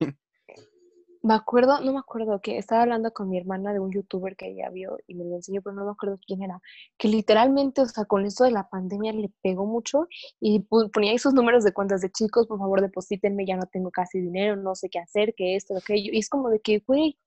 Me 1.27 1.33
acuerdo, 1.33 1.81
no 1.81 1.91
me 1.91 1.99
acuerdo, 1.99 2.39
que 2.39 2.57
estaba 2.57 2.83
hablando 2.83 3.11
con 3.11 3.29
mi 3.29 3.37
hermana 3.37 3.73
de 3.73 3.81
un 3.81 3.91
youtuber 3.91 4.37
que 4.37 4.47
ella 4.47 4.69
vio 4.69 4.97
y 5.07 5.13
me 5.13 5.25
lo 5.25 5.35
enseñó, 5.35 5.61
pero 5.61 5.75
no 5.75 5.83
me 5.83 5.91
acuerdo 5.91 6.17
quién 6.25 6.41
era, 6.41 6.61
que 6.97 7.09
literalmente, 7.09 7.81
o 7.81 7.85
sea, 7.85 8.05
con 8.05 8.25
esto 8.25 8.45
de 8.45 8.51
la 8.51 8.69
pandemia 8.69 9.11
le 9.11 9.29
pegó 9.41 9.65
mucho 9.65 10.07
y 10.39 10.61
ponía 10.61 11.11
ahí 11.11 11.17
sus 11.17 11.33
números 11.33 11.65
de 11.65 11.73
cuentas 11.73 11.99
de 11.99 12.09
chicos, 12.13 12.47
por 12.47 12.59
favor 12.59 12.79
deposítenme, 12.79 13.45
ya 13.45 13.57
no 13.57 13.65
tengo 13.65 13.91
casi 13.91 14.21
dinero, 14.21 14.55
no 14.55 14.73
sé 14.73 14.87
qué 14.89 14.99
hacer, 14.99 15.35
que 15.35 15.57
esto, 15.57 15.73
que 15.73 15.79
aquello, 15.79 16.13
y 16.13 16.19
es 16.19 16.29
como 16.29 16.47
de 16.47 16.61
que, 16.61 16.79
güey, 16.87 17.17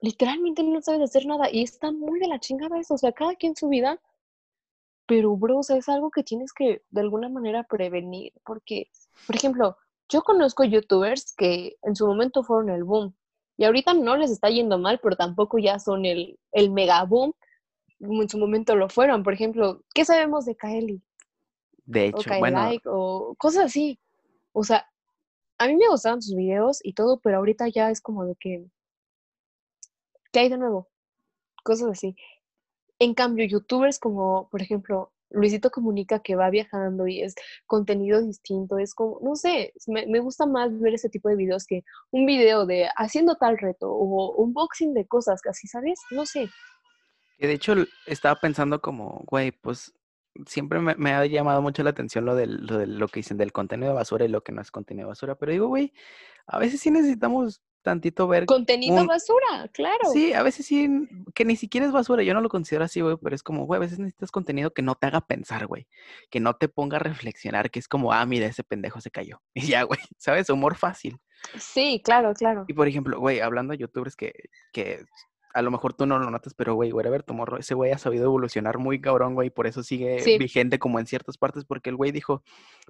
literalmente 0.00 0.62
no 0.62 0.80
sabes 0.80 1.00
hacer 1.00 1.26
nada 1.26 1.50
y 1.50 1.64
está 1.64 1.90
muy 1.90 2.20
de 2.20 2.28
la 2.28 2.38
chingada 2.38 2.78
eso, 2.78 2.94
o 2.94 2.98
sea, 2.98 3.10
cada 3.10 3.34
quien 3.34 3.56
su 3.56 3.68
vida, 3.68 4.00
pero 5.04 5.36
bro, 5.36 5.58
o 5.58 5.62
sea, 5.64 5.78
es 5.78 5.88
algo 5.88 6.12
que 6.12 6.22
tienes 6.22 6.52
que 6.52 6.84
de 6.90 7.00
alguna 7.00 7.28
manera 7.28 7.64
prevenir, 7.64 8.34
porque, 8.44 8.88
por 9.26 9.34
ejemplo, 9.34 9.76
yo 10.08 10.22
conozco 10.22 10.64
youtubers 10.64 11.34
que 11.36 11.76
en 11.82 11.96
su 11.96 12.06
momento 12.06 12.42
fueron 12.42 12.70
el 12.70 12.84
boom 12.84 13.14
y 13.56 13.64
ahorita 13.64 13.94
no 13.94 14.16
les 14.16 14.30
está 14.30 14.50
yendo 14.50 14.78
mal, 14.78 15.00
pero 15.02 15.16
tampoco 15.16 15.58
ya 15.58 15.78
son 15.78 16.04
el, 16.06 16.38
el 16.52 16.70
mega 16.70 17.04
boom, 17.04 17.34
como 18.00 18.22
en 18.22 18.28
su 18.28 18.38
momento 18.38 18.76
lo 18.76 18.88
fueron, 18.88 19.22
por 19.22 19.34
ejemplo, 19.34 19.82
¿qué 19.94 20.04
sabemos 20.04 20.44
de 20.46 20.56
Kaeli? 20.56 21.02
De 21.86 22.06
O 22.10 22.20
hecho, 22.20 22.30
bueno, 22.38 22.58
Kaelike 22.60 22.86
o 22.86 23.34
cosas 23.38 23.66
así, 23.66 23.98
o 24.52 24.64
sea, 24.64 24.86
a 25.58 25.66
mí 25.68 25.76
me 25.76 25.88
gustaban 25.88 26.22
sus 26.22 26.36
videos 26.36 26.80
y 26.84 26.94
todo, 26.94 27.20
pero 27.20 27.38
ahorita 27.38 27.68
ya 27.68 27.90
es 27.90 28.00
como 28.00 28.24
de 28.24 28.36
que, 28.36 28.66
¿qué 30.32 30.40
hay 30.40 30.48
de 30.48 30.58
nuevo? 30.58 30.88
Cosas 31.64 31.90
así. 31.90 32.16
En 32.98 33.14
cambio, 33.14 33.46
youtubers 33.46 33.98
como, 33.98 34.48
por 34.50 34.62
ejemplo, 34.62 35.12
Luisito 35.30 35.70
Comunica 35.70 36.20
que 36.20 36.36
va 36.36 36.50
viajando 36.50 37.06
y 37.06 37.22
es 37.22 37.34
contenido 37.66 38.22
distinto, 38.22 38.78
es 38.78 38.94
como, 38.94 39.18
no 39.22 39.36
sé, 39.36 39.72
me, 39.86 40.20
gusta 40.20 40.46
más 40.46 40.78
ver 40.80 40.94
ese 40.94 41.08
tipo 41.08 41.28
de 41.28 41.36
videos 41.36 41.66
que 41.66 41.84
un 42.10 42.26
video 42.26 42.66
de 42.66 42.88
haciendo 42.96 43.36
tal 43.36 43.58
reto 43.58 43.90
o 43.90 44.34
unboxing 44.36 44.94
de 44.94 45.06
cosas, 45.06 45.40
casi, 45.40 45.66
¿sabes? 45.68 46.00
No 46.10 46.26
sé. 46.26 46.48
de 47.38 47.52
hecho 47.52 47.74
estaba 48.06 48.40
pensando 48.40 48.80
como, 48.80 49.22
güey, 49.26 49.52
pues 49.52 49.92
siempre 50.46 50.80
me, 50.80 51.12
ha 51.12 51.26
llamado 51.26 51.62
mucho 51.62 51.82
la 51.82 51.90
atención 51.90 52.24
lo, 52.24 52.34
del, 52.34 52.66
lo, 52.66 52.84
lo 52.86 53.08
que 53.08 53.20
dicen 53.20 53.36
del 53.36 53.52
contenido 53.52 53.90
de 53.90 53.96
basura 53.96 54.24
y 54.24 54.28
lo 54.28 54.42
que 54.42 54.52
no 54.52 54.62
es 54.62 54.70
contenido 54.70 55.06
de 55.06 55.10
basura. 55.10 55.34
Pero 55.34 55.52
digo, 55.52 55.68
güey, 55.68 55.92
a 56.46 56.58
veces 56.58 56.80
sí 56.80 56.90
necesitamos 56.90 57.62
tantito 57.82 58.26
ver 58.28 58.44
Contenido 58.46 59.00
un- 59.00 59.06
basura, 59.06 59.68
claro. 59.72 60.10
Sí, 60.12 60.32
a 60.32 60.42
veces 60.42 60.66
sí, 60.66 60.88
que 61.34 61.44
ni 61.44 61.56
siquiera 61.56 61.86
es 61.86 61.92
basura, 61.92 62.22
yo 62.22 62.34
no 62.34 62.40
lo 62.40 62.48
considero 62.48 62.84
así, 62.84 63.00
güey, 63.00 63.16
pero 63.22 63.34
es 63.34 63.42
como, 63.42 63.64
güey, 63.66 63.78
a 63.78 63.80
veces 63.80 63.98
necesitas 63.98 64.30
contenido 64.30 64.72
que 64.72 64.82
no 64.82 64.94
te 64.94 65.06
haga 65.06 65.20
pensar, 65.20 65.66
güey, 65.66 65.86
que 66.30 66.40
no 66.40 66.54
te 66.56 66.68
ponga 66.68 66.96
a 66.96 67.00
reflexionar, 67.00 67.70
que 67.70 67.78
es 67.78 67.88
como, 67.88 68.12
ah, 68.12 68.24
mira, 68.26 68.46
ese 68.46 68.64
pendejo 68.64 69.00
se 69.00 69.10
cayó. 69.10 69.40
Y 69.54 69.66
ya, 69.68 69.82
güey, 69.84 70.00
¿sabes? 70.18 70.50
Humor 70.50 70.76
fácil. 70.76 71.18
Sí, 71.58 72.00
claro, 72.04 72.34
claro. 72.34 72.64
Y 72.68 72.72
por 72.74 72.88
ejemplo, 72.88 73.18
güey, 73.20 73.40
hablando 73.40 73.72
de 73.72 73.78
youtubers 73.78 74.16
que, 74.16 74.32
que 74.72 75.04
a 75.54 75.62
lo 75.62 75.70
mejor 75.70 75.94
tú 75.94 76.04
no 76.04 76.18
lo 76.18 76.30
notas, 76.30 76.52
pero 76.54 76.74
güey, 76.74 76.92
Wherever 76.92 77.22
Tomorrow, 77.22 77.58
ese 77.58 77.74
güey 77.74 77.90
ha 77.92 77.98
sabido 77.98 78.24
evolucionar 78.24 78.78
muy 78.78 79.00
cabrón, 79.00 79.34
güey, 79.34 79.48
por 79.50 79.66
eso 79.66 79.82
sigue 79.82 80.20
Sí. 80.20 80.36
vigente 80.36 80.78
como 80.78 80.98
en 80.98 81.06
ciertas 81.06 81.38
partes, 81.38 81.64
porque 81.64 81.90
el 81.90 81.96
güey 81.96 82.12
dijo, 82.12 82.42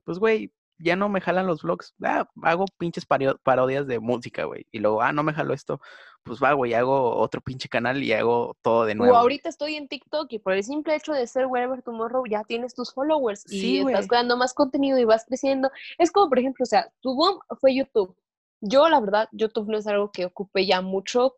pues, 0.04 0.18
güey, 0.18 0.52
ya 0.78 0.96
no 0.96 1.08
me 1.08 1.20
jalan 1.20 1.46
los 1.46 1.62
vlogs, 1.62 1.94
ah, 2.02 2.28
hago 2.42 2.66
pinches 2.78 3.06
parodias 3.06 3.86
de 3.86 3.98
música, 3.98 4.44
güey, 4.44 4.66
y 4.70 4.78
luego, 4.78 5.02
ah, 5.02 5.12
no 5.12 5.22
me 5.22 5.32
jaló 5.32 5.54
esto, 5.54 5.80
pues 6.22 6.40
va, 6.42 6.52
güey, 6.52 6.74
hago 6.74 7.16
otro 7.16 7.40
pinche 7.40 7.68
canal 7.68 8.02
y 8.02 8.12
hago 8.12 8.56
todo 8.62 8.84
de 8.84 8.94
nuevo. 8.94 9.14
O 9.14 9.16
ahorita 9.16 9.48
estoy 9.48 9.76
en 9.76 9.88
TikTok 9.88 10.32
y 10.32 10.38
por 10.38 10.52
el 10.52 10.62
simple 10.62 10.94
hecho 10.94 11.12
de 11.12 11.26
ser 11.26 11.46
Wherever 11.46 11.82
Tomorrow 11.82 12.24
ya 12.26 12.44
tienes 12.44 12.74
tus 12.74 12.92
followers 12.92 13.44
y 13.50 13.60
Sí, 13.60 13.78
estás 13.78 14.06
creando 14.06 14.36
más 14.36 14.54
contenido 14.54 14.98
y 14.98 15.04
vas 15.04 15.24
creciendo. 15.24 15.70
Es 15.96 16.12
como, 16.12 16.28
por 16.28 16.38
ejemplo, 16.38 16.62
o 16.62 16.66
sea, 16.66 16.90
tu 17.00 17.14
boom 17.14 17.38
fue 17.60 17.74
YouTube. 17.74 18.14
Yo, 18.60 18.88
la 18.88 19.00
verdad, 19.00 19.28
YouTube 19.32 19.68
no 19.68 19.78
es 19.78 19.86
algo 19.86 20.10
que 20.10 20.26
ocupe 20.26 20.66
ya 20.66 20.82
mucho 20.82 21.36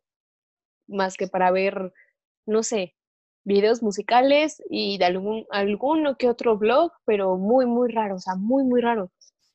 más 0.88 1.16
que 1.16 1.28
para 1.28 1.50
ver, 1.50 1.92
no 2.46 2.62
sé, 2.62 2.96
videos 3.44 3.82
musicales 3.82 4.62
y 4.68 4.98
de 4.98 5.04
algún, 5.04 5.46
alguno 5.50 6.16
que 6.16 6.28
otro 6.28 6.56
blog, 6.58 6.92
pero 7.04 7.36
muy, 7.36 7.66
muy 7.66 7.92
raro, 7.92 8.16
o 8.16 8.18
sea, 8.18 8.34
muy, 8.34 8.64
muy 8.64 8.80
raro. 8.80 9.10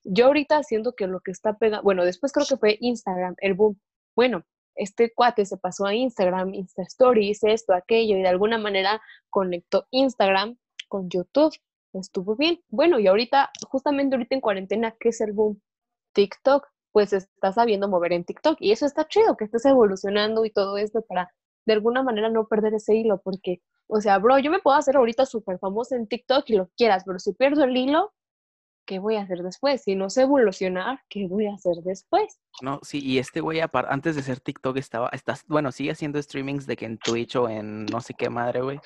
Yo 0.06 0.28
ahorita 0.28 0.64
siento 0.64 0.94
que 0.94 1.08
lo 1.08 1.20
que 1.20 1.32
está 1.32 1.58
pegando, 1.58 1.84
bueno, 1.84 2.06
después 2.06 2.32
creo 2.32 2.46
que 2.48 2.58
fue 2.58 2.78
Instagram, 2.80 3.36
el 3.40 3.56
boom. 3.56 3.80
Bueno, 4.16 4.44
este 4.76 5.12
cuate 5.14 5.46
se 5.46 5.58
pasó 5.58 5.86
a 5.86 5.96
Instagram, 5.96 6.54
Insta 6.54 6.84
Stories, 6.84 7.44
esto, 7.44 7.74
aquello, 7.74 8.18
y 8.18 8.22
de 8.22 8.28
alguna 8.28 8.58
manera 8.58 9.02
conectó 9.30 9.88
Instagram 9.92 10.58
con 10.88 11.10
YouTube. 11.10 11.56
Estuvo 11.94 12.36
bien. 12.36 12.62
Bueno, 12.70 13.00
y 13.00 13.08
ahorita, 13.08 13.52
justamente 13.68 14.16
ahorita 14.16 14.36
en 14.36 14.42
cuarentena, 14.42 14.96
¿qué 15.00 15.10
es 15.10 15.22
el 15.22 15.34
boom? 15.34 15.62
TikTok, 16.14 16.68
pues 16.92 17.14
está 17.14 17.52
sabiendo 17.52 17.88
mover 17.88 18.14
en 18.14 18.26
TikTok. 18.26 18.58
Y 18.60 18.72
eso 18.72 18.86
está 18.86 19.08
chido, 19.08 19.36
que 19.38 19.46
estés 19.46 19.66
evolucionando 19.66 20.46
y 20.46 20.52
todo 20.52 20.78
esto 20.78 21.02
para 21.02 21.34
de 21.66 21.74
alguna 21.74 22.04
manera 22.04 22.30
no 22.30 22.48
perder 22.48 22.76
ese 22.76 22.96
hilo, 22.96 23.22
porque, 23.24 23.62
o 23.88 24.00
sea, 24.00 24.20
bro, 24.20 24.38
yo 24.40 24.52
me 24.52 24.60
puedo 24.60 24.78
hacer 24.78 24.98
ahorita 24.98 25.26
súper 25.26 25.58
famosa 25.58 25.96
en 25.96 26.08
TikTok 26.08 26.44
y 26.48 26.58
lo 26.58 26.70
quieras, 26.78 27.04
pero 27.06 27.18
si 27.18 27.34
pierdo 27.34 27.64
el 27.64 27.76
hilo, 27.76 28.14
¿qué 28.86 29.00
voy 29.00 29.16
a 29.16 29.22
hacer 29.22 29.40
después? 29.40 29.84
Si 29.84 29.96
no 29.96 30.10
sé 30.10 30.24
evolucionar, 30.24 31.00
¿qué 31.10 31.28
voy 31.28 31.48
a 31.48 31.54
hacer 31.54 31.76
después? 31.84 32.40
No, 32.62 32.80
sí, 32.84 33.00
y 33.04 33.20
este 33.20 33.42
güey, 33.42 33.60
antes 33.62 34.16
de 34.16 34.22
ser 34.22 34.40
TikTok, 34.40 34.78
estaba, 34.78 35.10
estás, 35.10 35.44
bueno, 35.48 35.72
sigue 35.72 35.92
haciendo 35.92 36.22
streamings 36.22 36.66
de 36.66 36.78
que 36.78 36.86
en 36.86 36.98
Twitch 36.98 37.36
o 37.36 37.50
en 37.50 37.86
no 37.86 38.00
sé 38.02 38.14
qué 38.14 38.30
madre, 38.30 38.62
güey. 38.62 38.80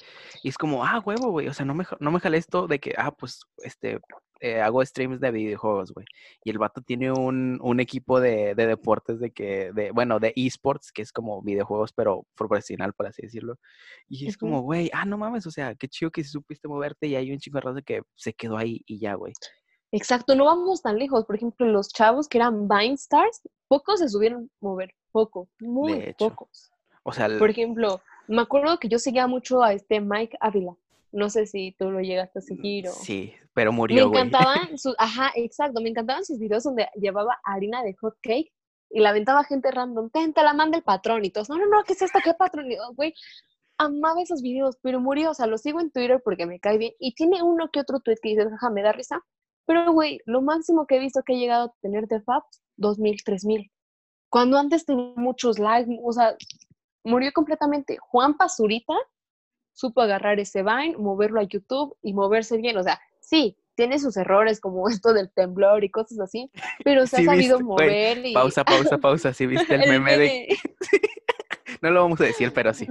Y 0.44 0.50
es 0.50 0.58
como, 0.58 0.84
ah, 0.84 1.00
huevo, 1.06 1.32
güey. 1.32 1.48
O 1.48 1.54
sea, 1.54 1.66
no 1.66 1.76
me, 1.76 1.86
no 2.00 2.12
me 2.12 2.20
jale 2.20 2.38
esto 2.38 2.68
de 2.68 2.80
que, 2.80 2.94
ah, 2.98 3.12
pues, 3.12 3.42
este, 3.58 4.00
eh, 4.42 4.62
hago 4.62 4.84
streams 4.86 5.20
de 5.20 5.32
videojuegos, 5.32 5.92
güey. 5.92 6.06
Y 6.44 6.50
el 6.50 6.58
vato 6.58 6.82
tiene 6.82 7.12
un, 7.12 7.60
un 7.62 7.80
equipo 7.80 8.20
de, 8.20 8.56
de 8.56 8.68
deportes 8.68 9.20
de 9.20 9.32
que, 9.32 9.72
de, 9.74 9.92
bueno, 9.92 10.20
de 10.20 10.34
esports, 10.36 10.92
que 10.92 11.02
es 11.02 11.12
como 11.12 11.42
videojuegos, 11.42 11.92
pero 11.94 12.26
profesional, 12.36 12.94
por 12.94 13.08
así 13.08 13.24
decirlo. 13.24 13.58
Y 14.08 14.28
es 14.28 14.38
como, 14.38 14.62
güey, 14.62 14.90
ah, 14.94 15.06
no 15.06 15.18
mames, 15.18 15.46
o 15.46 15.52
sea, 15.52 15.76
qué 15.76 15.88
chido 15.90 16.10
que 16.12 16.24
sí 16.24 16.30
supiste 16.30 16.68
moverte 16.68 17.08
y 17.08 17.16
hay 17.16 17.32
un 17.32 17.40
chico 17.40 17.58
de 17.58 17.62
raza 17.62 17.82
que 17.82 18.02
se 18.16 18.34
quedó 18.34 18.58
ahí 18.58 18.82
y 18.86 19.00
ya, 19.00 19.16
güey. 19.16 19.34
Exacto, 19.92 20.36
no 20.36 20.46
vamos 20.46 20.82
tan 20.82 20.98
lejos. 20.98 21.26
Por 21.26 21.36
ejemplo, 21.36 21.66
los 21.68 21.90
chavos 21.90 22.28
que 22.28 22.38
eran 22.38 22.68
Vine 22.68 22.94
Stars, 22.94 23.42
pocos 23.68 24.00
se 24.00 24.10
subieron 24.10 24.44
a 24.46 24.66
mover, 24.66 24.94
poco, 25.12 25.48
muy 25.60 26.14
pocos. 26.18 26.72
O 27.04 27.12
sea, 27.12 27.26
el- 27.26 27.40
Por 27.40 27.50
ejemplo, 27.50 28.02
me 28.28 28.42
acuerdo 28.42 28.78
que 28.80 28.88
yo 28.90 29.00
seguía 29.00 29.26
mucho 29.28 29.64
a 29.64 29.74
este 29.74 30.00
Mike 30.00 30.38
Ávila. 30.40 30.76
No 31.12 31.30
sé 31.32 31.48
si 31.48 31.76
tú 31.80 31.90
lo 31.90 32.02
llegaste 32.02 32.38
a 32.38 32.42
seguir 32.44 32.88
o... 32.88 32.92
sí, 32.92 33.34
pero 33.54 33.72
Me 33.72 33.78
murió, 33.78 34.10
güey. 34.10 34.22
encantaban 34.22 34.78
sus, 34.78 34.94
ajá, 35.00 35.32
exacto, 35.36 35.82
me 35.82 35.90
encantaban 35.90 36.24
sus 36.24 36.38
videos 36.38 36.64
donde 36.64 36.88
llevaba 36.96 37.40
harina 37.44 37.82
de 37.82 37.96
hot 37.96 38.16
cake 38.22 38.54
y 38.92 39.00
la 39.00 39.10
aventaba 39.10 39.44
gente 39.44 39.72
random, 39.72 40.12
ten, 40.12 40.34
te 40.34 40.44
la 40.44 40.54
manda 40.54 40.78
el 40.78 40.84
patrón 40.84 41.26
y 41.26 41.32
todos, 41.32 41.50
no, 41.50 41.58
no, 41.58 41.66
no, 41.66 41.84
¿qué 41.84 41.94
es 41.94 42.02
esto? 42.04 42.20
¿Qué 42.24 42.36
patrón? 42.36 42.68
Güey, 42.96 43.16
amaba 43.80 44.22
esos 44.22 44.44
videos, 44.44 44.78
pero 44.84 45.00
murió, 45.00 45.32
o 45.32 45.34
sea, 45.34 45.48
lo 45.48 45.58
sigo 45.58 45.80
en 45.80 45.90
Twitter 45.90 46.22
porque 46.24 46.46
me 46.46 46.60
cae 46.60 46.78
bien 46.78 46.94
y 47.00 47.16
tiene 47.16 47.42
uno 47.42 47.70
que 47.72 47.80
otro 47.80 48.00
tweet 48.02 48.18
que 48.22 48.30
dices, 48.30 48.48
jaja, 48.50 48.70
me 48.70 48.84
da 48.84 48.92
risa, 48.92 49.20
pero 49.70 49.94
güey, 49.94 50.20
lo 50.26 50.42
máximo 50.42 50.88
que 50.88 50.96
he 50.96 51.00
visto 51.00 51.22
que 51.24 51.34
he 51.34 51.38
llegado 51.38 51.66
a 51.66 51.74
tener 51.80 52.08
de 52.08 52.20
Fabs, 52.22 52.64
2000, 52.78 53.24
3000. 53.24 53.72
Cuando 54.28 54.58
antes 54.58 54.84
tenía 54.84 55.14
muchos 55.16 55.60
likes, 55.60 55.96
o 56.04 56.12
sea, 56.12 56.36
murió 57.04 57.32
completamente. 57.32 58.00
Juan 58.02 58.36
Pazurita 58.36 58.96
supo 59.74 60.02
agarrar 60.02 60.40
ese 60.40 60.64
Vine, 60.64 60.98
moverlo 60.98 61.40
a 61.40 61.44
YouTube 61.44 61.96
y 62.02 62.14
moverse 62.14 62.58
bien. 62.58 62.78
O 62.78 62.84
sea, 62.84 63.00
sí, 63.22 63.56
tiene 63.76 64.00
sus 64.00 64.18
errores 64.18 64.60
como 64.60 64.90
esto 64.90 65.14
del 65.14 65.30
temblor 65.32 65.84
y 65.84 65.92
cosas 65.92 66.20
así, 66.20 66.50
pero 66.84 67.06
se 67.06 67.18
Sí, 67.18 67.22
ha 67.22 67.26
sabido 67.26 67.60
viste, 67.60 67.64
mover 67.64 68.26
y... 68.26 68.34
Pausa, 68.34 68.64
pausa, 68.64 68.98
pausa. 68.98 69.34
¿Sí 69.36 69.46
viste 69.46 69.76
el, 69.76 69.84
el 69.84 69.90
meme 69.92 70.18
de.? 70.18 70.48
No 71.82 71.92
lo 71.92 72.02
vamos 72.02 72.20
a 72.22 72.26
decir, 72.26 72.52
pero 72.54 72.74
sí. 72.74 72.88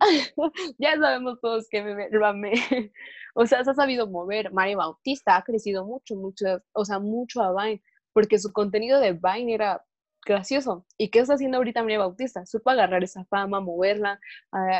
ya 0.78 0.96
sabemos 0.96 1.40
todos 1.40 1.68
que 1.68 1.82
me 1.82 2.08
lo 2.10 2.26
amé. 2.26 2.52
O 3.32 3.46
sea, 3.46 3.62
se 3.62 3.70
ha 3.70 3.74
sabido 3.74 4.08
mover. 4.08 4.52
Mario 4.52 4.78
Bautista 4.78 5.36
ha 5.36 5.44
crecido 5.44 5.86
mucho, 5.86 6.16
mucho, 6.16 6.46
o 6.72 6.84
sea, 6.84 6.98
mucho 6.98 7.40
a 7.40 7.52
Vine, 7.52 7.80
porque 8.12 8.40
su 8.40 8.52
contenido 8.52 8.98
de 8.98 9.12
Vine 9.12 9.54
era 9.54 9.84
gracioso. 10.26 10.84
¿Y 10.98 11.10
qué 11.10 11.20
está 11.20 11.34
haciendo 11.34 11.58
ahorita 11.58 11.82
Mario 11.82 12.00
Bautista? 12.00 12.44
Supo 12.44 12.70
agarrar 12.70 13.04
esa 13.04 13.24
fama, 13.26 13.60
moverla, 13.60 14.18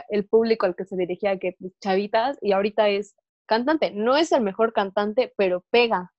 el 0.09 0.27
público 0.27 0.67
al 0.67 0.75
que 0.75 0.85
se 0.85 0.97
dirigía, 0.97 1.39
que 1.39 1.57
chavitas, 1.81 2.39
y 2.43 2.51
ahorita 2.51 2.89
es 2.89 3.15
cantante. 3.47 3.93
No 3.93 4.17
es 4.17 4.33
el 4.33 4.43
mejor 4.43 4.73
cantante, 4.73 5.33
pero 5.37 5.65
pega. 5.71 6.13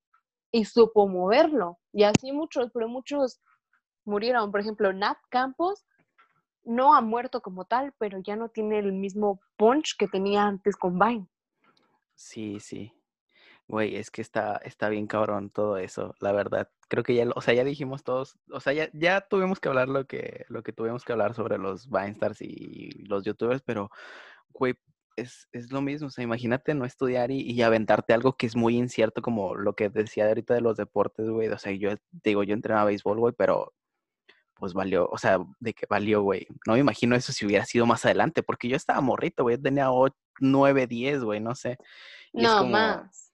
Y 0.53 0.63
supo 0.63 1.09
moverlo. 1.09 1.79
Y 1.91 2.03
así 2.03 2.31
muchos, 2.31 2.71
pero 2.73 2.87
muchos 2.87 3.41
murieron. 4.05 4.51
Por 4.51 4.61
ejemplo, 4.61 4.93
Nat 4.93 5.17
Campos 5.29 5.85
no 6.63 6.95
ha 6.95 7.01
muerto 7.01 7.41
como 7.41 7.65
tal, 7.65 7.93
pero 7.97 8.19
ya 8.19 8.35
no 8.35 8.49
tiene 8.49 8.79
el 8.79 8.93
mismo 8.93 9.41
punch 9.57 9.95
que 9.97 10.07
tenía 10.07 10.43
antes 10.45 10.75
con 10.75 10.99
Vine. 10.99 11.27
Sí, 12.15 12.59
sí. 12.59 12.93
Güey, 13.67 13.95
es 13.95 14.11
que 14.11 14.21
está, 14.21 14.57
está 14.57 14.89
bien 14.89 15.07
cabrón 15.07 15.49
todo 15.49 15.77
eso, 15.77 16.13
la 16.19 16.33
verdad. 16.33 16.69
Creo 16.89 17.03
que 17.03 17.15
ya, 17.15 17.25
o 17.35 17.41
sea, 17.41 17.53
ya 17.53 17.63
dijimos 17.63 18.03
todos, 18.03 18.37
o 18.51 18.59
sea, 18.59 18.73
ya, 18.73 18.89
ya 18.93 19.21
tuvimos 19.21 19.59
que 19.59 19.69
hablar 19.69 19.87
lo 19.87 20.05
que, 20.05 20.45
lo 20.49 20.61
que 20.61 20.73
tuvimos 20.73 21.05
que 21.05 21.13
hablar 21.13 21.33
sobre 21.35 21.57
los 21.57 21.89
Vinestars 21.89 22.41
y 22.41 23.05
los 23.05 23.23
youtubers, 23.23 23.61
pero, 23.61 23.89
güey, 24.49 24.75
es, 25.15 25.47
es 25.51 25.71
lo 25.71 25.81
mismo. 25.81 26.07
O 26.07 26.09
sea, 26.11 26.23
imagínate 26.23 26.73
no 26.73 26.85
estudiar 26.85 27.31
y, 27.31 27.41
y 27.41 27.61
aventarte 27.61 28.13
algo 28.13 28.33
que 28.35 28.45
es 28.47 28.55
muy 28.55 28.77
incierto, 28.77 29.21
como 29.21 29.55
lo 29.55 29.73
que 29.73 29.89
decía 29.89 30.27
ahorita 30.27 30.53
de 30.53 30.61
los 30.61 30.77
deportes, 30.77 31.29
güey. 31.29 31.47
O 31.47 31.57
sea, 31.57 31.71
yo 31.71 31.91
digo, 32.11 32.43
yo 32.43 32.53
entrenaba 32.53 32.85
béisbol, 32.85 33.19
güey, 33.19 33.33
pero 33.37 33.73
pues 34.61 34.73
valió, 34.73 35.09
o 35.11 35.17
sea, 35.17 35.39
de 35.59 35.73
que 35.73 35.87
valió, 35.89 36.21
güey. 36.21 36.45
No 36.67 36.73
me 36.73 36.79
imagino 36.79 37.15
eso 37.15 37.33
si 37.33 37.47
hubiera 37.47 37.65
sido 37.65 37.87
más 37.87 38.05
adelante, 38.05 38.43
porque 38.43 38.69
yo 38.69 38.75
estaba 38.77 39.01
morrito, 39.01 39.41
güey. 39.41 39.57
Tenía 39.57 39.87
9, 40.39 40.85
10, 40.87 41.23
güey, 41.23 41.39
no 41.39 41.55
sé. 41.55 41.79
Y 42.31 42.43
No, 42.43 42.59
como, 42.59 42.69
más. 42.69 43.33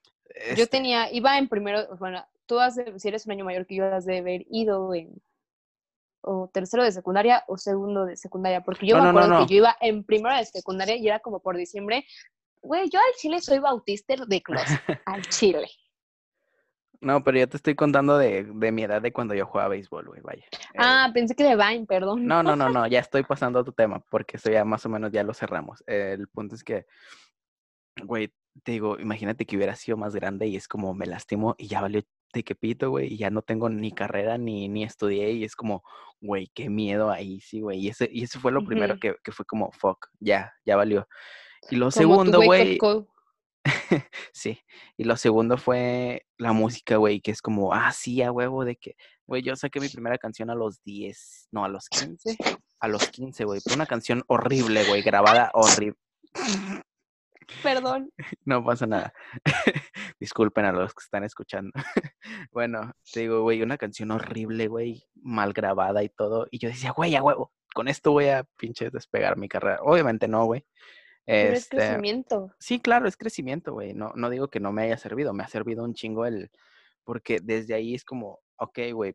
Yo 0.56 0.64
este, 0.64 0.66
tenía, 0.68 1.12
iba 1.12 1.36
en 1.36 1.46
primero, 1.48 1.86
bueno, 1.98 2.24
tú 2.46 2.58
has 2.58 2.76
de- 2.76 2.98
si 2.98 3.08
eres 3.08 3.26
un 3.26 3.32
año 3.32 3.44
mayor 3.44 3.66
que 3.66 3.76
yo, 3.76 3.84
has 3.84 4.06
de 4.06 4.18
haber 4.18 4.46
ido 4.50 4.94
en 4.94 5.20
o 6.22 6.48
tercero 6.52 6.82
de 6.82 6.92
secundaria 6.92 7.44
o 7.46 7.56
segundo 7.58 8.04
de 8.06 8.16
secundaria, 8.16 8.62
porque 8.62 8.86
yo 8.86 8.96
No, 8.96 9.04
me 9.04 9.12
no, 9.12 9.18
acuerdo 9.18 9.34
no. 9.40 9.46
que 9.46 9.52
yo 9.54 9.58
iba 9.58 9.76
en 9.80 10.02
primero 10.04 10.34
de 10.36 10.44
secundaria 10.46 10.96
y 10.96 11.06
era 11.06 11.20
como 11.20 11.40
por 11.40 11.56
diciembre, 11.56 12.04
güey, 12.62 12.88
yo 12.90 12.98
al 12.98 13.14
chile 13.18 13.40
soy 13.40 13.58
bautister 13.58 14.20
de 14.26 14.42
closet, 14.42 14.80
al 15.06 15.22
chile. 15.28 15.68
No, 17.00 17.22
pero 17.22 17.38
yo 17.38 17.48
te 17.48 17.56
estoy 17.56 17.74
contando 17.76 18.18
de, 18.18 18.44
de 18.44 18.72
mi 18.72 18.82
edad 18.82 19.00
de 19.00 19.12
cuando 19.12 19.34
yo 19.34 19.46
jugaba 19.46 19.68
béisbol, 19.70 20.06
güey, 20.06 20.20
vaya. 20.20 20.44
Eh, 20.74 20.78
Ah, 20.78 21.10
pensé 21.14 21.36
que 21.36 21.44
de 21.44 21.54
Vine, 21.54 21.86
perdón. 21.86 22.26
No, 22.26 22.42
no, 22.42 22.56
no, 22.56 22.68
no, 22.68 22.86
ya 22.88 22.98
estoy 22.98 23.22
pasando 23.22 23.60
a 23.60 23.64
tu 23.64 23.72
tema, 23.72 24.00
porque 24.10 24.36
eso 24.36 24.50
ya 24.50 24.64
más 24.64 24.84
o 24.86 24.88
menos 24.88 25.12
ya 25.12 25.22
lo 25.22 25.32
cerramos. 25.32 25.82
Eh, 25.86 26.16
el 26.18 26.26
punto 26.28 26.56
es 26.56 26.64
que, 26.64 26.86
güey, 28.02 28.32
te 28.64 28.72
digo, 28.72 28.98
imagínate 28.98 29.46
que 29.46 29.56
hubiera 29.56 29.76
sido 29.76 29.96
más 29.96 30.14
grande 30.14 30.48
y 30.48 30.56
es 30.56 30.66
como 30.66 30.92
me 30.94 31.06
lastimo 31.06 31.54
y 31.58 31.68
ya 31.68 31.80
valió 31.80 32.02
de 32.32 32.42
que 32.42 32.54
pito, 32.56 32.90
güey, 32.90 33.14
y 33.14 33.16
ya 33.16 33.30
no 33.30 33.42
tengo 33.42 33.68
ni 33.68 33.92
carrera 33.92 34.36
ni, 34.36 34.68
ni 34.68 34.82
estudié 34.82 35.30
y 35.32 35.44
es 35.44 35.54
como, 35.54 35.82
güey, 36.20 36.50
qué 36.52 36.68
miedo 36.68 37.10
ahí, 37.10 37.40
sí, 37.40 37.60
güey. 37.60 37.78
Y 37.78 37.88
ese, 37.88 38.08
y 38.12 38.24
ese 38.24 38.40
fue 38.40 38.50
lo 38.50 38.64
primero 38.64 38.94
Ujú. 38.94 39.00
que, 39.00 39.14
que 39.22 39.32
fue 39.32 39.46
como, 39.46 39.70
fuck, 39.72 40.08
ya, 40.18 40.52
ya 40.64 40.76
valió. 40.76 41.08
Y 41.70 41.76
lo 41.76 41.86
Como 41.86 41.92
segundo, 41.92 42.42
güey. 42.42 42.78
Sí, 44.32 44.60
y 44.96 45.04
lo 45.04 45.16
segundo 45.16 45.58
fue 45.58 46.26
la 46.36 46.52
música, 46.52 46.96
güey, 46.96 47.20
que 47.20 47.30
es 47.30 47.42
como, 47.42 47.72
ah, 47.74 47.92
sí, 47.92 48.22
a 48.22 48.32
huevo, 48.32 48.64
de 48.64 48.76
que, 48.76 48.94
güey, 49.26 49.42
yo 49.42 49.56
saqué 49.56 49.80
mi 49.80 49.88
primera 49.88 50.18
canción 50.18 50.50
a 50.50 50.54
los 50.54 50.82
10, 50.84 51.48
no, 51.50 51.64
a 51.64 51.68
los 51.68 51.88
15, 51.88 52.36
a 52.80 52.88
los 52.88 53.08
15, 53.08 53.44
güey, 53.44 53.60
fue 53.60 53.74
una 53.74 53.86
canción 53.86 54.22
horrible, 54.28 54.84
güey, 54.84 55.02
grabada 55.02 55.50
horrible, 55.54 55.98
Perdón. 57.62 58.12
no 58.44 58.62
pasa 58.64 58.86
nada, 58.86 59.12
disculpen 60.20 60.66
a 60.66 60.72
los 60.72 60.92
que 60.92 61.02
están 61.02 61.24
escuchando, 61.24 61.72
bueno, 62.52 62.92
te 63.12 63.20
digo, 63.20 63.42
güey, 63.42 63.62
una 63.62 63.78
canción 63.78 64.10
horrible, 64.10 64.68
güey, 64.68 65.02
mal 65.14 65.52
grabada 65.52 66.02
y 66.02 66.10
todo, 66.10 66.46
y 66.50 66.58
yo 66.58 66.68
decía, 66.68 66.92
güey, 66.92 67.16
a 67.16 67.22
huevo, 67.22 67.52
con 67.74 67.88
esto 67.88 68.12
voy 68.12 68.28
a 68.28 68.44
pinche 68.58 68.90
despegar 68.90 69.36
mi 69.36 69.48
carrera, 69.48 69.78
obviamente 69.82 70.28
no, 70.28 70.44
güey, 70.44 70.66
Pero 71.28 71.52
es 71.52 71.58
este, 71.60 71.76
crecimiento. 71.76 72.54
Sí, 72.58 72.80
claro, 72.80 73.06
es 73.06 73.16
crecimiento, 73.16 73.74
güey. 73.74 73.92
No, 73.92 74.12
no 74.14 74.30
digo 74.30 74.48
que 74.48 74.60
no 74.60 74.72
me 74.72 74.84
haya 74.84 74.96
servido, 74.96 75.34
me 75.34 75.44
ha 75.44 75.48
servido 75.48 75.84
un 75.84 75.92
chingo 75.92 76.24
el, 76.24 76.50
porque 77.04 77.38
desde 77.42 77.74
ahí 77.74 77.94
es 77.94 78.04
como, 78.04 78.40
ok, 78.56 78.78
güey. 78.94 79.14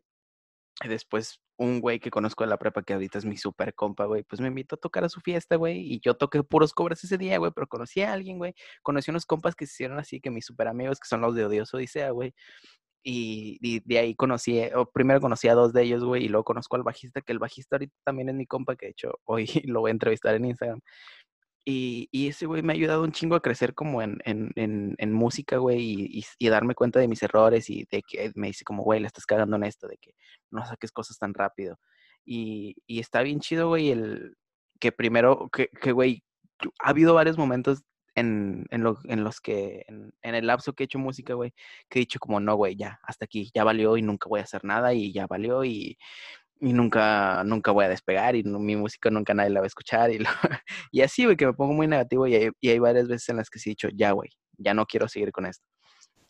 Después 0.88 1.40
un 1.56 1.80
güey 1.80 2.00
que 2.00 2.10
conozco 2.10 2.44
de 2.44 2.50
la 2.50 2.56
prepa, 2.56 2.82
que 2.82 2.94
ahorita 2.94 3.18
es 3.18 3.24
mi 3.24 3.36
super 3.36 3.74
compa, 3.74 4.06
güey, 4.06 4.24
pues 4.24 4.40
me 4.40 4.48
invitó 4.48 4.76
a 4.76 4.78
tocar 4.78 5.04
a 5.04 5.08
su 5.08 5.20
fiesta, 5.20 5.56
güey, 5.56 5.80
y 5.80 6.00
yo 6.00 6.14
toqué 6.14 6.42
puros 6.42 6.72
cobras 6.72 7.02
ese 7.04 7.18
día, 7.18 7.38
güey, 7.38 7.52
pero 7.54 7.66
conocí 7.68 8.02
a 8.02 8.12
alguien, 8.12 8.38
güey. 8.38 8.54
Conocí 8.82 9.10
unos 9.10 9.26
compas 9.26 9.54
que 9.56 9.66
se 9.66 9.72
hicieron 9.74 9.98
así, 9.98 10.20
que 10.20 10.30
mis 10.30 10.46
super 10.46 10.68
amigos, 10.68 10.98
que 11.00 11.08
son 11.08 11.20
los 11.20 11.34
de 11.34 11.44
Odioso 11.46 11.76
Odisea, 11.78 12.10
güey. 12.10 12.32
Y, 13.04 13.58
y 13.60 13.80
de 13.84 13.98
ahí 13.98 14.14
conocí, 14.14 14.58
eh, 14.58 14.72
o 14.74 14.90
primero 14.90 15.20
conocí 15.20 15.48
a 15.48 15.54
dos 15.54 15.72
de 15.72 15.82
ellos, 15.82 16.04
güey, 16.04 16.24
y 16.24 16.28
luego 16.28 16.44
conozco 16.44 16.76
al 16.76 16.84
bajista, 16.84 17.20
que 17.22 17.32
el 17.32 17.38
bajista 17.38 17.76
ahorita 17.76 17.94
también 18.04 18.30
es 18.30 18.34
mi 18.34 18.46
compa, 18.46 18.76
que 18.76 18.86
de 18.86 18.92
hecho 18.92 19.12
hoy 19.24 19.46
lo 19.66 19.80
voy 19.80 19.90
a 19.90 19.92
entrevistar 19.92 20.34
en 20.36 20.46
Instagram. 20.46 20.80
Y, 21.66 22.08
ese 22.28 22.46
güey 22.46 22.62
me 22.62 22.72
ha 22.72 22.76
ayudado 22.76 23.02
un 23.04 23.12
chingo 23.12 23.36
a 23.36 23.40
crecer 23.40 23.74
como 23.74 24.02
en, 24.02 24.18
en, 24.24 24.52
en, 24.98 25.12
música, 25.12 25.56
güey, 25.56 25.80
y, 25.80 26.18
y, 26.20 26.24
y 26.38 26.48
darme 26.48 26.74
cuenta 26.74 27.00
de 27.00 27.08
mis 27.08 27.22
errores 27.22 27.70
y 27.70 27.86
de 27.90 28.02
que 28.02 28.32
me 28.34 28.48
dice 28.48 28.64
como, 28.64 28.82
güey, 28.82 29.00
le 29.00 29.06
estás 29.06 29.24
cagando 29.24 29.56
en 29.56 29.64
esto, 29.64 29.88
de 29.88 29.96
que 29.96 30.14
no 30.50 30.64
saques 30.66 30.92
cosas 30.92 31.18
tan 31.18 31.32
rápido. 31.32 31.78
Y, 32.24 32.76
está 32.88 33.22
bien 33.22 33.40
chido, 33.40 33.68
güey, 33.68 33.90
el 33.90 34.36
que 34.80 34.92
primero, 34.92 35.48
que, 35.50 35.68
que 35.80 35.92
güey, 35.92 36.22
ha 36.80 36.90
habido 36.90 37.14
varios 37.14 37.38
momentos 37.38 37.82
en, 38.14 38.66
en, 38.70 38.82
lo- 38.82 38.98
en 39.04 39.24
los 39.24 39.40
que, 39.40 39.84
en, 39.88 40.12
en 40.22 40.34
el 40.34 40.46
lapso 40.46 40.74
que 40.74 40.84
he 40.84 40.86
hecho 40.86 40.98
música, 40.98 41.34
güey, 41.34 41.52
que 41.88 41.98
he 41.98 42.00
dicho 42.00 42.18
como, 42.20 42.40
no, 42.40 42.56
güey, 42.56 42.76
ya, 42.76 43.00
hasta 43.04 43.24
aquí, 43.24 43.50
ya 43.54 43.64
valió 43.64 43.96
y 43.96 44.02
nunca 44.02 44.28
voy 44.28 44.40
a 44.40 44.44
hacer 44.44 44.64
nada 44.64 44.92
y 44.94 45.12
ya 45.12 45.26
valió 45.26 45.64
y, 45.64 45.96
y 46.60 46.72
nunca, 46.72 47.42
nunca 47.44 47.72
voy 47.72 47.84
a 47.84 47.88
despegar 47.88 48.36
y 48.36 48.44
mi 48.44 48.76
música 48.76 49.10
nunca 49.10 49.34
nadie 49.34 49.50
la 49.50 49.60
va 49.60 49.66
a 49.66 49.68
escuchar 49.68 50.10
y, 50.10 50.18
lo- 50.18 50.28
y 50.92 51.02
así, 51.02 51.24
güey, 51.24 51.36
que 51.36 51.46
me 51.46 51.54
pongo 51.54 51.74
muy 51.74 51.86
negativo 51.88 52.26
y 52.26 52.34
hay, 52.36 52.50
y 52.60 52.68
hay 52.70 52.78
varias 52.78 53.08
veces 53.08 53.28
en 53.30 53.36
las 53.38 53.50
que 53.50 53.58
sí 53.58 53.70
he 53.70 53.72
dicho, 53.72 53.88
ya, 53.94 54.12
güey, 54.12 54.30
ya 54.58 54.74
no 54.74 54.86
quiero 54.86 55.08
seguir 55.08 55.32
con 55.32 55.46
esto. 55.46 55.64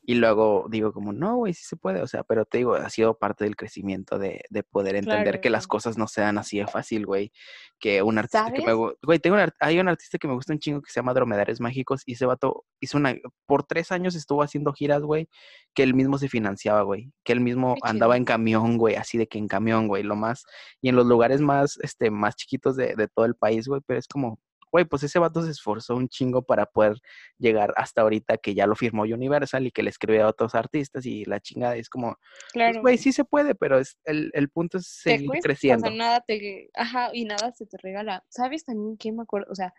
Y 0.06 0.16
luego 0.16 0.66
digo 0.68 0.92
como, 0.92 1.14
no, 1.14 1.36
güey, 1.36 1.54
sí 1.54 1.64
se 1.64 1.76
puede, 1.76 2.02
o 2.02 2.06
sea, 2.06 2.24
pero 2.24 2.44
te 2.44 2.58
digo, 2.58 2.74
ha 2.74 2.90
sido 2.90 3.16
parte 3.16 3.44
del 3.44 3.56
crecimiento 3.56 4.18
de, 4.18 4.42
de 4.50 4.62
poder 4.62 4.96
entender 4.96 5.40
que 5.40 5.48
las 5.48 5.66
cosas 5.66 5.96
no 5.96 6.08
se 6.08 6.20
dan 6.20 6.36
así 6.36 6.58
de 6.58 6.66
fácil, 6.66 7.06
güey. 7.06 7.32
Que 7.78 8.02
un 8.02 8.18
artista 8.18 8.52
que 8.52 8.62
me... 8.62 8.74
Güey, 8.74 9.18
tengo 9.18 9.36
un 9.36 9.50
hay 9.60 9.80
un 9.80 9.88
artista 9.88 10.18
que 10.18 10.28
me 10.28 10.34
gusta 10.34 10.52
un 10.52 10.58
chingo 10.58 10.82
que 10.82 10.90
se 10.90 11.00
llama 11.00 11.14
Dromedarios 11.14 11.58
Mágicos 11.58 12.02
y 12.04 12.12
ese 12.12 12.26
vato 12.26 12.66
hizo 12.80 12.98
una... 12.98 13.14
Por 13.46 13.64
tres 13.64 13.92
años 13.92 14.14
estuvo 14.14 14.42
haciendo 14.42 14.74
giras, 14.74 15.00
güey, 15.02 15.26
que 15.74 15.82
él 15.82 15.94
mismo 15.94 16.18
se 16.18 16.28
financiaba, 16.28 16.82
güey. 16.82 17.10
Que 17.24 17.32
él 17.32 17.40
mismo 17.40 17.74
andaba 17.80 18.18
en 18.18 18.26
camión, 18.26 18.76
güey, 18.76 18.96
así 18.96 19.16
de 19.16 19.26
que 19.26 19.38
en 19.38 19.48
camión, 19.48 19.88
güey, 19.88 20.02
lo 20.02 20.16
más... 20.16 20.44
Y 20.82 20.90
en 20.90 20.96
los 20.96 21.06
lugares 21.06 21.40
más, 21.40 21.78
este, 21.82 22.10
más 22.10 22.36
chiquitos 22.36 22.76
de, 22.76 22.94
de 22.94 23.08
todo 23.08 23.24
el 23.24 23.36
país, 23.36 23.66
güey, 23.68 23.80
pero 23.86 23.98
es 23.98 24.06
como... 24.06 24.38
Güey, 24.74 24.86
pues 24.86 25.04
ese 25.04 25.20
vato 25.20 25.40
se 25.40 25.52
esforzó 25.52 25.94
un 25.94 26.08
chingo 26.08 26.42
para 26.42 26.66
poder 26.66 26.96
llegar 27.38 27.72
hasta 27.76 28.02
ahorita 28.02 28.38
que 28.38 28.56
ya 28.56 28.66
lo 28.66 28.74
firmó 28.74 29.02
Universal 29.02 29.64
y 29.68 29.70
que 29.70 29.84
le 29.84 29.90
escribe 29.90 30.20
a 30.20 30.26
otros 30.26 30.56
artistas 30.56 31.06
y 31.06 31.24
la 31.26 31.38
chingada 31.38 31.76
es 31.76 31.88
como, 31.88 32.16
pues, 32.16 32.52
Claro. 32.52 32.80
güey, 32.80 32.98
sí 32.98 33.12
se 33.12 33.24
puede, 33.24 33.54
pero 33.54 33.78
es, 33.78 33.96
el, 34.02 34.32
el 34.34 34.48
punto 34.48 34.78
es 34.78 34.88
seguir 34.88 35.28
cuesta, 35.28 35.46
creciendo. 35.46 35.86
o 35.86 35.90
sea, 35.90 35.96
nada 35.96 36.20
te, 36.26 36.70
ajá, 36.74 37.10
y 37.12 37.24
nada 37.24 37.52
se 37.52 37.66
te 37.66 37.76
regala. 37.76 38.24
¿Sabes 38.28 38.64
también 38.64 38.96
qué 38.96 39.12
me 39.12 39.22
acuerdo? 39.22 39.46
O 39.52 39.54
sea, 39.54 39.72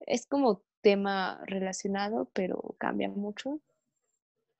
es 0.00 0.26
como 0.26 0.64
tema 0.80 1.40
relacionado, 1.46 2.28
pero 2.34 2.74
cambia 2.80 3.08
mucho. 3.08 3.60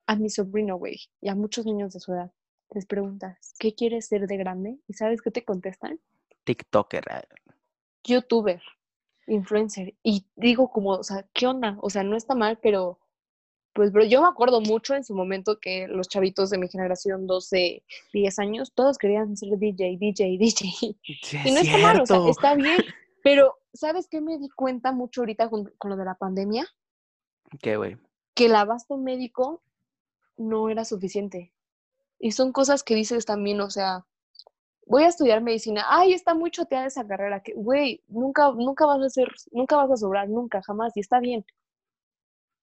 A 0.07 0.15
mi 0.15 0.31
sobrino, 0.31 0.77
güey, 0.77 1.01
y 1.21 1.31
a 1.31 1.35
muchos 1.35 1.67
niños 1.67 1.95
de 1.95 1.99
su 1.99 2.13
edad, 2.13 2.31
les 2.71 2.87
preguntas, 2.87 3.55
¿qué 3.59 3.75
quieres 3.75 4.07
ser 4.07 4.29
de 4.29 4.37
grande? 4.37 4.79
¿Y 4.87 4.93
sabes 4.93 5.21
qué 5.21 5.33
te 5.33 5.45
contestan? 5.45 5.99
TikToker. 6.45 7.03
ah, 7.11 7.25
youtuber, 8.05 8.63
influencer. 9.27 9.95
Y 10.03 10.27
digo 10.37 10.71
como, 10.71 10.91
o 10.91 11.03
sea, 11.03 11.27
¿qué 11.33 11.47
onda? 11.47 11.79
O 11.81 11.91
sea, 11.91 12.03
no 12.03 12.17
está 12.17 12.35
mal, 12.35 12.59
pero 12.63 12.99
pues, 13.75 13.93
bro, 13.93 14.05
yo 14.05 14.23
me 14.23 14.29
acuerdo 14.29 14.61
mucho 14.61 14.95
en 14.95 15.05
su 15.05 15.15
momento 15.15 15.59
que 15.61 15.89
los 15.89 16.09
chavitos 16.09 16.49
de 16.51 16.59
mi 16.59 16.69
generación, 16.69 17.27
12, 17.27 17.83
10 18.13 18.39
años, 18.39 18.73
todos 18.73 18.99
querían 18.99 19.37
ser 19.37 19.59
DJ, 19.59 19.97
DJ, 19.99 20.25
DJ. 20.39 20.97
Sí, 21.23 21.39
Y 21.45 21.51
no 21.51 21.61
es 21.61 21.67
está 21.67 21.79
mal, 21.79 22.01
o 22.01 22.07
sea, 22.07 22.19
está 22.29 22.55
bien. 22.55 22.79
Pero, 23.25 23.59
¿sabes 23.73 24.07
qué 24.09 24.21
me 24.21 24.39
di 24.39 24.49
cuenta 24.51 24.93
mucho 24.93 25.23
ahorita 25.23 25.51
con, 25.51 25.73
con 25.79 25.91
lo 25.91 25.97
de 25.97 26.05
la 26.05 26.15
pandemia? 26.15 26.67
¿Qué, 27.61 27.77
güey? 27.77 27.97
Que 28.35 28.47
el 28.47 28.55
abasto 28.55 28.97
médico 28.97 29.63
no 30.37 30.69
era 30.69 30.85
suficiente. 30.85 31.53
Y 32.19 32.33
son 32.33 32.53
cosas 32.53 32.85
que 32.85 32.95
dices 32.95 33.25
también, 33.25 33.61
o 33.61 33.71
sea, 33.71 34.07
voy 34.87 35.05
a 35.05 35.09
estudiar 35.09 35.43
medicina. 35.43 35.85
Ay, 35.89 36.13
está 36.15 36.35
muy 36.35 36.51
choteada 36.51 36.87
esa 36.87 37.07
carrera. 37.07 37.41
Que, 37.43 37.53
güey, 37.55 38.03
nunca, 38.09 38.51
nunca 38.53 38.87
vas 38.87 39.03
a 39.03 39.11
ser, 39.11 39.29
nunca 39.53 39.77
vas 39.77 39.91
a 39.91 39.97
sobrar, 39.97 40.29
nunca, 40.29 40.63
jamás. 40.63 40.97
Y 40.97 41.01
está 41.01 41.21
bien. 41.21 41.45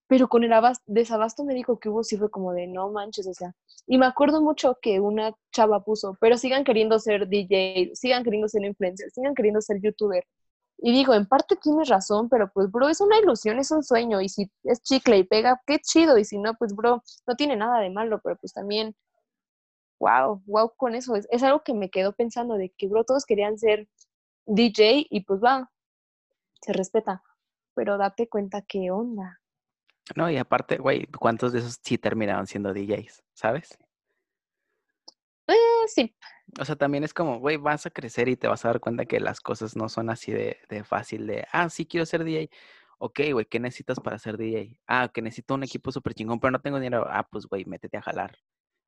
Pero 0.08 0.28
con 0.28 0.44
el 0.44 0.52
abas- 0.54 0.82
desabasto 0.88 1.44
médico 1.46 1.80
que 1.80 1.90
hubo, 1.90 2.04
sí 2.04 2.18
fue 2.18 2.30
como 2.30 2.52
de 2.54 2.68
no 2.68 2.90
manches, 2.92 3.28
o 3.28 3.34
sea. 3.34 3.54
Y 3.88 3.98
me 3.98 4.06
acuerdo 4.06 4.42
mucho 4.42 4.78
que 4.82 5.00
una 5.00 5.34
chava 5.52 5.84
puso, 5.84 6.18
pero 6.20 6.38
sigan 6.38 6.64
queriendo 6.66 7.00
ser 7.00 7.28
DJ, 7.28 7.96
sigan 7.96 8.24
queriendo 8.24 8.48
ser 8.50 8.64
influencer, 8.64 9.10
sigan 9.12 9.34
queriendo 9.36 9.62
ser 9.62 9.82
youtuber. 9.82 10.26
Y 10.80 10.92
digo, 10.94 11.14
en 11.14 11.28
parte 11.28 11.56
tienes 11.58 11.90
razón, 11.90 12.30
pero 12.30 12.52
pues, 12.54 12.72
bro, 12.72 12.90
es 12.90 13.02
una 13.02 13.20
ilusión, 13.20 13.60
es 13.60 13.72
un 13.72 13.84
sueño. 13.84 14.22
Y 14.22 14.30
si 14.30 14.52
es 14.64 14.82
chicle 14.84 15.20
y 15.20 15.24
pega, 15.24 15.62
qué 15.68 15.80
chido. 15.80 16.18
Y 16.18 16.26
si 16.26 16.38
no, 16.40 16.56
pues, 16.56 16.76
bro, 16.76 17.04
no 17.28 17.36
tiene 17.36 17.56
nada 17.56 17.80
de 17.82 17.90
malo, 17.92 18.20
pero 18.24 18.36
pues 18.38 18.54
también, 18.54 18.96
wow, 20.02 20.42
wow 20.46 20.74
con 20.76 20.96
eso. 20.96 21.16
Es, 21.16 21.28
es 21.32 21.44
algo 21.44 21.64
que 21.64 21.74
me 21.74 21.90
quedó 21.90 22.14
pensando 22.14 22.56
de 22.56 22.72
que, 22.72 22.88
bro, 22.88 23.04
todos 23.04 23.26
querían 23.26 23.58
ser 23.58 23.88
DJ 24.48 25.06
y 25.10 25.22
pues 25.22 25.40
va, 25.42 25.72
se 26.62 26.74
respeta. 26.74 27.24
Pero 27.76 27.98
date 27.98 28.28
cuenta 28.28 28.64
qué 28.64 28.92
onda. 28.92 29.40
No, 30.16 30.30
y 30.30 30.38
aparte, 30.38 30.78
güey, 30.78 31.06
¿cuántos 31.08 31.54
de 31.54 31.60
esos 31.60 31.80
sí 31.82 31.98
terminaron 31.98 32.48
siendo 32.48 32.74
DJs? 32.74 33.24
¿Sabes? 33.34 33.78
Eh, 35.48 35.56
sí, 35.88 36.16
O 36.60 36.66
sea, 36.66 36.76
también 36.76 37.04
es 37.04 37.14
como, 37.14 37.40
güey, 37.40 37.58
vas 37.58 37.86
a 37.86 37.92
crecer 37.92 38.28
y 38.28 38.36
te 38.36 38.48
vas 38.48 38.66
a 38.66 38.70
dar 38.70 38.80
cuenta 38.80 39.06
que 39.06 39.20
las 39.20 39.40
cosas 39.40 39.76
no 39.76 39.90
son 39.90 40.10
así 40.10 40.32
de, 40.32 40.58
de 40.70 40.84
fácil, 40.84 41.28
de, 41.28 41.46
ah, 41.52 41.70
sí 41.70 41.86
quiero 41.86 42.06
ser 42.06 42.24
DJ. 42.24 42.50
Ok, 42.98 43.20
güey, 43.34 43.46
¿qué 43.46 43.60
necesitas 43.60 44.00
para 44.00 44.20
ser 44.20 44.38
DJ? 44.38 44.80
Ah, 44.88 45.10
que 45.14 45.22
necesito 45.22 45.56
un 45.56 45.64
equipo 45.64 45.92
súper 45.92 46.14
chingón, 46.14 46.40
pero 46.40 46.52
no 46.52 46.62
tengo 46.62 46.80
dinero. 46.80 47.06
Ah, 47.10 47.28
pues, 47.30 47.48
güey, 47.48 47.66
métete 47.66 47.98
a 47.98 48.02
jalar. 48.02 48.38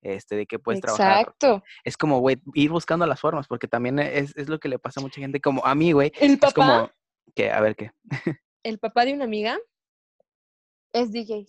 Este, 0.04 0.36
de 0.36 0.46
que 0.46 0.60
puedes 0.60 0.82
trabajar. 0.82 1.22
exacto. 1.22 1.64
Es 1.86 1.96
como, 1.96 2.20
güey, 2.20 2.38
ir 2.54 2.70
buscando 2.70 3.06
las 3.08 3.22
formas, 3.22 3.48
porque 3.48 3.68
también 3.68 4.00
es, 4.00 4.36
es 4.36 4.50
lo 4.50 4.60
que 4.60 4.68
le 4.68 4.78
pasa 4.78 5.00
a 5.00 5.04
mucha 5.04 5.22
gente, 5.22 5.40
como 5.40 5.66
a 5.66 5.74
mí, 5.76 5.94
güey, 5.94 6.12
El 6.20 6.34
es 6.34 6.40
papá, 6.40 6.54
como, 6.54 6.92
que, 7.34 7.50
a 7.50 7.62
ver, 7.62 7.76
¿qué? 7.76 7.92
el 8.64 8.80
papá 8.80 9.06
de 9.06 9.14
una 9.14 9.24
amiga 9.24 9.58
es 10.92 11.12
DJ. 11.12 11.48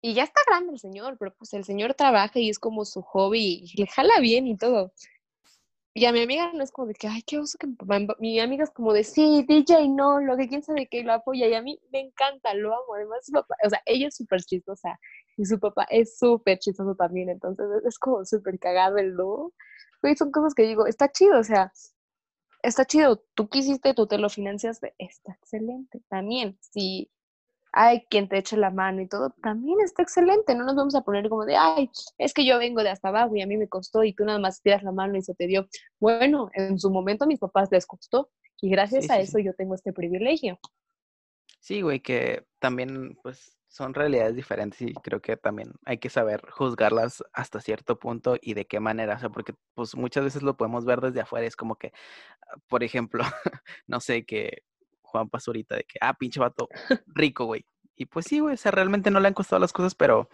Y 0.00 0.14
ya 0.14 0.24
está 0.24 0.40
grande 0.46 0.72
el 0.72 0.78
señor, 0.78 1.16
pero 1.18 1.34
pues 1.34 1.52
el 1.54 1.64
señor 1.64 1.94
trabaja 1.94 2.38
y 2.38 2.50
es 2.50 2.58
como 2.58 2.84
su 2.84 3.02
hobby 3.02 3.64
y 3.64 3.80
le 3.80 3.86
jala 3.86 4.20
bien 4.20 4.46
y 4.46 4.56
todo. 4.56 4.92
Y 5.94 6.06
a 6.06 6.12
mi 6.12 6.22
amiga 6.22 6.50
no 6.52 6.64
es 6.64 6.72
como 6.72 6.88
de 6.88 6.94
que, 6.94 7.06
ay, 7.06 7.22
qué 7.22 7.38
oso 7.38 7.56
que 7.56 7.68
mi 7.68 7.74
papá. 7.76 8.00
Mi 8.18 8.40
amiga 8.40 8.64
es 8.64 8.70
como 8.70 8.92
de, 8.92 9.04
sí, 9.04 9.44
DJ, 9.46 9.88
no, 9.88 10.20
lo 10.20 10.36
que 10.36 10.48
quién 10.48 10.62
sabe 10.62 10.88
que 10.88 11.04
lo 11.04 11.12
apoya. 11.12 11.46
Y 11.46 11.54
a 11.54 11.62
mí 11.62 11.78
me 11.92 12.00
encanta, 12.00 12.52
lo 12.52 12.74
amo. 12.74 12.94
Además, 12.96 13.24
su 13.24 13.32
papá, 13.32 13.54
o 13.64 13.70
sea, 13.70 13.80
ella 13.86 14.08
es 14.08 14.16
súper 14.16 14.42
chistosa 14.42 14.98
y 15.36 15.44
su 15.46 15.58
papá 15.60 15.86
es 15.90 16.18
súper 16.18 16.58
chistoso 16.58 16.94
también. 16.96 17.28
Entonces 17.30 17.66
es- 17.86 17.98
como 17.98 18.24
súper 18.24 18.58
cagado 18.58 18.98
el. 18.98 19.16
Güey, 20.02 20.16
son 20.16 20.30
cosas 20.30 20.54
que 20.54 20.64
digo, 20.64 20.86
está 20.86 21.10
chido, 21.10 21.38
o 21.40 21.44
sea, 21.44 21.72
está 22.62 22.84
chido. 22.86 23.22
Tú 23.34 23.48
quisiste, 23.48 23.94
tú 23.94 24.06
te 24.06 24.18
lo 24.18 24.28
financiaste, 24.28 24.94
está 24.98 25.32
excelente. 25.34 26.00
También, 26.08 26.58
si 26.60 27.10
hay 27.72 28.06
quien 28.10 28.28
te 28.28 28.38
eche 28.38 28.56
la 28.56 28.70
mano 28.70 29.02
y 29.02 29.08
todo, 29.08 29.30
también 29.42 29.80
está 29.80 30.02
excelente. 30.02 30.54
No 30.54 30.64
nos 30.64 30.76
vamos 30.76 30.94
a 30.94 31.02
poner 31.02 31.28
como 31.28 31.44
de, 31.44 31.56
ay, 31.56 31.90
es 32.18 32.32
que 32.34 32.46
yo 32.46 32.58
vengo 32.58 32.82
de 32.82 32.90
hasta 32.90 33.08
abajo 33.08 33.34
y 33.36 33.42
a 33.42 33.46
mí 33.46 33.56
me 33.56 33.68
costó 33.68 34.04
y 34.04 34.14
tú 34.14 34.24
nada 34.24 34.38
más 34.38 34.62
tiras 34.62 34.82
la 34.84 34.92
mano 34.92 35.16
y 35.16 35.22
se 35.22 35.34
te 35.34 35.46
dio. 35.46 35.68
Bueno, 36.00 36.50
en 36.54 36.78
su 36.78 36.90
momento 36.90 37.24
a 37.24 37.28
mis 37.28 37.40
papás 37.40 37.68
les 37.72 37.86
costó 37.86 38.30
y 38.60 38.70
gracias 38.70 39.04
Sí, 39.04 39.10
a 39.10 39.16
sí, 39.16 39.22
eso 39.22 39.38
sí. 39.38 39.44
yo 39.44 39.54
tengo 39.54 39.74
este 39.74 39.92
privilegio. 39.92 40.58
Sí, 41.60 41.80
güey, 41.82 42.00
que 42.00 42.46
también, 42.60 43.16
pues, 43.22 43.56
son 43.74 43.92
realidades 43.92 44.36
diferentes 44.36 44.80
y 44.80 44.94
creo 44.94 45.20
que 45.20 45.36
también 45.36 45.72
hay 45.84 45.98
que 45.98 46.08
saber 46.08 46.48
juzgarlas 46.48 47.24
hasta 47.32 47.60
cierto 47.60 47.98
punto 47.98 48.36
y 48.40 48.54
de 48.54 48.66
qué 48.66 48.78
manera, 48.78 49.16
o 49.16 49.18
sea, 49.18 49.30
porque, 49.30 49.54
pues, 49.74 49.96
muchas 49.96 50.22
veces 50.22 50.42
lo 50.42 50.56
podemos 50.56 50.84
ver 50.84 51.00
desde 51.00 51.20
afuera, 51.22 51.44
es 51.44 51.56
como 51.56 51.74
que, 51.76 51.92
ah, 52.42 52.56
por 52.68 52.84
ejemplo, 52.84 53.24
no 53.88 53.98
sé, 53.98 54.24
que 54.24 54.62
Juan 55.02 55.28
pasó 55.28 55.50
ahorita 55.50 55.74
de 55.76 55.84
que, 55.84 55.98
ah, 56.00 56.14
pinche 56.14 56.38
vato 56.38 56.68
rico, 57.08 57.46
güey. 57.46 57.66
Y 57.96 58.06
pues 58.06 58.26
sí, 58.26 58.40
güey, 58.40 58.54
o 58.54 58.56
sea, 58.56 58.72
realmente 58.72 59.10
no 59.10 59.20
le 59.20 59.28
han 59.28 59.34
costado 59.34 59.60
las 59.60 59.72
cosas, 59.72 59.94
pero, 59.94 60.28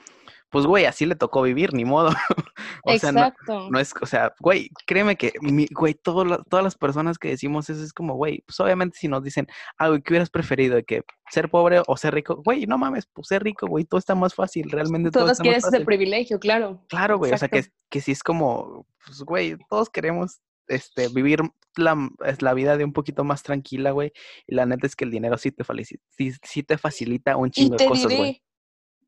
pues, 0.49 0.65
güey, 0.67 0.87
así 0.87 1.05
le 1.05 1.15
tocó 1.15 1.43
vivir, 1.43 1.75
ni 1.75 1.85
modo. 1.85 2.09
o 2.85 2.99
sea, 2.99 3.13
no, 3.13 3.21
Exacto. 3.21 3.71
no 3.71 3.79
es, 3.79 3.93
o 4.01 4.07
sea, 4.07 4.33
güey, 4.41 4.71
créeme 4.87 5.17
que, 5.17 5.33
mi- 5.43 5.69
güey, 5.71 5.95
todo 5.95 6.25
la- 6.25 6.43
todas 6.45 6.65
las 6.65 6.75
personas 6.77 7.19
que 7.19 7.29
decimos 7.29 7.69
eso 7.69 7.83
es 7.85 7.93
como, 7.93 8.15
güey, 8.15 8.43
pues 8.47 8.59
obviamente 8.61 8.97
si 8.99 9.09
nos 9.09 9.23
dicen, 9.23 9.47
ah, 9.79 9.89
güey, 9.89 10.01
¿qué 10.03 10.13
hubieras 10.15 10.31
preferido? 10.31 10.77
¿De 10.77 10.85
que 10.85 11.03
ser 11.31 11.51
pobre 11.51 11.83
o 11.87 11.97
ser 11.97 12.15
rico? 12.15 12.41
Güey, 12.45 12.67
no 12.67 12.79
mames, 12.79 13.07
pues 13.13 13.29
ser 13.29 13.43
rico, 13.45 13.67
güey, 13.67 13.85
todo 13.85 13.99
está 13.99 14.15
más 14.15 14.35
fácil, 14.35 14.71
realmente 14.71 15.11
todo 15.11 15.25
Todos 15.25 15.33
está 15.33 15.45
más 15.45 15.61
quieren 15.63 15.75
ese 15.77 15.85
privilegio, 15.85 16.41
claro. 16.41 16.83
Claro, 16.89 17.19
güey, 17.19 17.33
o 17.33 17.39
sea, 17.39 17.49
que, 17.49 17.67
que 17.91 18.01
sí 18.01 18.13
es 18.13 18.23
como, 18.23 18.87
pues, 19.05 19.21
güey, 19.23 19.57
todos 19.69 19.91
queremos, 19.91 20.41
este, 20.71 21.09
vivir 21.09 21.41
la, 21.77 21.97
es 22.25 22.43
la 22.43 22.55
vida 22.55 22.77
de 22.77 22.85
un 22.85 22.93
poquito 22.93 23.25
más 23.25 23.43
tranquila, 23.43 23.91
güey, 23.91 24.13
y 24.47 24.55
la 24.55 24.67
neta 24.67 24.87
es 24.87 24.97
que 24.97 25.05
el 25.05 25.11
dinero 25.11 25.37
sí 25.39 25.53
te, 25.53 25.65
sí, 25.85 26.33
sí 26.43 26.63
te 26.63 26.79
facilita 26.79 27.37
un 27.37 27.51
chingo 27.51 27.77
de 27.77 27.87
cosas, 27.87 28.17
güey. 28.17 28.43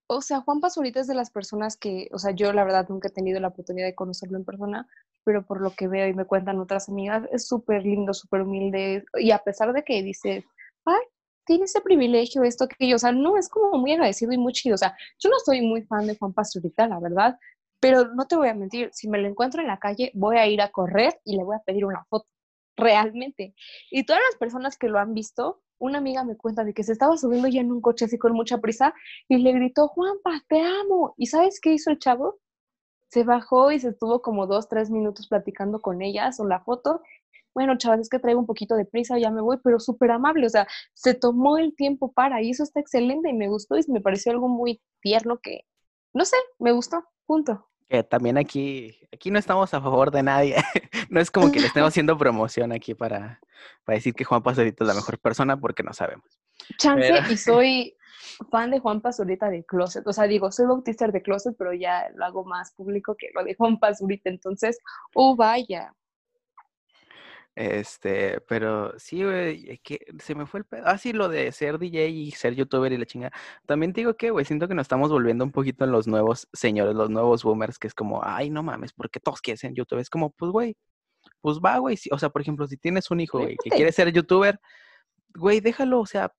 o 0.07 0.21
sea, 0.21 0.41
Juan 0.41 0.61
Pazurita 0.61 1.01
es 1.01 1.07
de 1.07 1.15
las 1.15 1.31
personas 1.31 1.77
que, 1.77 2.09
o 2.13 2.19
sea, 2.19 2.33
yo 2.33 2.53
la 2.53 2.65
verdad 2.65 2.87
nunca 2.89 3.09
he 3.09 3.13
tenido 3.13 3.41
la 3.41 3.49
oportunidad 3.49 3.87
de 3.87 3.95
conocerlo 3.95 4.37
en 4.37 4.45
persona, 4.45 4.87
pero 5.25 5.45
por 5.47 5.61
lo 5.61 5.71
que 5.71 5.89
veo 5.89 6.09
y 6.09 6.15
me 6.15 6.25
cuentan 6.25 6.61
otras 6.61 6.89
amigas, 6.89 7.25
es 7.33 7.47
súper 7.47 7.83
lindo, 7.83 8.13
súper 8.13 8.43
humilde, 8.43 9.05
y 9.15 9.31
a 9.31 9.39
pesar 9.39 9.73
de 9.73 9.83
que 9.83 10.03
dice, 10.03 10.45
ay, 10.85 11.03
tiene 11.45 11.65
ese 11.65 11.81
privilegio, 11.81 12.45
esto, 12.45 12.65
aquello, 12.65 12.97
o 12.97 12.99
sea, 12.99 13.13
no, 13.13 13.37
es 13.37 13.49
como 13.49 13.79
muy 13.79 13.93
agradecido 13.93 14.33
y 14.33 14.39
muy 14.39 14.53
chido, 14.53 14.75
o 14.75 14.79
sea, 14.79 14.97
yo 15.19 15.31
no 15.31 15.37
soy 15.45 15.61
muy 15.61 15.83
fan 15.83 16.07
de 16.07 16.17
Juan 16.17 16.33
Pazurita, 16.33 16.87
la 16.87 17.01
verdad, 17.01 17.39
pero 17.83 18.15
no 18.15 18.29
te 18.29 18.37
voy 18.37 18.49
a 18.49 18.55
mentir, 18.55 18.91
si 18.93 19.09
me 19.09 19.19
lo 19.19 19.27
encuentro 19.27 19.61
en 19.61 19.67
la 19.67 19.81
calle, 19.81 20.13
voy 20.15 20.37
a 20.37 20.47
ir 20.47 20.63
a 20.63 20.71
correr 20.71 21.21
y 21.25 21.37
le 21.37 21.43
voy 21.43 21.57
a 21.57 21.65
pedir 21.67 21.85
una 21.85 22.05
foto, 22.05 22.29
realmente. 22.77 23.57
Y 23.91 24.07
todas 24.07 24.23
las 24.31 24.39
personas 24.39 24.79
que 24.79 24.87
lo 24.89 25.01
han 25.01 25.15
visto, 25.15 25.63
una 25.79 25.99
amiga 25.99 26.23
me 26.23 26.37
cuenta 26.37 26.63
de 26.63 26.75
que 26.75 26.85
se 26.85 26.93
estaba 26.93 27.17
subiendo 27.17 27.49
ya 27.49 27.61
en 27.61 27.73
un 27.73 27.81
coche 27.81 28.05
así 28.05 28.19
con 28.19 28.35
mucha 28.35 28.59
prisa 28.59 28.95
y 29.29 29.39
le 29.39 29.51
gritó, 29.53 29.89
Juanpa, 29.89 30.45
te 30.49 30.61
amo. 30.61 31.15
¿Y 31.17 31.27
sabes 31.27 31.59
qué 31.61 31.73
hizo 31.73 31.91
el 31.91 31.99
chavo? 31.99 32.39
Se 33.09 33.25
bajó 33.25 33.73
y 33.73 33.81
se 33.81 33.89
estuvo 33.89 34.23
como 34.23 34.47
dos, 34.47 34.69
tres 34.69 34.89
minutos 34.89 35.27
platicando 35.27 35.81
con 35.81 36.03
ellas 36.03 36.39
o 36.39 36.47
la 36.47 36.61
foto. 36.61 37.03
Bueno, 37.53 37.77
chavas, 37.79 37.99
es 37.99 38.09
que 38.09 38.21
traigo 38.21 38.39
un 38.39 38.47
poquito 38.47 38.77
de 38.77 38.85
prisa, 38.85 39.19
ya 39.19 39.33
me 39.33 39.41
voy, 39.41 39.59
pero 39.63 39.81
súper 39.81 40.13
amable, 40.13 40.47
o 40.47 40.51
sea, 40.51 40.69
se 40.95 41.15
tomó 41.15 41.59
el 41.59 41.75
tiempo 41.75 42.13
para 42.13 42.41
y 42.43 42.51
eso 42.51 42.63
está 42.63 42.79
excelente 42.81 43.29
y 43.29 43.35
me 43.35 43.49
gustó 43.49 43.77
y 43.77 43.85
me 43.89 44.01
pareció 44.01 44.31
algo 44.31 44.49
muy 44.49 44.81
tierno 45.01 45.41
que, 45.43 45.63
no 46.15 46.25
sé, 46.25 46.37
me 46.61 46.73
gustó, 46.73 47.05
punto. 47.27 47.72
Que 47.93 48.03
también 48.03 48.39
aquí, 48.39 48.99
aquí 49.13 49.31
no 49.31 49.39
estamos 49.39 49.75
a 49.75 49.81
favor 49.83 50.11
de 50.11 50.23
nadie. 50.23 50.57
no 51.11 51.21
es 51.21 51.31
como 51.31 51.53
que 51.53 51.61
le 51.61 51.67
estemos 51.67 51.89
haciendo 51.93 52.17
promoción 52.17 52.73
aquí 52.73 52.95
para, 52.95 53.39
para 53.85 53.97
decir 53.97 54.15
que 54.15 54.25
Juan 54.25 54.43
Pazurito 54.43 54.83
es 54.83 54.89
la 54.89 54.95
mejor 54.95 55.19
persona 55.19 55.59
porque 55.59 55.83
no 55.83 55.93
sabemos. 55.93 56.25
Chance 56.79 57.13
Pero- 57.13 57.31
y 57.31 57.37
soy 57.37 57.97
fan 58.51 58.71
de 58.71 58.79
Juan 58.79 59.03
Pazurita 59.03 59.51
de 59.51 59.63
Closet. 59.65 60.07
O 60.07 60.13
sea, 60.15 60.25
digo, 60.25 60.51
soy 60.51 60.65
bautista 60.65 61.07
de 61.07 61.21
Closet, 61.21 61.55
pero 61.59 61.75
ya 61.75 62.09
lo 62.15 62.25
hago 62.25 62.47
más 62.47 62.73
público 62.73 63.15
que 63.15 63.29
lo 63.35 63.45
de 63.45 63.55
Juan 63.57 63.79
Pazurita. 63.79 64.31
Entonces, 64.31 64.79
oh, 65.15 65.37
vaya. 65.37 65.95
Este, 67.55 68.41
pero 68.43 68.99
sí, 68.99 69.23
güey, 69.25 69.79
que 69.79 70.07
se 70.19 70.35
me 70.35 70.47
fue 70.47 70.61
el 70.61 70.67
pedo. 70.67 70.85
Ah, 70.87 70.97
sí, 70.97 71.13
lo 71.13 71.29
de 71.29 71.53
ser 71.53 71.79
DJ 71.79 72.09
y 72.09 72.31
ser 72.31 72.55
youtuber 72.55 72.93
y 72.93 72.99
la 72.99 73.07
chingada. 73.07 73.33
También 73.67 73.93
te 73.93 74.01
digo 74.01 74.15
que, 74.17 74.31
güey, 74.31 74.45
siento 74.45 74.69
que 74.69 74.75
nos 74.75 74.85
estamos 74.85 75.11
volviendo 75.11 75.45
un 75.45 75.53
poquito 75.53 75.85
en 75.85 75.93
los 75.93 76.07
nuevos 76.07 76.49
señores, 76.53 76.95
los 76.95 77.11
nuevos 77.11 77.43
boomers, 77.43 77.79
que 77.79 77.89
es 77.89 77.95
como, 77.95 78.23
ay, 78.25 78.51
no 78.51 78.63
mames, 78.63 78.93
porque 78.93 79.21
todos 79.21 79.41
quieren 79.43 79.59
ser 79.59 79.75
youtuber. 79.75 80.01
Es 80.01 80.11
como, 80.11 80.31
pues, 80.31 80.51
güey, 80.51 80.77
pues 81.41 81.59
va, 81.59 81.79
güey. 81.79 81.99
o 82.11 82.19
sea, 82.19 82.31
por 82.31 82.43
ejemplo, 82.43 82.67
si 82.67 82.77
tienes 82.79 83.11
un 83.11 83.21
hijo, 83.21 83.41
güey, 83.41 83.57
que 83.63 83.71
quiere 83.71 83.93
ser 83.93 84.13
youtuber, 84.13 84.59
güey, 85.35 85.61
déjalo, 85.61 86.01
o 86.01 86.07
sea, 86.07 86.33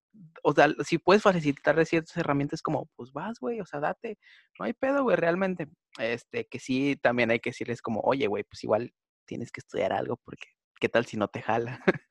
o 0.44 0.53
sea, 0.53 0.69
si 0.85 0.98
puedes 0.98 1.23
facilitarle 1.23 1.85
ciertas 1.85 2.15
herramientas 2.18 2.61
como, 2.61 2.88
pues 2.95 3.11
vas, 3.14 3.40
güey, 3.40 3.61
o 3.61 3.65
sea, 3.65 3.80
date, 3.80 4.18
no 4.60 4.65
hay 4.65 4.73
pedo, 4.73 5.03
güey, 5.03 5.15
realmente. 5.15 5.68
Este, 5.99 6.45
que 6.48 6.60
sí, 6.60 6.98
también 7.02 7.31
hay 7.31 7.40
que 7.40 7.52
decirles 7.52 7.81
como, 7.81 8.02
oye, 8.02 8.27
güey, 8.27 8.44
pues 8.44 8.64
igual 8.64 8.94
tienes 9.26 9.52
que 9.52 9.61
estudiar 9.61 9.94
algo, 9.94 10.18
porque, 10.23 10.48
¿qué 10.79 10.89
tal 10.89 11.05
si 11.05 11.17
no 11.17 11.27
te 11.27 11.41
jala? 11.41 11.79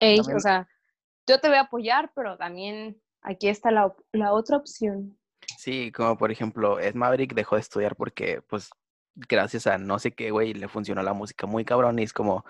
Ey, 0.00 0.20
o 0.20 0.40
sea, 0.40 0.68
yo 1.26 1.40
te 1.40 1.48
voy 1.48 1.58
a 1.58 1.62
apoyar, 1.62 2.12
pero 2.14 2.36
también 2.36 3.00
aquí 3.22 3.48
está 3.48 3.70
la, 3.70 3.94
la 4.12 4.32
otra 4.32 4.56
opción. 4.56 5.18
Sí, 5.56 5.90
como 5.92 6.16
por 6.16 6.30
ejemplo, 6.30 6.78
Ed 6.78 6.94
Maverick 6.94 7.34
dejó 7.34 7.56
de 7.56 7.62
estudiar 7.62 7.96
porque, 7.96 8.42
pues, 8.48 8.70
gracias 9.14 9.66
a 9.66 9.78
no 9.78 9.98
sé 9.98 10.12
qué, 10.12 10.30
güey, 10.30 10.54
le 10.54 10.68
funcionó 10.68 11.02
la 11.02 11.12
música 11.12 11.46
muy 11.46 11.64
cabrón 11.64 11.98
y 11.98 12.02
es 12.02 12.12
como, 12.12 12.44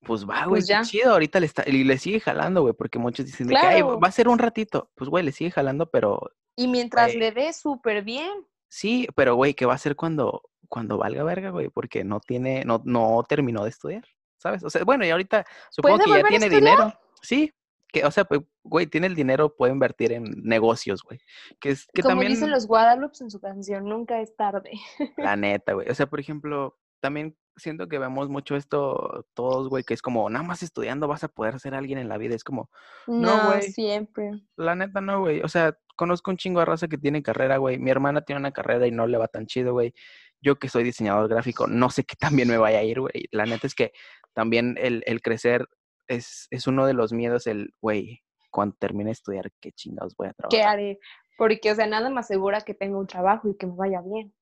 pues 0.00 0.24
va, 0.24 0.44
güey, 0.46 0.62
Pues 0.62 0.68
qué 0.68 0.80
chido, 0.82 1.12
ahorita 1.12 1.40
le 1.40 1.46
está, 1.46 1.64
y 1.66 1.84
le 1.84 1.98
sigue 1.98 2.20
jalando, 2.20 2.62
güey, 2.62 2.74
porque 2.74 2.98
muchos 2.98 3.26
dicen 3.26 3.48
que, 3.48 3.56
"Ay, 3.56 3.82
va 3.82 4.08
a 4.08 4.12
ser 4.12 4.28
un 4.28 4.38
ratito, 4.38 4.90
pues, 4.94 5.10
güey, 5.10 5.24
le 5.24 5.32
sigue 5.32 5.50
jalando, 5.50 5.90
pero 5.90 6.30
Y 6.56 6.68
mientras 6.68 7.14
le 7.14 7.32
dé 7.32 7.52
súper 7.52 8.02
bien, 8.02 8.32
sí, 8.68 9.06
pero, 9.14 9.34
güey, 9.34 9.54
¿qué 9.54 9.66
va 9.66 9.72
a 9.72 9.76
hacer 9.76 9.96
cuando, 9.96 10.42
cuando 10.68 10.96
valga 10.98 11.22
verga, 11.22 11.50
güey? 11.50 11.68
Porque 11.68 12.04
no 12.04 12.20
tiene, 12.20 12.64
no, 12.64 12.80
no 12.84 13.24
terminó 13.28 13.64
de 13.64 13.70
estudiar, 13.70 14.04
¿sabes? 14.46 14.64
O 14.64 14.70
sea, 14.70 14.84
bueno, 14.84 15.04
y 15.04 15.10
ahorita 15.10 15.44
supongo 15.70 15.98
¿Puede 15.98 16.22
que 16.22 16.22
ya 16.22 16.28
tiene 16.28 16.48
dinero, 16.48 16.92
sí, 17.20 17.52
que, 17.92 18.04
o 18.04 18.10
sea, 18.10 18.24
pues, 18.24 18.40
güey, 18.62 18.86
tiene 18.86 19.06
el 19.06 19.14
dinero, 19.14 19.54
puede 19.54 19.72
invertir 19.72 20.12
en 20.12 20.24
negocios, 20.42 21.02
güey, 21.02 21.20
que 21.60 21.70
es, 21.70 21.86
que 21.92 22.02
como 22.02 22.12
también... 22.12 22.32
dicen 22.32 22.50
los 22.50 22.66
Guadalupe 22.66 23.16
en 23.20 23.30
su 23.30 23.40
canción, 23.40 23.84
nunca 23.84 24.20
es 24.20 24.36
tarde. 24.36 24.70
La 25.16 25.36
neta, 25.36 25.72
güey. 25.72 25.88
O 25.88 25.94
sea, 25.94 26.06
por 26.06 26.20
ejemplo, 26.20 26.78
también 27.00 27.36
siento 27.56 27.88
que 27.88 27.98
vemos 27.98 28.28
mucho 28.28 28.56
esto 28.56 29.26
todos, 29.34 29.68
güey, 29.68 29.82
que 29.84 29.94
es 29.94 30.02
como, 30.02 30.28
nada 30.28 30.44
más 30.44 30.62
estudiando 30.62 31.08
vas 31.08 31.24
a 31.24 31.28
poder 31.28 31.58
ser 31.58 31.74
alguien 31.74 31.98
en 31.98 32.08
la 32.08 32.18
vida. 32.18 32.34
Es 32.34 32.44
como, 32.44 32.70
No, 33.06 33.36
No, 33.36 33.46
güey. 33.48 33.62
siempre. 33.62 34.30
la 34.56 34.74
neta 34.74 35.00
no, 35.00 35.20
güey. 35.20 35.40
O 35.42 35.48
sea, 35.48 35.76
conozco 35.96 36.30
un 36.30 36.36
chingo 36.36 36.60
de 36.60 36.66
raza 36.66 36.88
que 36.88 36.98
tiene 36.98 37.22
carrera, 37.22 37.56
güey. 37.56 37.78
Mi 37.78 37.90
hermana 37.90 38.22
tiene 38.22 38.40
una 38.40 38.52
carrera 38.52 38.86
y 38.86 38.90
no 38.90 39.06
le 39.06 39.18
va 39.18 39.28
tan 39.28 39.46
chido, 39.46 39.72
güey. 39.72 39.94
Yo 40.40 40.58
que 40.58 40.68
soy 40.68 40.84
diseñador 40.84 41.28
gráfico, 41.28 41.66
no 41.66 41.88
sé 41.90 42.04
qué 42.04 42.14
también 42.16 42.48
me 42.48 42.58
vaya 42.58 42.78
a 42.78 42.82
ir, 42.82 43.00
güey. 43.00 43.26
La 43.30 43.46
neta 43.46 43.66
es 43.66 43.74
que 43.74 43.92
también 44.36 44.76
el, 44.78 45.02
el 45.06 45.22
crecer 45.22 45.66
es, 46.08 46.46
es 46.50 46.66
uno 46.66 46.84
de 46.86 46.92
los 46.92 47.10
miedos, 47.10 47.46
el, 47.46 47.72
güey, 47.80 48.22
cuando 48.50 48.76
termine 48.78 49.06
de 49.06 49.12
estudiar, 49.12 49.50
qué 49.62 49.72
chingados 49.72 50.14
voy 50.14 50.28
a 50.28 50.34
¿Qué 50.50 50.58
trabajar. 50.58 50.74
haré? 50.74 50.98
Porque, 51.38 51.70
o 51.70 51.74
sea, 51.74 51.86
nada 51.86 52.10
me 52.10 52.20
asegura 52.20 52.60
que 52.60 52.74
tenga 52.74 52.98
un 52.98 53.06
trabajo 53.06 53.48
y 53.48 53.56
que 53.56 53.66
me 53.66 53.74
vaya 53.74 54.02
bien. 54.02 54.34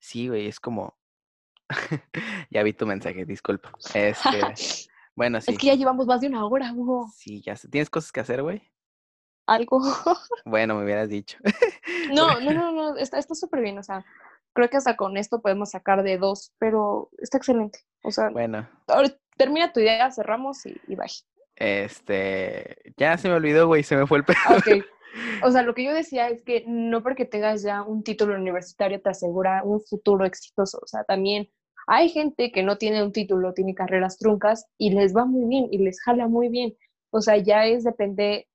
Sí, 0.00 0.28
güey, 0.28 0.46
es 0.46 0.58
como... 0.58 0.96
ya 2.50 2.62
vi 2.62 2.72
tu 2.72 2.86
mensaje, 2.86 3.26
disculpa. 3.26 3.72
Este, 3.92 4.40
bueno, 5.14 5.38
sí. 5.42 5.52
Es 5.52 5.58
que 5.58 5.66
ya 5.66 5.74
llevamos 5.74 6.06
más 6.06 6.22
de 6.22 6.28
una 6.28 6.46
hora, 6.46 6.72
Hugo. 6.72 7.10
Sí, 7.14 7.42
ya 7.42 7.56
sé. 7.56 7.68
¿Tienes 7.68 7.90
cosas 7.90 8.12
que 8.12 8.20
hacer, 8.20 8.42
güey? 8.42 8.62
Algo. 9.46 9.80
Bueno, 10.46 10.76
me 10.76 10.84
hubieras 10.84 11.10
dicho. 11.10 11.36
No, 12.14 12.40
no, 12.40 12.52
no, 12.52 12.72
no, 12.72 12.96
está 12.96 13.18
está 13.18 13.34
súper 13.34 13.60
bien. 13.60 13.76
O 13.78 13.82
sea, 13.82 14.04
creo 14.54 14.70
que 14.70 14.76
hasta 14.76 14.96
con 14.96 15.16
esto 15.16 15.42
podemos 15.42 15.72
sacar 15.72 16.02
de 16.02 16.18
dos, 16.18 16.52
pero 16.58 17.10
está 17.18 17.36
excelente. 17.38 17.80
O 18.02 18.10
sea, 18.12 18.30
Bueno, 18.30 18.68
termina 19.36 19.72
tu 19.72 19.80
idea, 19.80 20.10
cerramos 20.10 20.64
y, 20.66 20.76
y 20.88 20.96
bye. 20.96 21.06
este, 21.56 22.76
ya 22.96 23.16
se 23.18 23.28
me 23.28 23.34
olvidó, 23.34 23.66
güey, 23.66 23.82
se 23.82 23.96
me 23.96 24.06
fue 24.06 24.18
el 24.18 24.24
pedo. 24.24 24.36
Ah, 24.46 24.56
Ok. 24.58 24.68
O 25.42 25.50
sea, 25.50 25.62
lo 25.62 25.72
que 25.74 25.82
yo 25.82 25.94
decía 25.94 26.28
es 26.28 26.42
que 26.42 26.62
no 26.66 27.02
porque 27.02 27.24
tengas 27.24 27.62
ya 27.62 27.82
un 27.82 28.02
título 28.02 28.34
universitario 28.34 29.00
te 29.00 29.08
asegura 29.08 29.62
un 29.64 29.80
futuro 29.80 30.26
exitoso. 30.26 30.78
O 30.82 30.86
sea, 30.86 31.04
también 31.04 31.48
hay 31.86 32.10
gente 32.10 32.52
que 32.52 32.62
no 32.62 32.76
tiene 32.76 33.02
un 33.02 33.12
título, 33.12 33.54
tiene 33.54 33.74
carreras 33.74 34.18
truncas 34.18 34.66
y 34.76 34.90
les 34.90 35.16
va 35.16 35.24
muy 35.24 35.48
bien 35.48 35.68
y 35.70 35.78
les 35.78 36.02
jala 36.02 36.28
muy 36.28 36.50
bien. 36.50 36.76
O 37.08 37.22
sea, 37.22 37.38
ya 37.38 37.64
es 37.64 37.82
depende, 37.82 38.46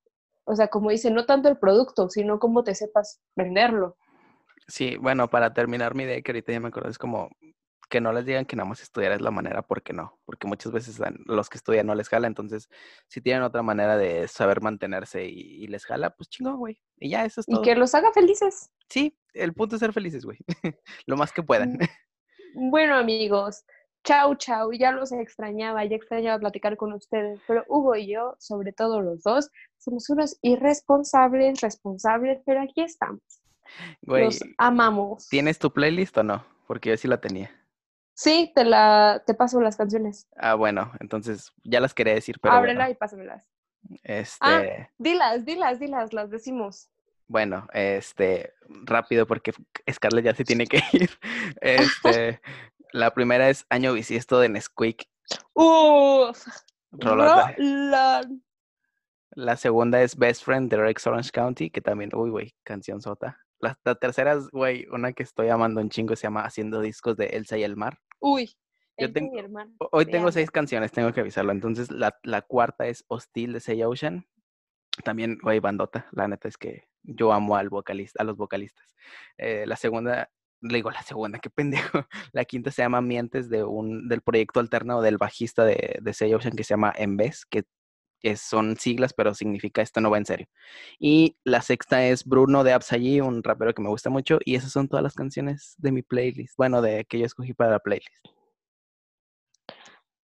o 0.44 0.56
sea, 0.56 0.68
como 0.68 0.91
dice, 0.91 1.10
no 1.10 1.26
tanto 1.26 1.49
el 1.49 1.58
producto, 1.58 2.10
sino 2.10 2.38
cómo 2.38 2.64
te 2.64 2.76
sepas 2.76 3.20
venderlo. 3.36 3.98
Sí, 4.68 4.98
bueno, 4.98 5.30
para 5.30 5.53
terminar 5.53 5.95
mi 5.95 6.03
idea, 6.03 6.22
que 6.22 6.32
ahorita 6.32 6.52
ya 6.52 6.60
me 6.60 6.68
acuerdo, 6.68 6.90
es 6.91 6.99
como 6.99 7.30
que 7.91 8.01
no 8.01 8.13
les 8.13 8.26
digan 8.26 8.45
que 8.45 8.55
nada 8.55 8.68
más 8.68 8.81
estudiar 8.81 9.11
es 9.11 9.22
la 9.22 9.31
manera, 9.31 9.61
porque 9.61 9.91
no, 9.91 10.18
porque 10.26 10.47
muchas 10.47 10.72
veces 10.72 10.99
los 11.26 11.49
que 11.49 11.57
estudian 11.57 11.85
no 11.85 11.93
les 11.93 12.07
jala, 12.07 12.26
entonces 12.26 12.69
si 13.07 13.19
tienen 13.22 13.43
otra 13.43 13.61
manera 13.61 13.97
de 13.97 14.27
saber 14.30 14.61
mantenerse 14.61 15.26
y, 15.26 15.63
y 15.63 15.68
les 15.68 15.85
jala, 15.85 16.09
pues 16.09 16.30
chingón, 16.30 16.57
güey. 16.57 16.81
Y 16.97 17.09
ya, 17.09 17.26
eso 17.26 17.41
es 17.41 17.47
Y 17.49 17.61
que 17.61 17.76
los 17.76 17.93
haga 17.93 18.11
felices. 18.13 18.72
Sí, 18.89 19.15
el 19.34 19.53
punto 19.53 19.76
es 19.76 19.81
ser 19.81 19.91
felices, 19.91 20.23
güey. 20.23 20.38
Lo 21.05 21.18
más 21.18 21.34
que 21.34 21.43
puedan. 21.43 21.77
Bueno, 22.53 22.95
amigos, 22.95 23.65
chau, 24.05 24.35
chau. 24.35 24.72
Ya 24.72 24.91
los 24.93 25.11
extrañaba, 25.11 25.84
ya 25.85 25.97
extrañaba 25.97 26.39
platicar 26.39 26.77
con 26.77 26.93
ustedes, 26.93 27.41
pero 27.45 27.65
Hugo 27.68 27.95
y 27.95 28.07
yo, 28.07 28.35
sobre 28.39 28.72
todo 28.72 29.01
los 29.01 29.22
dos, 29.23 29.49
somos 29.77 30.09
unos 30.09 30.38
irresponsables, 30.41 31.59
responsables, 31.59 32.41
pero 32.45 32.61
aquí 32.61 32.81
estamos. 32.81 33.22
Güey, 34.01 34.26
Los 34.26 34.39
amamos. 34.57 35.27
¿tienes 35.27 35.59
tu 35.59 35.72
playlist 35.72 36.18
o 36.18 36.23
no? 36.23 36.45
Porque 36.68 36.89
yo 36.89 36.97
sí 36.97 37.07
la 37.07 37.19
tenía. 37.19 37.61
Sí, 38.23 38.52
te 38.53 38.64
la 38.65 39.23
te 39.26 39.34
paso 39.34 39.60
las 39.61 39.77
canciones. 39.77 40.27
Ah, 40.35 40.53
bueno, 40.53 40.91
entonces 40.99 41.52
ya 41.64 41.80
las 41.80 41.95
quería 41.95 42.14
decir, 42.14 42.38
pero 42.39 42.53
Ábrela 42.53 42.81
bueno, 42.81 42.91
y 42.91 42.95
pásamelas. 42.95 43.48
este, 44.03 44.91
Dilas, 44.99 45.43
dilas, 45.43 45.80
dilas, 45.80 46.14
las 46.14 46.30
decimos. 46.30 46.88
bueno, 47.27 47.65
este, 47.73 48.53
rápido 48.84 49.26
porque 49.26 49.53
Scarlett 49.91 50.26
ya 50.26 50.35
se 50.35 50.43
tiene 50.43 50.68
que 50.68 50.84
ir. 50.93 51.10
Este, 51.61 52.39
la 52.93 53.11
primera 53.11 53.49
es 53.49 53.65
Año 53.69 53.93
Bisiesto 53.93 54.39
de 54.39 54.49
Nesquik. 54.49 55.07
Uf, 55.53 56.45
Rolota. 56.91 57.56
Roland. 57.57 58.43
La 59.31 59.57
segunda 59.57 59.99
es 60.03 60.15
Best 60.15 60.43
Friend 60.43 60.69
de 60.69 60.77
Rex 60.77 61.07
Orange 61.07 61.31
County, 61.31 61.72
que 61.72 61.81
también, 61.81 62.11
uy, 62.14 62.30
güey, 62.30 62.53
canción 62.64 63.02
sota. 63.02 63.39
La, 63.57 63.80
la 63.84 63.95
tercera 63.95 64.34
es, 64.34 64.48
güey, 64.52 64.85
una 64.91 65.11
que 65.14 65.23
estoy 65.23 65.49
amando 65.49 65.81
un 65.81 65.89
chingo, 65.89 66.15
se 66.15 66.23
llama 66.23 66.43
Haciendo 66.43 66.81
Discos 66.81 67.18
de 67.18 67.26
Elsa 67.27 67.57
y 67.57 67.64
el 67.64 67.76
Mar. 67.76 67.98
Uy, 68.22 68.45
Yo 68.98 69.07
tengo- 69.14 69.31
Hoy 69.91 70.06
te 70.06 70.11
tengo 70.11 70.31
seis 70.31 70.52
canciones, 70.52 70.91
tengo 70.91 71.11
que 71.11 71.22
avisarlo. 71.22 71.52
Entonces, 71.52 71.91
la, 71.91 72.18
la 72.23 72.41
cuarta 72.41 72.88
es 72.88 73.03
Hostil 73.07 73.53
de 73.53 73.60
Say 73.60 73.84
Ocean. 73.84 74.27
También, 75.03 75.38
güey, 75.41 75.60
bandota. 75.60 76.07
La 76.11 76.27
neta 76.27 76.48
es 76.48 76.57
que 76.57 76.84
yo 77.03 77.34
amo 77.34 77.56
al 77.56 77.69
vocalista, 77.69 78.22
a 78.22 78.26
los 78.26 78.38
vocalistas. 78.38 78.93
Eh, 79.38 79.64
la 79.65 79.76
segunda, 79.76 80.30
le 80.61 80.76
digo 80.76 80.91
la 80.91 81.02
segunda, 81.02 81.39
qué 81.39 81.49
pendejo. 81.49 82.06
La 82.34 82.45
quinta 82.45 82.69
se 82.72 82.84
llama 82.84 83.02
Mientes 83.02 83.49
de 83.49 83.64
un, 83.64 84.07
del 84.07 84.22
proyecto 84.22 84.60
alterno 84.60 85.02
del 85.02 85.18
bajista 85.18 85.65
de, 85.65 85.98
de 86.02 86.14
Say 86.14 86.34
Ocean 86.34 86.56
que 86.56 86.64
se 86.64 86.73
llama 86.76 86.93
En 86.95 87.18
Vez, 87.18 87.45
que 87.45 87.64
es- 88.23 88.41
son 88.41 88.77
siglas, 88.77 89.14
pero 89.14 89.34
significa 89.34 89.81
esto 89.81 90.02
no 90.02 90.11
va 90.11 90.18
en 90.18 90.26
serio. 90.26 90.48
Y 90.99 91.38
la 91.43 91.61
sexta 91.61 92.06
es 92.06 92.26
Bruno 92.26 92.64
de 92.64 92.73
Absayi, 92.73 93.22
un 93.22 93.43
rapero 93.43 93.73
que 93.73 93.81
me 93.81 93.89
gusta 93.89 94.10
mucho. 94.10 94.39
Y 94.45 94.56
esas 94.56 94.72
son 94.72 94.88
todas 94.88 95.03
las 95.03 95.15
canciones 95.15 95.76
de 95.77 95.91
mi 95.91 96.02
playlist. 96.02 96.56
Bueno, 96.57 96.81
de 96.81 97.06
que 97.06 97.19
yo 97.19 97.26
escogí 97.26 97.53
para 97.53 97.72
la 97.72 97.80
playlist. 97.80 98.14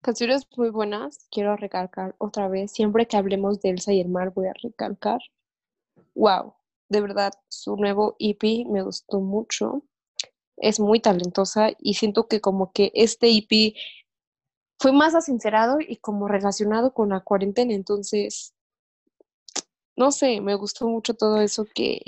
Canciones 0.01 0.47
muy 0.55 0.69
buenas, 0.69 1.27
quiero 1.31 1.55
recalcar 1.55 2.15
otra 2.19 2.47
vez, 2.47 2.72
siempre 2.72 3.07
que 3.07 3.17
hablemos 3.17 3.59
de 3.61 3.72
Elsa 3.72 3.91
y 3.91 4.01
el 4.01 4.09
mar 4.09 4.31
voy 4.35 4.45
a 4.45 4.53
recalcar, 4.61 5.19
wow, 6.13 6.53
de 6.89 7.01
verdad, 7.01 7.34
su 7.49 7.76
nuevo 7.76 8.15
EP 8.19 8.65
me 8.69 8.84
gustó 8.84 9.19
mucho, 9.19 9.84
es 10.57 10.80
muy 10.80 10.99
talentosa 10.99 11.72
y 11.80 11.95
siento 11.95 12.27
que 12.27 12.39
como 12.39 12.72
que 12.72 12.91
este 12.93 13.35
EP 13.35 13.73
fue 14.80 14.91
más 14.91 15.15
asincerado 15.15 15.77
y 15.80 15.97
como 15.97 16.27
relacionado 16.27 16.93
con 16.93 17.10
la 17.10 17.22
cuarentena, 17.22 17.73
entonces, 17.73 18.53
no 19.95 20.11
sé, 20.11 20.41
me 20.41 20.56
gustó 20.56 20.88
mucho 20.88 21.14
todo 21.14 21.41
eso 21.41 21.65
que... 21.73 22.02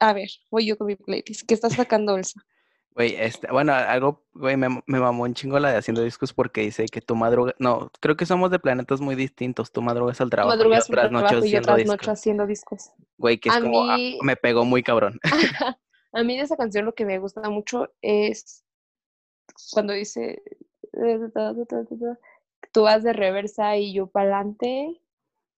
A 0.00 0.12
ver, 0.12 0.28
voy 0.50 0.66
yo 0.66 0.78
con 0.78 0.86
mi 0.86 0.96
playlist, 0.96 1.46
¿qué 1.46 1.54
está 1.54 1.70
sacando 1.70 2.16
Elsa? 2.16 2.40
Güey, 2.98 3.14
este, 3.14 3.46
bueno, 3.52 3.72
algo, 3.74 4.24
güey, 4.32 4.56
me, 4.56 4.82
me 4.86 4.98
mamó 4.98 5.22
un 5.22 5.32
chingo 5.32 5.60
la 5.60 5.70
de 5.70 5.76
haciendo 5.76 6.02
discos 6.02 6.32
porque 6.32 6.62
dice 6.62 6.84
que 6.86 7.00
tu 7.00 7.14
madruga, 7.14 7.54
no, 7.60 7.92
creo 8.00 8.16
que 8.16 8.26
somos 8.26 8.50
de 8.50 8.58
planetas 8.58 9.00
muy 9.00 9.14
distintos, 9.14 9.70
tu 9.70 9.82
madrugas 9.82 10.20
al 10.20 10.30
trabajo 10.30 10.56
Madrugas 10.56 10.88
y 10.88 10.92
otras 10.92 11.12
noches 11.12 11.38
haciendo 11.38 11.76
discos. 11.76 11.92
noches 11.92 12.08
haciendo 12.08 12.46
discos. 12.48 12.90
Güey, 13.16 13.38
que 13.38 13.50
es 13.50 13.54
A 13.54 13.60
como, 13.60 13.84
ah, 13.84 13.98
me 14.22 14.34
pegó 14.34 14.64
muy 14.64 14.82
cabrón. 14.82 15.20
A 16.12 16.24
mí 16.24 16.36
de 16.36 16.42
esa 16.42 16.56
canción 16.56 16.86
lo 16.86 16.94
que 16.96 17.04
me 17.04 17.20
gusta 17.20 17.48
mucho 17.48 17.88
es 18.02 18.64
cuando 19.72 19.92
dice 19.92 20.42
tú 22.72 22.82
vas 22.82 23.02
de 23.02 23.12
reversa 23.12 23.76
y 23.76 23.92
yo 23.92 24.06
para 24.06 24.36
adelante. 24.36 25.00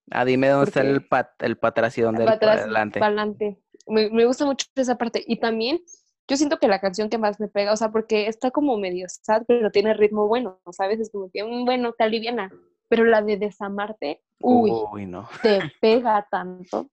Ah, 0.09 0.25
dime 0.25 0.49
dónde 0.49 0.69
está 0.69 0.81
el 0.81 1.05
pat, 1.07 1.41
el 1.41 1.57
patracidón 1.57 2.15
del 2.15 2.25
para 2.25 2.39
por 2.39 2.49
atrás, 2.49 2.65
adelante. 2.65 2.99
para 2.99 3.07
adelante. 3.07 3.57
Me, 3.87 4.09
me 4.09 4.25
gusta 4.25 4.45
mucho 4.45 4.67
esa 4.75 4.97
parte. 4.97 5.23
Y 5.25 5.39
también, 5.39 5.81
yo 6.27 6.37
siento 6.37 6.59
que 6.59 6.67
la 6.67 6.79
canción 6.79 7.09
que 7.09 7.17
más 7.17 7.39
me 7.39 7.47
pega, 7.47 7.73
o 7.73 7.77
sea, 7.77 7.91
porque 7.91 8.27
está 8.27 8.51
como 8.51 8.77
medio 8.77 9.07
sad, 9.09 9.43
pero 9.47 9.71
tiene 9.71 9.93
ritmo 9.93 10.27
bueno, 10.27 10.59
¿sabes? 10.71 10.99
Es 10.99 11.11
como 11.11 11.29
que, 11.31 11.43
bueno, 11.43 11.93
te 11.93 12.03
aliviana. 12.03 12.51
Pero 12.89 13.05
la 13.05 13.21
de 13.21 13.37
Desamarte, 13.37 14.21
uy, 14.41 14.71
Uy, 14.91 15.05
no. 15.05 15.29
te 15.41 15.61
pega 15.79 16.27
tanto. 16.29 16.89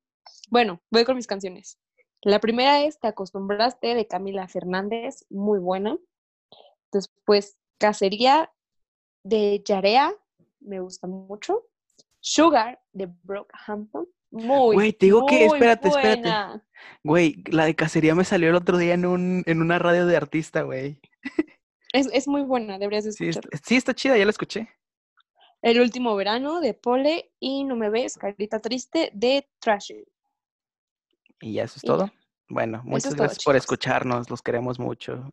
Bueno, 0.48 0.80
voy 0.90 1.04
con 1.04 1.16
mis 1.16 1.26
canciones. 1.26 1.78
La 2.22 2.38
primera 2.40 2.84
es 2.84 3.00
Te 3.00 3.08
acostumbraste 3.08 3.94
de 3.94 4.06
Camila 4.06 4.46
Fernández, 4.46 5.24
muy 5.28 5.58
buena. 5.58 5.96
Después, 6.92 7.58
Cacería 7.78 8.52
de 9.24 9.62
Yarea, 9.64 10.14
me 10.60 10.80
gusta 10.80 11.06
mucho. 11.06 11.64
Sugar 12.20 12.80
de 12.92 13.06
Brockhampton, 13.22 14.06
muy 14.30 14.74
Güey, 14.74 14.92
te 14.92 15.06
digo 15.06 15.24
que- 15.26 15.46
muy 15.46 15.56
espérate, 15.58 15.88
espérate. 15.88 16.20
buena. 16.22 16.64
Güey, 17.04 17.42
la 17.50 17.64
de 17.66 17.74
cacería 17.76 18.14
me 18.14 18.24
salió 18.24 18.50
el 18.50 18.54
otro 18.56 18.76
día 18.76 18.94
en 18.94 19.06
un, 19.06 19.42
en 19.46 19.60
una 19.62 19.78
radio 19.78 20.06
de 20.06 20.16
artista, 20.16 20.62
güey. 20.62 21.00
Es, 21.92 22.08
es 22.12 22.28
muy 22.28 22.42
buena, 22.42 22.78
deberías 22.78 23.04
Sí, 23.04 23.28
escucharla. 23.28 23.50
está, 23.52 23.68
sí, 23.68 23.76
está 23.76 23.94
chida, 23.94 24.16
ya 24.18 24.24
la 24.24 24.30
escuché. 24.30 24.68
El 25.62 25.80
último 25.80 26.14
verano 26.16 26.60
de 26.60 26.74
Pole 26.74 27.32
y 27.40 27.64
No 27.64 27.74
me 27.76 27.88
ves, 27.90 28.16
Carita 28.18 28.60
Triste 28.60 29.10
de 29.14 29.48
Trashy. 29.58 30.04
Y 31.40 31.54
ya 31.54 31.64
eso 31.64 31.74
es 31.78 31.84
Y 31.84 31.86
ya. 31.86 31.92
todo. 31.94 32.10
Bueno, 32.48 32.82
muchas 32.84 33.06
es 33.06 33.10
todo, 33.16 33.22
gracias 33.24 33.44
por 33.44 33.56
escucharnos, 33.56 34.28
los 34.30 34.42
queremos 34.42 34.78
mucho. 34.78 35.32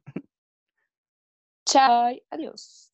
Chao, 1.65 2.15
adiós. 2.31 2.84